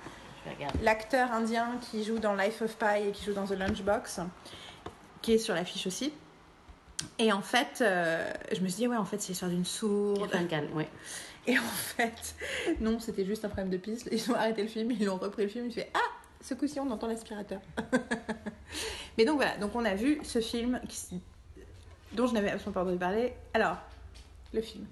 L'acteur 0.82 1.32
indien 1.32 1.80
qui 1.90 2.04
joue 2.04 2.20
dans 2.20 2.36
Life 2.36 2.62
of 2.62 2.76
Pi 2.76 3.08
et 3.08 3.12
qui 3.12 3.24
joue 3.26 3.34
dans 3.34 3.46
The 3.46 3.58
Lunchbox, 3.58 4.20
qui 5.22 5.34
est 5.34 5.38
sur 5.38 5.56
l'affiche 5.56 5.88
aussi. 5.88 6.14
Et 7.20 7.32
en 7.32 7.42
fait, 7.42 7.80
euh, 7.82 8.30
je 8.52 8.62
me 8.62 8.68
suis 8.68 8.78
dit, 8.78 8.88
ouais, 8.88 8.98
en 8.98 9.06
fait, 9.06 9.22
c'est 9.22 9.30
l'histoire 9.30 9.52
d'une 9.52 9.66
sourde. 9.66 10.30
Irfan 10.34 10.48
Khan, 10.48 10.64
ouais. 10.76 10.90
Et 11.46 11.58
en 11.58 11.62
fait, 11.62 12.36
non, 12.80 13.00
c'était 13.00 13.26
juste 13.26 13.44
un 13.44 13.50
problème 13.50 13.70
de 13.70 13.78
piste. 13.78 14.08
Ils 14.12 14.32
ont 14.32 14.36
arrêté 14.36 14.62
le 14.62 14.70
film, 14.70 14.92
ils 14.92 15.10
ont 15.10 15.18
repris 15.18 15.44
le 15.44 15.50
film. 15.50 15.66
Il 15.68 15.74
fait 15.74 15.92
Ah, 15.94 16.00
ce 16.44 16.54
coup-ci, 16.54 16.80
on 16.80 16.92
entend 16.92 17.08
l'aspirateur. 17.08 17.62
Mais 19.18 19.26
donc 19.26 19.38
voilà, 19.38 19.58
donc 19.58 19.74
on 19.76 19.86
a 19.86 19.96
vu 19.96 20.20
ce 20.24 20.40
film 20.42 20.80
qui 20.88 21.22
dont 22.12 22.28
je 22.28 22.34
n'avais 22.34 22.52
absolument 22.52 22.74
pas 22.74 22.82
entendu 22.84 22.98
parler. 23.00 23.34
Alors, 23.54 23.78
le 24.54 24.62
film. 24.62 24.86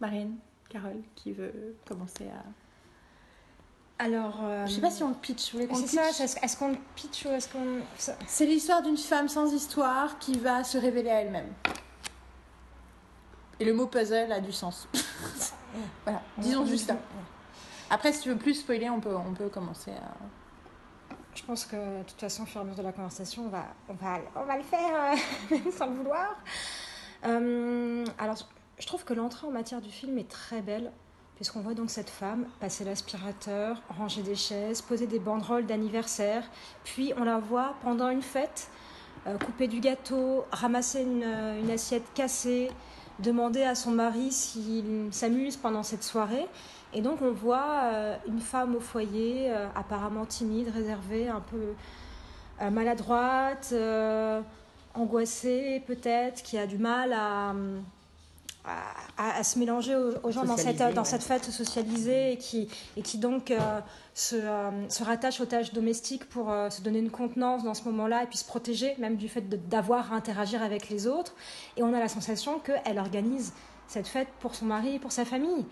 Marine, 0.00 0.36
Carole, 0.68 1.02
qui 1.14 1.32
veut 1.32 1.76
commencer 1.86 2.28
à. 2.28 4.04
Alors. 4.04 4.38
euh, 4.42 4.66
Je 4.66 4.74
sais 4.74 4.80
pas 4.80 4.90
si 4.90 5.02
on 5.02 5.08
le 5.10 5.14
pitch. 5.14 5.52
Vous 5.52 5.58
voulez 5.58 5.66
qu'on 5.68 5.78
le 5.78 5.86
C'est 5.86 6.26
ça, 6.26 6.40
est-ce 6.42 6.56
qu'on 6.56 6.68
le 6.70 6.78
pitch 6.94 7.26
ou 7.26 7.28
est-ce 7.30 7.48
qu'on. 7.48 7.80
C'est 8.26 8.46
l'histoire 8.46 8.82
d'une 8.82 8.96
femme 8.96 9.28
sans 9.28 9.52
histoire 9.52 10.18
qui 10.18 10.38
va 10.38 10.64
se 10.64 10.78
révéler 10.78 11.10
à 11.10 11.20
elle-même. 11.20 11.52
Et 13.58 13.64
le 13.66 13.74
mot 13.74 13.86
puzzle 13.86 14.32
a 14.32 14.40
du 14.40 14.52
sens. 14.52 14.88
voilà, 16.04 16.22
disons 16.38 16.64
juste 16.64 16.86
ça. 16.86 16.96
Après, 17.90 18.12
si 18.12 18.22
tu 18.22 18.28
veux 18.28 18.36
plus 18.36 18.54
spoiler, 18.54 18.88
on 18.88 19.00
peut, 19.00 19.14
on 19.14 19.34
peut 19.34 19.48
commencer 19.48 19.90
à. 19.90 20.14
Je 21.34 21.42
pense 21.42 21.64
que 21.64 21.76
de 21.76 22.02
toute 22.04 22.20
façon, 22.20 22.44
au 22.44 22.46
fur 22.46 22.60
et 22.60 22.62
à 22.62 22.64
mesure 22.64 22.82
de 22.82 22.88
la 22.88 22.92
conversation, 22.92 23.46
on 23.46 23.48
va, 23.48 23.64
on 23.88 23.94
va, 23.94 24.18
on 24.36 24.44
va 24.44 24.56
le 24.56 24.62
faire 24.62 25.16
euh, 25.52 25.70
sans 25.76 25.86
le 25.86 25.96
vouloir. 25.96 26.36
Euh, 27.26 28.04
alors, 28.18 28.36
je 28.78 28.86
trouve 28.86 29.04
que 29.04 29.12
l'entrée 29.12 29.46
en 29.46 29.50
matière 29.50 29.80
du 29.80 29.90
film 29.90 30.18
est 30.18 30.28
très 30.28 30.60
belle, 30.60 30.92
puisqu'on 31.36 31.60
voit 31.60 31.74
donc 31.74 31.90
cette 31.90 32.10
femme 32.10 32.46
passer 32.60 32.84
l'aspirateur, 32.84 33.82
ranger 33.88 34.22
des 34.22 34.34
chaises, 34.36 34.82
poser 34.82 35.06
des 35.06 35.18
banderoles 35.18 35.66
d'anniversaire, 35.66 36.44
puis 36.84 37.12
on 37.16 37.24
la 37.24 37.38
voit 37.38 37.74
pendant 37.82 38.10
une 38.10 38.22
fête 38.22 38.68
euh, 39.26 39.36
couper 39.36 39.68
du 39.68 39.80
gâteau, 39.80 40.44
ramasser 40.52 41.02
une, 41.02 41.24
une 41.24 41.70
assiette 41.70 42.04
cassée, 42.14 42.70
demander 43.18 43.62
à 43.62 43.74
son 43.74 43.90
mari 43.90 44.32
s'il 44.32 45.08
s'amuse 45.12 45.56
pendant 45.56 45.82
cette 45.82 46.02
soirée. 46.02 46.46
Et 46.92 47.02
donc 47.02 47.22
on 47.22 47.32
voit 47.32 47.82
euh, 47.84 48.16
une 48.26 48.40
femme 48.40 48.74
au 48.74 48.80
foyer, 48.80 49.50
euh, 49.50 49.66
apparemment 49.74 50.26
timide, 50.26 50.68
réservée, 50.68 51.28
un 51.28 51.40
peu 51.40 51.74
euh, 52.60 52.70
maladroite, 52.70 53.72
angoissée 54.94 55.82
peut-être, 55.86 56.42
qui 56.42 56.58
a 56.58 56.66
du 56.66 56.78
mal 56.78 57.12
à, 57.12 57.54
à, 59.16 59.38
à 59.38 59.44
se 59.44 59.58
mélanger 59.58 59.96
aux, 59.96 60.12
aux 60.22 60.30
gens 60.30 60.44
dans 60.44 60.56
cette, 60.56 60.78
dans 60.94 61.04
fête 61.04 61.44
socialisée 61.44 62.32
et 62.32 62.38
qui, 62.38 62.68
et 62.96 63.02
qui 63.02 63.18
donc 63.18 63.50
euh, 63.50 63.58
se, 64.14 64.36
euh, 64.36 64.88
se 64.88 65.02
rattache 65.02 65.40
aux 65.40 65.46
tâches 65.46 65.72
domestiques 65.72 66.28
pour 66.28 66.50
euh, 66.50 66.70
se 66.70 66.82
donner 66.82 66.98
une 66.98 67.10
contenance 67.10 67.64
dans 67.64 67.74
ce 67.74 67.84
moment-là 67.84 68.24
et 68.24 68.26
puis 68.26 68.38
se 68.38 68.44
protéger 68.44 68.94
même 68.98 69.16
du 69.16 69.28
fait 69.28 69.48
d'avoir 69.68 70.12
à 70.12 70.16
interagir 70.16 70.62
avec 70.62 70.88
les 70.90 71.06
autres. 71.06 71.34
Et 71.76 71.82
on 71.82 71.94
a 71.94 71.98
la 71.98 72.08
sensation 72.08 72.58
qu'elle 72.58 72.98
organise 72.98 73.52
cette 73.88 74.06
fête 74.06 74.28
pour 74.40 74.54
son 74.54 74.66
mari 74.66 74.96
et 74.96 74.98
pour 74.98 75.12
sa 75.12 75.24
famille. 75.24 75.64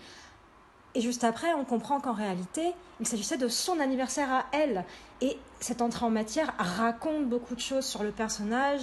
Et 0.95 1.01
juste 1.01 1.23
après, 1.25 1.53
on 1.55 1.65
comprend 1.65 2.01
qu'en 2.01 2.13
réalité, 2.15 2.73
il 3.01 3.07
s'agissait 3.07 3.37
de 3.37 3.49
son 3.49 3.79
anniversaire 3.79 4.33
à 4.33 4.45
elle. 4.53 4.85
Et 5.21 5.39
cette 5.61 5.83
entrée 5.83 6.07
en 6.07 6.11
matière 6.11 6.53
raconte 6.59 7.27
beaucoup 7.29 7.55
de 7.55 7.61
choses 7.61 7.85
sur 7.85 8.03
le 8.03 8.11
personnage, 8.11 8.81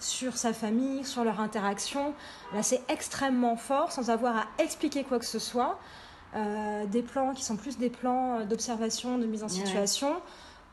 sur 0.00 0.36
sa 0.36 0.52
famille, 0.52 1.04
sur 1.04 1.24
leur 1.24 1.40
interaction. 1.40 2.14
Là, 2.54 2.62
c'est 2.62 2.80
extrêmement 2.88 3.56
fort, 3.56 3.90
sans 3.92 4.08
avoir 4.10 4.36
à 4.36 4.44
expliquer 4.58 5.02
quoi 5.04 5.18
que 5.18 5.24
ce 5.26 5.38
soit. 5.38 5.78
Euh, 6.36 6.86
des 6.86 7.02
plans 7.02 7.32
qui 7.34 7.42
sont 7.42 7.56
plus 7.56 7.78
des 7.78 7.90
plans 7.90 8.44
d'observation, 8.44 9.18
de 9.18 9.26
mise 9.26 9.42
en 9.42 9.46
Ouais. 9.46 9.52
situation, 9.52 10.14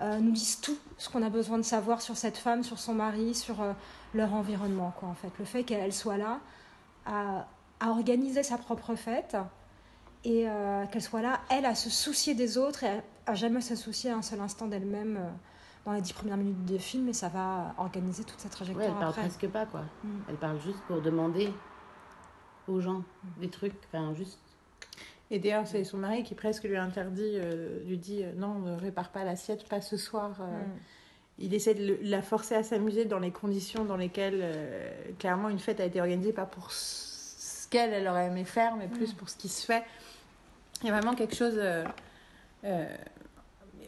euh, 0.01 0.19
nous 0.19 0.31
disent 0.31 0.59
tout 0.61 0.77
ce 0.97 1.09
qu'on 1.09 1.23
a 1.23 1.29
besoin 1.29 1.57
de 1.57 1.63
savoir 1.63 2.01
sur 2.01 2.15
cette 2.17 2.37
femme, 2.37 2.63
sur 2.63 2.77
son 2.77 2.93
mari, 2.93 3.33
sur 3.33 3.61
euh, 3.61 3.71
leur 4.13 4.33
environnement. 4.33 4.93
Quoi, 4.99 5.09
en 5.09 5.13
fait. 5.15 5.31
Le 5.39 5.45
fait 5.45 5.63
qu'elle 5.63 5.93
soit 5.93 6.17
là, 6.17 6.39
à, 7.05 7.47
à 7.79 7.89
organiser 7.89 8.43
sa 8.43 8.57
propre 8.57 8.95
fête, 8.95 9.35
et 10.25 10.49
euh, 10.49 10.85
qu'elle 10.87 11.01
soit 11.01 11.21
là, 11.21 11.39
elle, 11.49 11.65
à 11.65 11.75
se 11.75 11.89
soucier 11.89 12.33
des 12.35 12.57
autres 12.57 12.83
et 12.83 12.89
à, 12.89 13.03
à 13.27 13.35
jamais 13.35 13.61
se 13.61 13.75
soucier 13.75 14.11
un 14.11 14.21
seul 14.21 14.41
instant 14.41 14.67
d'elle-même 14.67 15.17
euh, 15.17 15.29
dans 15.85 15.93
les 15.93 16.01
dix 16.01 16.13
premières 16.13 16.35
minutes 16.37 16.65
de 16.65 16.77
film, 16.77 17.07
et 17.07 17.13
ça 17.13 17.29
va 17.29 17.73
organiser 17.77 18.23
toute 18.23 18.39
sa 18.39 18.47
Ouais, 18.47 18.51
trajectoire 18.51 18.87
elle 18.87 18.93
parle 18.95 19.09
après. 19.09 19.21
presque 19.21 19.47
pas, 19.47 19.65
quoi. 19.67 19.81
Mm. 20.03 20.09
Elle 20.29 20.35
parle 20.35 20.59
juste 20.59 20.79
pour 20.87 20.99
demander 21.01 21.53
aux 22.67 22.81
gens 22.81 23.03
des 23.39 23.49
trucs. 23.49 23.75
Enfin, 23.93 24.13
juste. 24.15 24.39
Et 25.31 25.39
d'ailleurs, 25.39 25.65
c'est 25.67 25.83
son 25.83 25.97
mari 25.97 26.23
qui 26.23 26.35
presque 26.35 26.63
lui 26.63 26.77
interdit, 26.77 27.33
euh, 27.35 27.83
lui 27.85 27.97
dit 27.97 28.23
euh, 28.23 28.31
non, 28.35 28.59
ne 28.59 28.75
répare 28.75 29.09
pas 29.09 29.23
l'assiette, 29.23 29.67
pas 29.69 29.81
ce 29.81 29.95
soir. 29.97 30.37
euh. 30.41 30.45
Mm. 30.61 30.79
Il 31.37 31.53
essaie 31.53 31.73
de 31.75 31.85
le- 31.85 31.99
la 32.01 32.21
forcer 32.21 32.55
à 32.55 32.63
s'amuser 32.63 33.03
dans 33.05 33.19
les 33.19 33.31
conditions 33.31 33.83
dans 33.85 33.97
lesquelles, 33.97 34.39
euh, 34.41 34.89
clairement, 35.19 35.49
une 35.49 35.59
fête 35.59 35.79
a 35.81 35.85
été 35.85 35.99
organisée, 35.99 36.33
pas 36.33 36.45
pour 36.45 36.71
ce 36.71 37.13
ce 37.65 37.67
qu'elle, 37.71 37.93
elle 37.93 38.07
aurait 38.07 38.27
aimé 38.27 38.43
faire, 38.45 38.75
mais 38.75 38.87
plus 38.87 39.13
pour 39.13 39.27
ce 39.27 39.35
qui 39.35 39.49
se 39.49 39.65
fait. 39.65 39.83
Il 40.81 40.87
y 40.87 40.91
a 40.91 40.93
vraiment 40.99 41.15
quelque 41.15 41.35
chose. 41.35 41.55
euh, 41.57 41.83
euh, 42.63 42.85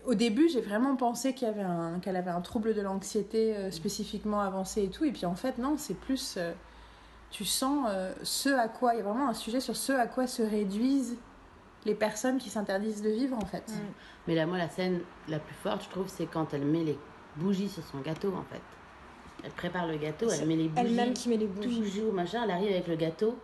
au 0.06 0.14
début, 0.14 0.48
j'ai 0.50 0.62
vraiment 0.62 0.96
pensé 0.96 1.34
qu'il 1.34 1.48
y 1.48 1.52
avait 1.52 1.62
un- 1.64 2.00
qu'elle 2.00 2.16
avait 2.16 2.32
un 2.32 2.40
trouble 2.42 2.74
de 2.74 2.82
l'anxiété 2.82 3.56
euh, 3.56 3.72
spécifiquement 3.72 4.40
avancé 4.40 4.84
et 4.84 4.90
tout. 4.90 5.04
Et 5.04 5.12
puis 5.12 5.26
en 5.26 5.36
fait, 5.36 5.58
non, 5.58 5.76
c'est 5.78 5.96
plus. 5.96 6.36
euh, 6.38 6.54
tu 7.30 7.44
sens 7.44 7.86
ce 8.24 8.48
à 8.50 8.70
quoi. 8.70 8.94
Il 8.94 8.98
y 8.98 9.02
a 9.02 9.04
vraiment 9.04 9.28
un 9.28 9.34
sujet 9.34 9.60
sur 9.60 9.76
ce 9.76 9.92
à 9.92 10.08
quoi 10.08 10.28
se 10.28 10.42
réduisent 10.42 11.18
les 11.86 11.94
personnes 11.94 12.38
qui 12.38 12.50
s'interdisent 12.50 13.02
de 13.02 13.10
vivre 13.10 13.38
en 13.38 13.46
fait. 13.46 13.68
Mm. 13.68 13.74
Mais 14.28 14.36
là, 14.36 14.46
moi, 14.46 14.58
la 14.58 14.70
scène 14.70 15.02
la 15.28 15.40
plus 15.40 15.56
forte, 15.56 15.84
je 15.84 15.90
trouve, 15.90 16.08
c'est 16.08 16.26
quand 16.26 16.54
elle 16.54 16.64
met 16.66 16.84
les 16.86 16.98
bougies 17.36 17.68
sur 17.70 17.84
son 17.84 18.00
gâteau, 18.00 18.34
en 18.34 18.44
fait. 18.44 18.62
Elle 19.44 19.52
prépare 19.52 19.88
le 19.88 19.98
gâteau, 19.98 20.30
elle 20.32 20.48
met 20.48 20.56
les 20.56 20.70
bougies. 20.70 20.88
Elle-même 20.88 21.14
qui 21.14 21.28
met 21.30 21.38
les 21.38 21.48
bougies. 21.48 21.80
Toujours, 21.82 22.14
machin, 22.14 22.42
elle 22.46 22.52
arrive 22.52 22.72
avec 22.72 22.88
le 22.88 22.96
gâteau. 22.96 23.38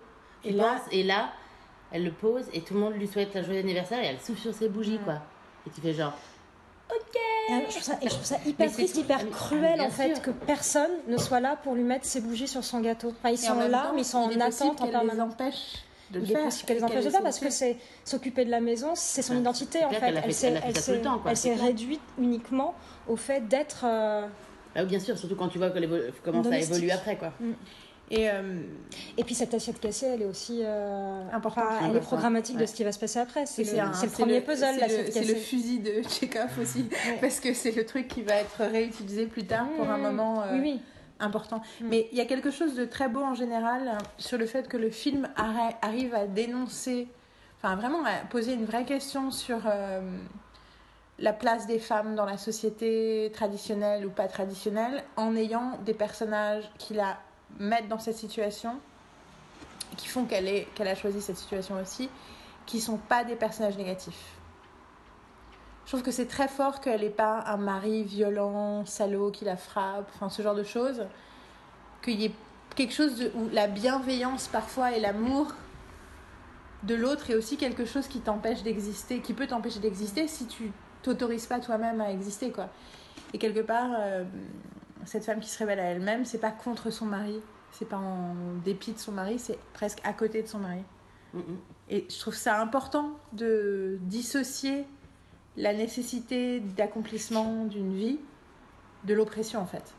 Et 0.46 0.52
là- 0.54 0.82
et 0.92 1.04
là, 1.04 1.32
elle 1.94 2.04
le 2.04 2.12
pose 2.12 2.44
et 2.54 2.60
tout 2.62 2.74
le 2.74 2.82
monde 2.82 2.94
lui 2.96 3.08
souhaite 3.08 3.34
un 3.36 3.42
joyeux 3.44 3.60
anniversaire 3.62 4.04
et 4.04 4.08
elle 4.08 4.20
souffle 4.20 4.42
sur 4.42 4.54
ses 4.54 4.68
bougies, 4.68 5.00
quoi. 5.06 5.22
Et 5.66 5.70
tu 5.70 5.80
fais 5.80 5.94
genre, 5.94 6.14
Et 7.50 7.54
je 7.68 7.70
trouve 7.72 7.84
ça, 7.84 7.94
et 8.02 8.06
je 8.06 8.10
trouve 8.14 8.24
ça 8.26 8.38
hyper 8.46 8.72
triste, 8.72 8.96
tout. 8.96 9.02
hyper 9.02 9.20
Ah, 9.22 9.26
cruel 9.32 9.82
en 9.82 9.90
fait 9.90 10.14
sûr. 10.16 10.22
que 10.24 10.32
personne 10.32 10.92
ne 11.08 11.18
soit 11.18 11.40
là 11.40 11.56
pour 11.62 11.76
lui 11.76 11.84
mettre 11.84 12.06
ses 12.06 12.22
bougies 12.22 12.48
sur 12.48 12.64
son 12.64 12.80
gâteau. 12.82 13.10
Enfin, 13.20 13.30
ils 13.30 13.38
sont 13.38 13.56
là, 13.56 13.84
temps, 13.84 13.92
mais 13.96 14.02
ils 14.02 14.06
sont 14.06 14.30
il 14.30 14.38
est 14.38 14.44
en 14.44 14.48
attente 14.48 14.82
en 14.82 14.86
qu'elle 14.86 14.86
les 14.88 14.92
permanence. 14.92 15.34
empêche 15.34 15.74
de 16.12 16.20
le 16.20 16.26
Il 16.26 16.32
est 16.32 16.36
faire. 16.36 16.44
possible 16.46 16.68
qu'elle 16.68 16.78
les 16.78 16.84
empêche 16.84 17.06
de 17.06 17.10
faire 17.10 17.24
parce 17.24 17.40
que 17.40 17.50
c'est 17.50 17.78
s'occuper 18.06 18.46
de 18.46 18.52
la 18.52 18.60
maison, 18.62 18.92
c'est 18.96 19.22
son 19.22 19.38
identité 19.38 19.84
en 19.86 19.90
fait. 19.90 20.00
elle 20.24 20.34
ça 20.34 21.36
s'est- 21.36 21.50
elle 21.50 21.62
réduite 21.62 22.02
uniquement 22.18 22.76
au 23.08 23.16
fait 23.16 23.42
d'être. 23.48 23.84
euh, 23.86 24.28
ah, 24.76 24.86
bien 24.86 25.00
sûr, 25.00 25.18
surtout 25.18 25.36
quand 25.36 25.50
tu 25.50 25.58
vois 25.60 25.70
que 25.70 25.80
comment 26.24 26.44
ça 26.44 26.58
évolue 26.60 26.92
après, 26.92 27.18
quoi. 27.18 27.32
Et 28.12 28.30
euh, 28.30 28.62
Et 29.18 29.24
puis 29.24 29.34
cette 29.34 29.54
assiette 29.54 29.80
cassée, 29.80 30.06
elle 30.08 30.22
est 30.22 30.26
aussi 30.26 30.60
euh, 30.64 31.24
Importante. 31.32 31.64
enfin, 31.68 31.90
elle 31.90 31.96
est 31.96 32.00
programmatique 32.02 32.58
de 32.58 32.66
ce 32.66 32.74
qui 32.76 32.84
va 32.84 32.92
se 32.92 33.00
passer 33.00 33.20
après. 33.20 33.46
C'est 33.46 33.64
le, 33.64 33.80
un- 33.80 33.92
premier 34.12 34.42
puzzle, 34.42 34.76
c'est 34.76 34.80
l'assiette 34.82 35.06
le- 35.08 35.12
C'est 35.12 35.22
le 35.22 35.34
cassée. 35.34 35.40
fusil 35.40 35.80
de 35.80 36.02
Chekhov 36.08 36.60
aussi, 36.62 36.82
Ouais. 36.92 37.18
parce 37.22 37.40
que 37.40 37.54
c'est 37.54 37.72
le 37.72 37.86
truc 37.86 38.08
qui 38.08 38.22
va 38.22 38.36
être 38.36 38.62
réutilisé 38.64 39.26
plus 39.26 39.46
tard 39.46 39.68
pour 39.78 39.90
un 39.90 39.98
Mmh. 39.98 40.02
moment 40.02 40.42
euh, 40.44 40.54
Oui, 40.54 40.60
oui. 40.62 40.82
important. 41.20 41.62
Mm. 41.82 41.88
Mais 41.88 42.08
il 42.12 42.18
y 42.18 42.22
a 42.22 42.26
quelque 42.26 42.52
chose 42.52 42.76
de 42.76 42.86
très 42.86 43.08
beau 43.08 43.22
en 43.24 43.34
général 43.36 43.88
hein, 43.88 43.98
sur 44.18 44.38
le 44.38 44.46
fait 44.46 44.68
que 44.68 44.78
le 44.78 44.90
film 44.92 45.28
arri- 45.38 45.76
arrive 45.82 46.14
à 46.14 46.28
dénoncer, 46.28 47.08
enfin 47.62 47.76
vraiment 47.78 48.04
à 48.06 48.12
poser 48.30 48.54
une 48.54 48.66
vraie 48.66 48.84
question 48.86 49.32
sur 49.32 49.62
euh, 49.66 50.02
la 51.20 51.32
place 51.34 51.66
des 51.68 51.80
femmes 51.80 52.16
dans 52.16 52.26
la 52.26 52.38
société 52.38 53.32
traditionnelle 53.34 54.06
ou 54.06 54.10
pas 54.10 54.28
traditionnelle, 54.28 55.04
en 55.16 55.36
ayant 55.36 55.80
des 55.86 55.94
personnages 55.94 56.70
qui 56.78 56.94
la 56.94 57.18
mettent 57.60 57.88
dans 57.88 58.00
cette 58.00 58.18
situation, 58.18 58.80
qui 59.98 60.08
font 60.08 60.26
qu'elle 60.26 60.66
qu'elle 60.76 60.88
a 60.88 60.96
choisi 60.96 61.22
cette 61.22 61.38
situation 61.38 61.80
aussi, 61.82 62.10
qui 62.66 62.80
sont 62.80 62.98
pas 62.98 63.24
des 63.24 63.36
personnages 63.36 63.78
négatifs. 63.78 64.38
Je 65.86 65.92
trouve 65.92 66.02
que 66.02 66.12
c'est 66.12 66.28
très 66.28 66.48
fort 66.48 66.80
qu'elle 66.80 67.02
n'ait 67.02 67.10
pas 67.10 67.44
un 67.46 67.58
mari 67.58 68.04
violent, 68.04 68.86
salaud, 68.86 69.32
qui 69.32 69.46
la 69.46 69.58
frappe, 69.58 70.10
enfin 70.16 70.30
ce 70.30 70.42
genre 70.42 70.56
de 70.56 70.64
choses. 70.64 71.06
Qu'il 72.02 72.20
y 72.22 72.26
ait 72.26 72.32
quelque 72.76 72.94
chose 72.94 73.32
où 73.36 73.50
la 73.52 73.68
bienveillance 73.68 74.48
parfois 74.48 74.94
et 74.94 75.00
l'amour 75.00 75.48
de 76.84 76.96
l'autre 76.96 77.30
est 77.30 77.36
aussi 77.36 77.58
quelque 77.58 77.86
chose 77.86 78.08
qui 78.08 78.20
t'empêche 78.20 78.64
d'exister, 78.64 79.20
qui 79.20 79.34
peut 79.34 79.48
t'empêcher 79.48 79.80
d'exister 79.80 80.28
si 80.28 80.48
tu 80.48 80.72
t'autorises 81.02 81.46
pas 81.48 81.60
toi-même 81.60 82.02
à 82.02 82.12
exister 82.12 82.52
quoi. 82.52 82.70
Et 83.34 83.38
quelque 83.38 83.62
part, 83.62 83.90
euh, 83.98 84.24
cette 85.06 85.26
femme 85.26 85.40
qui 85.40 85.50
se 85.50 85.58
révèle 85.60 85.80
à 85.80 85.84
elle-même, 85.84 86.26
c'est 86.26 86.40
pas 86.40 86.52
contre 86.52 86.90
son 86.90 87.06
mari, 87.06 87.40
c'est 87.72 87.88
pas 87.88 87.98
en 87.98 88.36
dépit 88.64 88.94
de 88.94 89.00
son 89.00 89.12
mari, 89.12 89.40
c'est 89.40 89.58
presque 89.74 90.00
à 90.04 90.14
côté 90.14 90.42
de 90.42 90.48
son 90.48 90.60
mari. 90.60 90.84
Mm, 91.34 91.40
mm. 91.40 91.58
Et 91.90 92.08
je 92.10 92.20
trouve 92.20 92.36
ça 92.36 92.62
important 92.62 93.12
de 93.34 93.98
dissocier 94.02 94.86
la 95.58 95.74
nécessité 95.74 96.60
d'accomplissement 96.60 97.66
d'une 97.66 97.94
vie 97.94 98.20
de 99.04 99.14
l'oppression 99.14 99.60
en 99.60 99.66
fait. 99.66 99.94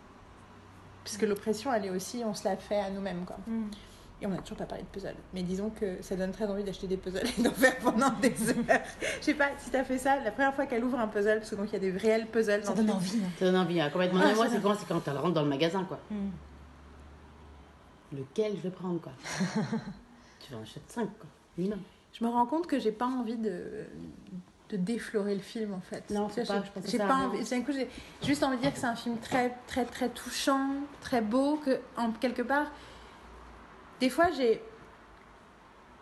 Puisque 1.05 1.23
l'oppression, 1.23 1.73
elle 1.73 1.85
est 1.85 1.91
aussi, 1.91 2.23
on 2.25 2.35
se 2.35 2.45
la 2.45 2.57
fait 2.57 2.81
à 2.81 2.91
nous-mêmes 2.91 3.25
quoi. 3.25 3.37
Mm. 3.47 3.65
Et 4.25 4.27
on 4.27 4.31
n'a 4.31 4.39
toujours 4.39 4.57
pas 4.57 4.65
parlé 4.65 4.83
de 4.85 4.89
puzzle. 4.89 5.15
Mais 5.35 5.43
disons 5.43 5.69
que 5.69 6.01
ça 6.03 6.17
donne 6.17 6.33
très 6.33 6.47
envie 6.47 6.65
d'acheter 6.65 6.87
des 6.87 6.97
puzzles 6.97 7.27
et 7.39 7.43
d'en 7.43 7.51
faire 7.51 7.77
pendant 7.77 8.09
des 8.23 8.31
heures. 8.49 8.81
Je 9.21 9.25
sais 9.25 9.35
pas 9.35 9.51
si 9.59 9.69
t'as 9.71 9.85
fait 9.85 9.99
ça, 9.99 10.19
la 10.25 10.31
première 10.31 10.55
fois 10.55 10.65
qu'elle 10.65 10.83
ouvre 10.83 10.99
un 10.99 11.09
puzzle, 11.09 11.41
parce 11.41 11.51
que 11.51 11.57
donc 11.57 11.67
il 11.69 11.73
y 11.75 11.77
a 11.77 11.79
des 11.79 11.91
réels 11.91 12.27
puzzles 12.29 12.65
Ça 12.65 12.73
donne 12.73 12.91
envie. 12.91 13.19
hein. 13.23 13.29
Ça 13.39 13.45
donne 13.45 13.57
envie, 13.57 13.79
hein, 13.83 13.91
complètement. 13.91 14.21
Ah, 14.25 14.35
moi, 14.35 14.47
c'est 14.49 14.63
quand, 14.63 14.75
quand 14.89 15.07
elle 15.09 15.19
rentre 15.19 15.35
dans 15.35 15.43
le 15.43 15.49
magasin, 15.51 15.85
quoi. 15.85 16.01
Mm. 16.11 16.31
Lequel 18.17 18.57
je 18.57 18.63
vais 18.63 18.71
prendre, 18.71 18.99
quoi. 19.01 19.13
tu 20.41 20.53
vas 20.53 20.59
en 20.59 20.63
acheter 20.63 20.81
5, 20.89 21.03
quoi. 21.19 21.29
Minimum. 21.59 21.81
Je 22.13 22.25
me 22.25 22.31
rends 22.31 22.47
compte 22.47 22.67
que 22.67 22.79
j'ai 22.79 22.93
pas 22.93 23.07
envie 23.07 23.37
de 23.37 23.85
de 24.71 24.79
déflorer 24.79 25.35
le 25.35 25.43
film 25.43 25.75
en 25.75 25.81
fait. 25.83 26.09
Non, 26.11 26.27
Tu 26.29 26.41
vois, 26.43 26.55
pas, 26.55 26.61
j'ai- 26.63 26.67
je 26.67 26.73
pense 26.73 26.85
que 26.85 26.91
j'ai 26.91 26.97
pas 26.99 27.05
a 27.05 27.17
rien. 27.19 27.27
envie. 27.29 27.45
D'un 27.45 27.61
coup, 27.61 27.73
j'ai 27.73 27.89
juste 28.27 28.43
envie 28.43 28.57
de 28.57 28.63
dire 28.63 28.73
que 28.73 28.79
c'est 28.79 28.87
un 28.87 28.97
film 28.97 29.19
très, 29.19 29.55
très, 29.67 29.85
très 29.85 30.09
touchant, 30.09 30.71
très 31.03 31.21
beau, 31.21 31.57
que 31.57 31.79
en 31.99 32.11
quelque 32.13 32.41
part, 32.41 32.73
des 34.05 34.11
fois, 34.11 34.31
j'ai, 34.37 34.61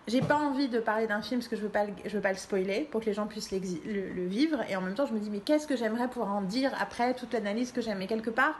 j'ai 0.08 0.22
pas 0.22 0.36
envie 0.36 0.68
de 0.68 0.80
parler 0.80 1.06
d'un 1.06 1.22
film 1.22 1.38
parce 1.38 1.46
que 1.46 1.54
je 1.54 1.62
veux 1.62 1.68
pas, 1.68 1.84
le, 1.84 1.92
veux 2.10 2.20
pas 2.20 2.32
le 2.32 2.36
spoiler 2.36 2.80
pour 2.90 3.00
que 3.00 3.06
les 3.06 3.12
gens 3.12 3.28
puissent 3.28 3.52
le, 3.52 4.26
vivre. 4.26 4.58
Et 4.68 4.74
en 4.74 4.80
même 4.80 4.94
temps, 4.94 5.06
je 5.06 5.12
me 5.12 5.20
dis 5.20 5.30
mais 5.30 5.38
qu'est-ce 5.38 5.68
que 5.68 5.76
j'aimerais 5.76 6.08
pouvoir 6.08 6.34
en 6.34 6.42
dire 6.42 6.72
après 6.80 7.14
toute 7.14 7.32
l'analyse 7.32 7.70
que 7.70 7.80
j'aime. 7.80 8.02
Et 8.02 8.08
quelque 8.08 8.30
part, 8.30 8.56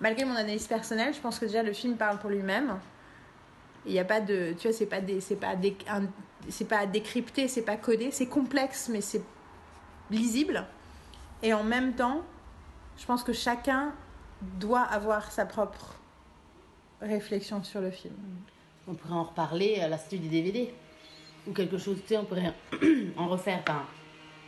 malgré 0.00 0.24
mon 0.24 0.34
analyse 0.34 0.66
personnelle, 0.66 1.14
je 1.14 1.20
pense 1.20 1.38
que 1.38 1.44
déjà 1.44 1.62
le 1.62 1.72
film 1.72 1.96
parle 1.96 2.18
pour 2.18 2.28
lui-même. 2.28 2.80
Il 3.86 3.92
n'y 3.92 4.00
a 4.00 4.04
pas 4.04 4.20
de, 4.20 4.52
tu 4.58 4.66
vois, 4.66 4.76
c'est 4.76 4.86
pas 4.86 4.98
c'est 5.20 5.36
pas 5.36 5.54
c'est 6.48 6.66
pas 6.66 6.84
décrypté, 6.86 7.46
c'est 7.46 7.62
pas 7.62 7.76
codé, 7.76 8.10
c'est 8.10 8.26
complexe, 8.26 8.88
mais 8.88 9.00
c'est 9.00 9.22
lisible. 10.10 10.66
Et 11.44 11.54
en 11.54 11.62
même 11.62 11.94
temps, 11.94 12.22
je 12.96 13.06
pense 13.06 13.22
que 13.22 13.32
chacun 13.32 13.92
doit 14.58 14.82
avoir 14.82 15.30
sa 15.30 15.46
propre 15.46 15.94
réflexion 17.02 17.62
sur 17.62 17.80
le 17.80 17.90
film. 17.90 18.14
On 18.88 18.94
pourrait 18.94 19.14
en 19.14 19.24
reparler 19.24 19.80
à 19.80 19.88
l'Institut 19.88 20.18
des 20.18 20.28
DVD. 20.28 20.74
Ou 21.46 21.52
quelque 21.52 21.78
chose, 21.78 21.98
tu 22.02 22.08
sais, 22.08 22.16
on 22.16 22.24
pourrait 22.24 22.52
en 23.16 23.28
refaire. 23.28 23.60
Enfin, 23.62 23.84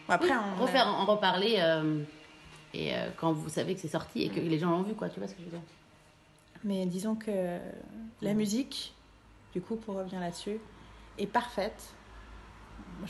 Après, 0.09 0.29
oui, 0.29 0.35
on 0.59 0.63
refaire, 0.63 0.87
en 0.87 1.05
reparler. 1.07 1.57
euh, 1.59 2.03
et 2.73 2.95
euh, 2.95 3.09
quand 3.17 3.33
vous 3.33 3.49
savez 3.49 3.75
que 3.75 3.81
c'est 3.81 3.89
sorti 3.89 4.23
et 4.23 4.29
que 4.29 4.41
les 4.41 4.59
gens 4.59 4.71
l'ont 4.71 4.83
vu, 4.83 4.95
quoi, 4.95 5.09
tu 5.09 5.21
vois 5.21 5.29
ce 5.29 5.35
que 5.35 5.41
je 5.41 5.45
veux 5.45 5.51
dire 5.53 5.61
Mais 6.65 6.87
disons 6.87 7.15
que 7.15 7.59
la 8.21 8.35
musique, 8.35 8.95
du 9.53 9.61
coup, 9.61 9.77
pour 9.77 9.95
revenir 9.97 10.21
là-dessus, 10.21 10.59
est 11.19 11.27
parfaite. 11.27 11.95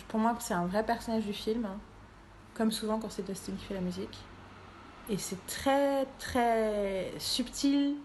Pour 0.08 0.20
moi, 0.20 0.36
c'est 0.40 0.54
un 0.54 0.66
vrai 0.66 0.84
personnage 0.84 1.24
du 1.24 1.32
film, 1.32 1.64
hein. 1.64 1.78
comme 2.54 2.70
souvent 2.72 2.98
quand 2.98 3.10
c'est 3.10 3.26
Dustin 3.26 3.52
qui 3.58 3.64
fait 3.64 3.74
la 3.74 3.80
musique. 3.80 4.18
Et 5.08 5.18
c'est 5.18 5.44
très, 5.46 6.06
très 6.18 7.12
subtil. 7.18 7.96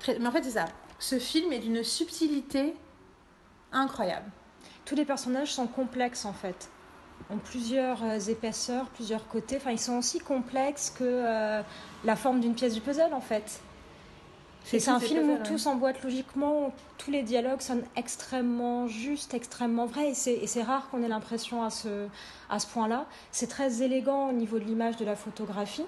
Très... 0.00 0.18
Mais 0.18 0.26
en 0.26 0.32
fait, 0.32 0.42
c'est 0.42 0.50
ça. 0.50 0.66
Ce 0.98 1.18
film 1.18 1.52
est 1.52 1.60
d'une 1.60 1.84
subtilité 1.84 2.74
incroyable. 3.72 4.30
Tous 4.84 4.94
les 4.94 5.04
personnages 5.04 5.52
sont 5.52 5.66
complexes 5.66 6.24
en 6.24 6.32
fait. 6.32 6.70
Ont 7.30 7.38
plusieurs 7.38 8.02
euh, 8.04 8.18
épaisseurs, 8.18 8.86
plusieurs 8.90 9.28
côtés. 9.28 9.56
Enfin, 9.56 9.70
ils 9.70 9.78
sont 9.78 9.98
aussi 9.98 10.18
complexes 10.18 10.90
que 10.90 11.04
euh, 11.04 11.62
la 12.04 12.16
forme 12.16 12.40
d'une 12.40 12.54
pièce 12.54 12.74
du 12.74 12.80
puzzle 12.80 13.12
en 13.12 13.20
fait. 13.20 13.60
C'est 14.64 14.88
un 14.88 15.00
film 15.00 15.30
où 15.30 15.38
tout 15.42 15.56
s'emboîte 15.56 16.02
logiquement, 16.02 16.74
tous 16.98 17.10
les 17.10 17.22
dialogues 17.22 17.60
sonnent 17.60 17.86
extrêmement 17.96 18.86
justes, 18.86 19.32
extrêmement 19.32 19.86
vrais. 19.86 20.10
Et 20.10 20.14
c'est, 20.14 20.34
et 20.34 20.46
c'est 20.46 20.62
rare 20.62 20.90
qu'on 20.90 21.02
ait 21.02 21.08
l'impression 21.08 21.62
à 21.62 21.70
ce, 21.70 22.06
à 22.50 22.58
ce 22.58 22.66
point-là. 22.66 23.06
C'est 23.32 23.46
très 23.46 23.82
élégant 23.82 24.28
au 24.28 24.32
niveau 24.32 24.58
de 24.58 24.64
l'image, 24.64 24.96
de 24.96 25.06
la 25.06 25.16
photographie. 25.16 25.86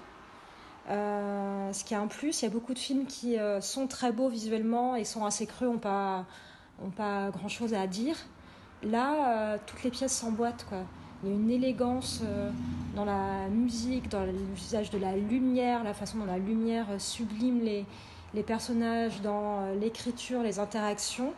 Euh, 0.90 1.72
ce 1.72 1.84
qui 1.84 1.94
est 1.94 1.96
un 1.96 2.08
plus. 2.08 2.42
Il 2.42 2.46
y 2.46 2.48
a 2.48 2.50
beaucoup 2.50 2.74
de 2.74 2.78
films 2.78 3.06
qui 3.06 3.38
euh, 3.38 3.60
sont 3.60 3.86
très 3.86 4.10
beaux 4.10 4.28
visuellement 4.28 4.96
et 4.96 5.04
sont 5.04 5.24
assez 5.24 5.46
creux, 5.46 5.66
n'ont 5.66 5.78
pas, 5.78 6.24
ont 6.84 6.90
pas 6.90 7.30
grand-chose 7.30 7.74
à 7.74 7.86
dire. 7.86 8.16
Là, 8.82 9.54
euh, 9.54 9.58
toutes 9.66 9.84
les 9.84 9.90
pièces 9.90 10.12
s'emboîtent. 10.12 10.66
Quoi. 10.68 10.78
Il 11.22 11.28
y 11.28 11.32
a 11.32 11.34
une 11.36 11.50
élégance 11.50 12.22
dans 12.96 13.04
la 13.04 13.46
musique, 13.48 14.08
dans 14.08 14.24
l'usage 14.24 14.90
de 14.90 14.98
la 14.98 15.16
lumière, 15.16 15.84
la 15.84 15.92
façon 15.92 16.18
dont 16.18 16.24
la 16.24 16.38
lumière 16.38 16.86
sublime 16.96 17.60
les, 17.60 17.84
les 18.32 18.42
personnages, 18.42 19.20
dans 19.20 19.66
l'écriture, 19.78 20.42
les 20.42 20.58
interactions, 20.58 21.34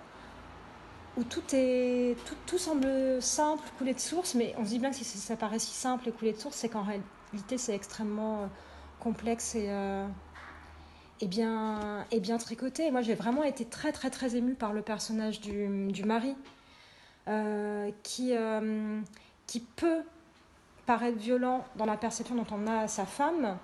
où 1.16 1.24
tout, 1.24 1.42
est, 1.52 2.16
tout, 2.24 2.36
tout 2.46 2.58
semble 2.58 3.20
simple, 3.20 3.64
coulé 3.76 3.92
de 3.92 3.98
source, 3.98 4.36
mais 4.36 4.54
on 4.56 4.64
se 4.64 4.70
dit 4.70 4.78
bien 4.78 4.90
que 4.90 4.96
si 4.96 5.04
ça 5.04 5.34
paraît 5.34 5.58
si 5.58 5.72
simple 5.72 6.08
et 6.08 6.12
coulé 6.12 6.32
de 6.32 6.38
source, 6.38 6.54
c'est 6.54 6.68
qu'en 6.68 6.84
réalité 6.84 7.58
c'est 7.58 7.74
extrêmement 7.74 8.48
complexe 9.02 9.56
et, 9.56 9.66
euh, 9.68 10.06
et, 11.20 11.26
bien, 11.26 12.06
et 12.10 12.20
bien 12.20 12.38
tricoté. 12.38 12.90
Moi 12.90 13.02
j'ai 13.02 13.14
vraiment 13.14 13.42
été 13.42 13.64
très 13.64 13.92
très 13.92 14.10
très 14.10 14.36
émue 14.36 14.54
par 14.54 14.72
le 14.72 14.82
personnage 14.82 15.40
du, 15.40 15.88
du 15.88 16.04
mari, 16.04 16.36
euh, 17.28 17.90
qui, 18.02 18.34
euh, 18.36 19.00
qui 19.46 19.60
peut 19.60 20.02
paraître 20.86 21.18
violent 21.18 21.64
dans 21.76 21.86
la 21.86 21.96
perception 21.96 22.36
dont 22.36 22.46
on 22.52 22.66
a 22.66 22.86
sa 22.86 23.04
femme, 23.04 23.58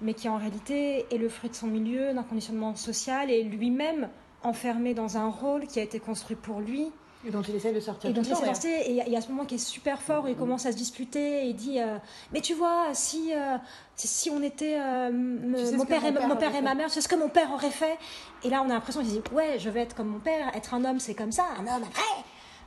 mais 0.00 0.14
qui 0.14 0.28
en 0.28 0.36
réalité 0.36 1.06
est 1.14 1.18
le 1.18 1.28
fruit 1.28 1.50
de 1.50 1.54
son 1.54 1.68
milieu, 1.68 2.12
d'un 2.12 2.22
conditionnement 2.22 2.74
social 2.74 3.30
et 3.30 3.42
lui-même 3.42 4.08
enfermé 4.42 4.92
dans 4.92 5.16
un 5.16 5.28
rôle 5.28 5.66
qui 5.66 5.78
a 5.80 5.82
été 5.82 6.00
construit 6.00 6.36
pour 6.36 6.60
lui 6.60 6.90
Et 7.24 7.30
dont 7.30 7.42
il 7.42 7.54
essaie 7.54 7.72
de 7.72 7.78
sortir 7.78 8.10
et 8.10 8.12
dont 8.12 8.22
il 8.22 8.26
s'est 8.26 8.32
temps, 8.40 8.44
lancé. 8.46 8.68
Et 8.68 8.90
il 8.90 9.08
y 9.12 9.16
a- 9.16 9.20
ce 9.20 9.28
moment 9.28 9.44
qui 9.44 9.54
est 9.54 9.58
super 9.58 10.02
fort 10.02 10.24
où 10.24 10.28
il 10.28 10.34
commence 10.36 10.66
à 10.66 10.72
se 10.72 10.76
disputer 10.76 11.44
et 11.44 11.46
il 11.50 11.54
dit 11.54 11.78
euh, 11.80 11.98
Mais 12.32 12.40
tu 12.40 12.54
vois, 12.54 12.86
si, 12.94 13.32
euh, 13.32 13.56
si- 13.96 14.28
on 14.30 14.42
était. 14.42 14.76
euh, 14.80 15.10
Tu 15.56 15.66
sais 15.66 15.76
mon 15.76 15.84
père, 15.86 16.02
mon 16.02 16.08
et, 16.08 16.12
père 16.12 16.28
mon 16.28 16.36
père 16.36 16.48
aurait 16.50 16.58
et 16.58 16.62
ma 16.62 16.74
mère, 16.74 16.90
c'est 16.90 17.00
ce 17.00 17.08
que 17.08 17.14
mon 17.14 17.28
père 17.28 17.52
aurait 17.52 17.70
fait? 17.70 17.96
Et 18.42 18.50
là, 18.50 18.60
on 18.66 18.70
a 18.70 18.74
l'impression 18.74 19.00
qu'il 19.02 19.10
se 19.10 19.14
dit 19.16 19.22
Ouais, 19.32 19.56
je 19.58 19.70
vais 19.70 19.80
être 19.82 19.94
comme 19.94 20.08
mon 20.08 20.18
père, 20.18 20.50
être 20.56 20.74
un 20.74 20.84
homme, 20.84 20.98
c'est 20.98 21.14
comme 21.14 21.30
ça, 21.32 21.44
un 21.58 21.62
homme 21.62 21.84
après 21.84 22.02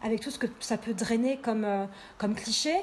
Avec 0.03 0.21
tout 0.21 0.31
ce 0.31 0.39
que 0.39 0.47
ça 0.61 0.77
peut 0.77 0.93
drainer 0.93 1.37
comme, 1.37 1.67
comme 2.17 2.33
cliché. 2.35 2.75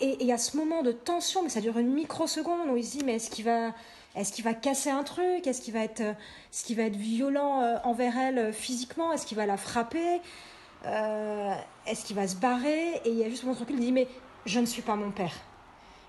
Et 0.00 0.12
et 0.12 0.16
il 0.22 0.26
y 0.26 0.32
a 0.32 0.38
ce 0.38 0.56
moment 0.56 0.82
de 0.82 0.92
tension, 0.92 1.42
mais 1.42 1.50
ça 1.50 1.60
dure 1.60 1.76
une 1.78 1.92
microseconde 1.92 2.70
où 2.70 2.76
il 2.78 2.84
se 2.84 2.96
dit 2.96 3.04
Mais 3.04 3.16
est-ce 3.16 3.28
qu'il 3.30 3.44
va. 3.44 3.72
Est-ce 4.16 4.32
qu'il 4.32 4.44
va 4.44 4.54
casser 4.54 4.90
un 4.90 5.04
truc? 5.04 5.46
Est-ce 5.46 5.60
qu'il 5.62 5.72
va 5.74 5.80
être, 5.84 6.00
euh, 6.00 6.74
va 6.74 6.82
être 6.82 6.96
violent 6.96 7.62
euh, 7.62 7.76
envers 7.84 8.18
elle 8.18 8.38
euh, 8.38 8.52
physiquement? 8.52 9.12
Est-ce 9.12 9.24
qu'il 9.26 9.36
va 9.36 9.46
la 9.46 9.56
frapper? 9.56 10.20
Euh, 10.86 11.54
Est-ce 11.86 12.04
qu'il 12.04 12.16
va 12.16 12.26
se 12.26 12.36
barrer? 12.36 12.94
Et 13.04 13.10
il 13.10 13.18
y 13.18 13.24
a 13.24 13.28
juste 13.28 13.44
mon 13.44 13.54
truc, 13.54 13.68
il 13.70 13.78
dit 13.78 13.92
mais 13.92 14.08
je 14.46 14.58
ne 14.60 14.66
suis 14.66 14.82
pas 14.82 14.96
mon 14.96 15.10
père. 15.10 15.32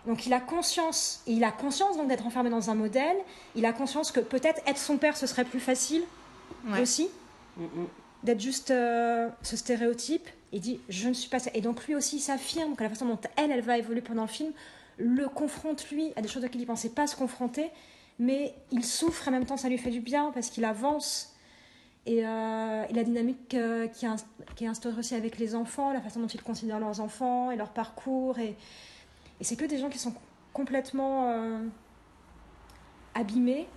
Donc 0.07 0.25
il 0.25 0.33
a 0.33 0.39
conscience, 0.39 1.21
et 1.27 1.33
il 1.33 1.43
a 1.43 1.51
conscience 1.51 1.95
donc 1.97 2.07
d'être 2.07 2.25
enfermé 2.25 2.49
dans 2.49 2.71
un 2.71 2.75
modèle. 2.75 3.17
Il 3.55 3.65
a 3.67 3.73
conscience 3.73 4.11
que 4.11 4.19
peut-être 4.19 4.59
être 4.65 4.79
son 4.79 4.97
père 4.97 5.15
ce 5.15 5.27
serait 5.27 5.45
plus 5.45 5.59
facile 5.59 6.03
Ouais. 6.67 6.81
aussi, 6.81 7.09
Mm, 7.57 7.63
mm. 7.63 7.87
d'être 8.23 8.39
juste 8.39 8.71
euh, 8.71 9.29
ce 9.41 9.55
stéréotype. 9.57 10.27
Il 10.53 10.59
dit 10.61 10.79
je 10.89 11.07
ne 11.07 11.13
suis 11.13 11.29
pas 11.29 11.39
ça. 11.39 11.51
Et 11.53 11.61
donc 11.61 11.85
lui 11.85 11.95
aussi 11.95 12.15
il 12.17 12.19
s'affirme 12.21 12.75
que 12.75 12.83
la 12.83 12.89
façon 12.89 13.05
dont 13.05 13.19
elle 13.35 13.51
elle 13.51 13.61
va 13.61 13.77
évoluer 13.77 14.01
pendant 14.01 14.23
le 14.23 14.27
film 14.27 14.51
le 14.97 15.27
confronte 15.27 15.89
lui 15.91 16.13
à 16.15 16.21
des 16.21 16.27
choses 16.27 16.43
auxquelles 16.45 16.61
il 16.61 16.67
pensait 16.67 16.89
pas 16.89 17.07
se 17.07 17.15
confronter, 17.15 17.69
mais 18.21 18.53
il 18.71 18.85
souffre 18.85 19.27
en 19.27 19.31
même 19.31 19.45
temps 19.45 19.57
ça 19.57 19.67
lui 19.67 19.79
fait 19.79 19.89
du 19.89 19.99
bien 19.99 20.31
parce 20.31 20.49
qu'il 20.51 20.63
avance 20.63 21.35
et, 22.05 22.25
euh, 22.25 22.83
et 22.89 22.93
la 22.93 23.03
dynamique 23.03 23.53
euh, 23.55 23.87
qui, 23.87 24.05
est 24.05 24.09
inst- 24.09 24.25
qui 24.55 24.63
est 24.65 24.67
instaurée 24.67 24.99
aussi 24.99 25.15
avec 25.15 25.39
les 25.39 25.55
enfants, 25.55 25.91
la 25.91 26.01
façon 26.01 26.19
dont 26.19 26.27
ils 26.27 26.41
considèrent 26.41 26.79
leurs 26.79 26.99
enfants 27.01 27.49
et 27.51 27.55
leur 27.55 27.69
parcours. 27.69 28.37
Et, 28.37 28.55
et 29.39 29.43
c'est 29.43 29.55
que 29.55 29.65
des 29.65 29.79
gens 29.79 29.89
qui 29.89 29.97
sont 29.99 30.13
complètement 30.53 31.31
euh, 31.31 31.59
abîmés 33.15 33.67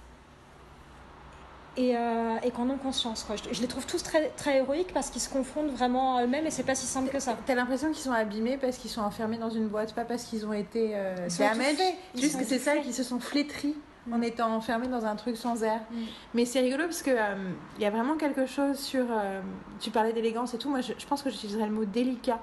et, 1.76 1.96
euh, 1.96 2.36
et 2.44 2.50
qui 2.50 2.60
en 2.60 2.68
ont 2.68 2.76
conscience. 2.78 3.24
Quoi. 3.24 3.36
Je, 3.36 3.54
je 3.56 3.60
les 3.62 3.68
trouve 3.68 3.86
tous 3.86 4.02
très, 4.02 4.28
très 4.30 4.58
héroïques 4.58 4.92
parce 4.92 5.08
qu'ils 5.10 5.22
se 5.22 5.30
confrontent 5.30 5.70
vraiment 5.70 6.16
à 6.16 6.24
eux-mêmes 6.24 6.46
et 6.46 6.50
c'est 6.50 6.62
pas 6.64 6.74
si 6.74 6.86
simple 6.86 7.10
que 7.10 7.18
ça. 7.18 7.36
T'as 7.46 7.54
l'impression 7.54 7.88
qu'ils 7.92 8.04
sont 8.04 8.12
abîmés 8.12 8.58
parce 8.58 8.76
qu'ils 8.76 8.90
sont 8.90 9.02
enfermés 9.02 9.38
dans 9.38 9.50
une 9.50 9.68
boîte, 9.68 9.94
pas 9.94 10.04
parce 10.04 10.24
qu'ils 10.24 10.44
ont 10.46 10.52
été 10.52 10.94
damaged? 11.38 11.80
Juste 12.14 12.38
que 12.38 12.44
c'est 12.44 12.58
ça, 12.58 12.76
qu'ils 12.76 12.94
se 12.94 13.02
sont 13.02 13.20
flétris 13.20 13.74
en 14.12 14.20
étant 14.22 14.54
enfermés 14.54 14.88
dans 14.88 15.04
un 15.06 15.16
truc 15.16 15.36
sans 15.36 15.62
air. 15.62 15.80
Mm. 15.90 15.96
Mais 16.34 16.44
c'est 16.44 16.60
rigolo 16.60 16.84
parce 16.84 17.02
que 17.02 17.10
euh, 17.10 17.50
il 17.78 17.82
y 17.82 17.86
a 17.86 17.90
vraiment 17.90 18.16
quelque 18.16 18.46
chose 18.46 18.78
sur. 18.78 19.04
euh, 19.10 19.40
tu 19.80 19.90
parlais 19.90 20.12
d'élégance 20.12 20.54
et 20.54 20.58
tout. 20.58 20.68
Moi, 20.70 20.80
je, 20.82 20.92
je 20.98 21.06
pense 21.06 21.22
que 21.22 21.30
j'utiliserais 21.30 21.66
le 21.66 21.72
mot 21.72 21.84
délicat. 21.84 22.38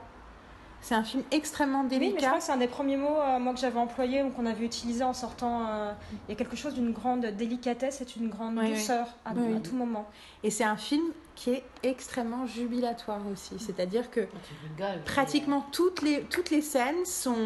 C'est 0.83 0.95
un 0.95 1.03
film 1.03 1.21
extrêmement 1.29 1.81
Oui, 1.81 1.87
mais 1.91 1.95
je 1.95 1.99
délicat. 1.99 2.25
crois 2.25 2.37
que 2.39 2.43
c'est 2.43 2.51
un 2.53 2.57
des 2.57 2.67
premiers 2.67 2.97
mots 2.97 3.15
euh, 3.19 3.37
moi 3.37 3.53
que 3.53 3.59
j'avais 3.59 3.77
employé 3.77 4.23
ou 4.23 4.31
qu'on 4.31 4.47
avait 4.47 4.65
utilisé 4.65 5.03
en 5.03 5.13
sortant. 5.13 5.67
euh, 5.69 5.91
Il 6.27 6.31
y 6.31 6.33
a 6.33 6.35
quelque 6.35 6.55
chose 6.55 6.73
d'une 6.73 6.91
grande 6.91 7.23
délicatesse 7.23 8.01
et 8.01 8.05
d'une 8.05 8.29
grande 8.29 8.57
Oui, 8.57 8.63
oui. 8.65 8.71
douceur 8.73 9.05
à, 9.23 9.33
Oui, 9.35 9.43
à 9.45 9.55
oui. 9.57 9.61
tout 9.61 9.75
moment. 9.75 10.09
Et 10.43 10.49
c'est 10.49 10.63
un 10.63 10.77
film 10.77 11.03
qui 11.35 11.51
est 11.51 11.63
extrêmement 11.83 12.47
jubilatoire 12.47 13.19
aussi. 13.31 13.59
C'est-à-dire 13.59 14.09
que 14.09 14.21
rigoles. 14.21 15.03
pratiquement 15.05 15.63
toutes 15.71 16.01
les, 16.01 16.21
toutes 16.23 16.49
les 16.49 16.63
scènes 16.63 17.05
sont 17.05 17.37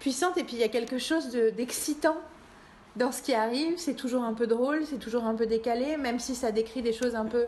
puissantes 0.00 0.36
et 0.36 0.42
puis 0.42 0.54
il 0.56 0.60
y 0.60 0.64
a 0.64 0.68
quelque 0.68 0.98
chose 0.98 1.30
de- 1.30 1.50
d'excitant 1.50 2.16
dans 2.96 3.12
ce 3.12 3.22
qui 3.22 3.34
arrive. 3.34 3.74
C'est 3.78 3.94
toujours 3.94 4.24
un 4.24 4.34
peu 4.34 4.46
drôle, 4.46 4.84
c'est 4.86 4.98
toujours 4.98 5.24
un 5.24 5.34
peu 5.34 5.46
décalé, 5.46 5.96
même 5.96 6.18
si 6.18 6.34
ça 6.34 6.52
décrit 6.52 6.82
des 6.82 6.92
choses 6.92 7.14
un 7.14 7.26
peu. 7.26 7.46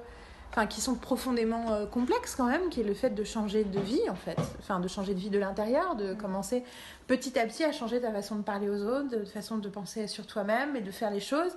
Enfin, 0.50 0.66
qui 0.66 0.82
sont 0.82 0.96
profondément 0.96 1.72
euh, 1.72 1.86
complexes 1.86 2.34
quand 2.36 2.44
même, 2.44 2.68
qui 2.68 2.82
est 2.82 2.84
le 2.84 2.92
fait 2.92 3.08
de 3.08 3.24
changer 3.24 3.64
de 3.64 3.80
vie 3.80 4.10
en 4.10 4.14
fait, 4.14 4.36
enfin 4.58 4.80
de 4.80 4.88
changer 4.88 5.14
de 5.14 5.18
vie 5.18 5.30
de 5.30 5.38
l'intérieur, 5.38 5.96
de 5.96 6.12
commencer 6.12 6.62
petit 7.06 7.38
à 7.38 7.46
petit 7.46 7.64
à 7.64 7.72
changer 7.72 8.02
ta 8.02 8.12
façon 8.12 8.36
de 8.36 8.42
parler 8.42 8.68
aux 8.68 8.82
autres, 8.82 9.08
de 9.08 9.24
façon 9.24 9.56
de 9.56 9.68
penser 9.70 10.06
sur 10.08 10.26
toi-même 10.26 10.76
et 10.76 10.82
de 10.82 10.90
faire 10.90 11.10
les 11.10 11.20
choses. 11.20 11.52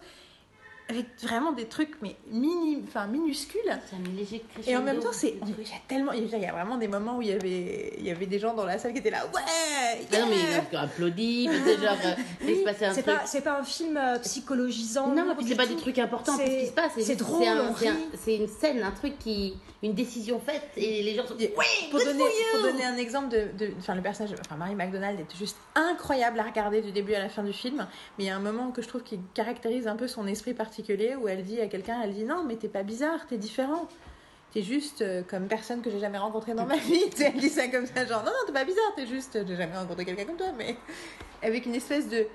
Avec 0.87 1.05
vraiment 1.21 1.51
des 1.51 1.65
trucs 1.65 2.01
mais 2.01 2.15
mini, 2.29 2.83
enfin 2.87 3.07
minuscules. 3.07 3.61
C'est 3.89 3.95
un. 3.95 4.71
Et 4.71 4.77
en 4.77 4.81
même 4.81 4.99
temps, 4.99 5.11
c'est, 5.11 5.35
il 5.41 5.49
y 5.49 5.51
a 5.51 5.77
tellement, 5.87 6.11
il 6.11 6.27
y 6.27 6.45
a 6.45 6.51
vraiment 6.51 6.77
des 6.77 6.87
moments 6.87 7.17
où 7.17 7.21
il 7.21 7.29
y 7.29 7.31
avait, 7.31 7.93
il 7.97 8.05
y 8.05 8.11
avait 8.11 8.25
des 8.27 8.39
gens 8.39 8.53
dans 8.53 8.65
la 8.65 8.77
salle 8.77 8.93
qui 8.93 8.99
étaient 8.99 9.09
là, 9.09 9.25
ouais, 9.33 9.41
Ah 10.13 10.19
non, 10.19 10.27
mais 10.29 10.35
yeah 10.35 10.63
ils 10.71 10.77
ont 10.77 10.79
applaudi, 10.79 11.47
mais 11.49 11.59
c'est 11.63 11.81
genre, 11.81 11.97
euh, 12.05 12.63
passait 12.65 12.85
un 12.85 12.93
C'est 12.93 13.03
pas, 13.03 13.25
c'est 13.25 13.41
pas 13.41 13.59
un 13.59 13.63
film 13.63 13.97
euh, 13.97 14.19
psychologisant. 14.19 15.07
Non, 15.07 15.35
puis 15.35 15.47
c'est 15.47 15.55
pas 15.55 15.65
tout. 15.65 15.75
des 15.75 15.81
trucs 15.81 15.99
importants 15.99 16.37
pour 16.37 16.45
ce 16.45 16.51
qui 16.51 16.67
se 16.67 16.71
passe. 16.71 16.91
c'est 16.99 17.15
drôle, 17.15 17.45
c'est 17.77 17.87
un-. 17.87 17.97
C'est 18.17 18.35
une 18.35 18.47
scène, 18.47 18.83
un 18.83 18.91
truc 18.91 19.17
qui. 19.19 19.55
Une 19.85 19.93
décision 19.93 20.39
faite 20.39 20.63
et 20.75 21.03
les 21.03 21.13
gens 21.15 21.25
sont. 21.27 21.35
Ouais, 21.35 21.47
pour 21.91 21.99
donner, 21.99 22.23
pour 22.53 22.61
donner 22.63 22.83
un 22.83 22.97
exemple 22.97 23.29
de, 23.29 23.47
de- 23.65 23.71
enfin 23.77 23.93
le 23.95 24.01
personnage, 24.01 24.33
enfin 24.41 24.55
Marie 24.55 24.73
McDonald 24.75 25.19
est 25.19 25.37
juste 25.37 25.57
incroyable 25.75 26.39
à 26.39 26.43
regarder 26.43 26.81
du 26.81 26.91
début 26.91 27.13
à 27.13 27.19
la 27.19 27.29
fin 27.29 27.43
du 27.43 27.53
film, 27.53 27.87
mais 28.17 28.23
il 28.23 28.27
y 28.27 28.29
a 28.31 28.35
un 28.35 28.39
moment 28.39 28.71
que 28.71 28.81
je 28.81 28.87
trouve 28.87 29.03
qui 29.03 29.19
caractérise 29.35 29.87
un 29.87 29.95
peu 29.95 30.07
son 30.07 30.25
esprit 30.27 30.53
particulier 30.55 31.15
où 31.15 31.27
elle 31.27 31.43
dit 31.43 31.61
à 31.61 31.67
quelqu'un, 31.67 32.01
elle 32.03 32.13
dit 32.13 32.23
non 32.23 32.43
mais 32.47 32.55
t'es 32.55 32.67
pas 32.67 32.81
bizarre, 32.83 33.27
t'es 33.29 33.37
différent, 33.37 33.87
t'es 34.53 34.63
juste 34.63 35.01
euh, 35.03 35.21
comme 35.29 35.47
personne 35.47 35.81
que 35.83 35.91
j'ai 35.91 35.99
jamais 35.99 36.17
rencontré 36.17 36.53
dans 36.55 36.65
ma 36.65 36.77
vie, 36.77 37.03
elle 37.23 37.33
dit 37.37 37.49
ça 37.49 37.67
comme 37.67 37.85
ça 37.85 38.05
genre 38.07 38.23
non 38.23 38.31
non 38.31 38.45
t'es 38.47 38.53
pas 38.53 38.65
bizarre, 38.65 38.91
t'es 38.95 39.05
juste, 39.05 39.37
j'ai 39.47 39.55
jamais 39.55 39.77
rencontré 39.77 40.03
quelqu'un 40.03 40.25
comme 40.25 40.37
toi, 40.37 40.51
mais 40.57 40.75
avec 41.43 41.65
une 41.67 41.75
espèce 41.75 42.09
de 42.09 42.25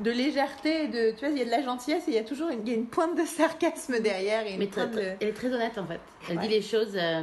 de 0.00 0.10
légèreté, 0.10 0.88
de 0.88 1.10
tu 1.12 1.20
vois 1.20 1.28
il 1.30 1.38
y 1.38 1.42
a 1.42 1.44
de 1.44 1.50
la 1.50 1.62
gentillesse 1.62 2.04
et 2.08 2.12
il 2.12 2.14
y 2.14 2.18
a 2.18 2.24
toujours 2.24 2.48
une, 2.50 2.60
il 2.66 2.68
y 2.68 2.72
a 2.72 2.76
une 2.76 2.86
pointe 2.86 3.16
de 3.18 3.24
sarcasme 3.24 3.98
derrière 4.00 4.46
et 4.46 4.52
une 4.52 4.58
Mais 4.58 4.66
très- 4.68 4.82
pointe 4.82 4.94
de... 4.94 5.00
très- 5.00 5.16
elle 5.20 5.28
est 5.28 5.32
très 5.32 5.52
honnête 5.52 5.76
en 5.78 5.86
fait. 5.86 6.00
Elle 6.30 6.36
Ouais. 6.38 6.42
dit 6.42 6.48
les 6.48 6.62
choses. 6.62 6.94
euh, 6.96 7.22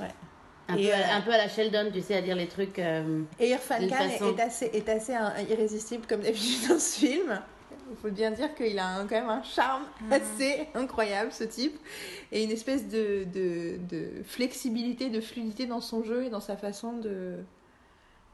Ouais. 0.00 0.08
Un, 0.68 0.76
Et, 0.76 0.86
peu, 0.86 0.92
à- 0.92 0.96
euh, 0.96 1.16
un 1.16 1.20
peu 1.20 1.32
à 1.32 1.36
la 1.38 1.48
Sheldon, 1.48 1.90
tu 1.92 2.00
sais, 2.00 2.14
à 2.16 2.22
dire 2.22 2.36
les 2.36 2.46
trucs. 2.46 2.78
euh, 2.78 3.22
Et 3.38 3.50
Irfan 3.50 3.78
Khan 3.88 3.96
façon- 3.96 4.36
est 4.36 4.40
assez, 4.40 4.70
est 4.72 4.88
assez 4.88 5.14
irrésistible 5.50 6.06
comme 6.08 6.20
d'habitude 6.20 6.68
dans 6.68 6.78
ce 6.78 6.98
film. 6.98 7.40
Il 7.90 7.96
faut 7.96 8.10
bien 8.10 8.30
dire 8.30 8.54
qu'il 8.54 8.78
a 8.78 8.86
un- 8.86 9.06
quand 9.06 9.16
même 9.20 9.28
un 9.28 9.42
charme 9.42 9.82
assez 10.10 10.66
incroyable, 10.74 11.30
ce 11.32 11.44
type. 11.44 11.78
Et 12.30 12.42
une 12.44 12.50
espèce 12.50 12.88
de, 12.88 13.24
de, 13.34 13.76
de 13.90 14.22
flexibilité, 14.24 15.10
de 15.10 15.20
fluidité 15.20 15.66
dans 15.66 15.80
son 15.82 16.02
jeu 16.02 16.24
et 16.24 16.30
dans 16.30 16.40
sa 16.40 16.56
façon 16.56 16.92
de 16.94 17.36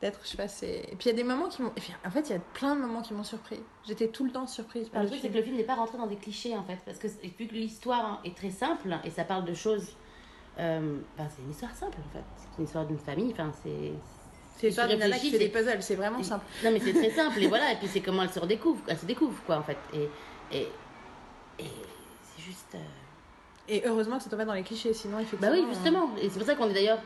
d'être. 0.00 0.20
Je 0.22 0.28
sais 0.28 0.36
pas, 0.36 0.48
c'est... 0.48 0.80
Et 0.90 0.96
puis 0.96 1.06
il 1.06 1.06
y 1.08 1.10
a 1.10 1.16
des 1.16 1.24
moments 1.24 1.48
qui 1.48 1.62
m'ont... 1.62 1.72
En 2.06 2.10
fait, 2.10 2.28
il 2.28 2.32
y 2.32 2.36
a 2.36 2.40
plein 2.54 2.74
de 2.76 2.80
moments 2.80 3.02
qui 3.02 3.14
m'ont 3.14 3.24
surpris. 3.24 3.60
J'étais 3.86 4.08
tout 4.08 4.24
le 4.24 4.30
temps 4.30 4.46
surprise 4.46 4.88
par 4.88 5.00
Le 5.02 5.06
le 5.06 5.10
truc, 5.10 5.20
c'est 5.22 5.28
film. 5.28 5.32
que 5.34 5.38
le 5.38 5.44
film 5.44 5.56
n'est 5.56 5.64
pas 5.64 5.74
rentré 5.74 5.98
dans 5.98 6.06
des 6.06 6.16
clichés 6.16 6.56
en 6.56 6.62
fait. 6.64 6.78
Parce 6.84 6.98
que 6.98 7.08
vu 7.08 7.46
que 7.46 7.54
l'histoire 7.54 8.20
est 8.24 8.36
très 8.36 8.50
simple 8.50 8.96
et 9.04 9.10
ça 9.10 9.24
parle 9.24 9.44
de 9.44 9.54
choses. 9.54 9.88
euh, 10.58 10.98
ben, 11.16 11.28
c'est 11.34 11.42
une 11.42 11.50
histoire 11.50 11.74
simple 11.74 11.98
en 12.08 12.12
fait. 12.12 12.24
C'est 12.36 12.58
une 12.58 12.64
histoire 12.64 12.86
d'une 12.86 12.98
famille. 12.98 13.32
Enfin, 13.32 13.50
c'est. 13.62 13.92
C'est 14.56 14.66
l'histoire 14.68 14.88
d'une 14.88 14.98
nana 14.98 15.16
qui 15.18 15.30
fait 15.30 15.38
des 15.38 15.48
puzzles, 15.50 15.82
c'est 15.82 15.94
vraiment 15.94 16.20
simple. 16.22 16.44
Non, 16.64 16.72
mais 16.72 16.80
c'est 16.80 16.92
très 16.92 17.10
simple. 17.10 17.40
Et 17.40 17.46
voilà. 17.46 17.72
Et 17.72 17.76
puis 17.76 17.86
c'est 17.86 18.00
comment 18.00 18.22
elle 18.24 18.30
se 18.30 18.40
redécouvre. 18.40 18.80
Elle 18.88 18.98
se 18.98 19.06
découvre 19.06 19.40
quoi 19.46 19.58
en 19.58 19.62
fait. 19.62 19.78
Et. 19.94 20.08
Et. 20.56 20.68
Et 21.60 21.64
c'est 22.22 22.42
juste. 22.42 22.74
euh, 22.74 22.78
Et 23.68 23.82
heureusement 23.86 24.16
que 24.18 24.24
ça 24.24 24.30
tombe 24.30 24.38
pas 24.40 24.44
dans 24.44 24.54
les 24.54 24.62
clichés, 24.62 24.92
sinon 24.94 25.18
effectivement... 25.20 25.48
Bah 25.48 25.60
oui, 25.60 25.64
justement. 25.72 26.10
Et 26.20 26.28
c'est 26.30 26.38
pour 26.38 26.46
ça 26.46 26.54
qu'on 26.54 26.68
est 26.70 26.74
d'ailleurs, 26.74 27.00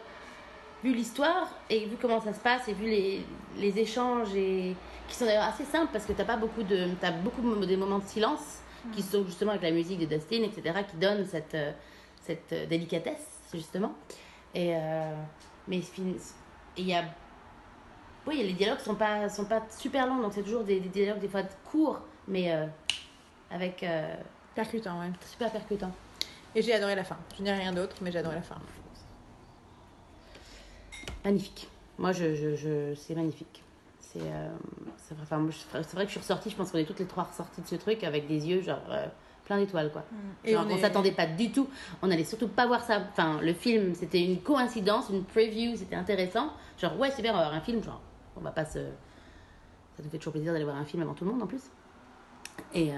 vu 0.83 0.93
l'histoire 0.95 1.49
et 1.71 1.87
vu 1.87 1.97
comment 2.01 2.21
ça 2.21 2.33
se 2.33 2.41
passe 2.41 2.69
et 2.69 2.73
vu 2.75 2.87
les, 2.87 3.25
les 3.59 3.79
échanges 3.79 4.35
et 4.35 4.75
qui 5.09 5.15
sont 5.15 5.25
d'ailleurs 5.25 5.45
assez 5.45 5.65
simples 5.65 5.91
parce 5.93 6.05
que 6.07 6.13
t'as 6.13 6.25
pas 6.25 6.37
beaucoup 6.37 6.63
de, 6.63 6.89
t'as 7.01 7.13
beaucoup 7.13 7.43
de 7.43 7.67
des 7.67 7.77
moments 7.77 7.99
de 7.99 8.07
silence 8.07 8.61
qui 8.95 9.03
sont 9.03 9.25
justement 9.25 9.53
avec 9.53 9.63
la 9.63 9.71
musique 9.71 10.01
de 10.01 10.07
Dustin, 10.07 10.43
etc., 10.43 10.81
qui 10.91 10.97
donnent 10.97 11.25
cette, 11.25 11.55
euh, 11.55 11.71
cette 12.21 12.53
euh, 12.53 12.67
délicatesse 12.67 13.41
justement. 13.55 13.95
Et 14.55 14.75
euh, 14.75 15.15
mais 15.69 15.81
il 16.77 16.87
y 16.87 16.95
a, 16.95 17.05
oui, 18.27 18.43
les 18.43 18.53
dialogues 18.55 18.81
sont 18.81 18.97
pas 18.97 19.29
sont 19.29 19.45
pas 19.45 19.63
super 19.71 20.07
longs, 20.07 20.21
donc 20.21 20.33
c'est 20.35 20.43
toujours 20.43 20.65
des, 20.65 20.81
des 20.81 20.89
dialogues 20.89 21.21
des 21.21 21.29
fois 21.29 21.43
courts, 21.65 22.01
mais 22.27 22.53
euh, 22.53 22.67
avec 23.51 23.83
euh, 23.83 24.15
Percutant, 24.55 25.01
ouais. 25.01 25.11
super 25.31 25.51
percutants. 25.51 25.93
Et 26.55 26.61
j'ai 26.61 26.75
adoré 26.75 26.95
la 26.95 27.05
fin. 27.05 27.17
Je 27.39 27.43
n'ai 27.43 27.53
rien 27.53 27.73
d'autre, 27.73 27.97
mais 28.03 28.13
j'ai 28.13 28.19
adoré 28.19 28.37
la 28.37 28.43
fin. 28.43 28.57
Magnifique. 31.25 31.69
Moi, 31.99 32.13
je, 32.13 32.35
je, 32.35 32.57
je- 32.57 32.95
c'est 32.95 33.15
magnifique. 33.15 33.63
C'est 34.01 34.21
euh, 34.23 34.49
enfin, 35.23 35.39
vrai 35.39 36.05
que 36.05 36.09
je 36.09 36.11
suis 36.11 36.19
ressortie, 36.21 36.51
je 36.51 36.57
pense 36.57 36.71
qu'on 36.71 36.79
est 36.79 36.85
toutes 36.85 36.99
les 36.99 37.07
trois 37.07 37.25
ressorties 37.25 37.63
de 37.63 37.67
ce 37.67 37.77
truc 37.77 38.05
avec 38.05 38.27
des 38.27 38.47
yeux 38.47 38.61
genre 38.61 38.83
euh, 38.91 39.07
plein 39.47 39.57
d'étoiles 39.57 39.91
quoi. 39.91 40.05
Et 40.45 40.53
Genre, 40.53 40.67
on 40.69 40.71
on 40.73 40.77
est- 40.77 40.81
s'attendait 40.81 41.13
pas 41.13 41.27
du 41.27 41.51
tout. 41.51 41.67
On 42.03 42.11
allait 42.11 42.25
surtout 42.25 42.49
pas 42.49 42.67
voir 42.67 42.83
ça. 42.85 43.01
Enfin, 43.11 43.41
le 43.41 43.55
film, 43.55 43.95
c'était 43.95 44.23
une 44.23 44.41
coïncidence, 44.43 45.09
une 45.11 45.25
preview, 45.25 45.77
c'était 45.77 45.97
intéressant. 45.97 46.53
Genre, 46.79 46.99
ouais, 46.99 47.11
super, 47.11 47.33
on 47.33 47.39
va 47.39 47.45
voir 47.45 47.55
un 47.55 47.61
film. 47.63 47.83
Genre, 47.83 48.01
on 48.37 48.41
va 48.41 48.51
pas 48.51 48.65
se. 48.67 48.81
Ça 49.97 50.03
nous 50.03 50.11
fait 50.11 50.19
toujours 50.19 50.33
plaisir 50.33 50.53
d'aller 50.53 50.65
voir 50.65 50.77
un 50.77 50.85
film 50.85 51.03
avant 51.03 51.15
tout 51.15 51.25
le 51.25 51.31
monde 51.31 51.43
en 51.43 51.47
plus. 51.47 51.63
Et. 52.75 52.93
euh, 52.93 52.97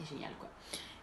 et 0.00 0.04
génial 0.04 0.30
quoi. 0.38 0.48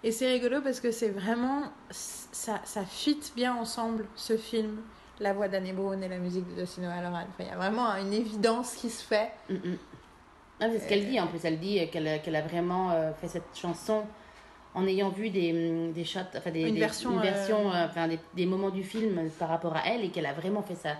Et 0.04 0.12
c'est 0.12 0.28
rigolo 0.32 0.62
parce 0.62 0.80
que 0.80 0.92
c'est 0.92 1.10
vraiment. 1.10 1.64
Ça, 1.92 2.60
ça 2.64 2.84
fit 2.86 3.20
bien 3.36 3.54
ensemble, 3.56 4.06
ce 4.16 4.36
film, 4.38 4.78
la 5.20 5.34
voix 5.34 5.47
d'Anne 5.47 5.72
Brown 5.74 6.01
et 6.03 6.07
la 6.07 6.18
musique 6.18 6.47
de 6.55 6.61
Dustin 6.61 6.84
O'Halloran. 6.84 7.22
Enfin, 7.30 7.43
il 7.43 7.47
y 7.47 7.49
a 7.51 7.55
vraiment 7.55 7.88
une 7.95 8.14
évidence 8.14 8.76
qui 8.76 8.89
se 8.89 9.03
fait. 9.03 9.32
Mm, 9.49 9.53
mm. 9.55 9.78
Ah, 10.59 10.66
c'est 10.72 10.80
ce 10.80 10.88
qu'elle 10.88 11.07
dit 11.07 11.20
en 11.20 11.28
plus. 11.28 11.39
Elle 11.43 11.59
dit 11.59 11.88
qu'elle 11.89 12.07
a, 12.36 12.41
vraiment 12.41 12.91
euh, 12.91 13.11
fait 13.20 13.28
cette 13.28 13.55
chanson 13.55 14.03
en 14.76 14.88
ayant 14.88 15.09
vu 15.09 15.30
des, 15.30 15.51
mm, 15.53 15.93
des 15.93 16.05
shots, 16.05 16.20
enfin 16.36 16.51
des, 16.51 16.61
Une 16.68 16.74
des- 16.76 16.80
version, 16.80 17.11
une 17.11 17.20
euh, 17.20 17.22
version, 17.22 17.72
euh, 17.72 17.86
enfin 17.86 18.07
des, 18.07 18.20
des 18.34 18.45
moments 18.45 18.70
du 18.70 18.84
film 18.84 19.30
par 19.39 19.49
rapport 19.49 19.76
à 19.76 19.84
elle 19.88 20.03
et 20.03 20.09
qu'elle 20.09 20.26
a 20.26 20.34
vraiment 20.34 20.61
fait 20.64 20.76
sa, 20.76 20.95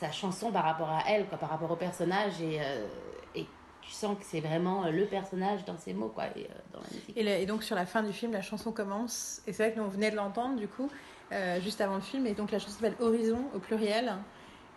sa 0.00 0.10
chanson 0.10 0.50
par 0.50 0.64
rapport 0.64 0.88
à 0.90 1.02
elle, 1.08 1.26
quoi, 1.26 1.38
par 1.38 1.50
rapport 1.50 1.70
au 1.70 1.76
personnage 1.76 2.40
et, 2.40 2.60
euh, 2.60 2.86
et 3.34 3.46
tu 3.82 3.90
sens 3.90 4.16
que 4.18 4.24
c'est 4.24 4.40
vraiment 4.40 4.88
le 4.88 5.04
personnage 5.06 5.64
dans 5.66 5.76
ses 5.76 5.92
mots 5.92 6.08
quoi, 6.08 6.24
et 6.36 6.44
euh, 6.44 6.54
dans 6.72 6.80
la 6.80 6.86
musique. 6.94 7.16
Et, 7.16 7.22
le- 7.22 7.30
et 7.42 7.46
donc, 7.46 7.62
sur 7.62 7.76
la 7.76 7.84
fin 7.84 8.02
du 8.02 8.12
film, 8.12 8.32
la 8.32 8.42
chanson 8.42 8.72
commence. 8.72 9.42
Et 9.46 9.52
c'est 9.52 9.64
vrai 9.64 9.72
que 9.74 9.78
nous, 9.80 9.84
on 9.84 9.90
venait 9.90 10.10
de 10.10 10.16
l'entendre, 10.16 10.56
du 10.56 10.68
coup, 10.68 10.90
euh, 11.34 11.60
juste 11.60 11.80
avant 11.80 11.96
le 11.96 12.00
film. 12.00 12.26
Et 12.26 12.32
donc, 12.32 12.50
la 12.50 12.58
chanson 12.58 12.74
s'appelle 12.74 12.96
Horizon 13.00 13.40
au 13.54 13.58
pluriel. 13.58 14.14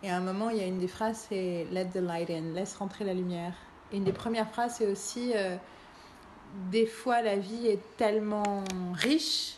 Et 0.04 0.10
à 0.10 0.18
un 0.18 0.22
moment, 0.22 0.50
il 0.50 0.58
y 0.58 0.62
a 0.62 0.66
une 0.66 0.80
des 0.80 0.88
phrases, 0.88 1.28
c'est 1.30 1.68
Let 1.72 1.90
the 1.94 1.98
light 1.98 2.30
in, 2.30 2.54
laisse 2.54 2.76
rentrer 2.76 3.06
la 3.06 3.14
lumière. 3.14 3.54
Et 3.92 3.98
une 3.98 4.04
des 4.04 4.12
premières 4.12 4.50
phrases, 4.50 4.76
c'est 4.78 4.88
aussi 4.88 5.34
euh, 5.36 5.56
Des 6.72 6.88
fois, 6.88 7.22
la 7.22 7.36
vie 7.36 7.68
est 7.68 7.80
tellement 7.98 8.64
riche 8.94 9.57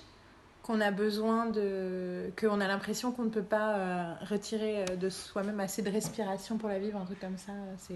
qu'on 0.69 0.81
a 0.81 0.91
besoin 0.91 1.47
de. 1.47 2.29
qu'on 2.39 2.61
a 2.61 2.67
l'impression 2.67 3.11
qu'on 3.11 3.23
ne 3.23 3.29
peut 3.29 3.41
pas 3.41 3.73
euh, 3.73 4.13
retirer 4.29 4.83
euh, 4.83 4.95
de 4.97 5.09
soi-même 5.09 5.59
assez 5.59 5.81
de 5.81 5.89
respiration 5.89 6.59
pour 6.59 6.69
la 6.69 6.77
vivre, 6.77 6.99
un 6.99 7.05
truc 7.05 7.19
comme 7.19 7.39
ça. 7.39 7.53
C'est... 7.79 7.95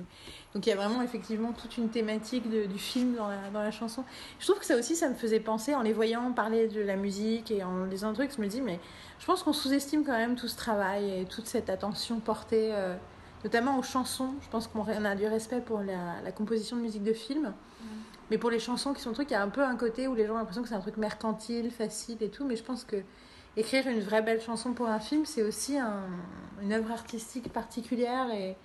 Donc 0.56 0.66
il 0.66 0.70
y 0.70 0.72
a 0.72 0.76
vraiment 0.76 1.04
effectivement 1.04 1.52
toute 1.54 1.78
une 1.78 1.90
thématique 1.90 2.50
du 2.50 2.80
film 2.80 3.14
dans 3.14 3.28
la, 3.28 3.70
chanson. 3.70 4.04
Je 4.40 4.48
trouve 4.48 4.58
que 4.58 4.66
ça 4.66 4.76
aussi, 4.76 4.96
ça 4.96 5.08
me 5.08 5.14
faisait 5.14 5.40
penser, 5.40 5.76
en 5.76 5.84
les 5.84 5.94
voyant 5.94 6.32
parler 6.32 6.68
de 6.68 6.82
la 6.82 6.96
musique 6.96 7.52
et 7.52 7.64
en 7.64 7.86
lisant 7.86 8.10
le 8.10 8.16
truc, 8.16 8.32
je 8.36 8.42
me 8.42 8.48
dis, 8.48 8.62
mais 8.62 8.80
je 9.20 9.26
pense 9.28 9.44
qu'on 9.44 9.54
sous-estime 9.54 10.04
quand 10.04 10.18
même 10.18 10.36
tout 10.36 10.48
ce 10.48 10.58
travail 10.58 11.22
et 11.22 11.26
toute 11.26 11.46
cette 11.46 11.70
attention 11.70 12.20
portée, 12.20 12.70
euh, 12.74 12.96
notamment 13.44 13.78
aux 13.78 13.84
chansons. 13.84 14.34
Je 14.42 14.50
pense 14.50 14.66
qu'on 14.66 14.82
on 14.82 15.06
a 15.06 15.16
du 15.16 15.28
respect 15.28 15.62
pour 15.62 15.82
la 15.82 16.32
composition 16.32 16.76
de 16.76 16.82
musique 16.82 17.04
de 17.04 17.14
film. 17.14 17.54
Mais 18.34 18.40
pour 18.40 18.50
les 18.50 18.58
chansons 18.58 18.94
qui 18.96 19.02
sont 19.04 19.14
trucs, 19.14 19.30
il 19.30 19.34
y 19.34 19.36
a 19.36 19.44
un 19.44 19.50
peu 19.50 19.62
un 19.62 19.76
côté 19.76 20.08
où 20.08 20.16
les 20.16 20.26
gens 20.26 20.34
ont 20.34 20.38
l'impression 20.38 20.64
que 20.64 20.68
c'est 20.68 20.74
un 20.74 20.80
truc 20.80 20.98
mercantile, 20.98 21.70
facile 21.70 22.18
et 22.22 22.30
tout. 22.30 22.44
Mais 22.46 22.56
je 22.56 22.64
pense 22.64 22.84
que 22.84 22.96
écrire 23.56 23.88
une 23.88 24.00
vraie 24.00 24.24
belle 24.24 24.42
chanson 24.42 24.74
pour 24.74 24.88
un 24.88 25.00
film, 25.00 25.24
c'est 25.24 25.44
aussi 25.44 25.78
un- 25.78 26.08
une 26.60 26.74
œuvre 26.74 26.90
artistique 26.92 27.54
particulière. 27.54 28.32
Et, 28.34 28.56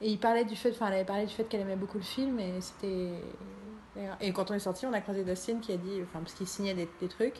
il 0.00 0.18
parlait 0.18 0.46
du 0.46 0.56
fait, 0.56 0.70
enfin, 0.70 0.86
elle 0.86 0.94
avait 0.94 1.04
parlé 1.04 1.26
du 1.26 1.34
fait 1.34 1.44
qu'elle 1.44 1.60
aimait 1.60 1.76
beaucoup 1.76 1.98
le 1.98 2.02
film. 2.02 2.40
Et 2.40 2.62
c'était. 2.62 3.10
Et 4.22 4.32
quand 4.32 4.50
on 4.50 4.54
est 4.54 4.58
sorti, 4.58 4.86
on 4.86 4.92
a 4.94 5.02
croisé 5.02 5.22
Dustin 5.22 5.58
qui 5.60 5.72
a 5.72 5.76
dit, 5.76 6.00
enfin, 6.04 6.20
parce 6.20 6.32
qu'il 6.32 6.46
signait 6.48 6.72
des, 6.72 6.88
des 6.98 7.08
trucs, 7.08 7.36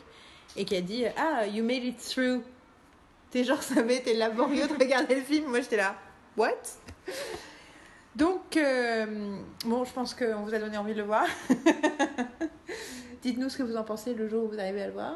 et 0.55 0.65
qui 0.65 0.75
a 0.75 0.81
dit 0.81 1.03
Ah, 1.17 1.47
you 1.47 1.63
made 1.63 1.83
it 1.83 1.97
through. 1.97 2.43
T'es 3.31 3.43
genre, 3.43 3.63
ça 3.63 3.79
avait 3.79 3.95
été 3.97 4.13
laborieux 4.13 4.67
de 4.67 4.73
regarder 4.73 5.15
le 5.15 5.21
film. 5.21 5.47
Moi, 5.47 5.61
j'étais 5.61 5.77
là, 5.77 5.95
What? 6.37 6.53
Donc, 8.15 8.57
euh, 8.57 9.37
bon, 9.65 9.83
je 9.83 9.93
pense 9.93 10.13
qu'on 10.13 10.41
vous 10.41 10.53
a 10.53 10.59
donné 10.59 10.77
envie 10.77 10.93
de 10.93 10.99
le 10.99 11.05
voir. 11.05 11.25
Dites-nous 13.21 13.49
ce 13.49 13.57
que 13.57 13.63
vous 13.63 13.77
en 13.77 13.83
pensez 13.83 14.13
le 14.13 14.27
jour 14.27 14.45
où 14.45 14.47
vous 14.49 14.59
arrivez 14.59 14.81
à 14.81 14.87
le 14.87 14.93
voir. 14.93 15.15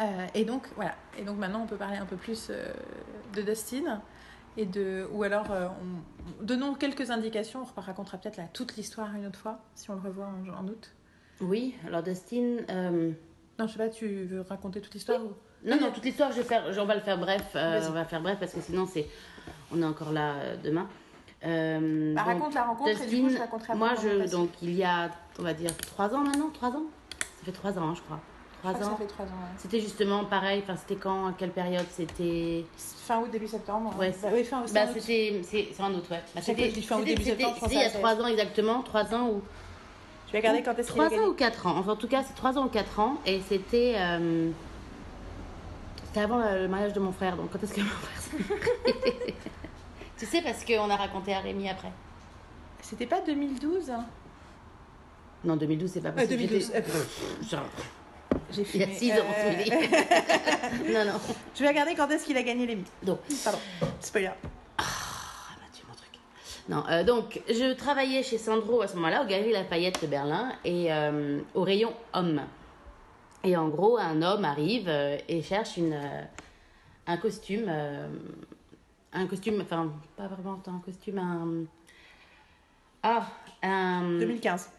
Euh, 0.00 0.26
et 0.34 0.44
donc, 0.44 0.68
voilà. 0.76 0.94
Et 1.18 1.22
donc, 1.22 1.38
maintenant, 1.38 1.62
on 1.62 1.66
peut 1.66 1.76
parler 1.76 1.98
un 1.98 2.06
peu 2.06 2.16
plus 2.16 2.48
euh, 2.50 2.72
de 3.34 3.42
Dustin. 3.42 4.00
Et 4.56 4.66
de, 4.66 5.06
ou 5.12 5.22
alors, 5.22 5.46
on, 5.50 6.44
donnons 6.44 6.74
quelques 6.74 7.10
indications. 7.10 7.64
On 7.76 7.80
racontera 7.80 8.18
peut-être 8.18 8.36
là, 8.36 8.44
toute 8.52 8.76
l'histoire 8.76 9.14
une 9.14 9.26
autre 9.26 9.38
fois, 9.38 9.60
si 9.74 9.90
on 9.90 9.94
le 9.94 10.00
revoit 10.00 10.26
en, 10.26 10.64
en 10.64 10.68
août. 10.68 10.92
Oui, 11.40 11.74
alors 11.86 12.02
Dustin. 12.02 12.58
Non, 13.58 13.66
je 13.66 13.72
sais 13.72 13.78
pas, 13.78 13.88
tu 13.88 14.24
veux 14.24 14.40
raconter 14.40 14.80
toute 14.80 14.94
l'histoire 14.94 15.22
ou... 15.22 15.32
Non, 15.64 15.78
non, 15.78 15.92
toute 15.92 16.04
l'histoire, 16.04 16.32
je 16.32 16.38
vais 16.38 16.42
faire, 16.42 16.64
on 16.66 16.84
va 16.84 16.94
le 16.94 17.00
faire 17.00 17.18
bref. 17.18 17.52
on 17.54 17.92
va 17.92 18.04
faire 18.04 18.20
bref 18.20 18.38
parce 18.40 18.52
que 18.52 18.60
sinon, 18.60 18.86
c'est, 18.86 19.06
on 19.70 19.80
est 19.80 19.84
encore 19.84 20.12
là 20.12 20.56
demain. 20.62 20.88
Euh, 21.44 22.14
Bah, 22.14 22.22
donc, 22.22 22.32
raconte 22.34 22.54
la 22.54 22.62
rencontre 22.64 23.02
et 23.02 23.06
du 23.06 23.22
coup, 23.22 23.28
je 23.30 23.38
raconterai 23.38 23.74
moi, 23.74 23.90
je, 24.00 24.30
donc, 24.30 24.50
il 24.62 24.74
y 24.74 24.84
a, 24.84 25.10
on 25.38 25.42
va 25.42 25.54
dire, 25.54 25.76
trois 25.76 26.14
ans 26.14 26.20
maintenant, 26.20 26.50
trois 26.54 26.68
ans? 26.70 26.84
Ça 27.20 27.44
fait 27.46 27.52
trois 27.52 27.76
ans, 27.78 27.88
hein, 27.88 27.94
je 27.96 28.02
crois. 28.02 28.20
Je 28.64 28.68
Trois 28.68 28.72
crois 28.74 28.86
que 28.86 28.92
ans. 28.92 28.96
Ça 28.96 29.02
fait 29.02 29.08
trois 29.12 29.24
ans. 29.24 29.28
ouais. 29.28 29.54
C'était 29.58 29.80
justement 29.80 30.24
pareil, 30.24 30.62
enfin, 30.62 30.76
c'était 30.76 30.94
quand, 31.00 31.26
à 31.26 31.32
quelle 31.32 31.50
période? 31.50 31.84
C'était. 31.90 32.64
Fin 32.76 33.18
août, 33.20 33.28
début 33.32 33.48
septembre. 33.48 33.92
Ouais, 33.98 34.14
bah, 34.22 34.28
oui, 34.32 34.44
fin, 34.44 34.62
Bah, 34.72 34.84
août. 34.84 34.90
c'était. 34.94 35.40
C'est 35.42 35.82
en 35.82 35.92
août, 35.92 36.04
ouais. 36.12 36.22
Bah, 36.34 36.40
je 36.46 36.52
dis 36.52 36.82
fin 36.82 36.96
août, 36.96 37.00
c'était- 37.00 37.04
début 37.14 37.22
c'était- 37.24 37.36
septembre, 37.42 37.56
je 37.56 37.60
c'était 37.64 37.74
il 37.74 37.78
y 37.78 37.80
a 37.80 37.84
la 37.86 37.90
trois 37.98 38.14
ans 38.22 38.26
exactement, 38.28 38.82
trois 38.82 39.14
ans 39.14 39.28
où. 39.30 39.42
Tu 40.28 40.32
vas 40.34 40.38
regarder 40.38 40.62
quand 40.62 40.78
est-ce 40.78 40.92
qu'il 40.92 41.02
3 41.02 41.18
ans 41.18 41.28
ou 41.28 41.34
4 41.34 41.66
ans. 41.66 41.74
Enfin, 41.78 41.92
en 41.92 41.96
tout 41.96 42.08
cas, 42.08 42.22
c'est 42.22 42.34
3 42.34 42.56
ans 42.56 42.64
ou 42.66 42.68
4 42.68 43.00
ans. 43.00 43.16
Et 43.26 43.40
c'était. 43.48 43.94
euh, 43.98 44.50
C'était 46.06 46.20
avant 46.20 46.38
le 46.38 46.68
mariage 46.68 46.92
de 46.92 47.00
mon 47.00 47.10
frère. 47.12 47.36
Donc, 47.36 47.50
quand 47.50 47.62
est-ce 47.62 47.74
que 47.74 47.80
mon 47.80 47.86
frère 47.86 48.44
Tu 50.22 50.28
sais, 50.28 50.40
parce 50.40 50.64
qu'on 50.64 50.88
a 50.88 50.94
raconté 50.94 51.34
à 51.34 51.40
Rémi 51.40 51.68
après. 51.68 51.90
C'était 52.80 53.06
pas 53.06 53.20
2012 53.22 53.90
hein 53.90 54.06
Non, 55.42 55.56
2012, 55.56 55.90
c'est 55.90 56.00
pas 56.00 56.12
possible. 56.12 56.34
2012. 56.36 56.66
J'étais- 56.72 56.78
euh, 56.78 57.50
Genre, 57.50 57.64
J'ai 58.52 58.62
il 58.74 58.80
y 58.80 58.82
a 58.84 58.86
fumé. 58.86 58.98
6 59.00 59.12
ans, 59.14 59.24
Euh, 59.36 60.92
non, 61.04 61.12
non. 61.12 61.18
Je 61.56 61.62
vais 61.64 61.68
regarder 61.70 61.96
quand 61.96 62.08
est-ce 62.08 62.24
qu'il 62.24 62.36
a 62.36 62.44
gagné 62.44 62.68
l'Emmy. 62.68 62.84
Donc, 63.02 63.18
Pardon, 63.42 63.58
spoiler. 63.98 64.30
Ah, 64.78 64.84
bah, 65.56 65.64
tu 65.74 65.82
mon 65.88 65.94
truc. 65.96 66.12
Non, 66.68 66.84
euh, 66.88 67.02
donc, 67.02 67.42
je 67.48 67.72
travaillais 67.72 68.22
chez 68.22 68.38
Sandro 68.38 68.80
à 68.82 68.86
ce 68.86 68.94
moment-là, 68.94 69.24
au 69.24 69.26
Galerie 69.26 69.50
Lafayette 69.50 70.00
de 70.02 70.06
Berlin, 70.06 70.52
et 70.64 70.92
euh, 70.92 71.40
au 71.54 71.62
rayon 71.64 71.92
homme. 72.12 72.42
Et 73.42 73.56
en 73.56 73.66
gros, 73.66 73.98
un 73.98 74.22
homme 74.22 74.44
arrive 74.44 74.86
euh, 74.86 75.18
et 75.28 75.42
cherche 75.42 75.76
une, 75.78 75.94
euh, 75.94 76.22
un 77.08 77.16
costume. 77.16 77.68
Un 79.12 79.26
costume, 79.26 79.60
enfin, 79.62 79.92
pas 80.16 80.26
vraiment 80.26 80.60
un 80.66 80.78
costume, 80.84 81.18
un. 81.18 81.64
Ah, 83.02 83.26
un. 83.62 84.18
2015. 84.18 84.70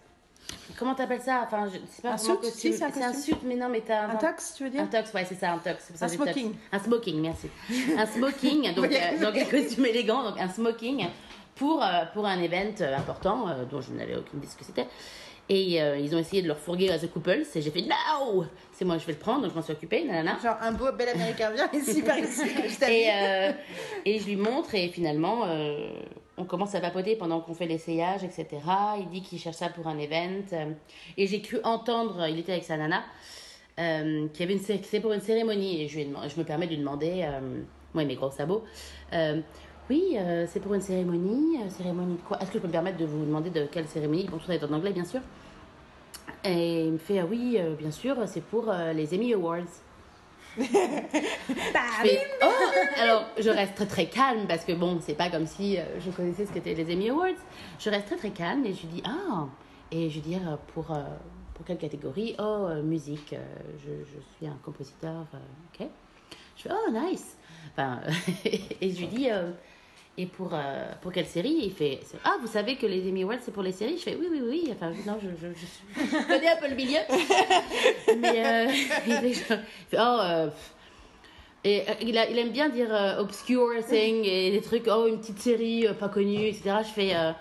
Comment 0.78 0.94
t'appelles 0.96 1.22
ça? 1.22 1.44
Enfin, 1.46 1.68
je- 1.72 1.80
c'est 1.90 2.02
pas 2.02 2.14
Un 2.14 2.18
suit? 2.18 2.34
Si, 2.52 2.74
c'est 2.74 2.84
un 2.84 3.10
un 3.10 3.14
suit, 3.14 3.36
mais 3.44 3.56
non, 3.56 3.70
mais 3.70 3.82
t'as. 3.82 4.08
Un 4.10 4.16
tox, 4.16 4.56
tu 4.58 4.64
veux 4.64 4.70
dire? 4.70 4.82
Un 4.82 4.88
tox, 4.88 5.14
ouais, 5.14 5.26
c'est 5.26 5.36
ça, 5.36 5.54
un 5.54 5.58
tox. 5.58 5.92
Ça 5.96 6.06
Un 6.06 6.10
tox. 6.10 6.16
smoking. 6.22 6.54
Un 6.72 6.80
smoking, 6.80 7.22
merci. 7.22 7.50
Un 7.98 8.06
smoking, 8.06 8.74
donc, 8.74 8.86
euh, 8.92 9.20
donc 9.20 9.38
un 9.38 9.46
costume 9.46 9.86
élégant, 9.86 10.24
donc 10.24 10.40
un 10.40 10.50
smoking 10.50 11.08
pour, 11.56 11.84
euh, 11.84 12.06
pour 12.14 12.26
un 12.26 12.40
event 12.42 12.74
euh, 12.82 12.98
important 12.98 13.48
euh, 13.48 13.66
dont 13.66 13.82
je 13.82 13.92
n'avais 13.92 14.16
aucune 14.16 14.40
idée 14.40 14.48
ce 14.48 14.56
que 14.58 14.64
c'était. 14.66 14.88
Et 15.50 15.82
euh, 15.82 15.98
ils 15.98 16.16
ont 16.16 16.20
essayé 16.20 16.42
de 16.42 16.48
le 16.48 16.54
refourguer 16.54 16.90
à 16.90 16.98
The 16.98 17.12
Couples 17.12 17.44
et 17.54 17.62
j'ai 17.62 17.70
fait 17.70 17.82
no 17.82 18.46
C'est 18.72 18.86
moi, 18.86 18.98
je 18.98 19.06
vais 19.06 19.12
le 19.12 19.20
prendre, 19.20 19.42
donc 19.42 19.52
je 19.52 19.56
m'en 19.56 19.62
suis 19.62 19.74
occupée, 19.74 20.06
nanana. 20.06 20.38
Genre 20.42 20.56
un 20.62 20.72
beau 20.72 20.90
bel 20.98 21.10
américain 21.10 21.52
vient 21.52 21.70
ici 21.74 22.02
par 22.02 22.18
ici. 22.18 22.44
Je 22.48 22.86
Et, 22.90 23.10
euh, 23.12 23.52
et 24.06 24.20
je 24.20 24.26
lui 24.26 24.38
montre 24.38 24.74
et 24.74 24.88
finalement 24.88 25.44
euh, 25.46 25.90
on 26.38 26.46
commence 26.46 26.74
à 26.76 26.80
papoter 26.80 27.18
pendant 27.18 27.42
qu'on 27.42 27.54
fait 27.54 27.66
l'essayage, 27.66 28.24
etc. 28.24 28.48
Il 29.00 29.10
dit 29.10 29.22
qu'il 29.22 29.38
cherche 29.38 29.58
ça 29.58 29.68
pour 29.70 29.88
un 29.88 29.98
event. 30.00 30.44
et 31.18 31.28
j'ai 31.28 31.42
cru 31.42 31.60
entendre, 31.66 32.26
il 32.30 32.40
était 32.40 32.54
avec 32.54 32.64
sa 32.64 32.78
nana, 32.78 33.04
qu'il 33.76 34.40
y 34.40 34.44
avait 34.44 34.54
une, 34.54 34.62
c'est 34.84 35.00
pour 35.02 35.12
une 35.12 35.22
cérémonie. 35.22 35.82
Et 35.84 35.88
je, 35.90 35.96
lui 35.96 36.02
ai 36.04 36.06
demandé- 36.06 36.30
je 36.34 36.40
me 36.40 36.46
permets 36.46 36.66
de 36.68 36.72
lui 36.72 36.80
demander, 36.80 37.28
moi 37.94 38.02
et 38.04 38.06
mes 38.06 38.16
gros 38.16 38.32
sabots, 38.32 38.64
oui, 39.90 40.16
euh, 40.18 40.46
c'est 40.48 40.60
pour 40.60 40.74
une 40.74 40.82
cérémonie. 40.82 41.58
euh, 41.62 41.70
cérémonie 41.70 42.16
de 42.16 42.22
quoi? 42.22 42.38
Est-ce 42.42 42.48
que 42.52 42.54
je 42.58 42.60
peux 42.60 42.68
me 42.68 42.72
permettre 42.72 42.98
de 42.98 43.06
vous 43.06 43.26
demander 43.26 43.50
de 43.50 43.66
quelle 43.66 43.88
cérémonie? 43.88 44.26
Bon, 44.26 44.38
tout 44.38 44.46
ça 44.46 44.56
est 44.56 44.64
en 44.64 44.72
anglais, 44.72 44.92
bien 44.92 45.06
sûr. 45.06 45.20
Et 46.46 46.86
il 46.86 46.94
me 46.94 46.98
fait, 46.98 47.20
ah 47.20 47.26
oui, 47.30 47.58
euh, 47.60 47.76
bien 47.76 47.92
sûr, 47.92 48.16
c'est 48.28 48.42
pour 48.44 48.72
les 48.94 49.14
Emmy 49.16 49.34
Awards. 49.34 49.60
Je 50.58 50.64
fais, 50.64 52.22
oh 52.44 52.48
Alors, 53.02 53.26
je 53.40 53.50
reste 53.50 53.76
très 53.76 53.86
très 53.88 54.06
calme 54.06 54.46
parce 54.48 54.64
que 54.66 54.74
bon, 54.74 55.00
c'est 55.02 55.16
pas 55.16 55.30
comme 55.30 55.48
si 55.48 55.78
je 56.00 56.12
connaissais 56.12 56.46
ce 56.46 56.52
qu'étaient 56.54 56.76
les 56.76 56.94
Emmy 56.94 57.10
Awards. 57.10 57.40
Je 57.80 57.90
reste 57.90 58.06
très 58.08 58.18
très 58.18 58.30
calme 58.30 58.66
et 58.66 58.74
je 58.74 58.82
lui 58.82 58.88
dis, 58.88 59.04
ah 59.06 59.48
Et 59.92 60.10
je 60.10 60.16
lui 60.16 60.22
dis, 60.22 60.38
pour, 60.74 60.86
pour 61.54 61.66
quelle 61.66 61.78
catégorie? 61.80 62.36
Oh, 62.40 62.68
musique, 62.84 63.36
je, 63.84 63.92
je 64.06 64.20
suis 64.36 64.46
un 64.46 64.58
compositeur, 64.64 65.26
ok. 65.74 65.88
Je 66.56 66.62
fais, 66.64 66.70
oh, 66.72 66.92
nice 66.92 67.36
enfin, 67.72 68.02
Et 68.46 68.92
je 68.92 69.00
lui 69.00 69.08
dis, 69.08 69.30
et 70.18 70.26
pour, 70.28 70.52
euh, 70.54 70.92
pour 71.02 71.12
quelle 71.12 71.26
série? 71.26 71.58
Il 71.64 71.72
fait, 71.74 72.00
ah, 72.24 72.36
vous 72.42 72.48
savez 72.48 72.76
que 72.76 72.86
les 72.86 73.02
Emmy 73.10 73.24
Awards 73.24 73.40
c'est 73.42 73.52
pour 73.54 73.64
les 73.64 73.72
séries? 73.72 73.98
Je 73.98 74.04
fais, 74.04 74.16
oui, 74.20 74.28
oui, 74.30 74.42
oui. 74.44 74.70
Enfin, 74.72 74.92
non, 75.08 75.18
je, 75.22 75.30
je, 75.42 75.54
je, 75.54 76.28
connais 76.28 76.50
un 76.52 76.58
peu 76.58 76.68
le 76.70 76.76
milieu. 76.76 77.00
Mais 78.20 78.46
euh, 78.46 78.72
il 79.08 79.14
fait, 79.14 79.30
il 79.30 79.36
fait, 79.36 79.60
oh, 80.00 80.18
euh, 80.22 80.50
et 81.66 81.82
euh, 81.90 81.94
il, 82.02 82.18
a- 82.18 82.30
il 82.30 82.38
aime 82.38 82.52
bien 82.52 82.70
dire 82.70 82.94
euh, 82.94 83.20
obscure 83.20 83.72
thing 83.88 84.24
et 84.26 84.52
des 84.52 84.62
trucs, 84.62 84.84
oh, 84.88 85.08
une 85.08 85.20
petite 85.20 85.40
série 85.40 85.88
euh, 85.88 85.94
pas 85.94 86.10
connue, 86.10 86.46
etc. 86.48 86.76
Je 86.84 86.90
fais, 86.94 87.16
euh, 87.16 87.32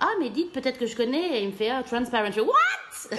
ah, 0.00 0.10
mais 0.20 0.28
dites 0.30 0.52
peut-être 0.52 0.78
que 0.78 0.86
je 0.86 0.96
connais. 0.96 1.38
Et 1.38 1.42
il 1.44 1.48
me 1.48 1.52
fait, 1.52 1.70
ah, 1.70 1.82
Transparent. 1.82 2.26
Je 2.26 2.32
fais, 2.32 2.40
what? 2.40 3.08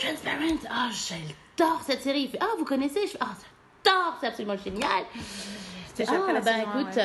Transparent, 0.00 0.58
ah, 0.70 0.88
j'adore 0.92 1.82
cette 1.86 2.02
série. 2.02 2.22
Il 2.22 2.28
fait, 2.30 2.38
ah, 2.40 2.48
vous 2.58 2.64
connaissez? 2.64 3.02
Je 3.02 3.12
fais, 3.12 3.18
ah, 3.20 3.34
j'adore, 3.84 4.16
c'est 4.20 4.26
absolument 4.26 4.56
génial. 4.56 5.04
C'était 5.98 6.10
déjà 6.12 6.20
après 6.22 6.30
Ah, 6.30 6.34
la 6.34 6.40
bah 6.40 6.52
saison 6.52 6.70
écoute, 6.80 6.96
ouais. 6.96 7.02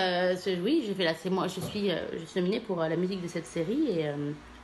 euh, 0.48 0.64
oui, 0.64 0.84
j'ai 0.86 0.94
fait 0.94 1.04
la, 1.04 1.14
c'est 1.14 1.30
moi, 1.30 1.48
je 1.48 1.60
suis, 1.60 1.92
euh, 1.92 1.98
je 2.14 2.26
suis 2.26 2.40
nominée 2.40 2.60
pour 2.60 2.82
euh, 2.82 2.88
la 2.88 2.96
musique 2.96 3.22
de 3.22 3.28
cette 3.28 3.46
série 3.46 4.00
et, 4.00 4.12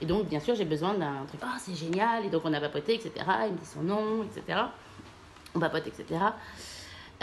et 0.01 0.05
donc 0.05 0.27
bien 0.27 0.39
sûr 0.39 0.55
j'ai 0.55 0.65
besoin 0.65 0.93
d'un 0.93 1.25
truc. 1.27 1.39
Ah, 1.43 1.57
c'est 1.59 1.75
génial 1.75 2.25
et 2.25 2.29
donc 2.29 2.41
on 2.45 2.53
a 2.53 2.59
papoté, 2.59 2.93
etc. 2.95 3.11
Il 3.47 3.53
me 3.53 3.57
dit 3.57 3.65
son 3.65 3.81
nom, 3.81 4.23
etc. 4.23 4.59
On 5.55 5.59
papote, 5.59 5.87
etc. 5.87 6.05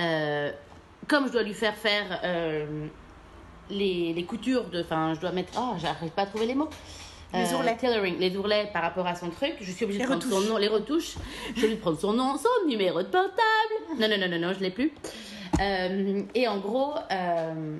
Euh, 0.01 0.51
comme 1.09 1.27
je 1.29 1.33
dois 1.33 1.43
lui 1.43 1.55
faire 1.55 1.75
faire 1.75 2.21
euh, 2.25 2.87
les, 3.71 4.13
les 4.13 4.25
coutures 4.25 4.65
de, 4.65 4.81
enfin, 4.83 5.15
je 5.15 5.21
dois 5.21 5.33
mettre, 5.33 5.53
oh, 5.59 5.75
j'arrive 5.79 6.11
pas 6.11 6.23
à 6.23 6.27
trouver 6.27 6.47
les 6.47 6.55
mots. 6.55 6.69
Euh, 7.35 7.43
Les 7.43 7.55
ourlets. 7.55 7.77
tailoring, 7.77 8.19
les 8.19 8.37
ourlets 8.37 8.71
par 8.73 8.83
rapport 8.83 9.07
à 9.07 9.15
son 9.15 9.31
truc. 9.31 9.55
Je 9.61 9.71
suis 9.73 9.85
obligée 9.85 10.01
Les 10.01 10.05
de 10.05 10.11
prendre 10.11 10.25
retouches. 10.25 10.45
son 10.47 10.53
nom, 10.53 10.59
les 10.59 10.69
retouches. 10.69 11.15
Je 11.47 11.51
obligée 11.61 11.75
de 11.77 11.81
prendre 11.81 11.99
son 11.99 12.13
nom, 12.13 12.37
son 12.37 12.69
numéro 12.69 12.99
de 13.03 13.09
portable. 13.09 13.75
Non, 13.99 14.09
non, 14.09 14.17
non, 14.19 14.29
non, 14.29 14.49
non, 14.49 14.53
je 14.55 14.61
l'ai 14.61 14.71
plus. 14.71 14.93
Euh, 15.61 16.23
et 16.35 16.49
en 16.49 16.59
gros, 16.59 16.95
euh, 17.11 17.77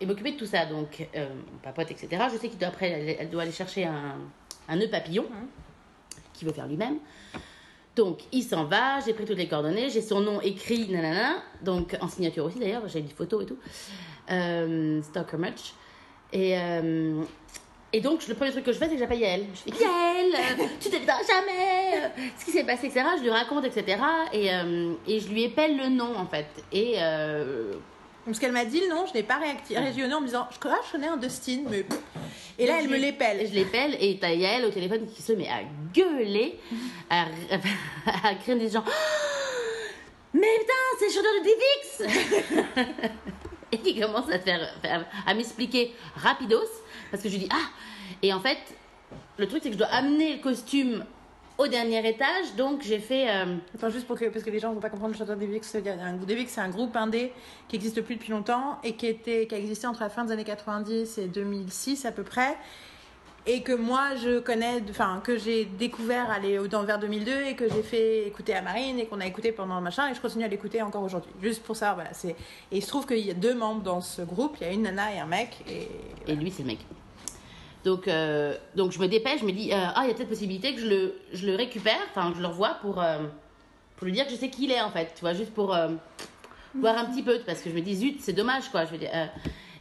et 0.00 0.06
m'occuper 0.06 0.32
de 0.32 0.38
tout 0.38 0.46
ça. 0.46 0.66
Donc, 0.66 1.06
euh, 1.14 1.28
on 1.54 1.58
papote, 1.58 1.90
etc. 1.90 2.08
Je 2.32 2.38
sais 2.38 2.48
qu'il 2.48 2.58
doit 2.58 2.68
après, 2.68 2.90
elle, 2.90 3.16
elle 3.18 3.30
doit 3.30 3.42
aller 3.42 3.52
chercher 3.52 3.84
un, 3.84 4.16
un 4.68 4.76
nœud 4.76 4.88
papillon 4.88 5.26
qu'il 6.32 6.48
veut 6.48 6.54
faire 6.54 6.66
lui-même. 6.66 6.98
Donc, 7.96 8.20
il 8.32 8.42
s'en 8.42 8.64
va, 8.64 9.00
j'ai 9.00 9.12
pris 9.12 9.24
toutes 9.24 9.36
les 9.36 9.48
coordonnées, 9.48 9.90
j'ai 9.90 10.00
son 10.00 10.20
nom 10.20 10.40
écrit, 10.40 10.88
nanana, 10.88 11.42
donc 11.62 11.96
en 12.00 12.08
signature 12.08 12.44
aussi 12.44 12.58
d'ailleurs, 12.58 12.86
j'ai 12.88 13.02
des 13.02 13.12
photos 13.12 13.42
et 13.42 13.46
tout. 13.46 13.58
Euh, 14.30 15.02
Stalker 15.02 15.36
Much. 15.36 15.74
Et, 16.32 16.56
euh, 16.56 17.22
et 17.92 18.00
donc, 18.00 18.26
le 18.28 18.34
premier 18.34 18.52
truc 18.52 18.64
que 18.64 18.72
je 18.72 18.78
fais, 18.78 18.86
c'est 18.86 18.94
que 18.94 19.00
j'appelle 19.00 19.18
Yael. 19.18 19.46
Je 19.52 19.72
fais 19.72 19.84
Yael, 19.84 20.09
euh, 20.34 20.64
tu 20.80 20.88
t'éviteras 20.90 21.18
jamais, 21.26 22.04
euh, 22.04 22.08
ce 22.38 22.44
qui 22.44 22.50
s'est 22.50 22.64
passé, 22.64 22.86
etc. 22.86 23.04
Je 23.18 23.22
lui 23.22 23.30
raconte, 23.30 23.64
etc. 23.64 23.98
Et, 24.32 24.52
euh, 24.52 24.92
et 25.06 25.20
je 25.20 25.28
lui 25.28 25.44
épelle 25.44 25.76
le 25.76 25.88
nom, 25.88 26.14
en 26.16 26.26
fait. 26.26 26.46
Et 26.72 26.96
Parce 28.26 28.38
qu'elle 28.38 28.52
m'a 28.52 28.64
dit 28.64 28.80
le 28.80 28.88
nom, 28.88 29.06
je 29.06 29.14
n'ai 29.14 29.22
pas 29.22 29.38
réacti- 29.38 29.76
réagi 29.78 30.04
au 30.04 30.08
nom 30.08 30.18
en 30.18 30.20
me 30.20 30.26
disant 30.26 30.46
je, 30.52 30.68
ah, 30.68 30.78
je 30.86 30.92
connais 30.92 31.08
un 31.08 31.16
Dustin, 31.16 31.62
mais. 31.68 31.84
Et 32.58 32.66
là, 32.66 32.74
elle 32.78 32.84
je 32.86 32.90
me 32.90 32.96
l'épelle. 32.98 33.46
Je 33.48 33.54
l'épelle 33.54 33.96
et 34.00 34.18
t'as 34.20 34.32
Yael 34.32 34.64
au 34.66 34.70
téléphone 34.70 35.06
qui 35.06 35.22
se 35.22 35.32
met 35.32 35.48
à 35.48 35.60
gueuler, 35.94 36.58
à, 37.08 37.24
à 38.28 38.34
crier 38.34 38.58
des 38.58 38.68
gens. 38.74 38.84
Mais 40.32 40.46
putain, 40.60 40.72
c'est 40.98 41.06
le 41.06 41.12
chanteur 41.12 41.32
de 41.38 42.06
Divix 42.12 42.80
Et 43.72 43.78
qui 43.78 43.98
commence 44.00 44.28
à, 44.30 44.38
faire- 44.38 44.74
à 45.26 45.34
m'expliquer 45.34 45.94
rapidos, 46.16 46.60
parce 47.10 47.22
que 47.22 47.28
je 47.28 47.34
lui 47.34 47.44
dis 47.44 47.48
Ah 47.52 47.68
Et 48.22 48.32
en 48.32 48.40
fait, 48.40 48.58
le 49.40 49.48
truc, 49.48 49.62
c'est 49.62 49.70
que 49.70 49.74
je 49.74 49.78
dois 49.78 49.88
amener 49.88 50.36
le 50.36 50.42
costume 50.42 51.04
au 51.58 51.66
dernier 51.66 52.06
étage, 52.08 52.54
donc 52.56 52.82
j'ai 52.82 52.98
fait. 52.98 53.28
euh, 53.28 53.56
Attends, 53.74 53.90
juste 53.90 54.06
pour 54.06 54.18
que, 54.18 54.24
parce 54.26 54.44
que 54.44 54.50
les 54.50 54.58
gens 54.60 54.70
ne 54.70 54.74
vont 54.76 54.80
pas 54.80 54.88
comprendre 54.88 55.14
le 55.18 55.18
y 55.84 55.88
a 55.88 55.92
un- 56.04 56.14
Devix, 56.16 56.50
c'est 56.52 56.60
un 56.60 56.70
groupe 56.70 56.96
indé 56.96 57.32
qui 57.68 57.76
existe 57.76 58.00
plus 58.00 58.14
depuis 58.16 58.30
longtemps 58.32 58.78
et 58.82 58.94
qui, 58.94 59.06
était, 59.06 59.46
qui 59.46 59.54
a 59.54 59.58
existé 59.58 59.86
entre 59.86 60.00
la 60.00 60.08
fin 60.08 60.24
des 60.24 60.32
années 60.32 60.44
90 60.44 61.18
et 61.18 61.26
2006 61.26 62.06
à 62.06 62.12
peu 62.12 62.22
près. 62.22 62.56
Et 63.46 63.62
que 63.62 63.72
moi, 63.72 64.16
je 64.22 64.38
connais, 64.38 64.82
enfin, 64.90 65.20
que 65.24 65.36
j'ai 65.38 65.64
découvert 65.64 66.30
aller 66.30 66.58
dans 66.68 66.82
vers 66.84 66.98
2002 66.98 67.30
et 67.48 67.54
que 67.56 67.68
j'ai 67.70 67.82
fait 67.82 68.26
écouter 68.26 68.54
à 68.54 68.60
Marine 68.62 68.98
et 68.98 69.06
qu'on 69.06 69.18
a 69.20 69.26
écouté 69.26 69.50
pendant 69.50 69.76
le 69.76 69.82
machin 69.82 70.08
et 70.10 70.14
je 70.14 70.20
continue 70.20 70.44
à 70.44 70.48
l'écouter 70.48 70.82
encore 70.82 71.02
aujourd'hui. 71.02 71.30
Juste 71.42 71.62
pour 71.62 71.74
ça, 71.74 71.94
voilà. 71.94 72.10
Et 72.24 72.34
il 72.70 72.82
se 72.82 72.88
trouve 72.88 73.06
qu'il 73.06 73.18
y 73.26 73.30
a 73.30 73.34
deux 73.34 73.54
membres 73.54 73.82
dans 73.82 74.02
ce 74.02 74.20
groupe, 74.22 74.56
il 74.60 74.66
y 74.66 74.70
a 74.70 74.72
une 74.72 74.82
nana 74.82 75.14
et 75.14 75.18
un 75.20 75.26
mec. 75.26 75.56
Et, 75.68 75.88
Et 76.30 76.36
lui, 76.36 76.50
c'est 76.50 76.62
le 76.62 76.68
mec. 76.68 76.78
Donc, 77.84 78.08
euh, 78.08 78.54
donc 78.76 78.92
je 78.92 78.98
me 78.98 79.06
dépêche, 79.08 79.40
je 79.40 79.46
me 79.46 79.52
dis, 79.52 79.72
euh, 79.72 79.76
ah, 79.94 80.02
il 80.04 80.08
y 80.08 80.10
a 80.10 80.14
peut-être 80.14 80.28
possibilité 80.28 80.74
que 80.74 80.80
je 80.80 80.86
le, 80.86 81.14
je 81.32 81.46
le 81.46 81.56
récupère, 81.56 81.98
enfin, 82.10 82.32
je 82.36 82.40
le 82.42 82.46
revoie 82.48 82.76
pour, 82.82 83.00
euh, 83.00 83.18
pour 83.96 84.04
lui 84.06 84.12
dire 84.12 84.26
que 84.26 84.30
je 84.32 84.36
sais 84.36 84.50
qui 84.50 84.64
il 84.64 84.72
est, 84.72 84.80
en 84.82 84.90
fait, 84.90 85.12
tu 85.14 85.20
vois, 85.22 85.32
juste 85.32 85.52
pour 85.54 85.68
voir 86.74 86.98
un 86.98 87.04
petit 87.06 87.22
peu, 87.22 87.38
parce 87.46 87.62
que 87.62 87.70
je 87.70 87.74
me 87.74 87.80
dis, 87.80 87.96
zut, 87.96 88.20
c'est 88.20 88.32
dommage, 88.34 88.68
quoi. 88.70 88.84
Je 88.84 88.96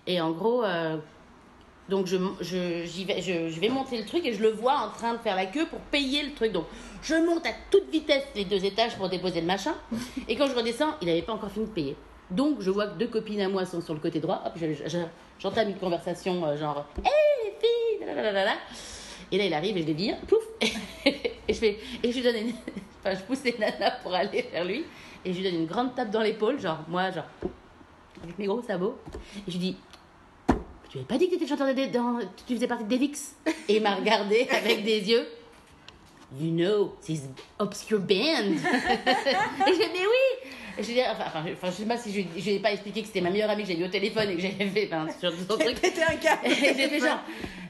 et 0.07 0.21
en 0.21 0.31
gros, 0.31 0.63
donc 1.89 2.05
je, 2.05 2.17
je, 2.39 2.83
j'y 2.85 3.03
vais, 3.05 3.21
je, 3.21 3.59
vais 3.59 3.69
monter 3.69 3.97
le 3.97 4.05
truc 4.05 4.25
et 4.25 4.33
je 4.33 4.41
le 4.41 4.49
vois 4.51 4.75
en 4.77 4.89
train 4.89 5.13
de 5.13 5.17
faire 5.19 5.35
la 5.35 5.45
queue 5.45 5.65
pour 5.67 5.79
payer 5.79 6.23
le 6.23 6.33
truc. 6.33 6.51
Donc, 6.51 6.65
je 7.01 7.15
monte 7.15 7.45
à 7.45 7.51
toute 7.71 7.89
vitesse 7.91 8.23
les 8.35 8.45
deux 8.45 8.63
étages 8.63 8.95
pour 8.95 9.09
déposer 9.09 9.41
le 9.41 9.47
machin. 9.47 9.73
Et 10.27 10.35
quand 10.35 10.47
je 10.47 10.55
redescends, 10.55 10.95
il 11.01 11.07
n'avait 11.07 11.21
pas 11.21 11.33
encore 11.33 11.51
fini 11.51 11.65
de 11.65 11.71
payer. 11.71 11.95
Donc, 12.31 12.57
je 12.61 12.69
vois 12.69 12.87
que 12.87 12.97
deux 12.97 13.07
copines 13.07 13.41
à 13.41 13.49
moi 13.49 13.65
sont 13.65 13.81
sur 13.81 13.93
le 13.95 13.99
côté 13.99 14.19
droit. 14.19 14.43
Hop, 14.45 14.53
je- 14.55 14.87
je- 14.87 14.97
j'entame 15.39 15.69
une 15.69 15.77
conversation 15.77 16.55
genre 16.57 16.85
filles 16.95 17.03
Et 19.31 19.37
là, 19.37 19.45
il 19.45 19.53
arrive 19.53 19.77
et 19.77 19.81
je 19.81 19.87
lui 19.87 19.93
dis 19.93 20.11
Pouf 20.27 20.43
Et 21.05 21.53
je, 21.53 21.59
fais, 21.59 21.79
et 22.03 22.11
je 22.11 22.17
lui 22.17 22.23
donne 22.23 22.35
une. 22.35 22.53
Enfin, 23.01 23.15
je 23.15 23.21
pousse 23.21 23.45
les 23.45 23.55
nanas 23.57 23.91
pour 24.03 24.13
aller 24.13 24.45
vers 24.51 24.65
lui. 24.65 24.83
Et 25.23 25.31
je 25.31 25.39
lui 25.39 25.43
donne 25.49 25.61
une 25.61 25.67
grande 25.67 25.95
tape 25.95 26.11
dans 26.11 26.21
l'épaule, 26.21 26.59
genre 26.59 26.79
moi, 26.89 27.11
genre 27.11 27.25
avec 28.21 28.37
mes 28.37 28.45
gros 28.45 28.61
sabots. 28.61 28.97
Et 29.47 29.51
je 29.51 29.57
lui 29.57 29.59
dis 29.59 29.77
Tu 30.89 30.97
avais 30.97 31.07
pas 31.07 31.17
dit 31.17 31.27
que 31.27 31.31
tu 31.31 31.37
étais 31.37 31.47
chanteur 31.47 31.73
de, 31.73 32.25
tu 32.45 32.55
faisais 32.55 32.67
partie 32.67 32.83
de 32.83 32.89
Devix? 32.89 33.35
Et 33.69 33.77
il 33.77 33.83
m'a 33.83 33.95
regardé 33.95 34.47
avec 34.51 34.83
des 34.83 35.09
yeux 35.09 35.27
You 36.39 36.51
know, 36.51 36.95
this 37.01 37.21
obscure 37.57 37.99
band. 37.99 38.13
et 38.13 39.73
je 39.73 39.77
dis 39.77 39.89
Mais 39.93 40.05
oui 40.05 40.49
je, 40.77 40.83
dis, 40.83 40.99
enfin, 41.01 41.23
enfin, 41.27 41.43
je, 41.47 41.53
enfin, 41.53 41.67
je 41.69 41.75
sais 41.75 41.85
pas 41.85 41.97
si 41.97 42.11
je 42.13 42.21
je 42.41 42.49
n'ai 42.51 42.59
pas 42.59 42.71
expliqué 42.71 43.01
que 43.01 43.07
c'était 43.07 43.21
ma 43.21 43.29
meilleure 43.29 43.49
amie 43.49 43.63
que 43.63 43.69
j'avais 43.69 43.81
eu 43.81 43.85
au 43.85 43.89
téléphone 43.89 44.29
et 44.29 44.35
que 44.35 44.41
j'avais 44.41 44.67
fait 44.67 44.89
enfin, 44.93 45.07
sur 45.19 45.31
d'autres 45.31 45.63
trucs. 45.63 45.79
Péter 45.81 46.03
un 46.03 46.17
j'ai 46.49 46.73
fait 46.89 46.99
genre. 46.99 47.19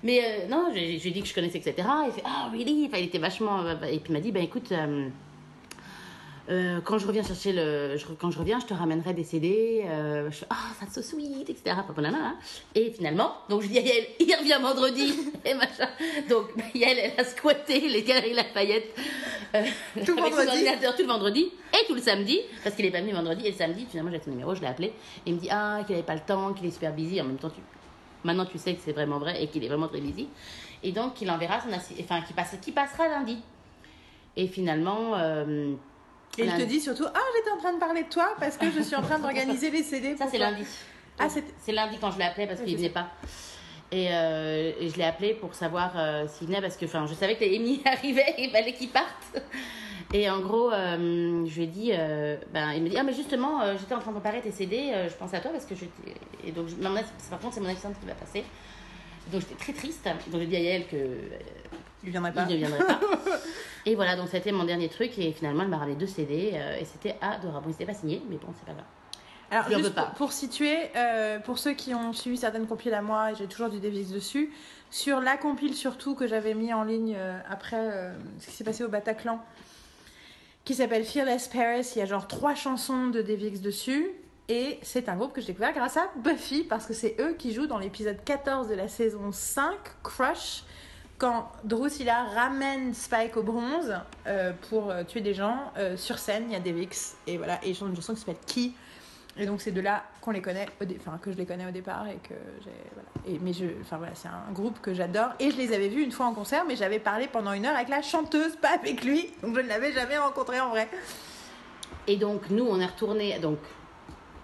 Mais 0.03 0.19
euh, 0.23 0.47
non, 0.49 0.71
j'ai 0.73 0.97
j'ai 0.99 1.11
dit 1.11 1.21
que 1.21 1.27
je 1.27 1.33
connaissais, 1.33 1.57
etc. 1.57 1.87
Il 2.07 2.11
fait 2.13 2.23
Ah, 2.25 2.49
really? 2.51 2.85
Enfin, 2.87 2.97
il 2.99 3.05
était 3.05 3.17
vachement. 3.17 3.61
euh, 3.65 3.75
Et 3.91 3.99
puis 3.99 4.09
il 4.09 4.13
m'a 4.13 4.19
dit 4.19 4.31
Ben 4.31 4.43
écoute, 4.43 4.71
euh, 4.71 5.09
euh, 6.49 6.79
quand 6.83 6.97
je 6.97 7.05
reviens 7.05 7.21
chercher 7.23 7.53
le. 7.53 7.95
je- 7.97 8.05
quand 8.19 8.31
je 8.31 8.39
reviens, 8.39 8.59
je 8.59 8.65
te 8.65 8.73
ramènerai 8.73 9.13
des 9.13 9.23
CD. 9.23 9.83
Euh, 9.85 10.31
je 10.31 10.37
fais 10.37 10.45
Ah, 10.49 10.55
that's 10.79 10.93
so 10.95 11.01
sweet, 11.01 11.49
etc. 11.49 11.75
Là. 11.97 12.33
Et 12.75 12.91
finalement, 12.91 13.33
donc 13.49 13.61
je 13.61 13.67
dis 13.67 13.77
à 13.77 13.81
Yael 13.81 14.05
Il 14.19 14.35
revient 14.35 14.57
vendredi. 14.61 15.13
et 15.45 15.53
machin. 15.53 15.87
Donc 16.29 16.45
Yael, 16.73 16.97
elle 16.97 17.19
a 17.19 17.23
squatté 17.23 17.79
les 17.87 18.01
galeries 18.03 18.33
Lafayette. 18.33 18.95
euh, 19.55 19.63
Tout 19.93 19.99
avec 19.99 20.05
son 20.07 20.15
vendredi. 20.37 20.47
ordinateur 20.47 20.95
tout 20.95 21.01
le 21.03 21.07
vendredi 21.07 21.51
et 21.73 21.85
tout 21.87 21.95
le 21.95 22.01
samedi 22.01 22.39
parce 22.63 22.75
qu'il 22.75 22.85
est 22.85 22.91
pas 22.91 23.01
venu 23.01 23.13
vendredi 23.13 23.45
et 23.47 23.51
le 23.51 23.55
samedi 23.57 23.85
finalement 23.89 24.11
j'ai 24.11 24.19
son 24.23 24.29
numéro 24.29 24.53
je 24.53 24.61
l'ai 24.61 24.67
appelé 24.67 24.87
et 24.87 24.93
il 25.27 25.33
me 25.35 25.39
dit 25.39 25.47
ah 25.49 25.79
qu'il 25.87 25.95
avait 25.95 26.03
pas 26.05 26.13
le 26.13 26.21
temps 26.21 26.53
qu'il 26.53 26.67
est 26.67 26.71
super 26.71 26.93
busy 26.93 27.19
en 27.21 27.25
même 27.25 27.37
temps 27.37 27.49
tu 27.49 27.61
Maintenant, 28.25 28.45
tu 28.45 28.57
sais 28.57 28.73
que 28.75 28.81
c'est 28.83 28.91
vraiment 28.91 29.17
vrai 29.17 29.41
et 29.41 29.47
qu'il 29.47 29.63
est 29.63 29.69
vraiment 29.69 29.87
très 29.87 30.01
busy. 30.01 30.27
Et 30.83 30.91
donc, 30.91 31.21
il 31.21 31.31
enverra 31.31 31.61
son 31.61 31.69
enfin, 32.01 32.21
qui, 32.21 32.33
passe, 32.33 32.53
qui 32.61 32.73
passera 32.73 33.07
lundi. 33.07 33.37
Et 34.35 34.47
finalement, 34.47 35.13
euh, 35.15 35.71
Et 36.37 36.45
il 36.45 36.53
te 36.53 36.61
dit 36.63 36.79
surtout 36.79 37.05
Ah, 37.13 37.19
j'étais 37.35 37.51
en 37.51 37.57
train 37.57 37.73
de 37.73 37.79
parler 37.79 38.03
de 38.03 38.09
toi 38.09 38.35
parce 38.39 38.55
que 38.57 38.69
je 38.71 38.81
suis 38.81 38.95
en 38.95 39.01
train 39.01 39.19
d'organiser 39.19 39.69
les 39.71 39.83
CD. 39.83 40.15
ça 40.17 40.25
c'est 40.29 40.37
lundi. 40.37 40.63
Ah, 41.17 41.27
c'est 41.29 41.71
lundi 41.71 41.97
quand 41.99 42.11
je 42.11 42.17
l'ai 42.17 42.25
appelé 42.25 42.47
parce 42.47 42.61
qu'il 42.61 42.71
je 42.71 42.77
venait 42.77 42.89
pas. 42.89 43.07
Et, 43.91 44.07
euh, 44.11 44.71
et 44.79 44.87
je 44.89 44.95
l'ai 44.97 45.03
appelé 45.03 45.33
pour 45.33 45.53
savoir 45.55 45.91
euh, 45.97 46.27
s'il 46.27 46.47
venait 46.47 46.61
parce 46.61 46.77
que 46.77 46.85
enfin, 46.85 47.05
je 47.07 47.13
savais 47.15 47.35
que 47.35 47.43
les 47.43 47.55
Amy 47.57 47.81
arrivait 47.85 48.35
et 48.37 48.43
il 48.45 48.51
fallait 48.51 48.73
qu'il 48.73 48.89
parte. 48.89 49.41
Et 50.13 50.29
en 50.29 50.39
gros, 50.39 50.71
euh, 50.71 51.45
je 51.47 51.55
lui 51.55 51.63
ai 51.63 51.67
dit, 51.67 51.91
euh, 51.93 52.37
ben, 52.53 52.71
il 52.73 52.83
me 52.83 52.89
dit, 52.89 52.97
ah 52.97 53.03
mais 53.03 53.13
justement, 53.13 53.61
j'étais 53.77 53.93
en 53.95 53.99
train 53.99 54.11
de 54.11 54.19
préparer 54.19 54.41
tes 54.41 54.51
CD, 54.51 54.91
je 55.09 55.13
pense 55.15 55.33
à 55.33 55.39
toi 55.39 55.51
parce 55.51 55.65
que 55.65 55.75
je 55.75 55.85
et 56.47 56.51
donc 56.51 56.67
je- 56.69 56.75
par 56.75 57.39
contre 57.39 57.53
c'est 57.55 57.59
mon 57.61 57.69
assistante 57.69 57.99
qui 57.99 58.05
va 58.07 58.13
passer. 58.13 58.43
Donc 59.31 59.41
j'étais 59.41 59.55
très 59.55 59.73
triste. 59.73 60.07
Donc 60.31 60.39
j'ai 60.41 60.47
dit 60.47 60.55
à 60.55 60.59
Yael 60.59 60.87
que 60.87 60.97
Il 62.03 62.11
viendrait 62.11 62.31
pas. 62.31 62.45
il 62.47 62.53
ne 62.53 62.57
viendrait 62.57 62.85
pas. 62.85 62.99
et 63.85 63.95
voilà, 63.95 64.15
donc 64.15 64.27
c'était 64.29 64.51
mon 64.51 64.65
dernier 64.65 64.89
truc 64.89 65.17
et 65.17 65.31
finalement 65.31 65.63
elle 65.63 65.69
m'a 65.69 65.77
ramené 65.77 65.95
deux 65.95 66.07
CD 66.07 66.51
euh, 66.53 66.77
et 66.79 66.85
c'était 66.85 67.15
adorable. 67.21 67.65
Bon, 67.65 67.69
il 67.69 67.73
s'était 67.73 67.85
pas 67.85 67.93
signé, 67.93 68.21
mais 68.29 68.37
bon, 68.37 68.47
c'est 68.57 68.65
pas 68.65 68.73
grave. 68.73 68.85
Alors, 69.51 69.65
Je 69.69 69.77
juste 69.77 69.95
pas. 69.95 70.03
pour, 70.03 70.13
pour 70.13 70.31
situer, 70.31 70.77
euh, 70.95 71.39
pour 71.39 71.57
ceux 71.57 71.73
qui 71.73 71.95
ont 71.95 72.13
suivi 72.13 72.37
certaines 72.37 72.67
compiles 72.67 72.93
à 72.93 73.01
moi, 73.01 73.31
et 73.31 73.35
j'ai 73.35 73.47
toujours 73.47 73.69
du 73.69 73.79
DVX 73.79 74.11
dessus, 74.11 74.51
sur 74.91 75.21
la 75.21 75.37
compile 75.37 75.73
surtout 75.73 76.13
que 76.13 76.27
j'avais 76.27 76.53
mis 76.53 76.71
en 76.71 76.83
ligne 76.83 77.15
euh, 77.17 77.39
après 77.49 78.13
ce 78.39 78.45
qui 78.45 78.51
s'est 78.51 78.63
passé 78.63 78.83
au 78.83 78.89
Bataclan, 78.89 79.43
qui 80.65 80.75
s'appelle 80.75 81.03
Fearless 81.03 81.47
Paris, 81.47 81.89
il 81.95 81.99
y 81.99 82.01
a 82.01 82.05
genre 82.05 82.27
trois 82.27 82.53
chansons 82.53 83.07
de 83.07 83.23
DVX 83.23 83.61
dessus, 83.61 84.11
et 84.49 84.79
c'est 84.81 85.09
un 85.09 85.15
groupe 85.15 85.33
que 85.33 85.41
j'ai 85.41 85.47
découvert 85.47 85.73
grâce 85.73 85.97
à 85.97 86.09
Buffy, 86.17 86.63
parce 86.63 86.85
que 86.85 86.93
c'est 86.93 87.15
eux 87.19 87.33
qui 87.33 87.53
jouent 87.53 87.67
dans 87.67 87.77
l'épisode 87.79 88.17
14 88.23 88.67
de 88.67 88.75
la 88.75 88.87
saison 88.87 89.31
5, 89.31 89.73
Crush, 90.03 90.63
quand 91.19 91.51
Drusilla 91.63 92.23
ramène 92.33 92.93
Spike 92.93 93.37
au 93.37 93.43
bronze 93.43 93.93
euh, 94.25 94.53
pour 94.69 94.89
euh, 94.89 95.03
tuer 95.03 95.21
des 95.21 95.35
gens, 95.35 95.71
euh, 95.77 95.97
sur 95.97 96.17
scène, 96.17 96.45
il 96.47 96.53
y 96.53 96.55
a 96.55 96.59
DVX, 96.59 97.17
et 97.27 97.37
voilà, 97.37 97.59
et 97.63 97.69
ils 97.69 97.75
chantent 97.75 97.89
une 97.89 97.95
chanson 97.95 98.13
qui 98.13 98.21
s'appelle 98.21 98.37
Qui 98.47 98.75
et 99.37 99.45
donc 99.45 99.61
c'est 99.61 99.71
de 99.71 99.79
là 99.79 100.03
qu'on 100.21 100.31
les 100.31 100.41
connaît, 100.41 100.65
au 100.81 100.85
enfin 100.97 101.17
que 101.21 101.31
je 101.31 101.37
les 101.37 101.45
connais 101.45 101.65
au 101.65 101.71
départ 101.71 102.07
et 102.07 102.17
que 102.17 102.33
j'ai 102.61 102.71
voilà. 102.93 103.09
Et 103.25 103.39
mais 103.39 103.53
je, 103.53 103.65
enfin 103.81 103.97
voilà, 103.97 104.13
c'est 104.15 104.27
un 104.27 104.51
groupe 104.51 104.81
que 104.81 104.93
j'adore 104.93 105.29
et 105.39 105.51
je 105.51 105.55
les 105.55 105.71
avais 105.71 105.87
vus 105.87 106.03
une 106.03 106.11
fois 106.11 106.25
en 106.25 106.33
concert, 106.33 106.65
mais 106.67 106.75
j'avais 106.75 106.99
parlé 106.99 107.27
pendant 107.27 107.53
une 107.53 107.65
heure 107.65 107.75
avec 107.75 107.89
la 107.89 108.01
chanteuse, 108.01 108.55
pas 108.57 108.73
avec 108.73 109.03
lui, 109.03 109.29
donc 109.41 109.55
je 109.55 109.61
ne 109.61 109.67
l'avais 109.67 109.93
jamais 109.93 110.17
rencontré 110.17 110.59
en 110.59 110.69
vrai. 110.69 110.89
Et 112.07 112.17
donc, 112.17 112.49
nous, 112.49 112.65
on 112.67 112.79
est 112.79 112.85
retourné. 112.87 113.37
Donc, 113.39 113.59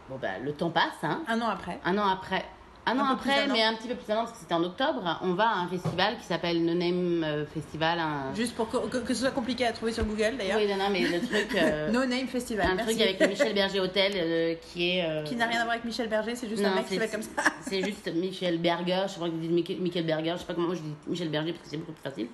bon, 0.07 0.17
bah, 0.21 0.37
le 0.41 0.53
temps 0.53 0.69
passe, 0.69 1.03
hein. 1.03 1.23
Un 1.27 1.41
an 1.41 1.47
après. 1.47 1.79
Un 1.83 1.97
an 1.97 2.07
après. 2.07 2.45
Un, 2.87 2.99
an 2.99 3.05
après, 3.05 3.47
mais 3.47 3.63
un 3.63 3.73
petit 3.73 3.87
peu 3.87 3.95
plus 3.95 4.05
d'un 4.07 4.15
an, 4.17 4.19
parce 4.19 4.33
que 4.33 4.37
c'était 4.37 4.53
en 4.53 4.63
octobre, 4.63 5.19
on 5.23 5.33
va 5.33 5.47
à 5.49 5.55
un 5.59 5.67
festival 5.67 6.17
qui 6.17 6.25
s'appelle 6.25 6.63
No 6.63 6.73
Name 6.75 7.23
euh, 7.23 7.45
Festival. 7.47 7.99
Un... 7.99 8.33
Juste 8.35 8.55
pour 8.55 8.69
que, 8.69 8.77
que- 8.87 8.97
que 8.97 9.13
ce 9.13 9.21
soit 9.21 9.31
compliqué 9.31 9.65
à 9.65 9.73
trouver 9.73 9.91
sur 9.91 10.05
Google 10.05 10.35
d'ailleurs. 10.37 10.57
Oui, 10.59 10.67
non, 10.67 10.77
non, 10.77 10.89
mais 10.91 11.01
le 11.01 11.19
truc. 11.19 11.55
euh, 11.55 11.89
No 11.91 12.05
Name 12.05 12.27
Festival. 12.27 12.67
un 12.67 12.75
merci. 12.75 12.91
truc 12.95 13.01
avec 13.07 13.19
le 13.19 13.27
Michel 13.27 13.53
Berger 13.55 13.79
Hotel 13.79 14.11
euh, 14.15 14.55
qui 14.61 14.91
est. 14.97 15.05
euh, 15.09 15.23
Qui 15.23 15.35
n'a 15.35 15.47
rien 15.47 15.59
à 15.61 15.63
voir 15.63 15.71
avec 15.73 15.85
Michel 15.85 16.07
Berger, 16.09 16.35
c'est 16.35 16.47
juste 16.47 16.61
non, 16.61 16.69
un 16.69 16.75
mec 16.75 16.85
qui 16.87 16.93
s'appelle 16.93 17.11
comme 17.11 17.21
ça. 17.23 17.43
C'est 17.61 17.81
juste 17.83 18.07
Michel 18.13 18.59
Berger, 18.59 19.03
je 19.07 19.13
sais 19.13 19.19
pas 19.19 19.25
comment 19.25 19.37
ils 19.37 19.39
disent 19.41 19.51
Michael, 19.51 19.77
Michael 19.81 20.05
Berger, 20.05 20.31
je 20.33 20.37
sais 20.41 20.45
pas 20.45 20.53
comment 20.53 20.67
moi 20.67 20.75
je 20.75 20.81
dis 20.81 20.93
Michel 21.07 21.29
Berger 21.29 21.53
parce 21.53 21.63
que 21.63 21.69
c'est 21.71 21.77
beaucoup 21.77 21.93
plus 21.93 22.03
facile. 22.03 22.27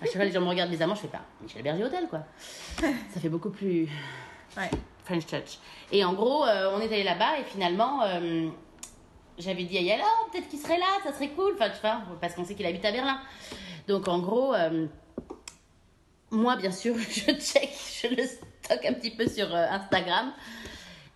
À 0.00 0.04
chaque 0.04 0.14
fois 0.14 0.24
les 0.24 0.30
gens 0.30 0.40
me 0.40 0.48
regardent 0.48 0.70
bizarrement, 0.70 0.94
je 0.94 1.00
fais 1.00 1.08
pas 1.08 1.22
Michel 1.42 1.62
Berger 1.62 1.84
Hotel 1.84 2.06
quoi. 2.08 2.20
Ça 2.78 3.20
fait 3.20 3.28
beaucoup 3.28 3.50
plus 3.50 3.88
Ouais. 4.56 4.70
French 5.04 5.26
Touch. 5.26 5.58
Et 5.92 6.04
en 6.04 6.12
gros, 6.14 6.44
on 6.44 6.80
est 6.80 6.86
allé 6.92 7.02
là-bas 7.04 7.38
et 7.40 7.44
finalement, 7.44 8.00
j'avais 9.38 9.64
dit 9.64 9.78
à 9.78 9.80
Yael, 9.80 10.00
oh, 10.02 10.28
peut-être 10.30 10.48
qu'il 10.48 10.58
serait 10.58 10.78
là, 10.78 10.86
ça 11.04 11.12
serait 11.12 11.28
cool, 11.30 11.52
enfin 11.54 11.70
tu 11.70 11.80
vois, 11.80 12.02
parce 12.20 12.34
qu'on 12.34 12.44
sait 12.44 12.54
qu'il 12.54 12.66
habite 12.66 12.84
à 12.84 12.92
Berlin. 12.92 13.18
Donc 13.86 14.08
en 14.08 14.18
gros, 14.18 14.54
euh, 14.54 14.86
moi 16.30 16.56
bien 16.56 16.70
sûr, 16.72 16.96
je 16.98 17.32
check, 17.32 17.70
je 18.02 18.08
le 18.14 18.24
stocke 18.24 18.84
un 18.86 18.94
petit 18.94 19.10
peu 19.10 19.26
sur 19.28 19.54
euh, 19.54 19.66
Instagram. 19.70 20.32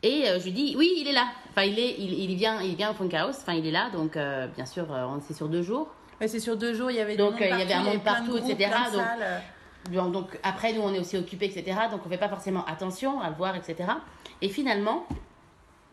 Et 0.05 0.29
euh, 0.29 0.41
je 0.41 0.45
lui 0.45 0.53
dis, 0.53 0.75
oui, 0.77 0.93
il 0.97 1.07
est 1.07 1.13
là. 1.13 1.29
Enfin, 1.51 1.63
il, 1.63 1.79
est, 1.79 1.95
il, 1.97 2.13
il 2.15 2.35
vient, 2.35 2.61
il 2.61 2.75
vient 2.75 2.91
au 2.91 2.95
Funk 2.95 3.11
House. 3.15 3.37
Enfin, 3.41 3.53
il 3.53 3.65
est 3.65 3.71
là. 3.71 3.89
Donc, 3.91 4.15
bien 4.57 4.67
sûr, 4.67 4.89
on 4.91 5.21
c'est 5.21 5.33
sur 5.35 5.49
deux 5.49 5.63
jours. 5.63 5.95
Ouais, 6.21 6.27
c'est 6.27 6.41
sur 6.41 6.57
deux 6.57 6.75
jours, 6.75 6.91
il 6.91 6.97
y 6.97 7.01
avait 7.01 7.17
Donc, 7.17 7.35
il 7.39 7.47
y 7.47 7.53
avait 7.53 7.73
un 7.73 7.85
monde 7.85 8.03
partout, 8.03 8.37
groupes, 8.37 8.51
etc., 8.51 8.71
donc- 8.93 9.01
salles. 9.01 9.43
Donc, 9.93 10.13
donc, 10.13 10.39
après, 10.43 10.73
nous, 10.73 10.81
on 10.81 10.93
est 10.93 10.99
aussi 10.99 11.17
occupés, 11.17 11.47
etc. 11.47 11.83
Donc, 11.91 12.01
on 12.05 12.09
fait 12.09 12.19
pas 12.19 12.29
forcément 12.29 12.65
attention 12.67 13.21
à 13.21 13.31
le 13.31 13.37
voir, 13.37 13.55
etc. 13.55 13.77
Et 14.41 14.49
finalement, 14.49 15.07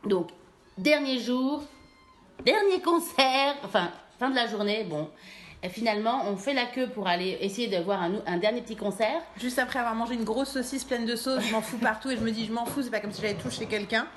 donc, 0.06 0.30
dernier 0.78 1.20
jour, 1.20 1.64
dernier 2.44 2.82
concert, 2.82 3.56
enfin, 3.64 3.92
fin 4.20 4.30
de 4.30 4.36
la 4.36 4.48
journée, 4.48 4.84
bon. 4.84 5.10
Et 5.62 5.68
finalement, 5.68 6.24
on 6.28 6.38
fait 6.38 6.54
la 6.54 6.66
queue 6.66 6.88
pour 6.88 7.08
aller 7.08 7.38
essayer 7.42 7.68
de 7.68 7.84
voir 7.84 8.02
un, 8.02 8.14
un 8.26 8.38
dernier 8.38 8.62
petit 8.62 8.78
concert. 8.78 9.22
Juste 9.38 9.60
après 9.60 9.80
avoir 9.80 9.94
mangé 9.94 10.14
une 10.14 10.24
grosse 10.24 10.52
saucisse 10.52 10.86
pleine 10.86 11.06
de 11.06 11.18
sauce, 11.18 11.44
je 11.46 11.52
m'en 11.52 11.62
fous 11.62 11.78
partout 11.78 12.10
et 12.10 12.16
je 12.16 12.22
me 12.22 12.32
dis 12.32 12.46
je 12.46 12.54
m'en 12.54 12.66
fous, 12.66 12.84
c'est 12.84 12.90
pas 12.90 13.02
comme 13.02 13.12
si 13.12 13.22
j'allais 13.22 13.34
toucher 13.34 13.66
quelqu'un. 13.66 14.08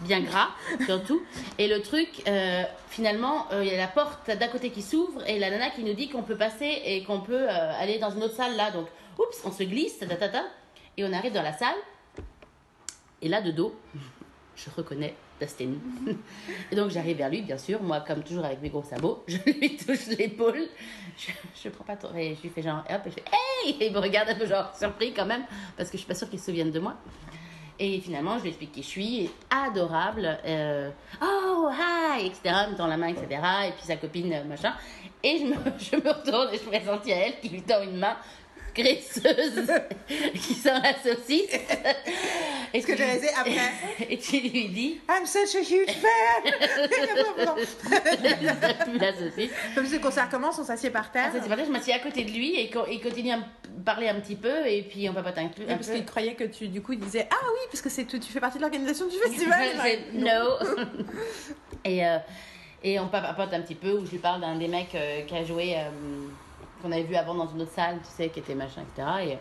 bien 0.00 0.20
gras 0.20 0.48
surtout. 0.84 1.22
Et 1.58 1.68
le 1.68 1.80
truc, 1.80 2.22
euh, 2.28 2.64
finalement, 2.88 3.46
euh, 3.52 3.64
il 3.64 3.70
y 3.70 3.74
a 3.74 3.78
la 3.78 3.88
porte 3.88 4.26
d'à 4.26 4.48
côté 4.48 4.70
qui 4.70 4.82
s'ouvre 4.82 5.26
et 5.26 5.38
la 5.38 5.50
nana 5.50 5.70
qui 5.70 5.82
nous 5.82 5.94
dit 5.94 6.08
qu'on 6.08 6.22
peut 6.22 6.36
passer 6.36 6.82
et 6.84 7.02
qu'on 7.04 7.20
peut 7.20 7.48
euh, 7.48 7.80
aller 7.80 7.98
dans 7.98 8.10
une 8.10 8.22
autre 8.22 8.36
salle 8.36 8.56
là. 8.56 8.70
Donc, 8.70 8.86
oups, 9.18 9.40
on 9.44 9.52
se 9.52 9.62
glisse, 9.62 9.98
ta, 9.98 10.06
ta, 10.06 10.42
et 10.96 11.04
on 11.04 11.12
arrive 11.12 11.32
dans 11.32 11.42
la 11.42 11.52
salle. 11.52 11.76
Et 13.22 13.28
là, 13.28 13.40
de 13.40 13.50
dos, 13.50 13.74
je 14.56 14.68
reconnais 14.76 15.14
Dustin. 15.40 15.74
Et 16.70 16.76
donc, 16.76 16.90
j'arrive 16.90 17.16
vers 17.16 17.30
lui, 17.30 17.42
bien 17.42 17.58
sûr, 17.58 17.82
moi, 17.82 18.00
comme 18.00 18.22
toujours 18.22 18.44
avec 18.44 18.60
mes 18.62 18.70
gros 18.70 18.82
sabots, 18.82 19.24
je 19.28 19.38
lui 19.44 19.76
touche 19.76 20.06
l'épaule. 20.06 20.68
Je, 21.62 21.68
prends 21.68 21.84
pas 21.84 21.96
trop. 21.96 22.14
Et 22.16 22.34
je 22.36 22.42
lui 22.42 22.48
fais 22.48 22.62
genre, 22.62 22.84
hop, 22.88 23.00
et 23.06 23.10
je 23.10 23.14
fais 23.14 23.24
hey 23.32 23.76
Et 23.80 23.86
il 23.86 23.92
me 23.92 23.98
regarde 23.98 24.28
un 24.28 24.34
peu 24.34 24.46
genre 24.46 24.74
surpris 24.76 25.12
quand 25.12 25.26
même, 25.26 25.44
parce 25.76 25.90
que 25.90 25.96
je 25.96 26.02
suis 26.02 26.08
pas 26.08 26.14
sûre 26.14 26.30
qu'il 26.30 26.38
se 26.38 26.46
souvienne 26.46 26.70
de 26.70 26.80
moi. 26.80 26.94
Et 27.78 28.00
finalement, 28.00 28.38
je 28.38 28.42
lui 28.42 28.48
explique 28.50 28.70
qui 28.70 28.82
je 28.82 28.88
suis, 28.88 29.30
adorable, 29.50 30.38
euh, 30.46 30.90
oh, 31.20 31.68
hi, 31.72 32.26
etc., 32.26 32.54
me 32.70 32.76
tend 32.76 32.86
la 32.86 32.96
main, 32.96 33.08
etc., 33.08 33.26
et 33.66 33.72
puis 33.72 33.82
sa 33.84 33.96
copine, 33.96 34.44
machin. 34.48 34.74
Et 35.24 35.38
je 35.38 35.44
me, 35.46 35.54
je 35.78 35.96
me 35.96 36.12
retourne 36.12 36.54
et 36.54 36.58
je 36.58 36.62
présente 36.62 37.06
à 37.08 37.10
elle 37.10 37.40
qui 37.40 37.48
lui 37.48 37.62
tend 37.62 37.82
une 37.82 37.96
main 37.96 38.16
graisseuse 38.74 39.70
qui 40.34 40.54
sent 40.54 40.72
la 40.82 40.94
saucisse. 40.94 41.50
Et 42.72 42.80
Ce 42.80 42.86
que 42.86 42.96
j'ai 42.96 43.04
après. 43.30 43.54
Et 44.10 44.18
tu 44.18 44.40
lui 44.40 44.68
dis, 44.68 45.00
I'm 45.08 45.26
such 45.26 45.54
a 45.54 45.60
huge 45.60 45.90
fan 45.90 46.44
la 49.00 49.12
saucisse. 49.12 49.50
Comme 49.74 49.86
ce 49.86 49.96
concert 49.96 50.28
commence, 50.28 50.58
on 50.58 50.64
s'assied 50.64 50.90
par 50.90 51.12
terre. 51.12 51.30
Ah, 51.34 51.40
ça, 51.40 51.46
vrai, 51.46 51.64
je 51.64 51.70
m'assieds 51.70 51.94
à 51.94 52.00
côté 52.00 52.24
de 52.24 52.30
lui 52.30 52.56
et 52.56 52.70
il 52.90 53.00
continue 53.00 53.30
à 53.32 53.38
me 53.38 53.44
parler 53.84 54.08
un 54.08 54.20
petit 54.20 54.36
peu 54.36 54.66
et 54.66 54.82
puis 54.82 55.08
on 55.08 55.14
papote 55.14 55.38
un 55.38 55.48
peu. 55.48 55.64
Parce 55.64 55.90
qu'il 55.90 56.04
croyait 56.04 56.34
que 56.34 56.44
tu, 56.44 56.68
du 56.68 56.82
coup, 56.82 56.92
il 56.92 57.00
disait 57.00 57.28
Ah 57.30 57.44
oui, 57.44 57.60
parce 57.70 57.82
que 57.82 57.88
c'est, 57.88 58.04
tu 58.06 58.20
fais 58.20 58.40
partie 58.40 58.58
de 58.58 58.62
l'organisation 58.62 59.06
du 59.06 59.16
festival. 59.16 59.68
No. 60.14 60.58
et, 61.84 62.04
euh, 62.06 62.18
et 62.84 63.00
on 63.00 63.08
papote 63.08 63.52
un 63.54 63.62
petit 63.62 63.74
peu 63.74 63.92
où 63.92 64.04
je 64.04 64.10
lui 64.10 64.18
parle 64.18 64.42
d'un 64.42 64.56
des 64.56 64.68
mecs 64.68 64.94
euh, 64.94 65.22
qui 65.22 65.34
a 65.34 65.42
joué, 65.44 65.74
euh, 65.76 65.88
qu'on 66.84 66.92
avait 66.92 67.02
vu 67.02 67.16
avant 67.16 67.34
dans 67.34 67.48
une 67.48 67.62
autre 67.62 67.72
salle, 67.72 67.98
tu 67.98 68.10
sais, 68.10 68.28
qui 68.28 68.38
était 68.40 68.54
machin, 68.54 68.82
etc. 68.82 69.08
Et 69.22 69.32
euh, 69.32 69.36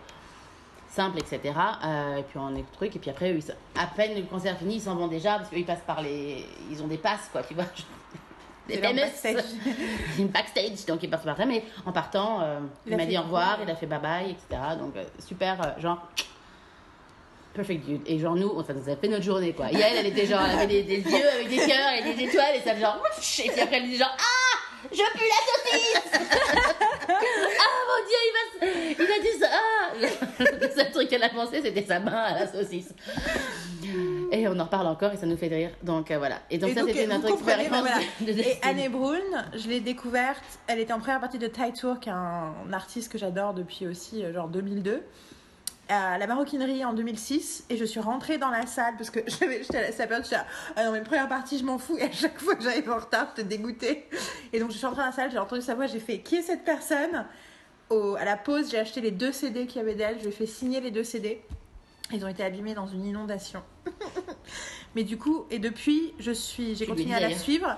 simple, 0.93 1.19
etc. 1.19 1.53
Euh, 1.83 2.17
et 2.17 2.23
puis 2.23 2.37
on 2.37 2.55
est 2.55 2.59
le 2.59 2.65
truc. 2.73 2.95
Et 2.95 2.99
puis 2.99 3.09
après, 3.09 3.31
eux, 3.31 3.39
ils 3.39 3.79
à 3.79 3.87
peine 3.87 4.15
le 4.15 4.23
concert 4.23 4.57
fini, 4.57 4.75
ils 4.75 4.81
s'en 4.81 4.95
vont 4.95 5.07
déjà 5.07 5.37
parce 5.37 5.49
qu'ils 5.49 5.65
passent 5.65 5.83
par 5.85 6.01
les. 6.01 6.45
Ils 6.69 6.81
ont 6.81 6.87
des 6.87 6.97
passes, 6.97 7.29
quoi, 7.31 7.43
tu 7.43 7.53
vois. 7.53 7.65
Des 8.65 8.77
PMS. 8.77 8.95
backstage. 8.95 9.43
Une 10.17 10.27
backstage, 10.29 10.85
donc 10.87 11.03
il 11.03 11.09
part 11.09 11.21
par 11.21 11.37
là. 11.37 11.45
Mais 11.45 11.65
en 11.85 11.91
partant, 11.91 12.39
euh, 12.41 12.59
Il 12.87 12.95
m'a 12.95 13.05
dit 13.05 13.17
au 13.17 13.23
revoir, 13.23 13.59
il 13.61 13.69
a 13.69 13.75
fait 13.75 13.87
bye 13.87 13.99
bye, 13.99 14.31
etc. 14.31 14.61
Donc 14.79 14.95
euh, 14.95 15.03
super, 15.19 15.77
genre. 15.79 16.07
Perfect 17.53 17.85
dude. 17.85 18.01
Et 18.07 18.17
genre, 18.17 18.35
nous, 18.35 18.63
ça 18.63 18.73
a 18.73 18.95
fait 18.95 19.07
notre 19.09 19.23
journée, 19.23 19.53
quoi. 19.53 19.71
Et 19.71 19.75
elle, 19.75 19.97
elle 19.97 20.07
était 20.07 20.25
genre, 20.25 20.41
elle 20.49 20.57
avait 20.57 20.81
des, 20.81 21.01
des 21.01 21.11
yeux 21.11 21.29
avec 21.35 21.49
des 21.49 21.57
cœurs 21.57 21.93
et 21.99 22.15
des 22.15 22.23
étoiles, 22.23 22.55
et 22.55 22.61
ça 22.61 22.75
genre, 22.79 22.97
et 23.45 23.49
puis 23.49 23.61
après, 23.61 23.77
elle 23.77 23.83
disait 23.83 23.99
genre, 23.99 24.17
ah, 24.17 24.72
je 24.91 24.97
pue 24.97 25.30
la 25.30 25.41
saucisse! 25.47 26.11
ah, 27.10 27.80
mon 27.89 27.99
dieu, 28.07 28.19
il 28.26 28.34
va, 28.34 29.03
il 29.03 29.11
a 29.11 29.19
dit 29.19 29.39
ça, 29.39 29.47
ah! 29.51 29.73
seul 30.76 30.91
truc 30.91 31.10
qu'elle 31.10 31.23
a 31.23 31.30
pensé, 31.30 31.61
c'était 31.61 31.84
sa 31.84 31.99
main 31.99 32.11
à 32.11 32.39
la 32.39 32.51
saucisse. 32.51 32.93
Et 34.31 34.47
on 34.47 34.60
en 34.60 34.64
reparle 34.64 34.88
encore 34.88 35.14
et 35.14 35.18
ça 35.18 35.26
nous 35.26 35.38
fait 35.38 35.47
rire. 35.47 35.69
Donc 35.84 36.10
euh, 36.10 36.18
voilà. 36.18 36.39
Et 36.49 36.57
donc 36.57 36.72
Et 36.72 36.73
ça, 36.73 36.81
c'était 36.85 37.05
vous 37.05 37.14
notre 37.14 37.34
expérience. 37.34 37.68
voilà. 37.69 37.99
de- 38.22 38.31
Et. 38.31 38.57
Anne 38.64 38.91
Brune, 38.91 39.45
je 39.55 39.68
l'ai 39.68 39.80
découverte, 39.80 40.43
elle 40.68 40.80
était 40.80 40.93
en 40.93 40.99
première 40.99 41.19
partie 41.19 41.38
de 41.38 41.47
Tai 41.47 41.72
Tour, 41.73 41.99
qui 41.99 42.10
est 42.10 42.14
un, 42.14 42.53
artiste 42.72 43.11
que 43.11 43.18
j'adore 43.18 43.53
depuis 43.53 43.85
aussi 43.85 44.23
euh, 44.23 44.34
genre 44.34 44.47
2002, 44.47 45.03
à 45.89 46.18
la 46.18 46.27
maroquinerie 46.27 46.84
en 46.85 46.93
2006, 46.93 47.65
et 47.69 47.77
je 47.77 47.84
suis 47.85 47.99
rentrée 47.99 48.38
dans 48.38 48.49
la 48.49 48.65
salle 48.65 48.95
parce 48.97 49.10
que 49.10 49.19
j'avais, 49.27 49.61
j'étais 49.64 49.77
à 49.77 49.81
la 49.81 49.91
salle, 49.91 50.10
j'étais 50.23 50.35
là, 50.35 50.45
ah 50.76 50.85
non 50.85 50.91
mais 50.91 51.01
première 51.01 51.27
partie 51.27 51.57
je 51.60 51.64
m'en 51.65 51.77
fous, 51.77 51.97
et 51.97 52.03
à 52.03 52.11
chaque 52.11 52.39
fois 52.39 52.55
que 52.55 52.64
j'arrive 52.64 52.89
en 52.89 52.97
retard, 52.97 53.27
j'étais 53.35 53.47
dégoûtée. 53.57 54.07
Et 54.53 54.60
donc 54.60 54.72
je 54.72 54.77
suis 54.77 54.85
rentrée 54.85 55.01
dans 55.01 55.07
la 55.07 55.11
salle, 55.11 55.31
j'ai 55.31 55.39
entendu 55.39 55.61
sa 55.61 55.76
voix, 55.76 55.85
j'ai 55.88 55.99
fait, 55.99 56.19
qui 56.19 56.35
est 56.38 56.41
cette 56.41 56.64
personne? 56.64 57.26
Au- 57.89 58.15
À 58.15 58.23
la 58.26 58.38
pause, 58.38 58.72
j'ai 58.72 58.80
acheté 58.80 59.01
les 59.01 59.11
deux 59.11 59.31
CD 59.31 59.68
qu'il 59.68 59.77
y 59.77 59.80
avait 59.81 59.95
d'elle, 59.95 60.15
je 60.19 60.23
lui 60.23 60.30
ai 60.30 60.31
fait 60.31 60.45
signer 60.45 60.80
les 60.81 60.89
deux 60.91 61.03
CD. 61.03 61.41
Ils 62.11 62.23
ont 62.23 62.27
été 62.30 62.43
abîmés 62.43 62.73
dans 62.76 62.88
une 62.88 63.05
inondation. 63.05 63.61
Mais 64.95 65.03
du 65.03 65.18
coup, 65.18 65.45
et 65.51 65.60
depuis, 65.60 66.14
je 66.19 66.31
suis, 66.31 66.76
j'ai 66.76 66.85
continué 66.85 67.14
à 67.15 67.19
la 67.19 67.27
d'ailleurs. 67.27 67.39
suivre. 67.41 67.76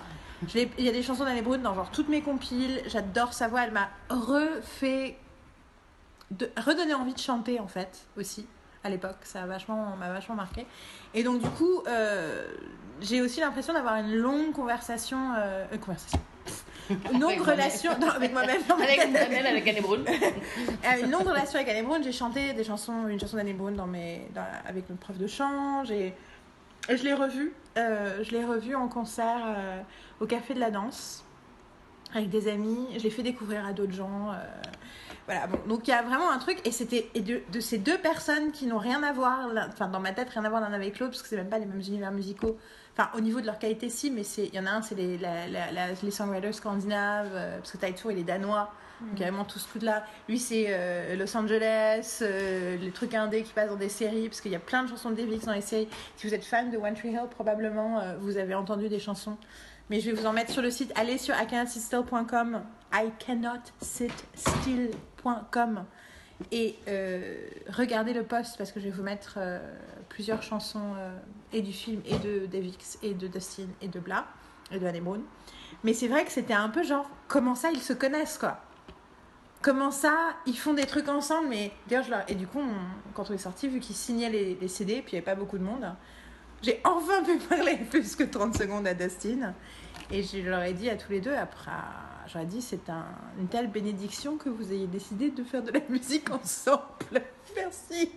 Je 0.48 0.60
Il 0.77 0.84
y 0.86 0.90
a 0.90 0.91
des 0.91 1.02
chansons 1.03 1.23
d'Anne 1.23 1.41
Brune 1.41 1.61
dans 1.61 1.73
genre 1.73 1.90
toutes 1.91 2.10
mes 2.10 2.22
compiles. 2.22 2.82
J'adore 2.88 3.34
sa 3.34 3.48
voix. 3.48 3.64
Elle 3.64 3.72
m'a 3.72 3.90
refait, 4.10 5.15
de, 6.31 6.49
redonné 6.57 6.93
envie 6.93 7.14
de 7.14 7.19
chanter 7.19 7.60
en 7.60 7.68
fait 7.68 8.06
aussi 8.18 8.47
à 8.84 8.89
l'époque. 8.89 9.18
Ça 9.23 9.43
a 9.43 9.45
vachement, 9.45 9.95
m'a 9.97 10.11
vachement 10.11 10.35
marqué. 10.35 10.65
Et 11.14 11.23
donc 11.23 11.41
du 11.41 11.49
coup, 11.49 11.81
euh, 11.88 12.47
j'ai 13.02 13.22
aussi 13.22 13.39
l'impression 13.39 13.73
d'avoir 13.73 13.95
une 13.95 14.15
longue 14.15 14.52
conversation, 14.53 15.34
euh, 15.38 15.65
une 15.73 15.80
conversation, 15.80 16.19
une 17.11 17.19
longue 17.19 17.41
relation 17.41 17.97
non, 17.99 18.10
avec 18.10 18.31
moi-même. 18.31 18.61
Avec 18.69 18.99
avec 18.99 19.68
Anne 19.68 19.81
Brune. 19.81 20.06
euh, 20.10 21.03
une 21.03 21.11
longue 21.11 21.27
relation 21.27 21.60
avec 21.60 21.69
Anne 21.76 21.85
Brune. 21.85 22.03
J'ai 22.03 22.11
chanté 22.11 22.53
des 22.53 22.64
chansons, 22.64 23.07
une 23.07 23.19
chanson 23.19 23.38
d'Anne 23.38 23.53
Brune 23.57 23.76
dans 23.76 23.88
mes, 23.88 24.27
dans- 24.35 24.45
avec 24.68 24.88
notre 24.89 25.02
prof 25.02 25.18
de 25.18 25.27
chant. 25.27 25.84
J'ai, 25.84 26.14
et 26.88 26.97
je 26.97 27.03
l'ai 27.03 27.15
revue. 27.15 27.53
euh, 27.77 28.23
je 28.23 28.30
l'ai 28.31 28.45
revue 28.45 28.76
en 28.76 28.88
concert 28.88 29.41
euh, 29.47 29.81
au 30.19 30.27
Café 30.27 30.53
de 30.53 30.60
la 30.60 30.69
Danse 30.69 31.23
avec 32.14 32.30
des 32.30 32.47
amis. 32.47 32.88
Je 32.95 33.02
l'ai 33.03 33.10
fait 33.10 33.23
découvrir 33.23 33.65
à 33.65 33.73
d'autres 33.73 33.93
gens. 33.93 34.31
Voilà. 35.26 35.47
Bon, 35.47 35.60
donc 35.68 35.88
il 35.88 35.91
y 35.91 35.93
a 35.93 36.02
vraiment 36.02 36.31
un 36.31 36.38
truc. 36.38 36.60
Et 36.65 36.72
c'était 36.72 37.10
de, 37.15 37.41
de 37.52 37.60
ces 37.60 37.77
deux 37.77 37.97
personnes 37.97 38.52
qui 38.52 38.68
n'ont 38.68 38.77
rien 38.77 39.03
à 39.03 39.11
voir, 39.14 39.49
enfin 39.68 39.88
dans 39.88 39.99
ma 39.99 40.11
tête 40.11 40.30
rien 40.30 40.45
à 40.45 40.49
voir 40.49 40.61
l'un 40.61 40.73
avec 40.73 40.99
l'autre 40.99 41.11
parce 41.11 41.23
que 41.23 41.30
c'est 41.30 41.38
même 41.38 41.49
pas 41.49 41.60
les 41.60 41.65
mêmes 41.65 41.81
univers 41.81 42.11
musicaux. 42.11 42.57
Enfin, 42.97 43.10
au 43.14 43.19
niveau 43.19 43.41
de 43.41 43.45
leur 43.45 43.60
qualité, 43.60 43.89
si, 43.89 44.10
mais 44.10 44.22
il 44.38 44.56
y 44.56 44.60
en 44.60 44.65
a 44.65 44.69
un, 44.69 44.81
c'est 44.81 44.95
les, 44.95 45.18
les 45.18 46.11
songwriters 46.11 46.53
scandinaves, 46.53 47.31
euh, 47.34 47.57
parce 47.57 47.73
que 47.73 47.77
Taito, 47.77 48.10
il 48.10 48.19
est 48.19 48.23
danois. 48.23 48.72
Vraiment 49.15 49.43
tout 49.43 49.59
ce 49.59 49.67
truc-là. 49.67 50.05
Lui, 50.30 50.39
c'est 50.39 50.67
euh, 50.69 51.15
Los 51.15 51.35
Angeles, 51.35 52.19
euh, 52.22 52.77
les 52.77 52.91
trucs 52.91 53.13
indés 53.13 53.43
qui 53.43 53.51
passent 53.51 53.69
dans 53.69 53.76
des 53.76 53.89
séries, 53.89 54.30
parce 54.30 54.39
qu'il 54.41 54.51
y 54.51 54.55
a 54.55 54.59
plein 54.59 54.84
de 54.84 54.89
chansons 54.89 55.09
de 55.09 55.15
Davix 55.15 55.45
dans 55.45 55.53
les 55.53 55.61
séries. 55.61 55.89
Si 56.15 56.27
vous 56.27 56.34
êtes 56.34 56.45
fan 56.45 56.72
de 56.72 56.77
One 56.77 56.93
Tree 56.93 57.09
Hill, 57.09 57.27
probablement 57.30 57.99
euh, 57.99 58.15
vous 58.19 58.38
avez 58.38 58.55
entendu 58.55 58.88
des 58.88 58.99
chansons. 58.99 59.38
Mais 59.89 59.99
je 59.99 60.09
vais 60.09 60.15
vous 60.15 60.26
en 60.26 60.31
mettre 60.34 60.51
sur 60.51 60.61
le 60.61 60.72
site. 60.72 60.93
Allez 60.95 61.17
sur 61.17 61.35
icannotsitstill.com, 61.39 62.61
icannotsitstill.com 62.93 65.84
et 66.51 66.77
euh, 66.88 67.47
regardez 67.69 68.13
le 68.13 68.23
post 68.23 68.57
parce 68.57 68.72
que 68.72 68.80
je 68.80 68.85
vais 68.85 68.91
vous 68.91 69.03
mettre 69.03 69.39
plusieurs 70.09 70.41
chansons 70.41 70.95
et 71.53 71.61
du 71.61 71.72
film 71.72 72.01
et 72.05 72.17
de 72.17 72.45
Davix 72.45 72.97
et 73.03 73.13
de 73.13 73.27
Dustin 73.27 73.67
et 73.81 73.88
de 73.88 74.01
Bla 74.01 74.26
et 74.72 74.80
de 74.80 74.85
Anne 74.85 74.99
Brune. 74.99 75.23
Mais 75.84 75.93
c'est 75.93 76.07
vrai 76.07 76.26
que 76.26 76.31
c'était 76.31 76.53
un 76.53 76.69
peu 76.69 76.84
genre 76.84 77.09
comment 77.27 77.55
ça 77.55 77.72
ils 77.72 77.81
se 77.81 77.93
connaissent 77.93 78.38
quoi. 78.38 78.59
Comment 79.65 79.89
ça 79.89 80.35
ils 80.45 80.55
font 80.55 80.75
des 80.75 80.85
trucs 80.85 81.09
ensemble 81.09 81.47
mais 81.49 81.71
d'ailleurs 81.87 82.03
je 82.03 82.11
leur... 82.11 82.29
et 82.29 82.35
du 82.35 82.45
coup 82.45 82.59
on- 82.59 83.13
quand 83.15 83.31
on 83.31 83.33
est 83.33 83.39
sorti 83.39 83.67
vu 83.67 83.79
qu'ils 83.79 83.95
signaient 83.95 84.29
les, 84.29 84.53
les 84.61 84.67
CD 84.67 85.01
puis 85.01 85.13
il 85.13 85.15
n'y 85.15 85.17
avait 85.17 85.25
pas 85.25 85.33
beaucoup 85.33 85.57
de 85.57 85.63
monde 85.63 85.91
j'ai 86.61 86.79
enfin 86.83 87.23
pu 87.23 87.37
parler 87.49 87.77
plus 87.89 88.15
que 88.15 88.23
30 88.25 88.55
secondes 88.55 88.85
à 88.85 88.93
Dustin 88.93 89.55
et 90.11 90.21
je 90.21 90.37
leur 90.37 90.61
ai 90.61 90.73
dit 90.73 90.87
à 90.87 90.95
tous 90.95 91.11
les 91.11 91.19
deux 91.19 91.33
après 91.33 91.71
j'aurais 92.27 92.45
dit 92.45 92.61
c'est 92.61 92.87
un, 92.91 93.07
une 93.39 93.47
telle 93.47 93.71
bénédiction 93.71 94.37
que 94.37 94.49
vous 94.49 94.71
ayez 94.71 94.85
décidé 94.85 95.31
de 95.31 95.43
faire 95.43 95.63
de 95.63 95.71
la 95.71 95.79
musique 95.89 96.29
ensemble. 96.29 97.23
Merci. 97.55 98.11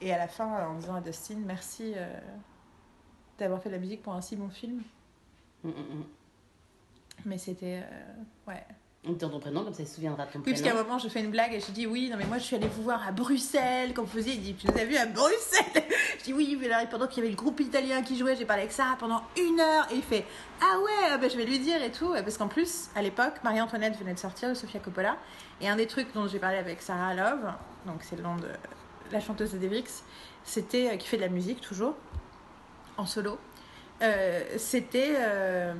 Et 0.00 0.14
à 0.14 0.18
la 0.18 0.28
fin 0.28 0.46
en 0.46 0.76
disant 0.78 0.94
à 0.94 1.02
Dustin 1.02 1.36
merci 1.44 1.92
euh, 1.94 2.06
d'avoir 3.38 3.62
fait 3.62 3.68
de 3.68 3.74
la 3.74 3.80
musique 3.80 4.02
pour 4.02 4.14
un 4.14 4.22
si 4.22 4.34
bon 4.34 4.48
film. 4.48 4.82
Mm, 5.62 5.68
mm, 5.68 5.72
mm. 5.72 6.04
mais 7.26 7.36
c'était 7.36 7.82
euh, 7.84 8.22
ouais 8.48 8.64
On 9.06 9.14
te 9.14 9.24
dit 9.24 9.30
ton 9.30 9.40
prénom, 9.40 9.64
comme 9.64 9.72
ça 9.72 9.82
il 9.82 9.88
se 9.88 9.94
souviendra 9.94 10.26
de 10.26 10.32
ton 10.32 10.40
Oui, 10.40 10.44
parce 10.50 10.60
qu'à 10.60 10.68
un 10.68 10.72
prénom. 10.72 10.88
moment, 10.88 10.98
je 10.98 11.08
fais 11.08 11.20
une 11.20 11.30
blague 11.30 11.54
et 11.54 11.60
je 11.60 11.70
dis 11.70 11.86
oui, 11.86 12.10
non, 12.10 12.18
mais 12.18 12.26
moi 12.26 12.36
je 12.36 12.44
suis 12.44 12.56
allée 12.56 12.68
vous 12.68 12.82
voir 12.82 13.06
à 13.06 13.12
Bruxelles 13.12 13.94
quand 13.94 14.02
vous 14.02 14.12
faisiez. 14.18 14.34
Il 14.34 14.42
dit, 14.42 14.54
tu 14.54 14.66
nous 14.66 14.78
as 14.78 14.84
vu 14.84 14.96
à 14.96 15.06
Bruxelles 15.06 15.84
Je 16.18 16.24
dis 16.24 16.34
oui, 16.34 16.58
mais 16.60 16.68
là, 16.68 16.84
pendant 16.86 17.06
qu'il 17.06 17.22
y 17.22 17.26
avait 17.26 17.34
le 17.34 17.36
groupe 17.36 17.60
italien 17.60 18.02
qui 18.02 18.18
jouait, 18.18 18.36
j'ai 18.36 18.44
parlé 18.44 18.62
avec 18.62 18.72
Sarah 18.72 18.96
pendant 18.98 19.22
une 19.38 19.58
heure 19.58 19.86
et 19.90 19.94
il 19.96 20.02
fait 20.02 20.26
ah 20.60 20.78
ouais, 20.80 21.08
ah 21.12 21.16
ben, 21.16 21.30
je 21.30 21.36
vais 21.38 21.46
lui 21.46 21.58
dire 21.58 21.82
et 21.82 21.90
tout. 21.90 22.12
Parce 22.12 22.36
qu'en 22.36 22.48
plus, 22.48 22.90
à 22.94 23.00
l'époque, 23.00 23.34
Marie-Antoinette 23.42 23.98
venait 23.98 24.12
de 24.12 24.18
sortir 24.18 24.50
de 24.50 24.54
Sofia 24.54 24.80
Coppola 24.80 25.16
et 25.62 25.68
un 25.68 25.76
des 25.76 25.86
trucs 25.86 26.12
dont 26.12 26.28
j'ai 26.28 26.38
parlé 26.38 26.58
avec 26.58 26.82
Sarah 26.82 27.14
Love, 27.14 27.52
donc 27.86 28.02
c'est 28.02 28.16
le 28.16 28.22
nom 28.22 28.36
de 28.36 28.48
la 29.12 29.20
chanteuse 29.20 29.52
de 29.52 29.58
Devix, 29.58 30.04
c'était 30.44 30.90
euh, 30.90 30.96
qui 30.96 31.08
fait 31.08 31.16
de 31.16 31.22
la 31.22 31.28
musique 31.28 31.60
toujours 31.62 31.94
en 32.96 33.06
solo. 33.06 33.38
Euh, 34.02 34.42
c'était 34.56 35.14
euh, 35.18 35.74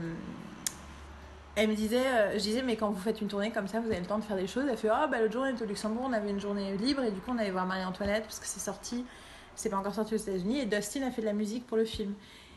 elle 1.61 1.69
me 1.69 1.75
disait, 1.75 2.07
euh, 2.07 2.33
je 2.33 2.39
disais, 2.39 2.63
mais 2.63 2.77
quand 2.77 2.89
vous 2.89 2.99
faites 2.99 3.21
une 3.21 3.29
tournée 3.29 3.51
comme 3.51 3.69
ça, 3.69 3.81
vous 3.81 3.89
avez 3.89 4.01
le 4.01 4.07
temps 4.07 4.19
de 4.19 4.25
faire 4.25 4.37
des 4.37 4.47
choses. 4.47 4.65
Elle 4.67 4.79
fait, 4.79 4.89
ah, 4.89 5.07
bah 5.07 5.21
l'autre 5.21 5.35
jour, 5.35 5.43
on 5.43 5.55
était 5.55 5.63
au 5.63 5.67
Luxembourg, 5.67 6.07
on 6.09 6.13
avait 6.15 6.31
une 6.31 6.41
journée 6.41 6.75
libre 6.79 7.03
et 7.03 7.11
du 7.11 7.21
coup, 7.21 7.33
on 7.33 7.39
allait 7.39 7.51
voir 7.51 7.67
Marie-Antoinette 7.67 8.23
parce 8.23 8.39
que 8.39 8.47
c'est 8.47 8.61
sorti, 8.61 9.05
c'est 9.57 9.69
pas 9.69 9.77
encore 9.77 9.95
sorti 9.95 10.15
aux 10.15 10.19
États-Unis. 10.19 10.61
Et 10.61 10.65
Dustin 10.65 11.03
a 11.03 11.11
fait 11.11 11.21
de 11.21 11.27
la 11.27 11.35
musique 11.35 11.67
pour 11.67 11.77
le 11.77 11.85
film. 11.85 12.15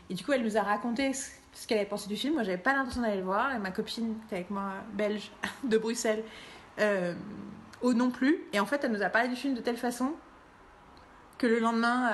Et 0.08 0.14
du 0.14 0.24
coup, 0.24 0.32
elle 0.32 0.42
nous 0.42 0.56
a 0.56 0.62
raconté 0.62 1.12
ce 1.12 1.66
qu'elle 1.66 1.76
avait 1.78 1.86
pensé 1.86 2.08
du 2.08 2.16
film. 2.16 2.32
Moi, 2.32 2.44
j'avais 2.44 2.56
pas 2.56 2.72
l'intention 2.72 3.02
d'aller 3.02 3.18
le 3.18 3.24
voir 3.24 3.54
et 3.54 3.58
ma 3.58 3.72
copine, 3.72 4.14
qui 4.20 4.24
était 4.28 4.36
avec 4.36 4.50
moi, 4.50 4.72
belge, 4.94 5.30
de 5.64 5.76
Bruxelles, 5.76 6.24
euh, 6.80 7.12
oh, 7.82 7.92
non 7.92 8.10
plus. 8.10 8.38
Et 8.54 8.60
en 8.60 8.64
fait, 8.64 8.82
elle 8.84 8.92
nous 8.92 9.02
a 9.02 9.10
parlé 9.10 9.28
du 9.28 9.36
film 9.36 9.52
de 9.52 9.60
telle 9.60 9.76
façon 9.76 10.14
que 11.44 11.48
le 11.50 11.58
lendemain, 11.58 12.08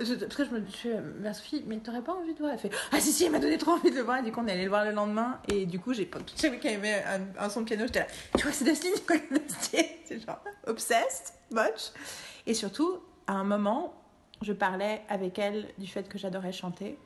euh, 0.00 0.04
je, 0.04 0.14
parce 0.14 0.34
que 0.34 0.44
je 0.44 0.50
me 0.50 0.66
suis 0.66 0.90
vers 1.20 1.36
Sophie, 1.36 1.62
mais 1.68 1.76
t'aurais 1.76 2.02
pas 2.02 2.14
envie 2.14 2.34
de 2.34 2.38
voir 2.40 2.50
Elle 2.52 2.58
fait 2.58 2.70
Ah 2.90 2.98
si, 2.98 3.12
si, 3.12 3.24
elle 3.24 3.30
m'a 3.30 3.38
donné 3.38 3.56
trop 3.56 3.70
envie 3.70 3.92
de 3.92 3.94
le 3.94 4.02
voir. 4.02 4.18
Et 4.18 4.22
du 4.24 4.32
coup, 4.32 4.40
on 4.40 4.48
est 4.48 4.52
allé 4.52 4.64
le 4.64 4.70
voir 4.70 4.84
le 4.84 4.90
lendemain. 4.90 5.38
Et 5.46 5.66
du 5.66 5.78
coup, 5.78 5.92
j'ai 5.92 6.04
pas. 6.04 6.18
Tu 6.18 6.36
sais, 6.36 6.48
y 6.48 6.68
avait 6.68 7.04
un, 7.04 7.44
un 7.44 7.48
son 7.48 7.60
de 7.60 7.66
piano, 7.66 7.84
j'étais 7.86 8.00
là 8.00 8.06
Tu 8.36 8.42
vois, 8.42 8.52
c'est 8.52 8.74
c'est 8.74 8.90
Dustin. 8.90 9.14
C'est 10.04 10.18
genre 10.26 10.42
obsessed, 10.66 11.32
much. 11.52 11.92
Et 12.44 12.54
surtout, 12.54 12.98
à 13.28 13.34
un 13.34 13.44
moment, 13.44 13.94
je 14.42 14.52
parlais 14.52 15.02
avec 15.08 15.38
elle 15.38 15.68
du 15.78 15.86
fait 15.86 16.08
que 16.08 16.18
j'adorais 16.18 16.52
chanter. 16.52 16.98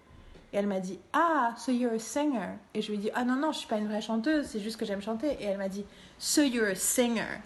Et 0.54 0.56
elle 0.56 0.66
m'a 0.66 0.80
dit 0.80 0.98
Ah, 1.12 1.54
so 1.58 1.72
you're 1.72 1.92
a 1.92 1.98
singer. 1.98 2.56
Et 2.72 2.80
je 2.80 2.88
lui 2.88 2.94
ai 2.94 3.00
dit 3.02 3.10
Ah 3.14 3.24
non, 3.24 3.36
non, 3.36 3.52
je 3.52 3.58
suis 3.58 3.68
pas 3.68 3.76
une 3.76 3.88
vraie 3.88 4.00
chanteuse, 4.00 4.46
c'est 4.46 4.60
juste 4.60 4.78
que 4.78 4.86
j'aime 4.86 5.02
chanter. 5.02 5.36
Et 5.40 5.44
elle 5.44 5.58
m'a 5.58 5.68
dit 5.68 5.84
So 6.18 6.40
you're 6.40 6.70
a 6.70 6.74
singer. 6.74 7.42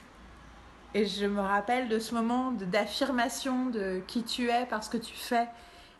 Et 0.94 1.06
je 1.06 1.26
me 1.26 1.40
rappelle 1.40 1.88
de 1.88 1.98
ce 1.98 2.14
moment 2.14 2.50
d'affirmation 2.52 3.66
de 3.66 4.00
qui 4.06 4.24
tu 4.24 4.48
es 4.50 4.66
parce 4.66 4.88
que 4.88 4.96
tu 4.96 5.14
fais 5.14 5.46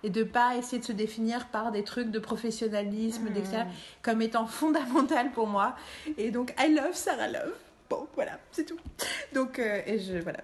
et 0.03 0.11
de 0.11 0.25
pas 0.25 0.57
essayer 0.57 0.79
de 0.81 0.85
se 0.85 0.93
définir 0.93 1.47
par 1.49 1.71
des 1.73 1.85
trucs 1.85 2.11
de 2.11 2.19
professionnalisme, 2.19 3.25
Mhm. 3.27 3.33
d'extérieur, 3.35 3.67
comme 4.03 4.23
étant 4.23 4.47
fondamental 4.47 5.31
pour 5.31 5.47
moi. 5.47 5.77
Et 6.19 6.31
donc, 6.31 6.55
I 6.59 6.75
love 6.75 6.95
Sarah 6.95 7.29
Love. 7.29 7.55
Bon, 7.91 8.07
voilà, 8.15 8.39
c'est 8.53 8.65
tout. 8.65 8.77
Donc, 9.35 9.59
euh, 9.59 9.83
et 9.85 9.99
je, 9.99 10.19
voilà, 10.19 10.39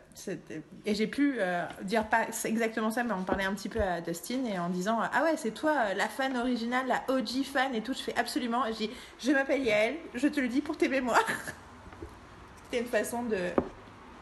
et 0.85 0.94
j'ai 0.97 1.06
pu 1.06 1.36
euh, 1.39 1.64
dire 1.82 2.05
pas 2.09 2.27
exactement 2.44 2.90
ça, 2.90 3.05
mais 3.05 3.12
en 3.12 3.23
parler 3.23 3.44
un 3.44 3.55
petit 3.55 3.68
peu 3.68 3.81
à 3.81 4.01
Dustin 4.01 4.44
et 4.52 4.59
en 4.59 4.68
disant 4.68 4.98
Ah 5.12 5.23
ouais, 5.23 5.36
c'est 5.36 5.52
toi 5.52 5.70
euh, 5.78 5.94
la 5.94 6.09
fan 6.09 6.36
originale, 6.36 6.86
la 6.89 7.02
OG 7.09 7.44
fan 7.44 7.73
et 7.74 7.82
tout. 7.82 7.93
Je 7.94 8.01
fais 8.02 8.16
absolument. 8.18 8.64
Je 8.66 8.73
dis 8.73 8.90
Je 9.20 9.31
m'appelle 9.31 9.62
Yael, 9.62 9.94
je 10.14 10.27
te 10.27 10.40
le 10.40 10.48
dis 10.48 10.60
pour 10.60 10.77
tes 10.77 10.89
mémoires. 10.89 11.24
C'était 12.64 12.82
une 12.82 12.89
façon 12.90 13.23
de 13.23 13.36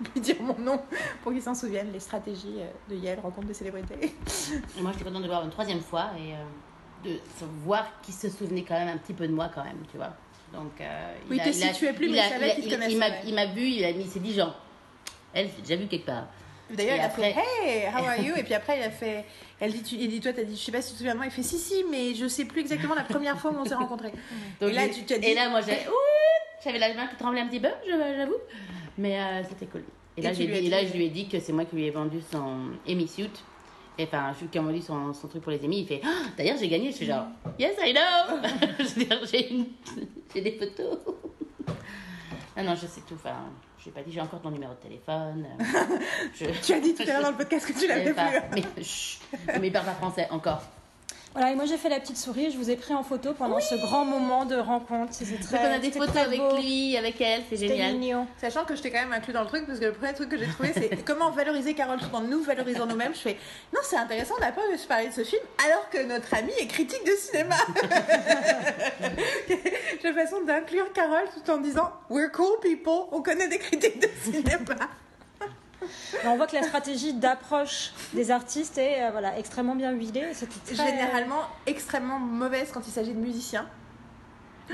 lui 0.14 0.20
dire 0.20 0.36
mon 0.40 0.58
nom 0.58 0.80
pour 1.22 1.32
qu'il 1.32 1.42
s'en 1.42 1.54
souvienne, 1.54 1.90
les 1.92 2.00
stratégies 2.00 2.56
euh, 2.58 2.66
de 2.90 2.96
Yael, 2.96 3.20
rencontre 3.20 3.46
des 3.46 3.54
célébrités. 3.54 4.14
Moi, 4.80 4.90
j'étais 4.92 5.04
contente 5.04 5.22
de 5.22 5.26
le 5.26 5.32
voir 5.32 5.44
une 5.44 5.50
troisième 5.50 5.80
fois 5.80 6.10
et 6.18 6.32
euh, 6.34 7.10
de 7.10 7.18
voir 7.64 7.86
qu'il 8.02 8.14
se 8.14 8.28
souvenait 8.28 8.62
quand 8.64 8.74
même 8.74 8.88
un 8.88 8.96
petit 8.98 9.12
peu 9.12 9.26
de 9.28 9.32
moi, 9.32 9.50
quand 9.54 9.62
même, 9.64 9.82
tu 9.90 9.96
vois. 9.96 10.14
Donc, 10.52 10.72
euh, 10.80 11.14
Oui, 11.30 11.40
il 11.44 11.54
situait 11.54 11.92
plus, 11.92 12.08
mais 12.08 12.18
il 12.18 12.22
savait 12.30 12.54
qu'il 12.54 12.64
il- 12.66 12.90
Il 13.26 13.34
m'a 13.34 13.44
il 13.44 13.52
vu, 13.54 13.62
il 13.68 13.84
a 13.84 13.92
mis 13.92 14.06
ses 14.06 14.20
10 14.20 14.34
gens. 14.34 14.54
Elle, 15.32 15.48
j'ai 15.56 15.62
déjà 15.62 15.76
vu 15.76 15.88
quelque 15.88 16.06
part. 16.06 16.26
D'ailleurs, 16.70 16.96
il 16.96 17.00
a 17.00 17.04
après- 17.06 17.34
fait 17.34 17.40
Hey, 17.66 17.88
how 17.88 18.04
are 18.06 18.18
you? 18.20 18.34
Et 18.38 18.42
puis 18.42 18.54
après, 18.54 18.78
il 18.78 18.82
a 18.84 18.90
fait. 18.90 19.24
Elle 19.60 19.72
dit, 19.72 19.82
tu, 19.82 19.96
il 19.96 20.08
dit 20.08 20.20
Toi, 20.20 20.32
t'as 20.32 20.44
dit, 20.44 20.56
je 20.56 20.62
sais 20.62 20.72
pas 20.72 20.80
si 20.80 20.88
tu 20.88 20.92
te 20.94 20.98
souviens 20.98 21.12
de 21.12 21.18
moi. 21.18 21.26
Il 21.26 21.32
fait 21.32 21.42
Si, 21.42 21.58
si, 21.58 21.84
mais 21.90 22.14
je 22.14 22.26
sais 22.26 22.44
plus 22.46 22.60
exactement 22.60 22.94
la 22.94 23.02
première 23.04 23.38
fois 23.38 23.50
où 23.50 23.56
on 23.56 23.64
s'est 23.64 23.74
rencontrés. 23.74 24.12
Donc, 24.60 24.70
Et 24.70 24.72
là, 24.72 24.86
j'ai- 24.86 24.92
tu 24.94 25.04
t'as 25.04 25.18
dit- 25.18 25.26
Et 25.26 25.34
là, 25.34 25.48
moi. 25.50 25.60
Ouh 25.60 25.64
J'avais 26.64 26.78
la 26.78 26.94
main 26.94 27.06
qui 27.08 27.16
tremblait 27.16 27.40
un 27.42 27.48
petit 27.48 27.60
peu, 27.60 27.68
j'avoue. 27.86 28.32
Mais 28.98 29.18
euh, 29.18 29.42
c'était 29.48 29.66
cool. 29.66 29.84
Et 30.16 30.22
là, 30.22 30.30
Et 30.30 30.32
tu 30.34 30.42
j'ai 30.42 30.46
lui 30.46 30.54
as 30.56 30.60
dit- 30.60 30.66
et 30.66 30.70
là, 30.70 30.82
dit- 30.82 30.88
je 30.88 30.96
lui 30.96 31.04
ai 31.06 31.08
dit 31.10 31.28
que 31.28 31.40
c'est 31.40 31.52
moi 31.52 31.64
qui 31.64 31.76
lui 31.76 31.84
ai 31.86 31.90
vendu 31.90 32.20
son 32.30 32.70
Emmy 32.88 33.08
Suit. 33.08 33.30
Et 33.98 34.04
enfin, 34.04 34.32
je 34.34 34.44
lui 34.44 34.48
ai 34.52 34.58
vendu 34.58 34.80
son, 34.82 35.12
son 35.12 35.28
truc 35.28 35.42
pour 35.42 35.52
les 35.52 35.64
Emmy. 35.64 35.80
Il 35.80 35.86
fait 35.86 36.00
Ah, 36.04 36.08
D'ailleurs, 36.36 36.56
j'ai 36.58 36.68
gagné. 36.68 36.90
Je 36.90 36.96
suis 36.96 37.06
genre 37.06 37.26
Yes, 37.58 37.74
I 37.80 37.92
know 37.94 38.38
j'ai 39.30 39.52
une- 39.52 39.66
j'ai 40.34 40.40
des 40.40 40.52
photos. 40.52 40.98
Ah 42.56 42.62
non, 42.62 42.74
je 42.74 42.86
sais 42.86 43.00
tout. 43.06 43.14
Enfin, 43.14 43.36
je 43.78 43.86
n'ai 43.88 43.92
pas 43.94 44.02
dit, 44.02 44.12
j'ai 44.12 44.20
encore 44.20 44.40
ton 44.40 44.50
numéro 44.50 44.72
de 44.74 44.78
téléphone. 44.78 45.46
euh, 45.60 45.64
je... 46.34 46.44
Tu 46.64 46.72
as 46.72 46.80
dit 46.80 46.94
tout 46.94 47.02
à 47.02 47.06
l'heure 47.06 47.22
dans 47.22 47.30
le 47.32 47.36
podcast 47.36 47.66
que 47.66 47.78
tu 47.78 47.86
l'avais 47.88 48.12
plus. 48.12 48.22
mais, 48.76 48.84
chut, 48.84 49.20
mais 49.60 49.70
parle 49.70 49.86
pas 49.86 49.94
français 49.94 50.28
encore. 50.30 50.62
Voilà, 51.34 51.50
et 51.50 51.56
moi 51.56 51.64
j'ai 51.64 51.76
fait 51.76 51.88
la 51.88 51.98
petite 51.98 52.16
souris, 52.16 52.52
je 52.52 52.56
vous 52.56 52.70
ai 52.70 52.76
pris 52.76 52.94
en 52.94 53.02
photo 53.02 53.34
pendant 53.34 53.58
ce 53.58 53.74
grand 53.74 54.04
moment 54.04 54.44
de 54.44 54.54
rencontre. 54.54 55.12
C'était 55.12 55.42
très, 55.42 55.56
Donc 55.58 55.66
on 55.68 55.74
a 55.74 55.78
des 55.80 55.90
photos 55.90 56.16
avec 56.16 56.38
beau. 56.38 56.56
lui, 56.56 56.96
avec 56.96 57.20
elle, 57.20 57.42
c'est 57.50 57.56
génial. 57.56 57.94
mignon. 57.96 58.28
Sachant 58.40 58.64
que 58.64 58.76
je 58.76 58.82
t'ai 58.82 58.92
quand 58.92 59.00
même 59.00 59.12
inclus 59.12 59.32
dans 59.32 59.42
le 59.42 59.48
truc 59.48 59.66
parce 59.66 59.80
que 59.80 59.86
le 59.86 59.92
premier 59.92 60.14
truc 60.14 60.28
que 60.28 60.38
j'ai 60.38 60.46
trouvé 60.46 60.72
c'est 60.72 61.04
comment 61.04 61.30
valoriser 61.30 61.74
Carole 61.74 61.98
tout 61.98 62.14
en 62.14 62.20
nous 62.20 62.40
valorisant 62.42 62.86
nous-mêmes. 62.86 63.14
Je 63.14 63.20
fais 63.20 63.36
non, 63.74 63.80
c'est 63.82 63.96
intéressant, 63.96 64.34
on 64.38 64.40
n'a 64.40 64.52
pas 64.52 64.62
se 64.78 64.86
parler 64.86 65.08
de 65.08 65.12
ce 65.12 65.24
film 65.24 65.42
alors 65.66 65.90
que 65.90 66.04
notre 66.06 66.32
ami 66.34 66.52
est 66.60 66.68
critique 66.68 67.04
de 67.04 67.16
cinéma. 67.16 67.56
J'ai 70.02 70.12
façon 70.12 70.42
d'inclure 70.42 70.92
Carole 70.92 71.26
tout 71.34 71.50
en 71.50 71.58
disant 71.58 71.90
We're 72.10 72.30
cool 72.30 72.60
people, 72.62 73.08
on 73.10 73.22
connaît 73.22 73.48
des 73.48 73.58
critiques 73.58 74.00
de 74.00 74.08
cinéma. 74.22 74.76
Et 76.22 76.26
on 76.28 76.36
voit 76.36 76.46
que 76.46 76.54
la 76.56 76.62
stratégie 76.62 77.12
d'approche 77.14 77.92
des 78.12 78.30
artistes 78.30 78.78
est 78.78 79.02
euh, 79.04 79.10
voilà, 79.10 79.38
extrêmement 79.38 79.74
bien 79.74 79.92
huilée. 79.92 80.26
C'était 80.32 80.74
très- 80.74 80.90
Généralement 80.90 81.42
extrêmement 81.66 82.18
mauvaise 82.18 82.70
quand 82.72 82.86
il 82.86 82.90
s'agit 82.90 83.12
de 83.14 83.18
musiciens. 83.20 83.66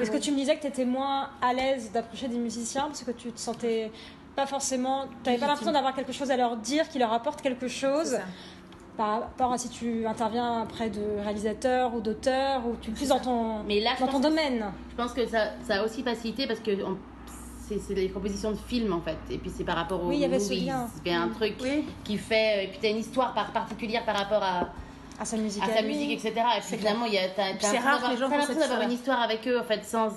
Est-ce 0.01 0.11
que 0.11 0.19
tu 0.19 0.31
me 0.31 0.37
disais 0.37 0.57
que 0.57 0.61
tu 0.62 0.69
étais 0.69 0.85
moins 0.85 1.31
à 1.43 1.53
l'aise 1.53 1.91
d'approcher 1.93 2.28
des 2.28 2.39
musiciens 2.39 2.85
parce 2.85 3.03
que 3.03 3.11
tu 3.11 3.32
te 3.32 3.41
sentais 3.41 3.91
pas 4.37 4.47
forcément. 4.47 5.07
Tu 5.24 5.31
n'avais 5.31 5.41
pas 5.41 5.49
l'impression 5.49 5.73
d'avoir 5.73 5.95
quelque 5.95 6.12
chose 6.12 6.31
à 6.31 6.37
leur 6.37 6.57
dire 6.57 6.89
qui 6.89 6.99
leur 7.01 7.12
apporte 7.12 7.43
quelque 7.43 7.66
chose 7.66 8.19
par 8.97 9.20
rapport 9.23 9.53
à 9.53 9.59
si 9.59 9.69
tu 9.69 10.07
interviens 10.07 10.62
auprès 10.62 10.91
de 10.91 11.01
réalisateurs 11.24 11.95
ou 11.95 12.01
d'auteurs 12.01 12.66
ou 12.66 12.77
tu 12.81 12.91
es 12.91 12.93
plus 12.93 13.09
dans 13.09 13.19
ton, 13.19 13.62
Mais 13.65 13.81
là, 13.81 13.93
dans 13.99 14.07
ton 14.07 14.20
domaine. 14.20 14.66
Je 14.91 14.95
pense 14.97 15.12
que 15.12 15.27
ça, 15.27 15.49
ça 15.66 15.81
a 15.81 15.85
aussi 15.85 16.03
facilité 16.05 16.47
parce 16.47 16.61
que 16.61 16.70
on- 16.85 16.99
c'est 17.78 17.94
les 17.94 18.09
propositions 18.09 18.51
de 18.52 18.56
films 18.56 18.92
en 18.92 19.01
fait. 19.01 19.16
Et 19.30 19.38
puis 19.38 19.51
c'est 19.55 19.64
par 19.64 19.76
rapport 19.76 20.02
aux 20.02 20.09
Oui, 20.09 20.16
il 20.16 20.20
y 20.20 20.24
avait 20.24 20.40
ce 20.40 20.51
movies. 20.52 20.66
lien. 20.66 20.88
Il 21.05 21.12
y 21.12 21.14
a 21.14 21.20
un 21.22 21.28
truc 21.28 21.55
Oui, 21.62 21.84
qui 22.05 22.16
fait. 22.18 22.64
Et 22.64 22.68
puis 22.68 22.78
t'as 22.82 22.88
une 22.90 22.98
histoire 22.98 23.32
par- 23.34 23.52
particulière 23.52 24.05
par 24.05 24.16
rapport 24.16 24.42
à, 24.42 24.68
À 25.20 25.24
sa 25.24 25.36
musique. 25.36 25.62
à 25.62 25.66
à 25.66 25.74
sa 25.76 25.82
lui. 25.82 25.88
musique, 25.94 26.12
etc. 26.12 26.32
Et 26.56 26.60
puis 26.66 26.78
finalement, 26.78 27.05
il 27.06 27.14
y 27.14 27.18
a, 27.18 27.28
t'as, 27.28 27.51
l'impression 27.52 27.80
rare 27.82 28.01
que 28.16 28.59
d'avoir- 28.59 28.82
une 28.82 28.92
histoire 28.92 29.20
avec 29.20 29.47
eux 29.47 29.59
en 29.60 29.64
fait 29.64 29.84
sans, 29.84 30.09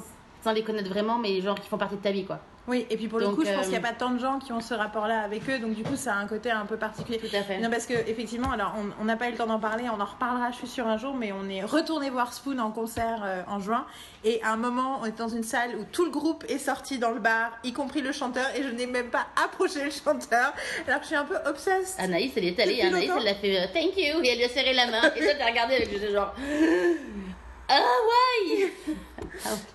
sans 0.44 0.52
les 0.52 0.64
connaître 0.64 0.90
vraiment, 0.90 1.18
mais 1.18 1.30
les 1.30 1.41
gens 1.41 1.56
qui 1.56 1.68
font 1.70 1.78
partie 1.78 1.95
de 1.95 2.02
ta 2.02 2.11
vie 2.11 2.26
quoi. 2.26 2.40
oui, 2.68 2.86
et 2.90 2.98
puis 2.98 3.07
pour 3.07 3.20
le 3.20 3.30
coup, 3.30 3.44
je 3.45 3.49
pense 3.52 3.60
euh, 3.60 3.61
qu'il 3.61 3.72
n'y 3.72 3.78
a 3.78 3.82
pas 3.82 3.94
tant 3.94 4.11
de 4.11 4.20
gens 4.20 4.40
qui 4.40 4.52
ont 4.52 4.60
ce 4.61 4.74
rapport-là 4.74 5.22
avec 5.22 5.49
eux, 5.49 5.60
donc 5.60 5.74
du 5.74 5.84
coup, 5.84 5.95
ça 5.95 6.14
a 6.14 6.18
un 6.18 6.28
côté 6.28 6.52
un 6.52 6.65
peu 6.65 6.78
particulier. 6.78 7.18
Tout 7.18 7.36
à 7.36 7.44
fait. 7.44 7.60
Non, 7.60 7.70
parce 7.70 7.86
que 7.86 7.94
effectivement, 7.94 8.52
alors 8.52 8.74
on- 8.99 9.06
n'a 9.06 9.15
pas 9.18 9.28
eu 9.28 9.32
le 9.32 9.38
temps 9.38 9.48
d'en 9.48 9.60
parler, 9.60 9.86
on 9.90 9.99
en 9.99 10.06
reparlera, 10.06 10.52
je 10.52 10.57
suis 10.57 10.68
sûre 10.68 10.88
un 10.88 10.98
jour, 10.98 11.14
mais 11.15 11.32
on 11.32 11.49
est 11.49 11.64
retourné 11.64 12.10
voir 12.10 12.34
Spoon 12.34 12.60
en 12.60 12.72
concert 12.72 13.22
euh, 13.24 13.41
en 13.48 13.60
juin. 13.60 13.86
Et 14.24 14.41
à 14.44 14.52
un 14.53 14.57
moment, 14.57 14.99
on 15.02 15.06
est 15.06 15.18
dans 15.18 15.28
une 15.28 15.44
salle 15.44 15.72
où 15.80 15.86
tout 15.91 16.06
le 16.06 16.11
groupe 16.11 16.44
est 16.49 16.57
sorti 16.57 16.99
dans 16.99 17.11
le 17.11 17.20
bar, 17.20 17.52
y 17.64 17.74
compris 17.74 18.02
le 18.02 18.11
chanteur, 18.11 18.45
et 18.56 18.64
je 18.64 18.70
n'ai 18.70 18.88
même 18.88 19.10
pas 19.10 19.28
approché 19.44 19.84
le 19.84 19.91
chanteur, 19.91 20.53
alors 20.88 20.99
que 20.99 21.03
je 21.03 21.07
suis 21.07 21.15
un 21.15 21.26
peu 21.26 21.38
obsesse. 21.45 21.95
Anaïs, 21.99 22.32
elle 22.36 22.45
est 22.45 22.60
allée, 22.60 22.82
Anaïs, 22.82 23.07
longtemps. 23.07 23.20
elle 23.20 23.26
l'a 23.26 23.36
fait 23.36 23.60
euh, 23.60 23.68
thank 23.74 23.98
you, 23.98 24.24
et 24.24 24.30
elle 24.30 24.38
lui 24.38 24.45
a 24.45 24.49
serré 24.49 24.74
la 24.74 24.88
main. 24.88 25.11
Et 25.15 25.20
toi, 25.20 25.34
t'as 25.38 25.48
regardé 25.48 25.76
avec 25.76 26.02
le 26.02 26.11
genre. 26.14 26.34
Ah 27.69 27.81
ouais 27.81 28.72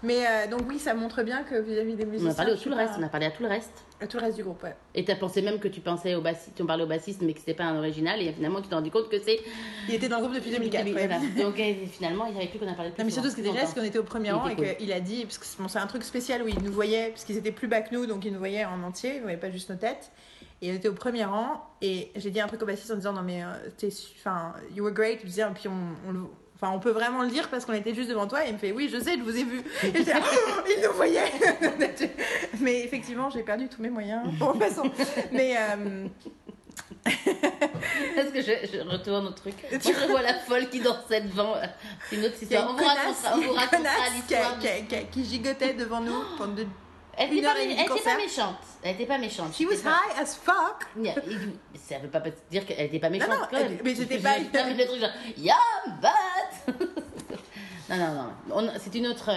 Mais 0.03 0.27
euh, 0.27 0.47
donc 0.49 0.63
oui, 0.69 0.79
ça 0.79 0.95
montre 0.95 1.23
bien 1.23 1.43
que 1.43 1.61
vis-à-vis 1.61 1.95
des 1.95 2.05
On 2.05 2.09
musiciens, 2.09 2.31
a 2.31 2.35
parlé 2.35 2.55
suis 2.57 2.65
tout 2.65 2.69
le 2.71 2.77
pas- 2.77 2.83
reste, 2.87 2.95
on 2.99 3.03
a 3.03 3.09
parlé 3.09 3.27
à 3.27 3.31
tout 3.31 3.43
le 3.43 3.49
reste. 3.49 3.73
à 4.01 4.07
tout 4.07 4.19
le 4.19 4.23
reste 4.25 4.37
du 4.37 4.45
groupe. 4.45 4.63
Ouais. 4.63 4.77
Et 4.95 5.05
t'as 5.05 5.17
pensé 5.17 5.43
même 5.43 5.59
que 5.59 5.69
tu 5.69 5.81
pensais 5.81 6.15
au 6.15 6.21
bassiste, 6.21 6.55
tu 6.55 6.63
en 6.63 6.67
parlais 6.67 6.85
au 6.85 6.87
bassiste, 6.87 7.23
mais 7.23 7.33
que 7.33 7.41
c'était 7.41 7.55
pas 7.55 7.65
un 7.65 7.79
original, 7.79 8.21
et 8.21 8.33
finalement 8.33 8.61
tu 8.61 8.69
t'es 8.69 8.75
rendu 8.75 8.91
compte 8.91 9.09
que 9.09 9.19
c'est. 9.19 9.41
Il 9.89 9.95
était 9.95 10.09
dans 10.09 10.19
le 10.19 10.25
groupe 10.25 10.35
depuis 10.37 10.51
2004. 10.51 10.85
ouais. 10.85 10.93
Voilà. 11.07 11.19
Donc 11.43 11.59
euh, 11.59 11.75
finalement, 11.91 12.27
il 12.27 12.33
n'y 12.35 12.39
avait 12.41 12.49
plus 12.49 12.59
qu'on 12.59 12.69
a 12.69 12.75
parlé 12.75 12.91
de 12.91 12.95
plus 12.95 13.03
Non, 13.03 13.07
mais 13.07 13.13
surtout, 13.13 13.31
ce 13.31 13.35
qui 13.35 13.41
était 13.41 13.67
c'est 13.67 13.75
qu'on 13.75 13.85
était 13.87 13.99
au 13.99 14.05
premier 14.05 14.29
Il 14.29 14.33
rang 14.35 14.49
et 14.49 14.55
cool. 14.57 14.77
qu'il 14.77 14.93
a 14.93 15.01
dit, 15.01 15.23
parce 15.25 15.39
que 15.39 15.47
c'est 15.47 15.61
bon, 15.61 15.69
c'est 15.69 15.79
un 15.79 15.87
truc 15.87 16.05
spécial 16.05 16.43
où 16.43 16.49
il 16.49 16.63
nous 16.63 16.73
voyait, 16.73 17.09
parce 17.11 17.25
qu'ils 17.25 17.37
étaient 17.39 17.53
plus 17.53 17.69
bas 17.69 17.81
que 17.81 17.95
nous, 17.95 18.07
donc 18.07 18.25
ils 18.25 18.33
nous 18.33 18.39
voyaient 18.39 18.65
en 18.67 18.83
entier, 18.83 19.13
ils 19.15 19.17
ne 19.19 19.23
voyaient 19.23 19.37
pas 19.39 19.51
juste 19.51 19.71
nos 19.71 19.77
têtes. 19.77 20.11
Et 20.61 20.73
on 20.73 20.75
était 20.75 20.89
au 20.89 20.93
premier 20.95 21.25
rang, 21.25 21.65
et 21.83 22.11
j'ai 22.17 22.31
dit 22.31 22.41
un 22.41 22.49
truc 22.49 22.63
au 22.63 22.67
bassiste 22.67 22.91
en 22.91 22.97
disant, 22.97 23.13
non 23.13 23.23
mais, 23.23 23.43
euh, 23.45 23.47
t'es 23.77 23.89
enfin, 24.19 24.53
you 24.75 24.83
were 24.85 24.93
great, 24.93 25.21
je 25.23 25.27
disais, 25.27 25.43
et 25.43 25.47
puis 25.55 25.69
on, 25.69 26.09
on 26.09 26.13
le- 26.13 26.21
Enfin, 26.61 26.73
on 26.75 26.81
peut 26.81 26.91
vraiment 26.91 27.23
le 27.23 27.29
dire 27.29 27.49
parce 27.51 27.65
qu'on 27.65 27.73
était 27.73 27.95
juste 27.95 28.09
devant 28.11 28.27
toi. 28.27 28.45
Et 28.45 28.49
il 28.49 28.55
me 28.55 28.59
fait, 28.59 28.73
oui, 28.73 28.91
je 28.93 28.99
sais, 29.01 29.17
je 29.17 29.23
vous 29.23 29.37
ai 29.37 29.45
vu. 29.45 29.63
Et 29.85 29.93
j'étais, 29.97 30.13
oh, 30.17 30.61
il 30.77 30.83
nous 30.85 30.93
voyait. 30.93 31.31
mais 32.61 32.81
effectivement, 32.85 33.31
j'ai 33.31 33.43
perdu 33.45 33.69
tous 33.69 33.81
mes 33.81 33.91
moyens. 33.91 34.23
Bon, 34.39 34.53
façon. 34.55 34.83
Mais, 35.33 35.57
euh, 35.57 36.07
Est-ce 38.17 38.31
que 38.33 38.41
je, 38.43 38.77
je 38.77 38.81
retourne 38.89 39.27
au 39.29 39.31
truc 39.31 39.55
Moi, 39.71 39.79
je 39.85 40.07
vois 40.11 40.23
la 40.23 40.35
folle 40.35 40.69
qui 40.69 40.81
dansait 40.81 41.21
devant. 41.21 41.55
C'est 42.11 42.17
une 42.17 42.25
autre 42.25 42.43
histoire. 42.43 42.63
une 42.65 42.69
On 42.71 42.73
vous 42.73 42.79
connasse, 42.79 42.97
racontera, 43.23 43.33
on 43.35 43.37
vous 43.37 44.15
l'histoire. 44.17 44.59
qui, 45.13 45.25
gigotait 45.25 45.75
devant 45.75 46.01
nous 46.01 46.23
pendant 46.37 46.55
de... 46.55 46.67
Elle 47.21 47.31
une 47.31 47.43
n'était 47.43 47.49
heure 47.49 47.97
pas, 48.05 48.11
pas 48.13 48.17
méchante. 48.17 48.57
Elle 48.81 48.95
était 48.95 49.07
pas 49.07 49.19
méchante. 49.19 49.53
She 49.53 49.63
was 49.63 49.79
pas- 49.83 49.91
high 49.91 50.23
as 50.23 50.37
fuck. 50.37 50.87
Yeah, 50.97 51.15
Ça 51.75 51.99
veut 51.99 52.07
pas 52.09 52.23
dire 52.49 52.65
qu'elle 52.65 52.87
était 52.87 53.01
pas 53.01 53.11
méchante. 53.11 53.31
non, 53.31 53.37
quand 53.51 53.59
même. 53.59 53.77
mais 53.83 53.93
c'était 53.97 54.19
Je- 54.19 54.23
pas- 54.23 54.37
je- 54.39 54.57
non, 54.57 54.65
mais 54.67 54.75
le 54.75 54.87
truc 54.87 55.01
genre, 55.01 55.11
yeah, 55.37 55.57
but. 56.01 56.09
non, 57.91 57.97
non, 57.97 58.15
non. 58.15 58.31
On- 58.55 58.79
C'est 58.79 58.95
une 58.95 59.07
autre. 59.07 59.31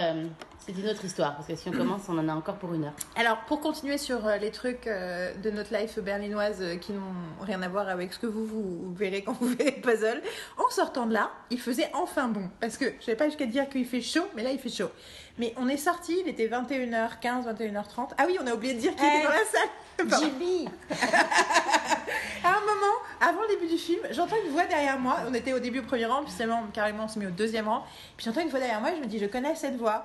C'est 0.64 0.72
une 0.78 0.88
autre 0.88 1.04
histoire 1.04 1.34
parce 1.34 1.48
que 1.48 1.56
si 1.56 1.68
on 1.68 1.72
commence, 1.72 2.02
on 2.08 2.16
en 2.18 2.28
a 2.28 2.32
encore 2.34 2.54
pour 2.54 2.72
une 2.72 2.84
heure. 2.84 2.92
Alors, 3.16 3.38
pour 3.48 3.60
continuer 3.60 3.98
sur 3.98 4.24
euh, 4.26 4.36
les 4.36 4.52
trucs 4.52 4.86
euh, 4.86 5.34
de 5.34 5.50
notre 5.50 5.74
life 5.74 5.98
berlinoise 5.98 6.58
euh, 6.60 6.76
qui 6.76 6.92
n'ont 6.92 7.00
rien 7.40 7.60
à 7.62 7.68
voir 7.68 7.88
avec 7.88 8.12
ce 8.12 8.20
que 8.20 8.26
vous, 8.26 8.46
vous 8.46 8.94
verrez 8.94 9.22
quand 9.24 9.32
vous 9.40 9.48
verrez 9.48 9.72
Puzzle, 9.72 10.22
en 10.58 10.70
sortant 10.70 11.06
de 11.06 11.14
là, 11.14 11.30
il 11.50 11.58
faisait 11.60 11.90
enfin 11.94 12.28
bon. 12.28 12.48
Parce 12.60 12.76
que 12.76 12.84
je 13.00 13.06
vais 13.06 13.16
pas 13.16 13.24
jusqu'à 13.24 13.46
dire 13.46 13.68
qu'il 13.68 13.84
fait 13.84 14.00
chaud, 14.00 14.26
mais 14.36 14.44
là, 14.44 14.50
il 14.52 14.58
fait 14.60 14.68
chaud. 14.68 14.90
Mais 15.38 15.52
on 15.56 15.66
est 15.68 15.76
sorti, 15.76 16.20
il 16.24 16.28
était 16.28 16.46
21h15, 16.46 17.52
21h30. 17.52 18.10
Ah 18.18 18.24
oui, 18.28 18.38
on 18.40 18.46
a 18.46 18.54
oublié 18.54 18.74
de 18.74 18.78
dire 18.78 18.94
qu'il 18.94 19.04
Eh, 19.04 19.16
était 19.18 19.24
dans 19.24 20.08
la 20.08 20.16
salle. 20.18 20.30
JB 20.30 20.68
À 22.44 22.48
un 22.50 22.60
moment, 22.60 22.96
avant 23.20 23.42
le 23.42 23.48
début 23.48 23.66
du 23.66 23.78
film, 23.78 24.00
j'entends 24.10 24.36
une 24.44 24.52
voix 24.52 24.66
derrière 24.66 24.98
moi. 24.98 25.16
On 25.28 25.34
était 25.34 25.52
au 25.52 25.58
début 25.58 25.80
au 25.80 25.84
premier 25.84 26.06
rang, 26.06 26.22
puis 26.22 26.32
seulement, 26.32 26.62
carrément, 26.72 27.04
on 27.04 27.08
s'est 27.08 27.18
mis 27.18 27.26
au 27.26 27.30
deuxième 27.30 27.66
rang. 27.68 27.84
Puis 28.16 28.26
j'entends 28.26 28.42
une 28.42 28.48
voix 28.48 28.60
derrière 28.60 28.80
moi 28.80 28.92
et 28.92 28.96
je 28.96 29.00
me 29.00 29.06
dis, 29.06 29.18
je 29.18 29.26
connais 29.26 29.54
cette 29.56 29.76
voix. 29.76 30.04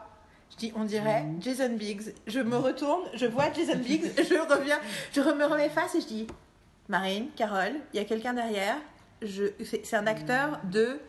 Je 0.51 0.57
dis, 0.57 0.73
on 0.75 0.85
dirait 0.85 1.25
Jason 1.39 1.75
Biggs. 1.75 2.13
Je 2.25 2.39
me 2.39 2.57
retourne, 2.57 3.03
je 3.13 3.25
vois 3.25 3.51
Jason 3.53 3.77
Biggs, 3.77 4.11
je 4.17 4.53
reviens, 4.53 4.79
je 5.13 5.21
me 5.21 5.45
remets 5.45 5.69
face 5.69 5.95
et 5.95 6.01
je 6.01 6.07
dis, 6.07 6.27
Marine, 6.89 7.27
Carole, 7.35 7.75
il 7.93 7.97
y 7.97 7.99
a 7.99 8.05
quelqu'un 8.05 8.33
derrière. 8.33 8.77
Je, 9.21 9.45
c'est, 9.63 9.85
c'est 9.85 9.95
un 9.95 10.07
acteur 10.07 10.59
de 10.71 10.99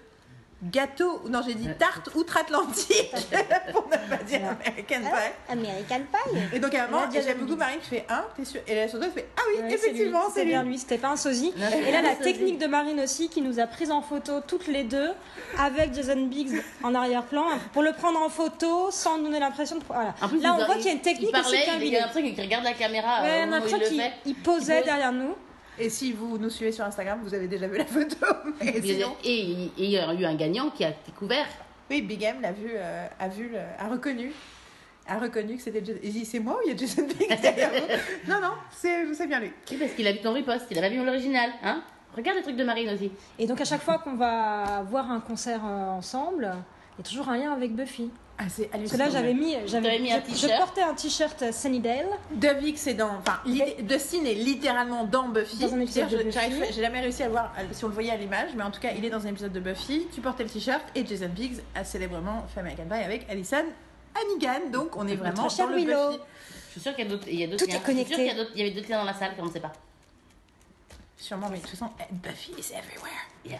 gâteau, 0.63 1.23
non 1.29 1.41
j'ai 1.47 1.55
dit 1.55 1.69
tarte 1.79 2.11
outre-Atlantique, 2.15 3.13
pour 3.73 3.87
ne 3.89 3.97
pas 4.11 4.23
dire 4.25 4.41
American 4.45 5.01
Pie. 5.09 5.53
American 5.53 6.01
Pie 6.13 6.39
Et 6.53 6.59
donc 6.59 6.75
à 6.75 6.85
un 6.85 6.89
moment, 6.89 7.03
j'aime 7.13 7.39
beaucoup. 7.39 7.57
Marine 7.57 7.79
qui 7.81 7.89
fait, 7.91 8.05
hein, 8.09 8.25
t'es 8.37 8.45
sûr? 8.45 8.61
Et 8.67 8.75
là, 8.75 8.89
sur 8.89 8.99
deux, 8.99 9.09
fait, 9.11 9.29
ah 9.37 9.43
oui, 9.53 9.63
Ouais, 9.63 9.73
effectivement, 9.73 10.23
c'est 10.29 10.35
c'est 10.41 10.45
lui. 10.45 10.51
bien 10.51 10.63
lui, 10.65 10.79
c'était 10.79 10.99
pas 10.99 11.09
un 11.11 11.17
sosie. 11.17 11.53
Non, 11.57 11.67
Et 11.87 11.93
là, 11.93 12.03
la 12.03 12.11
c'est 12.11 12.21
un 12.21 12.25
technique 12.25 12.59
de 12.59 12.67
Marine 12.67 13.01
aussi, 13.01 13.29
qui 13.29 13.41
nous 13.41 13.61
a 13.61 13.67
pris 13.67 13.91
en 13.91 14.03
photo 14.03 14.41
toutes 14.47 14.67
les 14.67 14.85
deux, 14.85 15.11
avec 15.59 15.95
Jason 15.95 16.27
Biggs 16.27 16.61
en 16.83 16.95
arrière-plan, 16.95 17.45
pour 17.73 17.83
le 17.83 17.93
prendre 17.93 18.21
en 18.21 18.29
photo 18.29 18.91
sans 18.91 19.19
nous 19.19 19.25
donner 19.25 19.41
l'impression 19.41 19.77
de. 19.79 19.85
Voilà. 19.89 20.13
Plus, 20.29 20.41
là, 20.41 20.55
on 20.59 20.65
voit 20.65 20.75
il- 20.75 20.79
qu'il 20.79 20.87
y 20.87 20.91
a 20.91 20.93
une 20.95 21.01
technique 21.01 21.29
il 21.29 21.33
parlait, 21.33 21.49
aussi 21.59 21.67
bien 21.67 21.79
il 21.81 21.93
y 21.93 21.97
a 21.97 22.07
un 22.07 22.09
truc 22.09 22.35
qui 22.35 22.41
regarde 22.41 22.65
la 22.65 22.75
caméra. 22.75 23.23
Ouais, 23.23 23.29
euh, 23.29 23.45
où 23.45 23.47
il 23.47 23.51
l'impression 23.51 23.79
le 23.79 23.87
qu'il 23.87 24.01
fait. 24.01 24.13
il 24.27 24.35
posait 24.35 24.83
derrière 24.83 25.13
nous. 25.13 25.35
Et 25.81 25.91
si 25.91 26.13
vous 26.13 26.39
nous 26.39 26.51
suivez 26.51 26.73
sur 26.73 26.85
Instagram, 26.85 27.21
vous 27.23 27.35
avez 27.35 27.47
déjà 27.49 27.67
vu 27.69 27.79
la 27.79 27.85
photo. 27.87 28.17
Et 28.61 28.83
sinon, 28.83 29.15
et 29.25 29.71
il 29.77 29.85
y 29.91 29.99
a 29.99 30.13
eu 30.13 30.25
un 30.25 30.35
gagnant 30.35 30.71
qui 30.71 30.85
a 30.85 30.93
découvert. 31.07 31.47
oui, 31.91 32.03
Big 32.03 32.23
M 32.23 32.41
l'a 32.41 32.53
vu, 32.53 32.71
euh, 32.75 33.07
a 33.19 33.29
vu, 33.29 33.49
le- 33.51 33.59
a 33.79 33.89
reconnu, 33.89 34.33
a 35.07 35.19
reconnu 35.19 35.57
que 35.57 35.63
c'était 35.63 35.85
Jason. 35.85 36.01
Il 36.03 36.13
dit 36.13 36.25
c'est 36.25 36.41
moi 36.41 36.55
ou 36.59 36.67
il 36.67 36.73
y 36.73 36.75
a 36.75 36.77
Jason 36.77 37.03
Biggs 37.07 37.41
derrière 37.41 37.71
vous? 37.71 38.31
Non, 38.31 38.41
non, 38.41 38.51
c'est 38.73 39.27
bien 39.27 39.41
lui. 39.41 39.53
Oui, 39.71 39.77
parce 39.79 39.93
qu'il 39.93 40.07
a 40.07 40.13
vu 40.13 40.19
ton 40.21 40.35
repost, 40.35 40.67
il 40.71 40.79
a 40.79 40.81
pas 40.83 40.89
vu 40.89 41.05
l'original. 41.05 41.51
Hein? 41.63 41.83
Regarde 42.17 42.39
le 42.39 42.43
truc 42.43 42.57
de 42.57 42.65
Marine 42.65 42.89
aussi. 42.91 43.13
Et 43.39 43.47
donc, 43.47 43.61
à 43.61 43.65
chaque 43.65 43.83
fois 43.83 43.99
qu'on 43.99 44.17
va 44.17 44.83
voir 44.91 45.11
un 45.11 45.21
concert 45.21 45.61
euh, 45.65 45.91
ensemble, 45.91 46.53
il 46.99 47.03
y 47.05 47.07
a 47.07 47.09
toujours 47.09 47.29
un 47.29 47.37
lien 47.39 47.53
avec 47.53 47.75
Buffy. 47.75 48.11
Ah, 48.41 48.45
c'est 48.49 48.67
Parce 48.67 48.71
que 48.71 48.77
hallucinant. 48.77 49.05
là, 49.07 49.11
j'avais 49.11 49.35
mis. 49.35 49.57
j'avais- 49.67 49.99
mis 49.99 50.13
un 50.13 50.23
je- 50.33 50.59
portais 50.59 50.83
un 50.83 50.95
t-shirt 50.95 51.53
Sunnydale. 51.53 52.07
Devik, 52.31 52.79
c'est 52.79 52.95
dans. 52.95 53.11
Enfin, 53.17 53.41
Dustin 53.81 54.25
est 54.25 54.35
littéralement 54.35 55.03
dans 55.05 55.27
Buffy. 55.29 55.59
Dans 55.59 55.75
un 55.75 55.81
épisode 55.81 56.09
de 56.09 56.23
Buffy. 56.23 56.39
J'ai 56.73 56.83
jamais 56.83 57.01
réussi 57.01 57.25
à 57.25 57.29
voir 57.29 57.53
si 57.73 57.85
on 57.85 57.89
le 57.89 57.95
voyait 57.95 58.13
à 58.13 58.17
l'image, 58.17 58.51
mais 58.57 58.63
en 58.63 58.71
tout 58.71 58.81
cas, 58.81 58.91
il 58.97 59.05
est 59.05 59.11
dans 59.11 59.27
un 59.27 59.31
épisode 59.31 59.53
de 59.53 59.59
Buffy. 59.61 60.07
Tu 60.15 60.21
portais 60.21 60.45
le 60.45 60.51
t-shirt 60.51 60.83
et 60.95 61.05
Jason 61.05 61.29
Biggs 61.29 61.59
a 61.75 61.83
célèbrement 61.85 62.47
fait 62.55 62.61
American 62.61 62.85
Pie 62.89 62.95
avec 63.05 63.29
Alison 63.29 63.65
Hannigan. 64.15 64.71
Donc, 64.71 64.97
on 64.97 65.09
est 65.09 65.17
vraiment 65.17 65.49
dans 65.49 65.67
le 65.67 65.75
Willow. 65.77 66.09
Buffy. 66.11 66.21
Je 66.69 66.71
suis 66.73 66.81
sûre 66.81 66.95
qu'il 66.95 67.05
y 67.05 67.09
a 67.09 67.11
d'autres. 67.11 67.29
il 67.29 67.41
y 67.41 67.43
a 67.45 67.47
d'autres 67.49 67.65
Tout 67.65 67.71
est 67.71 67.75
liens. 67.75 67.81
Je 67.85 67.93
suis 67.93 68.05
sûre 68.07 68.17
connecté. 68.17 68.47
qu'il 68.53 68.61
y 68.61 68.63
avait 68.63 68.71
d'autres 68.71 68.89
liens 68.89 68.99
dans 69.01 69.05
la 69.05 69.15
salle 69.15 69.35
qu'on 69.37 69.47
ne 69.47 69.51
sait 69.53 69.59
pas. 69.59 69.73
Sûrement, 71.17 71.49
mais 71.51 71.57
de 71.57 71.63
toute 71.63 71.71
façon, 71.71 71.91
Buffy 72.13 72.53
is 72.53 72.73
everywhere. 72.73 73.27
Yeah. 73.45 73.59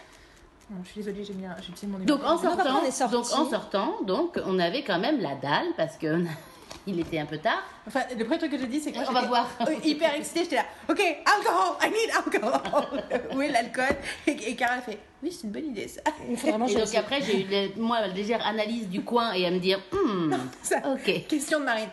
Bon, 0.69 0.83
je 0.83 0.89
suis 0.91 1.01
désolée, 1.01 1.23
j'ai 1.25 1.33
mis 1.33 1.45
un- 1.45 1.55
j'ai 1.61 1.69
utilisé 1.71 1.87
mon 1.87 1.97
Donc 2.05 2.23
en 2.23 2.37
sortant, 2.37 2.81
donc 3.11 3.25
en 3.33 3.49
sortant, 3.49 3.95
donc 4.03 4.39
on 4.45 4.59
avait 4.59 4.83
quand 4.83 4.99
même 4.99 5.19
la 5.19 5.33
dalle 5.35 5.67
parce 5.75 5.97
que 5.97 6.23
il 6.87 6.99
était 6.99 7.17
un 7.19 7.25
peu 7.25 7.39
tard. 7.39 7.63
Enfin, 7.87 8.01
le 8.15 8.23
premier 8.23 8.37
truc 8.37 8.51
que 8.51 8.57
j'ai 8.59 8.67
dit, 8.67 8.79
c'est 8.79 8.91
que 8.91 8.97
moi, 8.97 9.05
On 9.09 9.11
va 9.13 9.19
j'étais 9.21 9.27
voir. 9.29 9.49
hyper 9.83 10.13
excitée. 10.15 10.41
J'étais 10.43 10.55
là, 10.57 10.65
ok, 10.87 11.01
alcohol, 11.25 11.75
I 11.81 11.89
need 11.89 12.11
alcohol. 12.15 13.01
Où 13.35 13.41
est 13.41 13.49
l'alcool? 13.49 13.95
Et, 14.27 14.31
et 14.51 14.55
Cara 14.55 14.79
fait, 14.81 14.99
oui, 15.23 15.31
c'est 15.31 15.45
une 15.47 15.51
bonne 15.51 15.65
idée 15.65 15.87
ça. 15.87 16.01
Il 16.29 16.37
faut 16.37 16.49
vraiment 16.49 16.67
Et 16.67 16.75
donc 16.75 16.93
après 16.95 17.21
j'ai 17.23 17.41
eu 17.41 17.47
le- 17.49 17.81
moi 17.81 18.01
la 18.01 18.07
légère 18.09 18.45
analyse 18.45 18.87
du 18.89 19.01
coin 19.01 19.33
et 19.33 19.47
à 19.47 19.51
me 19.51 19.57
dire, 19.59 19.79
hmm, 19.91 20.33
Ça. 20.61 20.77
ok. 20.85 21.27
Question 21.27 21.61
de 21.61 21.65
Marine. 21.65 21.89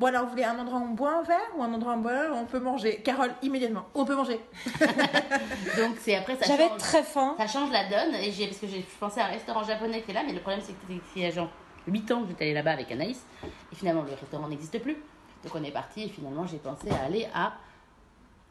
Bon, 0.00 0.06
alors, 0.06 0.24
vous 0.24 0.30
voulez 0.30 0.44
un 0.44 0.56
endroit 0.58 0.78
où 0.78 0.82
on 0.84 0.94
boit 0.94 1.18
un 1.18 1.22
verre 1.22 1.50
ou 1.56 1.62
un 1.62 1.72
endroit 1.74 1.94
où 1.94 1.96
on 1.96 2.00
boit- 2.00 2.30
où 2.30 2.34
on 2.36 2.44
peut 2.46 2.60
manger? 2.60 3.02
Carole, 3.02 3.32
immédiatement. 3.42 3.86
On 3.94 4.04
peut 4.04 4.14
manger. 4.14 4.40
Donc 5.76 5.96
c'est 5.98 6.14
après 6.14 6.36
ça 6.36 6.44
J'avais 6.46 6.68
change, 6.68 6.78
très 6.78 7.02
faim. 7.02 7.34
ça 7.38 7.46
change 7.46 7.70
la 7.72 7.88
donne 7.88 8.14
et 8.14 8.30
j'ai 8.30 8.46
parce 8.46 8.58
que 8.58 8.66
j'ai 8.68 8.80
je 8.80 8.98
pensais 9.00 9.20
à 9.20 9.26
un 9.26 9.30
restaurant 9.30 9.64
japonais 9.64 10.02
qui 10.02 10.10
est 10.10 10.14
là, 10.14 10.22
mais 10.24 10.32
le 10.32 10.40
problème 10.40 10.60
c'est 10.62 10.72
que 10.72 10.78
c'était- 10.88 11.00
il 11.16 11.22
y 11.22 11.26
a 11.26 11.30
genre 11.30 11.48
8 11.86 12.10
ans 12.12 12.22
que 12.22 12.28
j'étais 12.28 12.44
allée 12.44 12.54
là-bas 12.54 12.72
avec 12.72 12.90
Anaïs 12.92 13.24
et 13.44 13.74
finalement 13.74 14.02
le 14.02 14.10
restaurant 14.10 14.46
n'existe 14.48 14.80
plus. 14.80 14.94
Donc 15.42 15.52
on 15.54 15.62
est 15.64 15.70
parti 15.72 16.04
et 16.04 16.08
finalement 16.08 16.46
j'ai 16.46 16.58
pensé 16.58 16.88
à 16.90 17.04
aller 17.06 17.26
à 17.34 17.52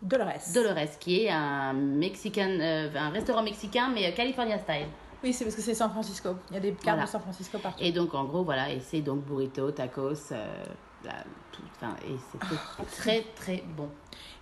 Dolores. 0.02 0.34
Dolores 0.54 0.98
qui 1.00 1.24
est 1.24 1.30
un 1.30 1.74
mexicain, 1.74 2.50
euh, 2.60 2.90
un 2.96 3.10
restaurant 3.10 3.42
mexicain 3.44 3.90
mais 3.94 4.06
euh, 4.08 4.12
California 4.16 4.58
style. 4.60 4.88
Oui, 5.24 5.34
c'est 5.34 5.46
parce 5.46 5.56
que 5.56 5.62
c'est 5.64 5.74
San 5.74 5.90
Francisco. 5.90 6.30
Il 6.52 6.56
y 6.56 6.58
a 6.58 6.60
des 6.60 6.72
cartes 6.74 6.84
Voilà. 6.84 7.04
de 7.06 7.08
San 7.10 7.22
Francisco 7.22 7.58
partout. 7.58 7.82
Et 7.84 7.92
donc 7.92 8.14
en 8.14 8.26
gros 8.26 8.44
voilà 8.44 8.70
et 8.72 8.80
c'est 8.82 9.02
donc 9.02 9.22
burrito, 9.26 9.72
tacos, 9.72 10.32
euh, 10.34 10.64
la- 11.08 11.24
tout, 11.52 11.62
enfin 11.76 11.96
et 12.08 12.16
c'était 12.32 12.56
Ah, 12.80 12.84
très 12.92 13.22
très 13.36 13.64
bon. 13.76 13.90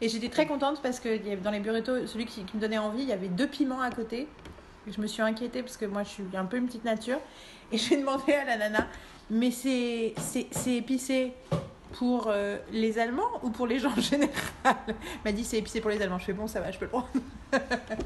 Et 0.02 0.10
j'étais 0.10 0.30
très 0.30 0.46
contente 0.46 0.82
parce 0.82 1.00
que 1.00 1.36
dans 1.38 1.52
les 1.52 1.60
burritos, 1.62 2.08
celui 2.08 2.26
qui, 2.26 2.44
qui 2.44 2.58
me 2.58 2.62
donnait 2.62 2.78
envie, 2.78 3.04
il 3.04 3.08
y 3.10 3.14
avait 3.14 3.28
deux 3.30 3.48
piments 3.48 3.82
à 3.82 3.90
côté. 3.92 4.28
Et 4.88 4.92
je 4.92 5.00
me 5.02 5.08
suis 5.08 5.22
inquiétée 5.22 5.64
parce 5.64 5.78
que 5.78 5.86
moi, 5.86 6.04
je 6.04 6.10
suis 6.10 6.24
un 6.36 6.46
peu 6.46 6.58
une 6.58 6.68
petite 6.68 6.84
nature. 6.86 7.20
Et 7.72 7.78
j'ai 7.84 7.98
demandé 7.98 8.34
à 8.34 8.44
la 8.46 8.58
nana, 8.58 8.88
mais 9.30 9.52
c'est 9.52 10.14
c'est- 10.18 10.48
c'est 10.52 10.76
épicé 10.76 11.34
pour 11.94 12.28
euh, 12.28 12.58
les 12.72 13.00
Allemands 13.00 13.32
ou 13.42 13.50
pour 13.52 13.68
les 13.68 13.80
gens 13.80 13.92
en 13.98 14.02
général? 14.02 14.34
Elle 14.66 14.96
m'a 15.24 15.32
dit 15.32 15.46
c'est 15.46 15.58
épicé 15.58 15.80
pour 15.80 15.90
les 15.92 16.02
Allemands. 16.02 16.20
Je 16.20 16.26
fais 16.26 16.34
bon, 16.34 16.48
ça 16.48 16.60
va, 16.60 16.70
je 16.72 16.78
peux 16.78 16.86
le 16.86 16.90
prendre. 16.92 17.08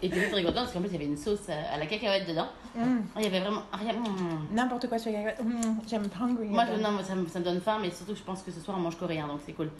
Et 0.01 0.09
puis 0.09 0.21
très 0.29 0.41
contente 0.43 0.55
parce 0.55 0.73
qu'en 0.73 0.79
plus 0.81 0.89
il 0.89 0.93
y 0.93 0.95
avait 0.97 1.05
une 1.05 1.17
sauce 1.17 1.49
à, 1.49 1.73
à 1.75 1.77
la 1.77 1.85
cacahuète 1.85 2.27
dedans. 2.27 2.47
Mm. 2.75 2.97
Il 3.17 3.23
y 3.23 3.27
avait 3.27 3.39
vraiment 3.39 3.63
rien. 3.73 3.93
mm. 3.93 4.53
N'importe 4.55 4.87
quoi 4.87 4.97
sur 4.99 5.09
les 5.11 5.17
cacahuètes. 5.17 5.43
Mm, 5.43 5.61
J'aime 5.87 6.03
hungry. 6.21 6.47
Moi, 6.47 6.65
je, 6.75 6.81
non, 6.81 6.91
moi, 6.91 7.03
ça, 7.03 7.15
me, 7.15 7.27
ça 7.27 7.39
me 7.39 7.45
donne 7.45 7.61
faim, 7.61 7.77
mais 7.81 7.91
surtout, 7.91 8.15
je 8.15 8.23
pense 8.23 8.41
que 8.43 8.51
ce 8.51 8.59
soir, 8.59 8.77
on 8.77 8.81
mange 8.81 8.97
coréen, 8.97 9.27
donc 9.27 9.39
c'est 9.45 9.53
cool. 9.53 9.69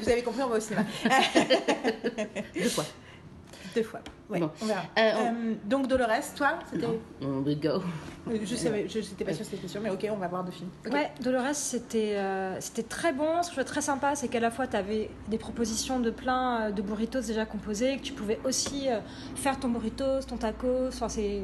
Vous 0.00 0.08
avez 0.08 0.22
compris, 0.22 0.42
on 0.42 0.48
va 0.48 0.56
au 0.56 0.60
cinéma. 0.60 0.84
Deux 2.54 2.68
fois. 2.68 2.84
Deux 3.74 3.82
fois. 3.82 4.00
Ouais, 4.30 4.40
Bon. 4.40 4.50
on 4.62 4.66
verra. 4.66 4.82
Euh, 4.98 5.12
on- 5.16 5.34
Euh, 5.34 5.54
donc 5.64 5.86
Dolores, 5.88 6.08
toi, 6.36 6.58
c'était. 6.72 6.86
On 7.22 7.40
will 7.40 7.60
go. 7.60 7.82
Euh, 8.28 8.38
Je 8.42 8.54
savais, 8.54 8.88
je 8.88 8.98
n'étais 9.00 9.24
pas 9.24 9.32
sûre 9.34 9.44
c'était 9.44 9.68
sûr, 9.68 9.80
mais 9.82 9.90
ok, 9.90 10.06
on 10.10 10.16
va 10.16 10.28
voir 10.28 10.44
deux 10.44 10.52
films. 10.52 10.70
Ok. 10.86 10.92
Ouais, 10.92 11.10
Dolores, 11.20 11.54
c'était 11.54 12.16
euh, 12.16 12.58
c'était 12.60 12.82
très 12.84 13.12
bon. 13.12 13.42
Ce 13.42 13.48
que 13.48 13.50
je 13.50 13.50
trouvais 13.50 13.64
très 13.64 13.80
sympa, 13.82 14.14
c'est 14.14 14.28
qu'à 14.28 14.40
la 14.40 14.50
fois, 14.50 14.66
tu 14.66 14.76
avais 14.76 15.10
des 15.28 15.38
propositions 15.38 16.00
de 16.00 16.10
plein 16.10 16.70
de 16.70 16.82
burritos 16.82 17.20
déjà 17.20 17.44
composés, 17.46 17.96
que 17.98 18.02
tu 18.02 18.12
pouvais 18.12 18.38
aussi 18.44 18.88
euh, 18.88 19.00
faire 19.34 19.58
ton 19.60 19.68
burritos, 19.68 20.20
ton 20.26 20.36
tacos. 20.36 20.88
Enfin, 20.88 21.08
c'est. 21.08 21.42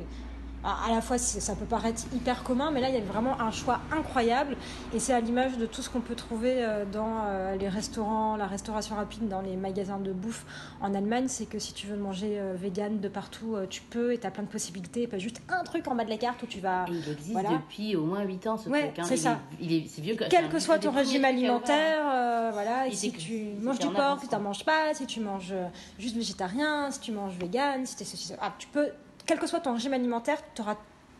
À 0.62 0.90
la 0.94 1.00
fois, 1.00 1.16
ça 1.16 1.54
peut 1.56 1.64
paraître 1.64 2.02
hyper 2.14 2.42
commun, 2.42 2.70
mais 2.70 2.82
là, 2.82 2.88
il 2.90 2.94
y 2.94 2.98
avait 2.98 3.06
vraiment 3.06 3.40
un 3.40 3.50
choix 3.50 3.80
incroyable. 3.96 4.56
Et 4.92 4.98
c'est 5.00 5.14
à 5.14 5.20
l'image 5.20 5.56
de 5.56 5.64
tout 5.64 5.80
ce 5.80 5.88
qu'on 5.88 6.02
peut 6.02 6.14
trouver 6.14 6.56
euh, 6.62 6.84
dans 6.84 7.24
euh, 7.26 7.56
les 7.56 7.68
restaurants, 7.70 8.36
la 8.36 8.46
restauration 8.46 8.94
rapide, 8.96 9.26
dans 9.26 9.40
les 9.40 9.56
magasins 9.56 9.98
de 9.98 10.12
bouffe 10.12 10.44
en 10.82 10.94
Allemagne. 10.94 11.28
C'est 11.28 11.46
que 11.46 11.58
si 11.58 11.72
tu 11.72 11.86
veux 11.86 11.96
manger 11.96 12.38
euh, 12.38 12.54
vegan 12.58 13.00
de 13.00 13.08
partout, 13.08 13.56
tu 13.70 13.80
peux 13.80 14.12
et 14.12 14.18
tu 14.18 14.26
as 14.26 14.30
plein 14.30 14.42
de 14.42 14.48
possibilités. 14.48 15.06
Pas 15.06 15.16
juste 15.16 15.40
un 15.48 15.64
truc 15.64 15.88
en 15.88 15.94
bas 15.94 16.04
de 16.04 16.10
la 16.10 16.18
carte 16.18 16.42
où 16.42 16.46
tu 16.46 16.60
vas. 16.60 16.84
Et 16.88 16.92
il 16.92 17.10
existe 17.10 17.32
Voilà. 17.32 17.50
depuis 17.52 17.96
au 17.96 18.04
moins 18.04 18.22
8 18.22 18.46
ans, 18.46 18.58
ce 18.58 18.68
Ouais, 18.68 18.88
truc. 18.88 18.98
hein. 18.98 19.04
c'est 19.06 19.14
Il 19.14 19.18
ça. 19.20 19.30
est- 19.32 19.64
Il 19.64 19.72
est, 19.72 19.86
c'est 19.88 20.02
vieux 20.02 20.14
que 20.14 20.24
Quel 20.28 20.50
que 20.50 20.58
soit 20.58 20.78
ton 20.78 20.90
régime 20.90 21.24
alimentaire, 21.24 22.02
euh, 22.12 22.50
voilà, 22.52 22.86
et 22.86 22.90
Il 22.90 22.96
si 22.96 23.12
tu 23.12 23.44
manges 23.62 23.78
du 23.78 23.88
porc, 23.88 24.18
tu 24.20 24.34
n'en 24.34 24.40
manges 24.40 24.64
pas, 24.66 24.92
si 24.92 25.06
tu 25.06 25.20
manges 25.20 25.54
juste 25.98 26.16
végétarien, 26.16 26.90
si 26.90 27.00
tu 27.00 27.12
manges 27.12 27.36
vegan, 27.38 27.86
si 27.86 27.96
t'es 27.96 28.04
ceci, 28.04 28.26
cela. 28.28 28.38
Ah, 28.42 28.52
tu 28.58 28.66
peux, 28.68 28.88
quel 29.30 29.38
que 29.38 29.46
soit 29.46 29.60
ton 29.60 29.74
régime 29.74 29.92
alimentaire, 29.92 30.38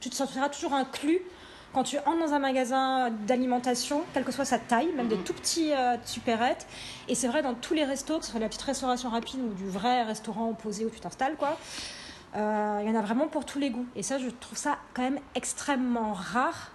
tu 0.01 0.11
te 0.11 0.15
sentiras 0.16 0.49
toujours 0.49 0.73
inclus 0.74 1.20
quand 1.73 1.85
tu 1.85 1.97
entres 1.99 2.19
dans 2.19 2.32
un 2.35 2.41
magasin 2.41 3.09
d'alimentation, 3.28 4.03
quelle 4.12 4.24
que 4.24 4.32
soit 4.32 4.45
sa 4.45 4.59
taille, 4.59 4.93
même 4.97 5.07
des 5.07 5.15
Mhm. 5.16 5.23
tout 5.23 5.32
petits 5.32 5.73
euh, 5.73 5.95
supérettes. 6.05 6.66
Et 7.07 7.15
c'est 7.15 7.28
vrai 7.28 7.41
dans 7.43 7.55
tous 7.55 7.73
les 7.74 7.85
restos, 7.85 8.19
que 8.19 8.24
ce 8.24 8.32
soit 8.32 8.41
la 8.41 8.49
petite 8.49 8.62
restauration 8.62 9.11
rapide 9.11 9.39
ou 9.39 9.55
du 9.55 9.69
vrai 9.69 10.03
restaurant 10.03 10.53
posé 10.55 10.85
où 10.85 10.91
tu 10.91 10.99
t'installes, 10.99 11.37
quoi. 11.37 11.57
euh, 12.35 12.81
Il 12.82 12.89
y 12.89 12.93
en 12.93 12.99
a 12.99 13.03
vraiment 13.03 13.28
pour 13.28 13.45
tous 13.45 13.61
les 13.61 13.70
goûts. 13.70 13.87
Et 13.95 14.03
ça, 14.03 14.19
je 14.19 14.28
trouve 14.28 14.59
ça 14.59 14.78
quand 14.93 15.03
même 15.03 15.20
extrêmement 15.37 16.12
rare 16.12 16.73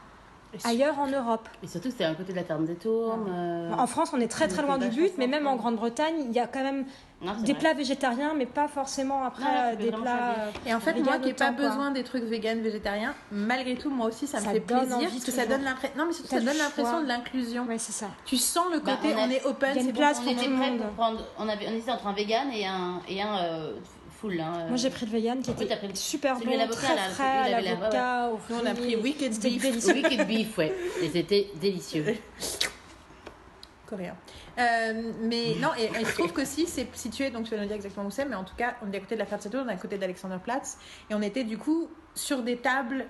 ailleurs 0.63 0.97
en 0.99 1.07
Europe. 1.07 1.49
Et 1.63 1.67
surtout, 1.67 1.89
c'était 1.91 2.05
un 2.05 2.13
côté 2.15 2.31
de 2.31 2.37
la 2.37 2.43
Terre 2.45 2.59
des 2.59 2.75
Tourmes. 2.75 3.27
euh, 3.29 3.73
En 3.73 3.87
France, 3.87 4.11
on 4.13 4.21
est 4.21 4.29
très 4.29 4.47
très 4.47 4.61
loin 4.61 4.77
du 4.77 4.87
but, 4.87 5.11
mais 5.17 5.27
même 5.27 5.47
en. 5.47 5.57
Grande-Bretagne, 5.57 6.15
il 6.29 6.31
y 6.31 6.39
a 6.39 6.47
quand 6.47 6.63
même 6.63 6.85
non, 7.25 7.41
des 7.41 7.51
vrai. 7.51 7.59
plats 7.59 7.73
végétariens, 7.73 8.33
mais 8.35 8.45
pas 8.45 8.67
forcément 8.67 9.23
après 9.23 9.43
Non, 9.43 9.49
euh, 9.71 9.75
des 9.75 9.91
plats. 9.91 10.35
Et 10.65 10.73
en 10.73 10.79
fait, 10.79 10.91
Vegan 10.93 11.05
moi 11.05 11.17
qui 11.19 11.27
n'ai 11.27 11.33
pas 11.33 11.51
quoi. 11.51 11.67
besoin 11.67 11.91
des 11.91 12.03
trucs 12.03 12.23
vegan, 12.23 12.61
végétariens, 12.61 13.13
malgré 13.31 13.75
tout, 13.75 13.89
moi 13.89 14.07
aussi, 14.07 14.27
ça 14.27 14.39
me 14.39 14.45
Ça 14.45 14.51
fait 14.51 14.59
donne 14.61 14.79
plaisir 14.79 14.95
envie 14.97 15.05
parce 15.07 15.23
que 15.25 15.31
ça 15.31 15.45
donne 15.45 15.63
l'impression. 15.63 15.97
Non, 15.97 16.05
mais 16.07 16.13
surtout, 16.13 16.29
ça 16.29 16.39
donne 16.41 16.57
l'impression 16.57 17.01
de 17.01 17.07
l'inclusion. 17.07 17.65
Ouais, 17.65 17.77
c'est 17.77 17.91
ça. 17.91 18.07
Tu 18.25 18.37
sens 18.37 18.65
le 18.71 18.79
Bah, 18.79 18.97
côté, 19.01 19.13
on 19.15 19.19
a- 19.19 19.27
on, 19.27 19.29
est 19.29 19.43
open, 19.45 19.73
c'est 19.75 19.83
bon. 19.83 19.91
place 19.93 20.17
On 20.19 20.23
pour 20.23 20.31
était 20.31 20.43
tout 20.45 20.49
le 20.51 20.55
monde. 20.55 20.77
pour 20.79 20.89
prendre. 20.91 21.19
On, 21.37 21.49
avait, 21.49 21.67
on 21.67 21.73
hésitait 21.73 21.91
entre 21.91 22.07
un 22.07 22.13
vegan 22.13 22.51
et 22.53 22.65
un, 22.65 23.01
et 23.07 23.21
un 23.21 23.37
euh, 23.37 23.73
full. 24.21 24.39
Hein, 24.39 24.53
euh. 24.57 24.67
Moi, 24.69 24.77
j'ai 24.77 24.89
pris 24.89 25.05
le 25.05 25.11
vegan 25.11 25.41
qui 25.41 25.51
Oui, 25.57 25.63
était 25.65 25.75
pris 25.77 25.95
super 25.95 26.35
bon, 26.35 26.41
très 26.71 26.97
frais, 26.97 27.61
l'avocat, 27.61 28.29
au 28.31 28.39
Nous, 28.49 28.59
on 28.61 28.65
a 28.65 28.73
pris 28.73 28.95
Wicked 28.95 29.39
Beef. 29.39 29.61
délicieux. 29.61 29.93
Wicked 29.93 30.27
beef, 30.27 30.57
ouais. 30.57 30.73
Et 31.01 31.09
c'était 31.09 31.49
délicieux. 31.59 32.05
Coréen. 33.87 34.15
Euh, 34.57 35.11
mais 35.21 35.55
non, 35.59 35.69
et, 35.77 35.83
et 36.01 36.05
je 36.05 36.13
trouve 36.13 36.31
qu'aussi 36.33 36.65
c'est 36.65 36.87
situé, 36.95 37.29
donc 37.29 37.43
tu 37.45 37.51
vas 37.51 37.57
nous 37.61 37.67
dire 37.67 37.75
exactement 37.75 38.07
où 38.07 38.11
c'est, 38.11 38.25
mais 38.25 38.35
en 38.35 38.43
tout 38.45 38.55
cas, 38.55 38.75
on 38.87 38.91
est 38.91 38.97
à 38.97 38.99
côté 39.01 39.15
de 39.15 39.19
la 39.19 39.25
Ferme 39.25 39.41
on 39.65 39.69
est 39.69 39.73
à 39.73 39.77
côté 39.77 39.97
d'Alexanderplatz, 39.97 40.77
et 41.09 41.15
on 41.15 41.21
était 41.21 41.43
du 41.43 41.57
coup 41.57 41.89
sur 42.13 42.41
des 42.41 42.57
tables 42.57 43.05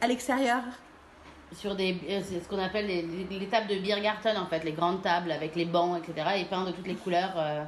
à 0.00 0.08
l'extérieur. 0.08 0.62
sur 1.52 1.76
des 1.76 1.94
euh, 2.08 2.20
c'est 2.24 2.40
ce 2.42 2.48
qu'on 2.48 2.58
appelle 2.58 2.86
les, 2.86 3.02
les- 3.02 3.38
les 3.38 3.46
tables 3.46 3.68
de 3.68 3.76
Biergarten 3.76 4.36
en 4.36 4.46
fait 4.46 4.64
les 4.64 4.72
grandes 4.72 5.02
tables 5.02 5.30
avec 5.30 5.54
les 5.54 5.66
bancs 5.66 5.98
etc 6.02 6.30
et 6.38 6.44
peints 6.46 6.64
de 6.64 6.72
toutes 6.72 6.86
les 6.88 6.94
couleurs 6.96 7.34
euh, 7.36 7.62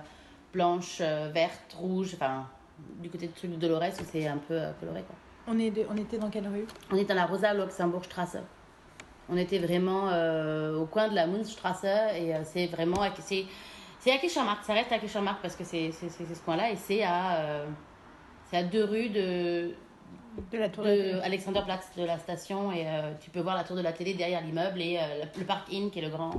blanches 0.53 0.99
euh, 1.01 1.31
vertes 1.33 1.75
rouges 1.79 2.15
enfin 2.15 2.47
du 3.01 3.09
côté 3.11 3.29
de 3.29 3.33
truc 3.35 3.51
de 3.53 3.57
Dolores 3.57 3.93
c'est 4.11 4.27
un 4.27 4.39
peu 4.39 4.55
euh, 4.55 4.73
coloré 4.81 5.03
quoi. 5.03 5.15
On, 5.47 5.59
est 5.59 5.71
de- 5.71 5.85
on 5.91 5.97
était 5.99 6.17
dans 6.19 6.31
quelle 6.31 6.49
rue? 6.49 6.65
On 6.91 6.97
est 6.97 7.05
dans 7.05 7.15
la 7.15 7.27
Rosa 7.27 7.53
Luxemburgstrasse 7.55 8.39
on 9.29 9.37
était 9.37 9.59
vraiment 9.59 10.09
euh, 10.11 10.77
au 10.79 10.87
coin 10.87 11.09
de 11.09 11.15
la 11.15 11.27
Mundstrasse 11.27 11.85
et 11.85 12.35
euh, 12.35 12.41
c'est 12.45 12.67
vraiment 12.67 13.03
à- 13.03 13.15
c'est 13.21 13.45
c'est 14.01 14.13
à 14.13 14.19
Kirchenmark 14.19 14.63
ça 14.65 14.75
reste 14.75 14.93
à 14.93 14.99
Kirchenmark 14.99 15.41
parce 15.41 15.57
que 15.57 15.65
c'est 15.65 15.91
c'est 15.93 16.09
c'est- 16.11 16.25
c'est 16.27 16.35
ce 16.35 16.43
coin 16.43 16.57
là 16.57 16.71
et 16.71 16.77
c'est 16.77 17.03
à 17.03 17.37
euh, 17.37 17.67
c'est 18.51 18.57
à 18.59 18.63
deux 18.63 18.85
rues 18.85 19.09
de 19.09 19.71
De 20.53 20.59
la 20.59 20.69
tour 20.69 20.83
de, 20.85 20.91
de 20.91 21.21
Alexanderplatz 21.23 21.97
de 21.97 22.05
la 22.05 22.19
station 22.19 22.73
et 22.73 22.85
tu 23.21 23.31
peux 23.31 23.41
voir 23.41 23.55
la 23.57 23.63
tour 23.65 23.77
de 23.77 23.83
la 23.83 23.93
télé 23.93 24.15
derrière 24.15 24.43
l'immeuble 24.43 24.81
et 24.83 24.99
le- 25.39 25.45
parc 25.45 25.73
Inn 25.73 25.91
qui 25.91 26.01
est 26.01 26.03
le 26.03 26.11
grand 26.11 26.33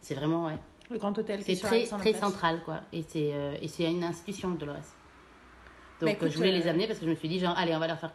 c'est 0.00 0.14
vraiment 0.14 0.46
ouais. 0.46 0.58
Le 0.90 0.98
grand 0.98 1.16
hôtel. 1.18 1.42
qui 1.42 1.52
est 1.52 1.54
c'est 1.54 1.66
très 1.66 1.84
très 1.98 2.12
central 2.12 2.60
quoi. 2.64 2.80
Et 2.92 3.02
c'est 3.02 3.32
et 3.62 3.68
c'est 3.68 3.84
une 3.84 4.04
institution 4.04 4.50
Dolores 4.50 4.76
donc 6.00 6.08
Bah, 6.08 6.10
écoute, 6.12 6.28
euh, 6.28 6.30
je 6.30 6.36
voulais 6.38 6.52
les 6.52 6.66
amener 6.66 6.86
parce 6.86 6.98
que 6.98 7.04
je 7.04 7.10
me 7.10 7.14
suis 7.14 7.28
dit 7.28 7.38
genre 7.40 7.54
allez 7.58 7.74
on 7.74 7.78
va 7.78 7.86
leur 7.86 7.98
faire 7.98 8.12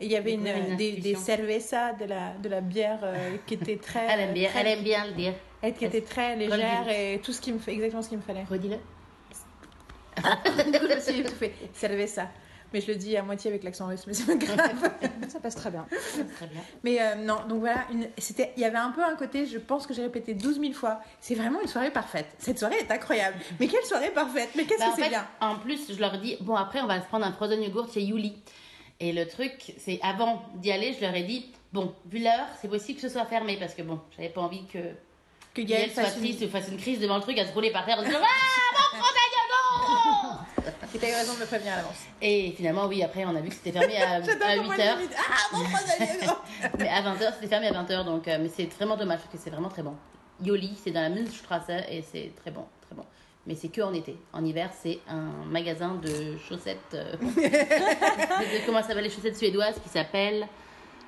il 0.00 0.08
y 0.10 0.16
avait 0.16 0.34
une, 0.34 0.76
des, 0.76 0.92
des 0.92 1.14
cervezas, 1.14 1.92
de 1.94 2.04
la, 2.04 2.32
de 2.34 2.48
la 2.48 2.60
bière 2.60 3.00
euh, 3.02 3.36
qui 3.46 3.54
était 3.54 3.76
très. 3.82 4.06
elle 4.10 4.20
aime 4.20 4.34
bien 4.34 4.48
très- 4.50 4.60
elle 4.60 4.66
aime 4.78 4.84
bien 4.84 5.06
le 5.06 5.12
dire 5.12 5.34
elle 5.62 5.74
qui 5.74 5.84
était 5.86 6.02
très 6.02 6.36
légère 6.36 6.88
et 6.88 7.20
tout 7.24 7.32
ce 7.32 7.40
qui 7.40 7.52
me 7.52 7.58
fait 7.58 7.72
exactement 7.72 8.02
ce 8.02 8.08
qu'il 8.10 8.18
me 8.18 8.22
fallait. 8.22 8.44
redis-le 8.44 8.76
du 10.16 10.78
coup, 10.78 10.86
je 10.88 10.94
me 10.94 11.00
suis 11.00 11.20
étouffée. 11.20 11.52
Cerveza. 11.74 12.28
Mais 12.72 12.80
je 12.80 12.88
le 12.88 12.96
dis 12.96 13.16
à 13.16 13.22
moitié 13.22 13.50
avec 13.50 13.62
l'accent 13.62 13.86
russe, 13.86 14.04
mais 14.06 14.12
c'est 14.14 14.26
pas 14.26 14.34
grave. 14.34 14.90
Ça 15.28 15.38
passe 15.40 15.54
très 15.54 15.70
bien. 15.70 15.86
très 16.36 16.46
bien 16.46 16.60
Mais 16.82 17.00
euh, 17.00 17.14
non, 17.14 17.36
donc 17.48 17.60
voilà, 17.60 17.84
une- 17.92 18.08
c'était, 18.18 18.52
il 18.56 18.62
y 18.62 18.64
avait 18.64 18.76
un 18.78 18.90
peu 18.90 19.04
un 19.04 19.14
côté, 19.14 19.46
je 19.46 19.58
pense 19.58 19.86
que 19.86 19.94
j'ai 19.94 20.02
répété 20.02 20.34
12 20.34 20.58
000 20.60 20.72
fois, 20.72 21.00
c'est 21.20 21.34
vraiment 21.36 21.60
une 21.60 21.68
soirée 21.68 21.90
parfaite. 21.92 22.26
Cette 22.38 22.58
soirée 22.58 22.76
est 22.78 22.90
incroyable. 22.90 23.36
Mais 23.60 23.68
quelle 23.68 23.84
soirée 23.84 24.10
parfaite 24.10 24.50
Mais 24.56 24.64
qu'est-ce 24.64 24.80
Bah, 24.80 24.92
que 24.96 25.02
c'est 25.02 25.08
bien 25.08 25.26
En 25.40 25.56
plus, 25.56 25.92
je 25.94 26.00
leur 26.00 26.18
dis, 26.18 26.36
bon, 26.40 26.56
après, 26.56 26.80
on 26.80 26.86
va 26.86 27.00
se 27.00 27.06
prendre 27.06 27.24
un 27.24 27.32
frozen 27.32 27.62
yogurt 27.62 27.92
chez 27.92 28.02
Yuli. 28.02 28.36
Et 29.00 29.12
le 29.12 29.26
truc, 29.28 29.74
c'est 29.78 29.98
avant 30.02 30.42
d'y 30.54 30.72
aller, 30.72 30.94
je 30.94 31.00
leur 31.02 31.14
ai 31.14 31.22
dit, 31.22 31.52
bon, 31.72 31.94
vu 32.06 32.18
l'heure, 32.18 32.46
c'est 32.60 32.68
possible 32.68 33.00
que 33.00 33.06
ce 33.06 33.12
soit 33.12 33.26
fermé 33.26 33.56
parce 33.58 33.74
que 33.74 33.82
bon, 33.82 34.00
j'avais 34.16 34.30
pas 34.30 34.40
envie 34.40 34.64
que 34.66 34.78
Que 35.54 35.62
Gaël 35.62 35.66
Gaël 35.66 35.90
soit 35.92 36.04
fasse 36.04 36.16
une... 36.16 36.46
ou 36.46 36.50
fasse 36.50 36.68
une 36.68 36.78
crise 36.78 37.00
devant 37.00 37.16
le 37.16 37.22
truc 37.22 37.38
à 37.38 37.46
se 37.46 37.52
rouler 37.52 37.70
par 37.70 37.84
terre 37.84 37.98
en 37.98 38.02
disant 38.02 38.18
Ah, 38.22 38.96
mon 38.96 39.02
t'as 40.98 41.10
eu 41.10 41.14
raison 41.14 41.34
de 41.34 41.40
me 41.40 41.46
prévenir 41.46 41.74
à 41.74 41.76
l'avance. 41.76 42.04
Et 42.22 42.52
finalement, 42.56 42.86
oui, 42.86 43.02
après, 43.02 43.24
on 43.24 43.36
a 43.36 43.40
vu 43.40 43.50
que 43.50 43.54
c'était 43.54 43.72
fermé 43.72 43.96
à, 44.00 44.14
à 44.16 44.20
8h. 44.20 44.98
Ah, 45.18 45.36
mon 45.52 45.64
Mais 46.78 46.88
à 46.88 47.02
20h, 47.02 47.34
c'était 47.34 47.48
fermé 47.48 47.68
à 47.68 47.72
20h, 47.72 48.04
donc, 48.04 48.26
euh, 48.26 48.38
mais 48.40 48.48
c'est 48.48 48.64
vraiment 48.74 48.96
dommage 48.96 49.20
parce 49.20 49.32
que 49.32 49.38
c'est 49.38 49.50
vraiment 49.50 49.68
très 49.68 49.82
bon. 49.82 49.94
Yoli, 50.42 50.76
c'est 50.82 50.90
dans 50.90 51.02
la 51.02 51.10
Münzstrasse 51.10 51.68
et 51.90 52.02
c'est 52.02 52.32
très 52.36 52.50
bon, 52.50 52.64
très 52.86 52.94
bon. 52.94 53.04
Mais 53.46 53.54
c'est 53.54 53.68
que 53.68 53.80
en 53.80 53.94
été. 53.94 54.16
En 54.32 54.44
hiver, 54.44 54.70
c'est 54.82 54.98
un 55.08 55.30
magasin 55.48 55.94
de 56.02 56.36
chaussettes. 56.48 56.78
euh, 56.94 57.12
de- 57.20 58.66
comment 58.66 58.82
ça 58.82 58.88
s'appelle 58.88 59.04
les 59.04 59.10
chaussettes 59.10 59.36
suédoises 59.36 59.78
qui 59.82 59.88
s'appelle. 59.88 60.46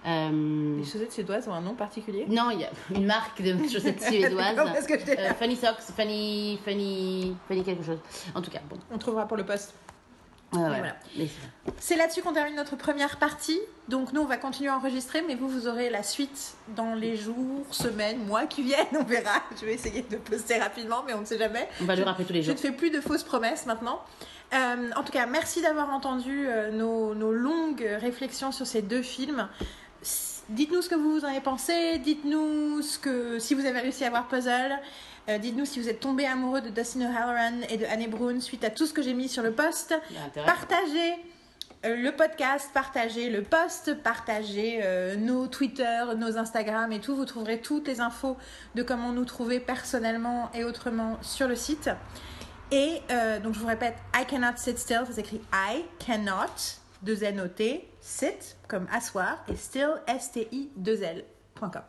euh, 0.06 0.76
Les 0.78 0.84
chaussettes 0.84 1.12
suédoises 1.12 1.48
ont 1.48 1.52
un 1.52 1.60
nom 1.60 1.74
particulier? 1.74 2.26
Non, 2.28 2.50
il 2.50 2.60
y 2.60 2.64
a 2.64 2.70
une 2.94 3.06
marque 3.06 3.42
de 3.42 3.56
chaussettes 3.68 4.02
suédoises. 4.02 4.56
Que 4.86 4.98
je 4.98 5.04
t'ai- 5.04 5.18
Euh, 5.18 5.34
Funny 5.34 5.56
Socks, 5.56 5.80
Funny, 5.96 6.58
Funny, 6.64 7.34
Funny 7.48 7.64
quelque 7.64 7.84
chose. 7.84 7.98
En 8.34 8.40
tout 8.42 8.50
cas, 8.50 8.60
bon. 8.70 8.76
On 8.92 8.98
trouvera 8.98 9.26
pour 9.26 9.36
le 9.36 9.44
poste. 9.44 9.74
Ouais. 10.52 10.60
voilà. 10.66 10.96
C'est- 11.78 11.96
là-dessus 11.96 12.22
qu'on 12.22 12.32
termine 12.32 12.56
notre 12.56 12.74
première 12.76 13.18
partie. 13.18 13.60
Donc 13.88 14.12
nous, 14.14 14.22
on 14.22 14.24
va 14.24 14.38
continuer 14.38 14.70
à 14.70 14.76
enregistrer, 14.76 15.22
mais 15.26 15.34
vous, 15.34 15.46
vous 15.48 15.68
aurez 15.68 15.90
la 15.90 16.02
suite 16.02 16.54
dans 16.68 16.94
les 16.94 17.16
jours, 17.16 17.66
semaines, 17.70 18.24
mois 18.24 18.46
qui 18.46 18.62
viennent. 18.62 18.86
On 18.98 19.04
verra. 19.04 19.42
Je 19.60 19.66
vais 19.66 19.74
essayer 19.74 20.02
de 20.02 20.16
poster 20.16 20.58
rapidement, 20.58 21.02
mais 21.06 21.12
on 21.14 21.20
ne 21.20 21.24
sait 21.26 21.38
jamais. 21.38 21.68
On 21.82 21.84
va 21.84 21.96
le 21.96 22.02
rappeler 22.02 22.24
tous 22.24 22.32
les 22.32 22.40
Je 22.42 22.46
jours. 22.46 22.54
ne 22.54 22.60
fais 22.60 22.72
plus 22.72 22.90
de 22.90 23.00
fausses 23.02 23.24
promesses 23.24 23.66
maintenant. 23.66 24.00
Euh, 24.54 24.90
en 24.96 25.02
tout 25.04 25.12
cas, 25.12 25.26
merci 25.26 25.60
d'avoir 25.60 25.90
entendu 25.90 26.46
euh, 26.48 26.70
nos, 26.70 27.14
nos 27.14 27.32
longues 27.32 27.86
réflexions 28.00 28.50
sur 28.50 28.66
ces 28.66 28.80
deux 28.80 29.02
films. 29.02 29.48
Dites-nous 30.48 30.80
ce 30.80 30.88
que 30.88 30.94
vous 30.94 31.24
en 31.26 31.28
avez 31.28 31.42
pensé. 31.42 31.98
Dites-nous 31.98 32.80
ce 32.80 32.98
que 32.98 33.38
si 33.38 33.52
vous 33.54 33.66
avez 33.66 33.80
réussi 33.80 34.04
à 34.06 34.10
voir 34.10 34.28
Puzzle. 34.28 34.78
Euh, 35.28 35.38
Dites-nous 35.38 35.66
si 35.66 35.80
vous 35.80 35.88
êtes 35.88 36.00
tombé 36.00 36.26
amoureux 36.26 36.60
de 36.60 36.70
Dustin 36.70 37.02
O'Halloran 37.02 37.60
et 37.68 37.76
de 37.76 37.84
Anne 37.84 38.08
Brown 38.08 38.40
suite 38.40 38.64
à 38.64 38.70
tout 38.70 38.86
ce 38.86 38.92
que 38.92 39.02
j'ai 39.02 39.14
mis 39.14 39.28
sur 39.28 39.42
le 39.42 39.52
post. 39.52 39.94
Partagez 40.46 41.14
euh, 41.84 41.94
le 41.96 42.12
podcast, 42.12 42.70
partagez 42.72 43.28
le 43.30 43.42
post, 43.42 43.94
partagez 44.02 44.80
euh, 44.82 45.16
nos 45.16 45.46
Twitter, 45.46 46.04
nos 46.16 46.38
Instagram 46.38 46.90
et 46.92 47.00
tout. 47.00 47.14
Vous 47.14 47.26
trouverez 47.26 47.60
toutes 47.60 47.86
les 47.86 48.00
infos 48.00 48.36
de 48.74 48.82
comment 48.82 49.12
nous 49.12 49.24
trouver 49.26 49.60
personnellement 49.60 50.50
et 50.54 50.64
autrement 50.64 51.18
sur 51.22 51.46
le 51.46 51.56
site. 51.56 51.90
Et 52.70 53.00
donc 53.42 53.54
je 53.54 53.60
vous 53.60 53.66
répète, 53.66 53.96
I 54.14 54.26
cannot 54.26 54.56
sit 54.56 54.78
still, 54.78 55.00
ça 55.06 55.14
s'écrit 55.14 55.40
I 55.54 55.84
cannot, 55.98 56.82
deux 57.02 57.24
N 57.24 57.40
O 57.40 57.48
T, 57.48 57.88
sit 58.00 58.56
comme 58.66 58.86
asseoir 58.92 59.42
et 59.48 59.56
still 59.56 59.94
S 60.06 60.32
T 60.32 60.48
I 60.52 60.68
2 60.76 61.02
L.com. 61.02 61.82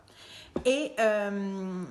Et 0.65 0.93
euh, 0.99 1.83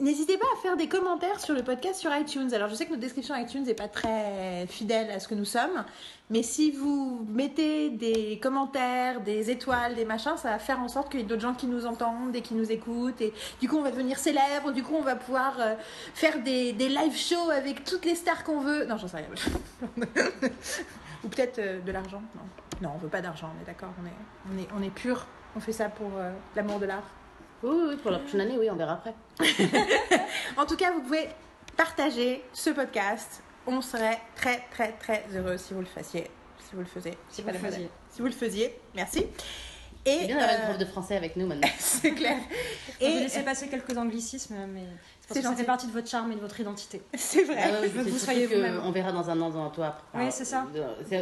N'hésitez 0.00 0.38
pas 0.38 0.46
à 0.54 0.62
faire 0.62 0.76
des 0.76 0.86
commentaires 0.86 1.40
sur 1.40 1.54
le 1.54 1.64
podcast 1.64 1.98
sur 1.98 2.14
iTunes. 2.14 2.54
Alors, 2.54 2.68
je 2.68 2.76
sais 2.76 2.84
que 2.84 2.90
notre 2.90 3.00
description 3.00 3.34
iTunes 3.34 3.64
n'est 3.64 3.74
pas 3.74 3.88
très 3.88 4.64
fidèle 4.68 5.10
à 5.10 5.18
ce 5.18 5.26
que 5.26 5.34
nous 5.34 5.44
sommes, 5.44 5.84
mais 6.30 6.44
si 6.44 6.70
vous 6.70 7.26
mettez 7.28 7.90
des 7.90 8.38
commentaires, 8.40 9.20
des 9.20 9.50
étoiles, 9.50 9.96
des 9.96 10.04
machins, 10.04 10.36
ça 10.36 10.50
va 10.50 10.60
faire 10.60 10.78
en 10.78 10.86
sorte 10.86 11.10
qu'il 11.10 11.18
y 11.18 11.22
ait 11.24 11.26
d'autres 11.26 11.42
gens 11.42 11.54
qui 11.54 11.66
nous 11.66 11.84
entendent 11.84 12.36
et 12.36 12.42
qui 12.42 12.54
nous 12.54 12.70
écoutent. 12.70 13.20
Et 13.20 13.32
du 13.60 13.68
coup, 13.68 13.76
on 13.76 13.82
va 13.82 13.90
devenir 13.90 14.20
célèbre. 14.20 14.70
Du 14.70 14.84
coup, 14.84 14.94
on 14.94 15.02
va 15.02 15.16
pouvoir 15.16 15.56
euh, 15.58 15.74
faire 16.14 16.44
des, 16.44 16.72
des 16.72 16.88
live 16.88 17.16
shows 17.16 17.50
avec 17.50 17.82
toutes 17.82 18.04
les 18.04 18.14
stars 18.14 18.44
qu'on 18.44 18.60
veut. 18.60 18.84
Non, 18.84 18.98
j'en 18.98 19.08
sais 19.08 19.16
rien. 19.16 19.26
Ou 21.24 21.28
peut-être 21.28 21.58
euh, 21.58 21.80
de 21.80 21.90
l'argent. 21.90 22.22
Non. 22.36 22.88
non, 22.88 22.94
on 22.94 22.98
veut 22.98 23.08
pas 23.08 23.20
d'argent, 23.20 23.50
on 23.58 23.62
est 23.62 23.66
d'accord. 23.66 23.90
On 24.00 24.06
est, 24.06 24.54
on, 24.54 24.62
est, 24.62 24.68
on 24.78 24.86
est 24.86 24.94
pur. 24.94 25.26
On 25.56 25.60
fait 25.60 25.72
ça 25.72 25.88
pour 25.88 26.10
euh, 26.18 26.30
l'amour 26.54 26.78
de 26.78 26.86
l'art. 26.86 27.17
Oui, 27.62 27.76
oui, 27.88 27.96
pour 27.96 28.10
la 28.10 28.18
prochaine 28.18 28.40
année, 28.42 28.56
oui, 28.58 28.70
on 28.70 28.76
verra 28.76 28.92
après. 28.94 29.14
En 30.56 30.66
tout 30.66 30.76
cas, 30.76 30.92
vous 30.92 31.00
pouvez 31.02 31.28
partager 31.76 32.42
ce 32.52 32.70
podcast. 32.70 33.42
On 33.66 33.80
serait 33.82 34.18
très, 34.34 34.64
très, 34.70 34.92
très 34.92 35.24
heureux 35.34 35.56
si 35.56 35.74
vous 35.74 35.80
le 35.80 35.86
fassiez. 35.86 36.24
Si 36.58 36.74
vous 36.74 36.80
le 36.80 36.86
faisiez. 36.86 37.14
Si 37.28 37.42
vous 37.42 37.48
le 37.48 37.58
faisiez. 37.58 37.90
Si 38.10 38.20
vous 38.20 38.26
le 38.26 38.32
faisiez. 38.32 38.78
Merci. 38.94 39.26
C'est 40.06 40.14
Et 40.24 40.26
bien 40.26 40.36
d'avoir 40.38 40.54
une 40.54 40.62
euh, 40.62 40.64
prof 40.68 40.78
de 40.78 40.84
français 40.86 41.16
avec 41.16 41.36
nous 41.36 41.46
maintenant. 41.46 41.68
c'est 41.78 42.12
clair. 42.12 42.38
Et 43.00 43.10
vous 43.10 43.18
laissez 43.18 43.42
passer 43.42 43.68
quelques 43.68 43.96
anglicismes, 43.98 44.54
mais 44.68 44.84
c'est 45.20 45.28
parce 45.28 45.40
que 45.40 45.46
ça 45.46 45.56
fait 45.56 45.64
partie 45.64 45.86
de 45.86 45.92
votre 45.92 46.08
charme 46.08 46.32
et 46.32 46.36
de 46.36 46.40
votre 46.40 46.58
identité. 46.58 47.02
c'est 47.14 47.42
vrai. 47.42 47.56
Ah 47.62 47.68
ouais, 47.80 47.88
je 47.88 47.88
veux 47.88 47.98
que 47.98 48.04
c'est 48.04 48.10
vous 48.10 48.18
soyez 48.18 48.46
que 48.46 48.54
vous-même. 48.54 48.80
On 48.84 48.90
verra 48.90 49.12
dans 49.12 49.28
un 49.28 49.38
an 49.40 49.50
dans 49.50 49.68
toi 49.70 49.86
après. 49.88 50.24
Oui, 50.24 50.30
c'est 50.30 50.46
ça. 50.46 50.64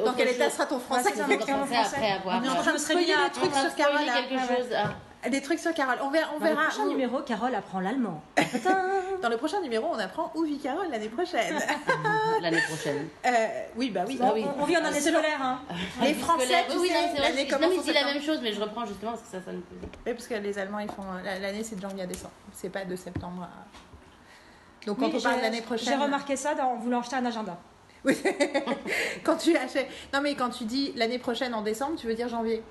Dans 0.04 0.14
quel 0.14 0.28
état 0.28 0.50
sera 0.50 0.66
ton 0.66 0.78
français 0.78 1.10
Ouais, 1.10 1.16
ça, 1.16 1.26
mon 1.26 1.38
français 1.38 1.52
français. 1.52 1.76
après 1.96 2.12
avoir. 2.12 2.40
On 2.40 2.44
est 2.44 2.48
en 2.48 2.52
euh, 2.52 2.54
train 2.62 2.62
de 2.62 2.66
Je 2.66 2.72
me 2.74 2.78
serais 2.78 2.92
spoiler 2.94 3.06
des 3.06 3.32
trucs 3.32 3.54
sur 3.54 3.62
là. 3.62 3.70
quelque 3.70 4.34
Ah 4.38 4.46
ouais. 4.52 4.56
chose. 4.56 4.66
Ah. 4.76 4.94
Des 5.30 5.42
trucs 5.42 5.58
sur 5.58 5.72
Carole. 5.74 5.98
On 6.02 6.10
verra. 6.10 6.28
On 6.36 6.38
Dans 6.40 6.46
le 6.48 6.54
prochain 6.56 6.82
où- 6.84 6.88
numéro, 6.88 7.20
Carole 7.22 7.54
apprend 7.54 7.80
l'allemand. 7.80 8.22
Dans 9.22 9.28
le 9.28 9.36
prochain 9.36 9.60
numéro, 9.60 9.88
on 9.92 9.98
apprend 9.98 10.30
où 10.34 10.42
vit 10.44 10.58
Carole 10.58 10.88
l'année 10.90 11.08
prochaine. 11.08 11.54
L'année 12.42 12.60
prochaine. 12.68 13.08
Euh, 13.24 13.30
oui, 13.76 13.90
bah 13.90 14.04
oui. 14.06 14.18
Ah 14.22 14.30
oui. 14.34 14.44
On, 14.58 14.62
on 14.62 14.66
vit 14.66 14.76
en 14.76 14.84
année 14.84 15.00
scolaire, 15.00 15.40
hein. 15.40 15.60
Les 16.02 16.12
Français, 16.14 16.44
scolaire. 16.44 16.66
tu 16.70 16.78
oui, 16.78 16.88
sais, 16.88 16.94
non, 16.94 17.00
c'est 17.14 17.18
vrai. 17.20 17.28
l'année 17.30 17.46
je- 17.48 17.54
commence 17.54 17.62
Non, 17.62 17.68
mais 17.70 17.78
en 17.78 17.82
je 17.82 17.86
dis 17.86 17.92
la 17.94 18.04
même 18.14 18.22
chose, 18.22 18.38
mais 18.42 18.52
je 18.52 18.60
reprends 18.60 18.84
justement 18.86 19.12
parce 19.12 19.22
que 19.22 19.28
ça, 19.30 19.38
ça 19.44 19.52
me 19.52 19.60
plaisait. 19.60 19.86
Oui, 20.06 20.12
parce 20.14 20.26
que 20.26 20.34
les 20.34 20.58
Allemands, 20.58 20.78
ils 20.80 20.88
font 20.90 21.02
la- 21.24 21.38
l'année, 21.38 21.64
c'est 21.64 21.76
de 21.76 21.80
janvier 21.80 22.02
à 22.02 22.06
décembre. 22.06 22.34
C'est 22.52 22.68
pas 22.68 22.84
de 22.84 22.94
septembre 22.94 23.42
à. 23.44 24.86
Donc 24.86 24.98
quand 24.98 25.06
Oui, 25.06 25.14
on 25.16 25.20
parle 25.22 25.38
de 25.38 25.42
l'année 25.42 25.62
prochaine. 25.62 25.88
J'ai 25.88 26.02
remarqué 26.04 26.36
ça 26.36 26.54
dans- 26.54 26.72
en 26.72 26.76
voulant 26.76 27.00
acheter 27.00 27.16
un 27.16 27.24
agenda. 27.24 27.56
Oui. 28.04 28.16
quand 29.24 29.36
tu 29.36 29.56
achètes. 29.56 29.88
Non, 30.14 30.20
mais 30.20 30.34
quand 30.36 30.50
tu 30.50 30.64
dis 30.64 30.92
l'année 30.94 31.18
prochaine 31.18 31.54
en 31.54 31.62
décembre, 31.62 31.96
tu 31.98 32.06
veux 32.06 32.14
dire 32.14 32.28
janvier. 32.28 32.62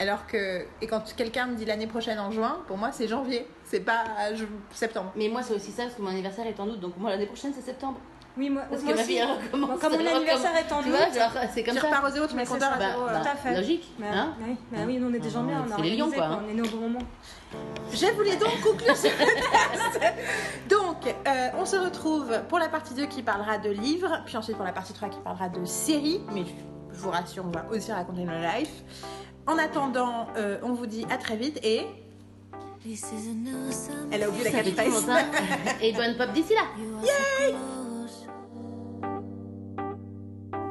Alors 0.00 0.26
que. 0.26 0.64
Et 0.80 0.86
quand 0.86 1.14
quelqu'un 1.14 1.46
me 1.46 1.54
dit 1.56 1.64
l'année 1.66 1.86
prochaine 1.86 2.18
en 2.18 2.30
juin, 2.30 2.58
pour 2.66 2.76
moi, 2.78 2.90
c'est 2.92 3.06
janvier. 3.06 3.46
C'est 3.64 3.80
pas 3.80 4.04
ju- 4.34 4.48
septembre. 4.72 5.12
Mais 5.14 5.28
moi, 5.28 5.42
c'est 5.42 5.54
aussi 5.54 5.70
ça 5.70 5.82
parce 5.84 5.94
que 5.94 6.02
mon 6.02 6.08
anniversaire 6.08 6.46
est 6.46 6.58
en 6.58 6.66
août, 6.68 6.80
donc 6.80 6.96
moi 6.96 7.10
l'année 7.10 7.26
prochaine 7.26 7.52
c'est 7.54 7.64
septembre. 7.64 7.98
Oui, 8.38 8.48
moi, 8.48 8.62
Parce 8.70 8.82
moi 8.82 8.92
que 8.92 8.98
ma 8.98 9.02
elle 9.12 9.26
recommence. 9.44 9.80
Comme 9.80 9.92
mon 9.92 10.06
anniversaire 10.16 10.56
est 10.56 10.72
en 10.72 10.82
Tu 10.82 10.88
août. 10.90 10.96
c'est 11.52 11.64
comme 11.64 11.74
tu 11.74 11.80
ça. 11.80 11.86
repars 11.88 12.04
au 12.04 12.10
zéro, 12.10 12.26
tu 12.28 12.34
mets 12.36 12.42
Mais 12.42 12.46
c'est 12.48 12.60
ça. 12.60 12.76
Bah, 12.78 12.84
euh. 12.96 13.20
Tout 13.22 13.28
à 13.28 13.34
fait. 13.34 13.56
Logique. 13.56 13.92
Bah, 13.98 14.06
Hein 14.14 14.34
oui, 14.46 14.56
bah 14.72 14.78
oui, 14.86 14.98
nous 14.98 15.08
on 15.10 15.14
est 15.14 15.18
des 15.18 15.30
gens 15.30 15.42
bien, 15.42 15.64
on 15.68 15.78
a 15.78 15.82
les 15.82 15.96
lions, 15.96 16.10
quoi, 16.10 16.24
hein. 16.24 16.42
On 16.46 16.48
est 16.48 16.54
né 16.54 16.62
au 16.62 16.70
bon 16.70 16.76
moment. 16.88 17.00
Je 17.92 18.06
voulais 18.14 18.36
donc 18.36 18.60
conclure 18.62 18.96
ce 18.96 19.08
podcast. 19.08 20.00
Donc, 20.68 21.06
euh, 21.26 21.48
on 21.58 21.66
se 21.66 21.76
retrouve 21.76 22.32
pour 22.48 22.60
la 22.60 22.68
partie 22.68 22.94
2 22.94 23.06
qui 23.06 23.22
parlera 23.22 23.58
de 23.58 23.70
livres, 23.70 24.22
puis 24.24 24.36
ensuite 24.36 24.56
pour 24.56 24.64
la 24.64 24.72
partie 24.72 24.92
3 24.92 25.08
qui 25.08 25.18
parlera 25.18 25.48
de 25.48 25.64
séries. 25.64 26.20
Mais 26.32 26.44
je, 26.44 26.94
je 26.94 27.00
vous 27.00 27.10
rassure, 27.10 27.44
on 27.44 27.50
va 27.50 27.66
aussi 27.70 27.90
raconter 27.92 28.22
nos 28.22 28.32
lives. 28.32 28.70
En 29.50 29.58
attendant, 29.58 30.28
euh, 30.36 30.58
on 30.62 30.72
vous 30.74 30.86
dit 30.86 31.04
à 31.10 31.16
très 31.18 31.36
vite 31.36 31.58
et. 31.64 31.86
Elle 34.12 34.22
a 34.22 34.28
oublié 34.28 34.44
la 34.44 34.50
catchphrase. 34.52 35.04
ça. 35.04 35.18
Et 35.82 35.92
bonne 35.92 36.16
pop 36.16 36.32
d'ici 36.32 36.54
là. 36.54 36.62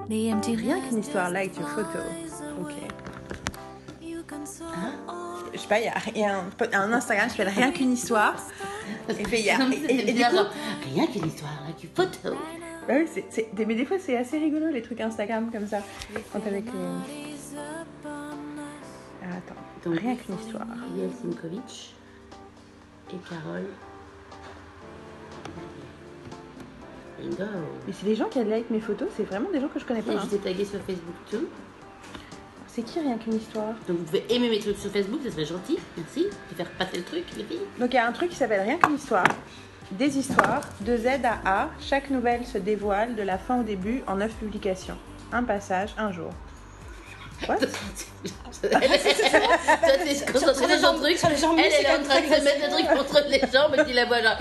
Rien 0.09 0.79
qu'une 0.89 0.99
histoire 0.99 1.29
like 1.29 1.55
your 1.57 1.69
photo. 1.69 1.99
Ok. 2.61 2.71
Je 5.53 5.57
sais 5.59 5.67
pas, 5.67 5.79
il 5.79 5.85
y 5.85 5.87
a, 5.87 5.93
il 6.15 6.21
y 6.21 6.23
a 6.25 6.37
un, 6.39 6.45
un 6.73 6.93
Instagram 6.93 7.27
qui 7.29 7.35
s'appelle 7.37 7.53
Rien 7.53 7.71
qu'une 7.71 7.91
histoire. 7.93 8.35
Et, 9.09 9.13
fait, 9.13 9.39
il 9.39 9.45
y 9.45 9.49
a- 9.49 9.59
et- 9.59 9.75
et- 9.93 10.01
et 10.01 10.05
du 10.05 10.13
bien, 10.13 10.29
coup, 10.29 10.35
genre, 10.37 10.49
rien 10.93 11.05
qu'une 11.07 11.25
histoire, 11.27 11.51
là, 11.67 11.73
du 11.79 11.87
photo. 11.87 12.35
Bah 12.87 12.93
oui, 12.97 13.05
c'est, 13.29 13.47
mais 13.67 13.75
des 13.75 13.85
fois 13.85 13.97
c'est 13.99 14.17
assez 14.17 14.39
rigolo 14.39 14.67
les 14.71 14.81
trucs 14.81 14.99
Instagram 15.01 15.51
comme 15.51 15.67
ça. 15.67 15.77
Quand 16.33 16.45
avec. 16.47 16.65
euh, 16.69 16.97
attends, 19.31 19.59
Donc, 19.85 19.99
rien 19.99 20.15
qu'une 20.15 20.35
histoire. 20.35 20.65
Yael 20.95 21.11
Simkovic 21.21 21.95
et 23.11 23.17
Carole. 23.29 23.67
Bingo. 27.19 27.43
Mais 27.85 27.93
c'est 27.93 28.05
des 28.05 28.15
gens 28.15 28.29
qui 28.29 28.43
like 28.43 28.69
mes 28.69 28.79
photos, 28.79 29.09
c'est 29.15 29.23
vraiment 29.23 29.49
des 29.51 29.59
gens 29.59 29.67
que 29.67 29.79
je 29.79 29.85
connais 29.85 30.01
pas. 30.01 30.13
Et 30.13 30.15
hein. 30.15 30.21
je 30.23 30.29
t'ai 30.29 30.37
tagué 30.37 30.65
sur 30.65 30.79
Facebook 30.81 31.15
tout. 31.29 31.47
C'est 32.67 32.83
qui 32.83 32.99
rien 32.99 33.17
qu'une 33.17 33.33
histoire? 33.33 33.73
Donc 33.87 33.97
vous 33.97 34.03
pouvez 34.03 34.25
aimer 34.29 34.49
mes 34.49 34.59
trucs 34.59 34.77
sur 34.77 34.91
Facebook, 34.91 35.21
ça 35.23 35.31
serait 35.31 35.45
gentil. 35.45 35.77
Merci. 35.97 36.27
Et 36.51 36.55
faire 36.55 36.69
passer 36.71 36.97
le 36.97 37.03
truc, 37.03 37.25
les 37.37 37.43
filles. 37.43 37.59
Donc 37.79 37.89
il 37.91 37.95
y 37.95 37.99
a 37.99 38.07
un 38.07 38.11
truc 38.11 38.29
qui 38.29 38.35
s'appelle 38.35 38.61
Rien 38.61 38.77
qu'une 38.77 38.95
histoire. 38.95 39.25
Des 39.91 40.19
histoires, 40.19 40.61
de 40.81 40.95
Z 40.95 41.07
à 41.23 41.63
A, 41.63 41.69
chaque 41.79 42.11
nouvelle 42.11 42.45
se 42.45 42.59
dévoile 42.59 43.15
de 43.15 43.23
la 43.23 43.39
fin 43.39 43.59
au 43.59 43.63
début 43.63 44.03
en 44.05 44.17
neuf 44.17 44.33
publications. 44.35 44.97
Un 45.31 45.43
passage, 45.43 45.95
un 45.97 46.11
jour. 46.11 46.29
What 47.47 47.57
Toi, 47.57 47.67
t'es 48.61 50.31
concentrée 50.31 50.67
Sur 50.67 50.79
sur 50.79 50.95
truc. 50.99 51.17
sur 51.17 51.29
les 51.29 51.37
jambes 51.37 51.57
Elle, 51.59 51.85
est 51.85 51.89
en 51.89 52.03
train 52.03 52.21
de 52.21 52.25
se 52.25 52.43
mettre 52.43 52.61
le 52.65 52.69
truc 52.71 52.87
contre 52.97 53.23
les 53.29 53.39
jambes 53.51 53.75
et 53.77 53.85
tu 53.85 53.93
la 53.93 54.05
vois 54.05 54.21
genre. 54.23 54.37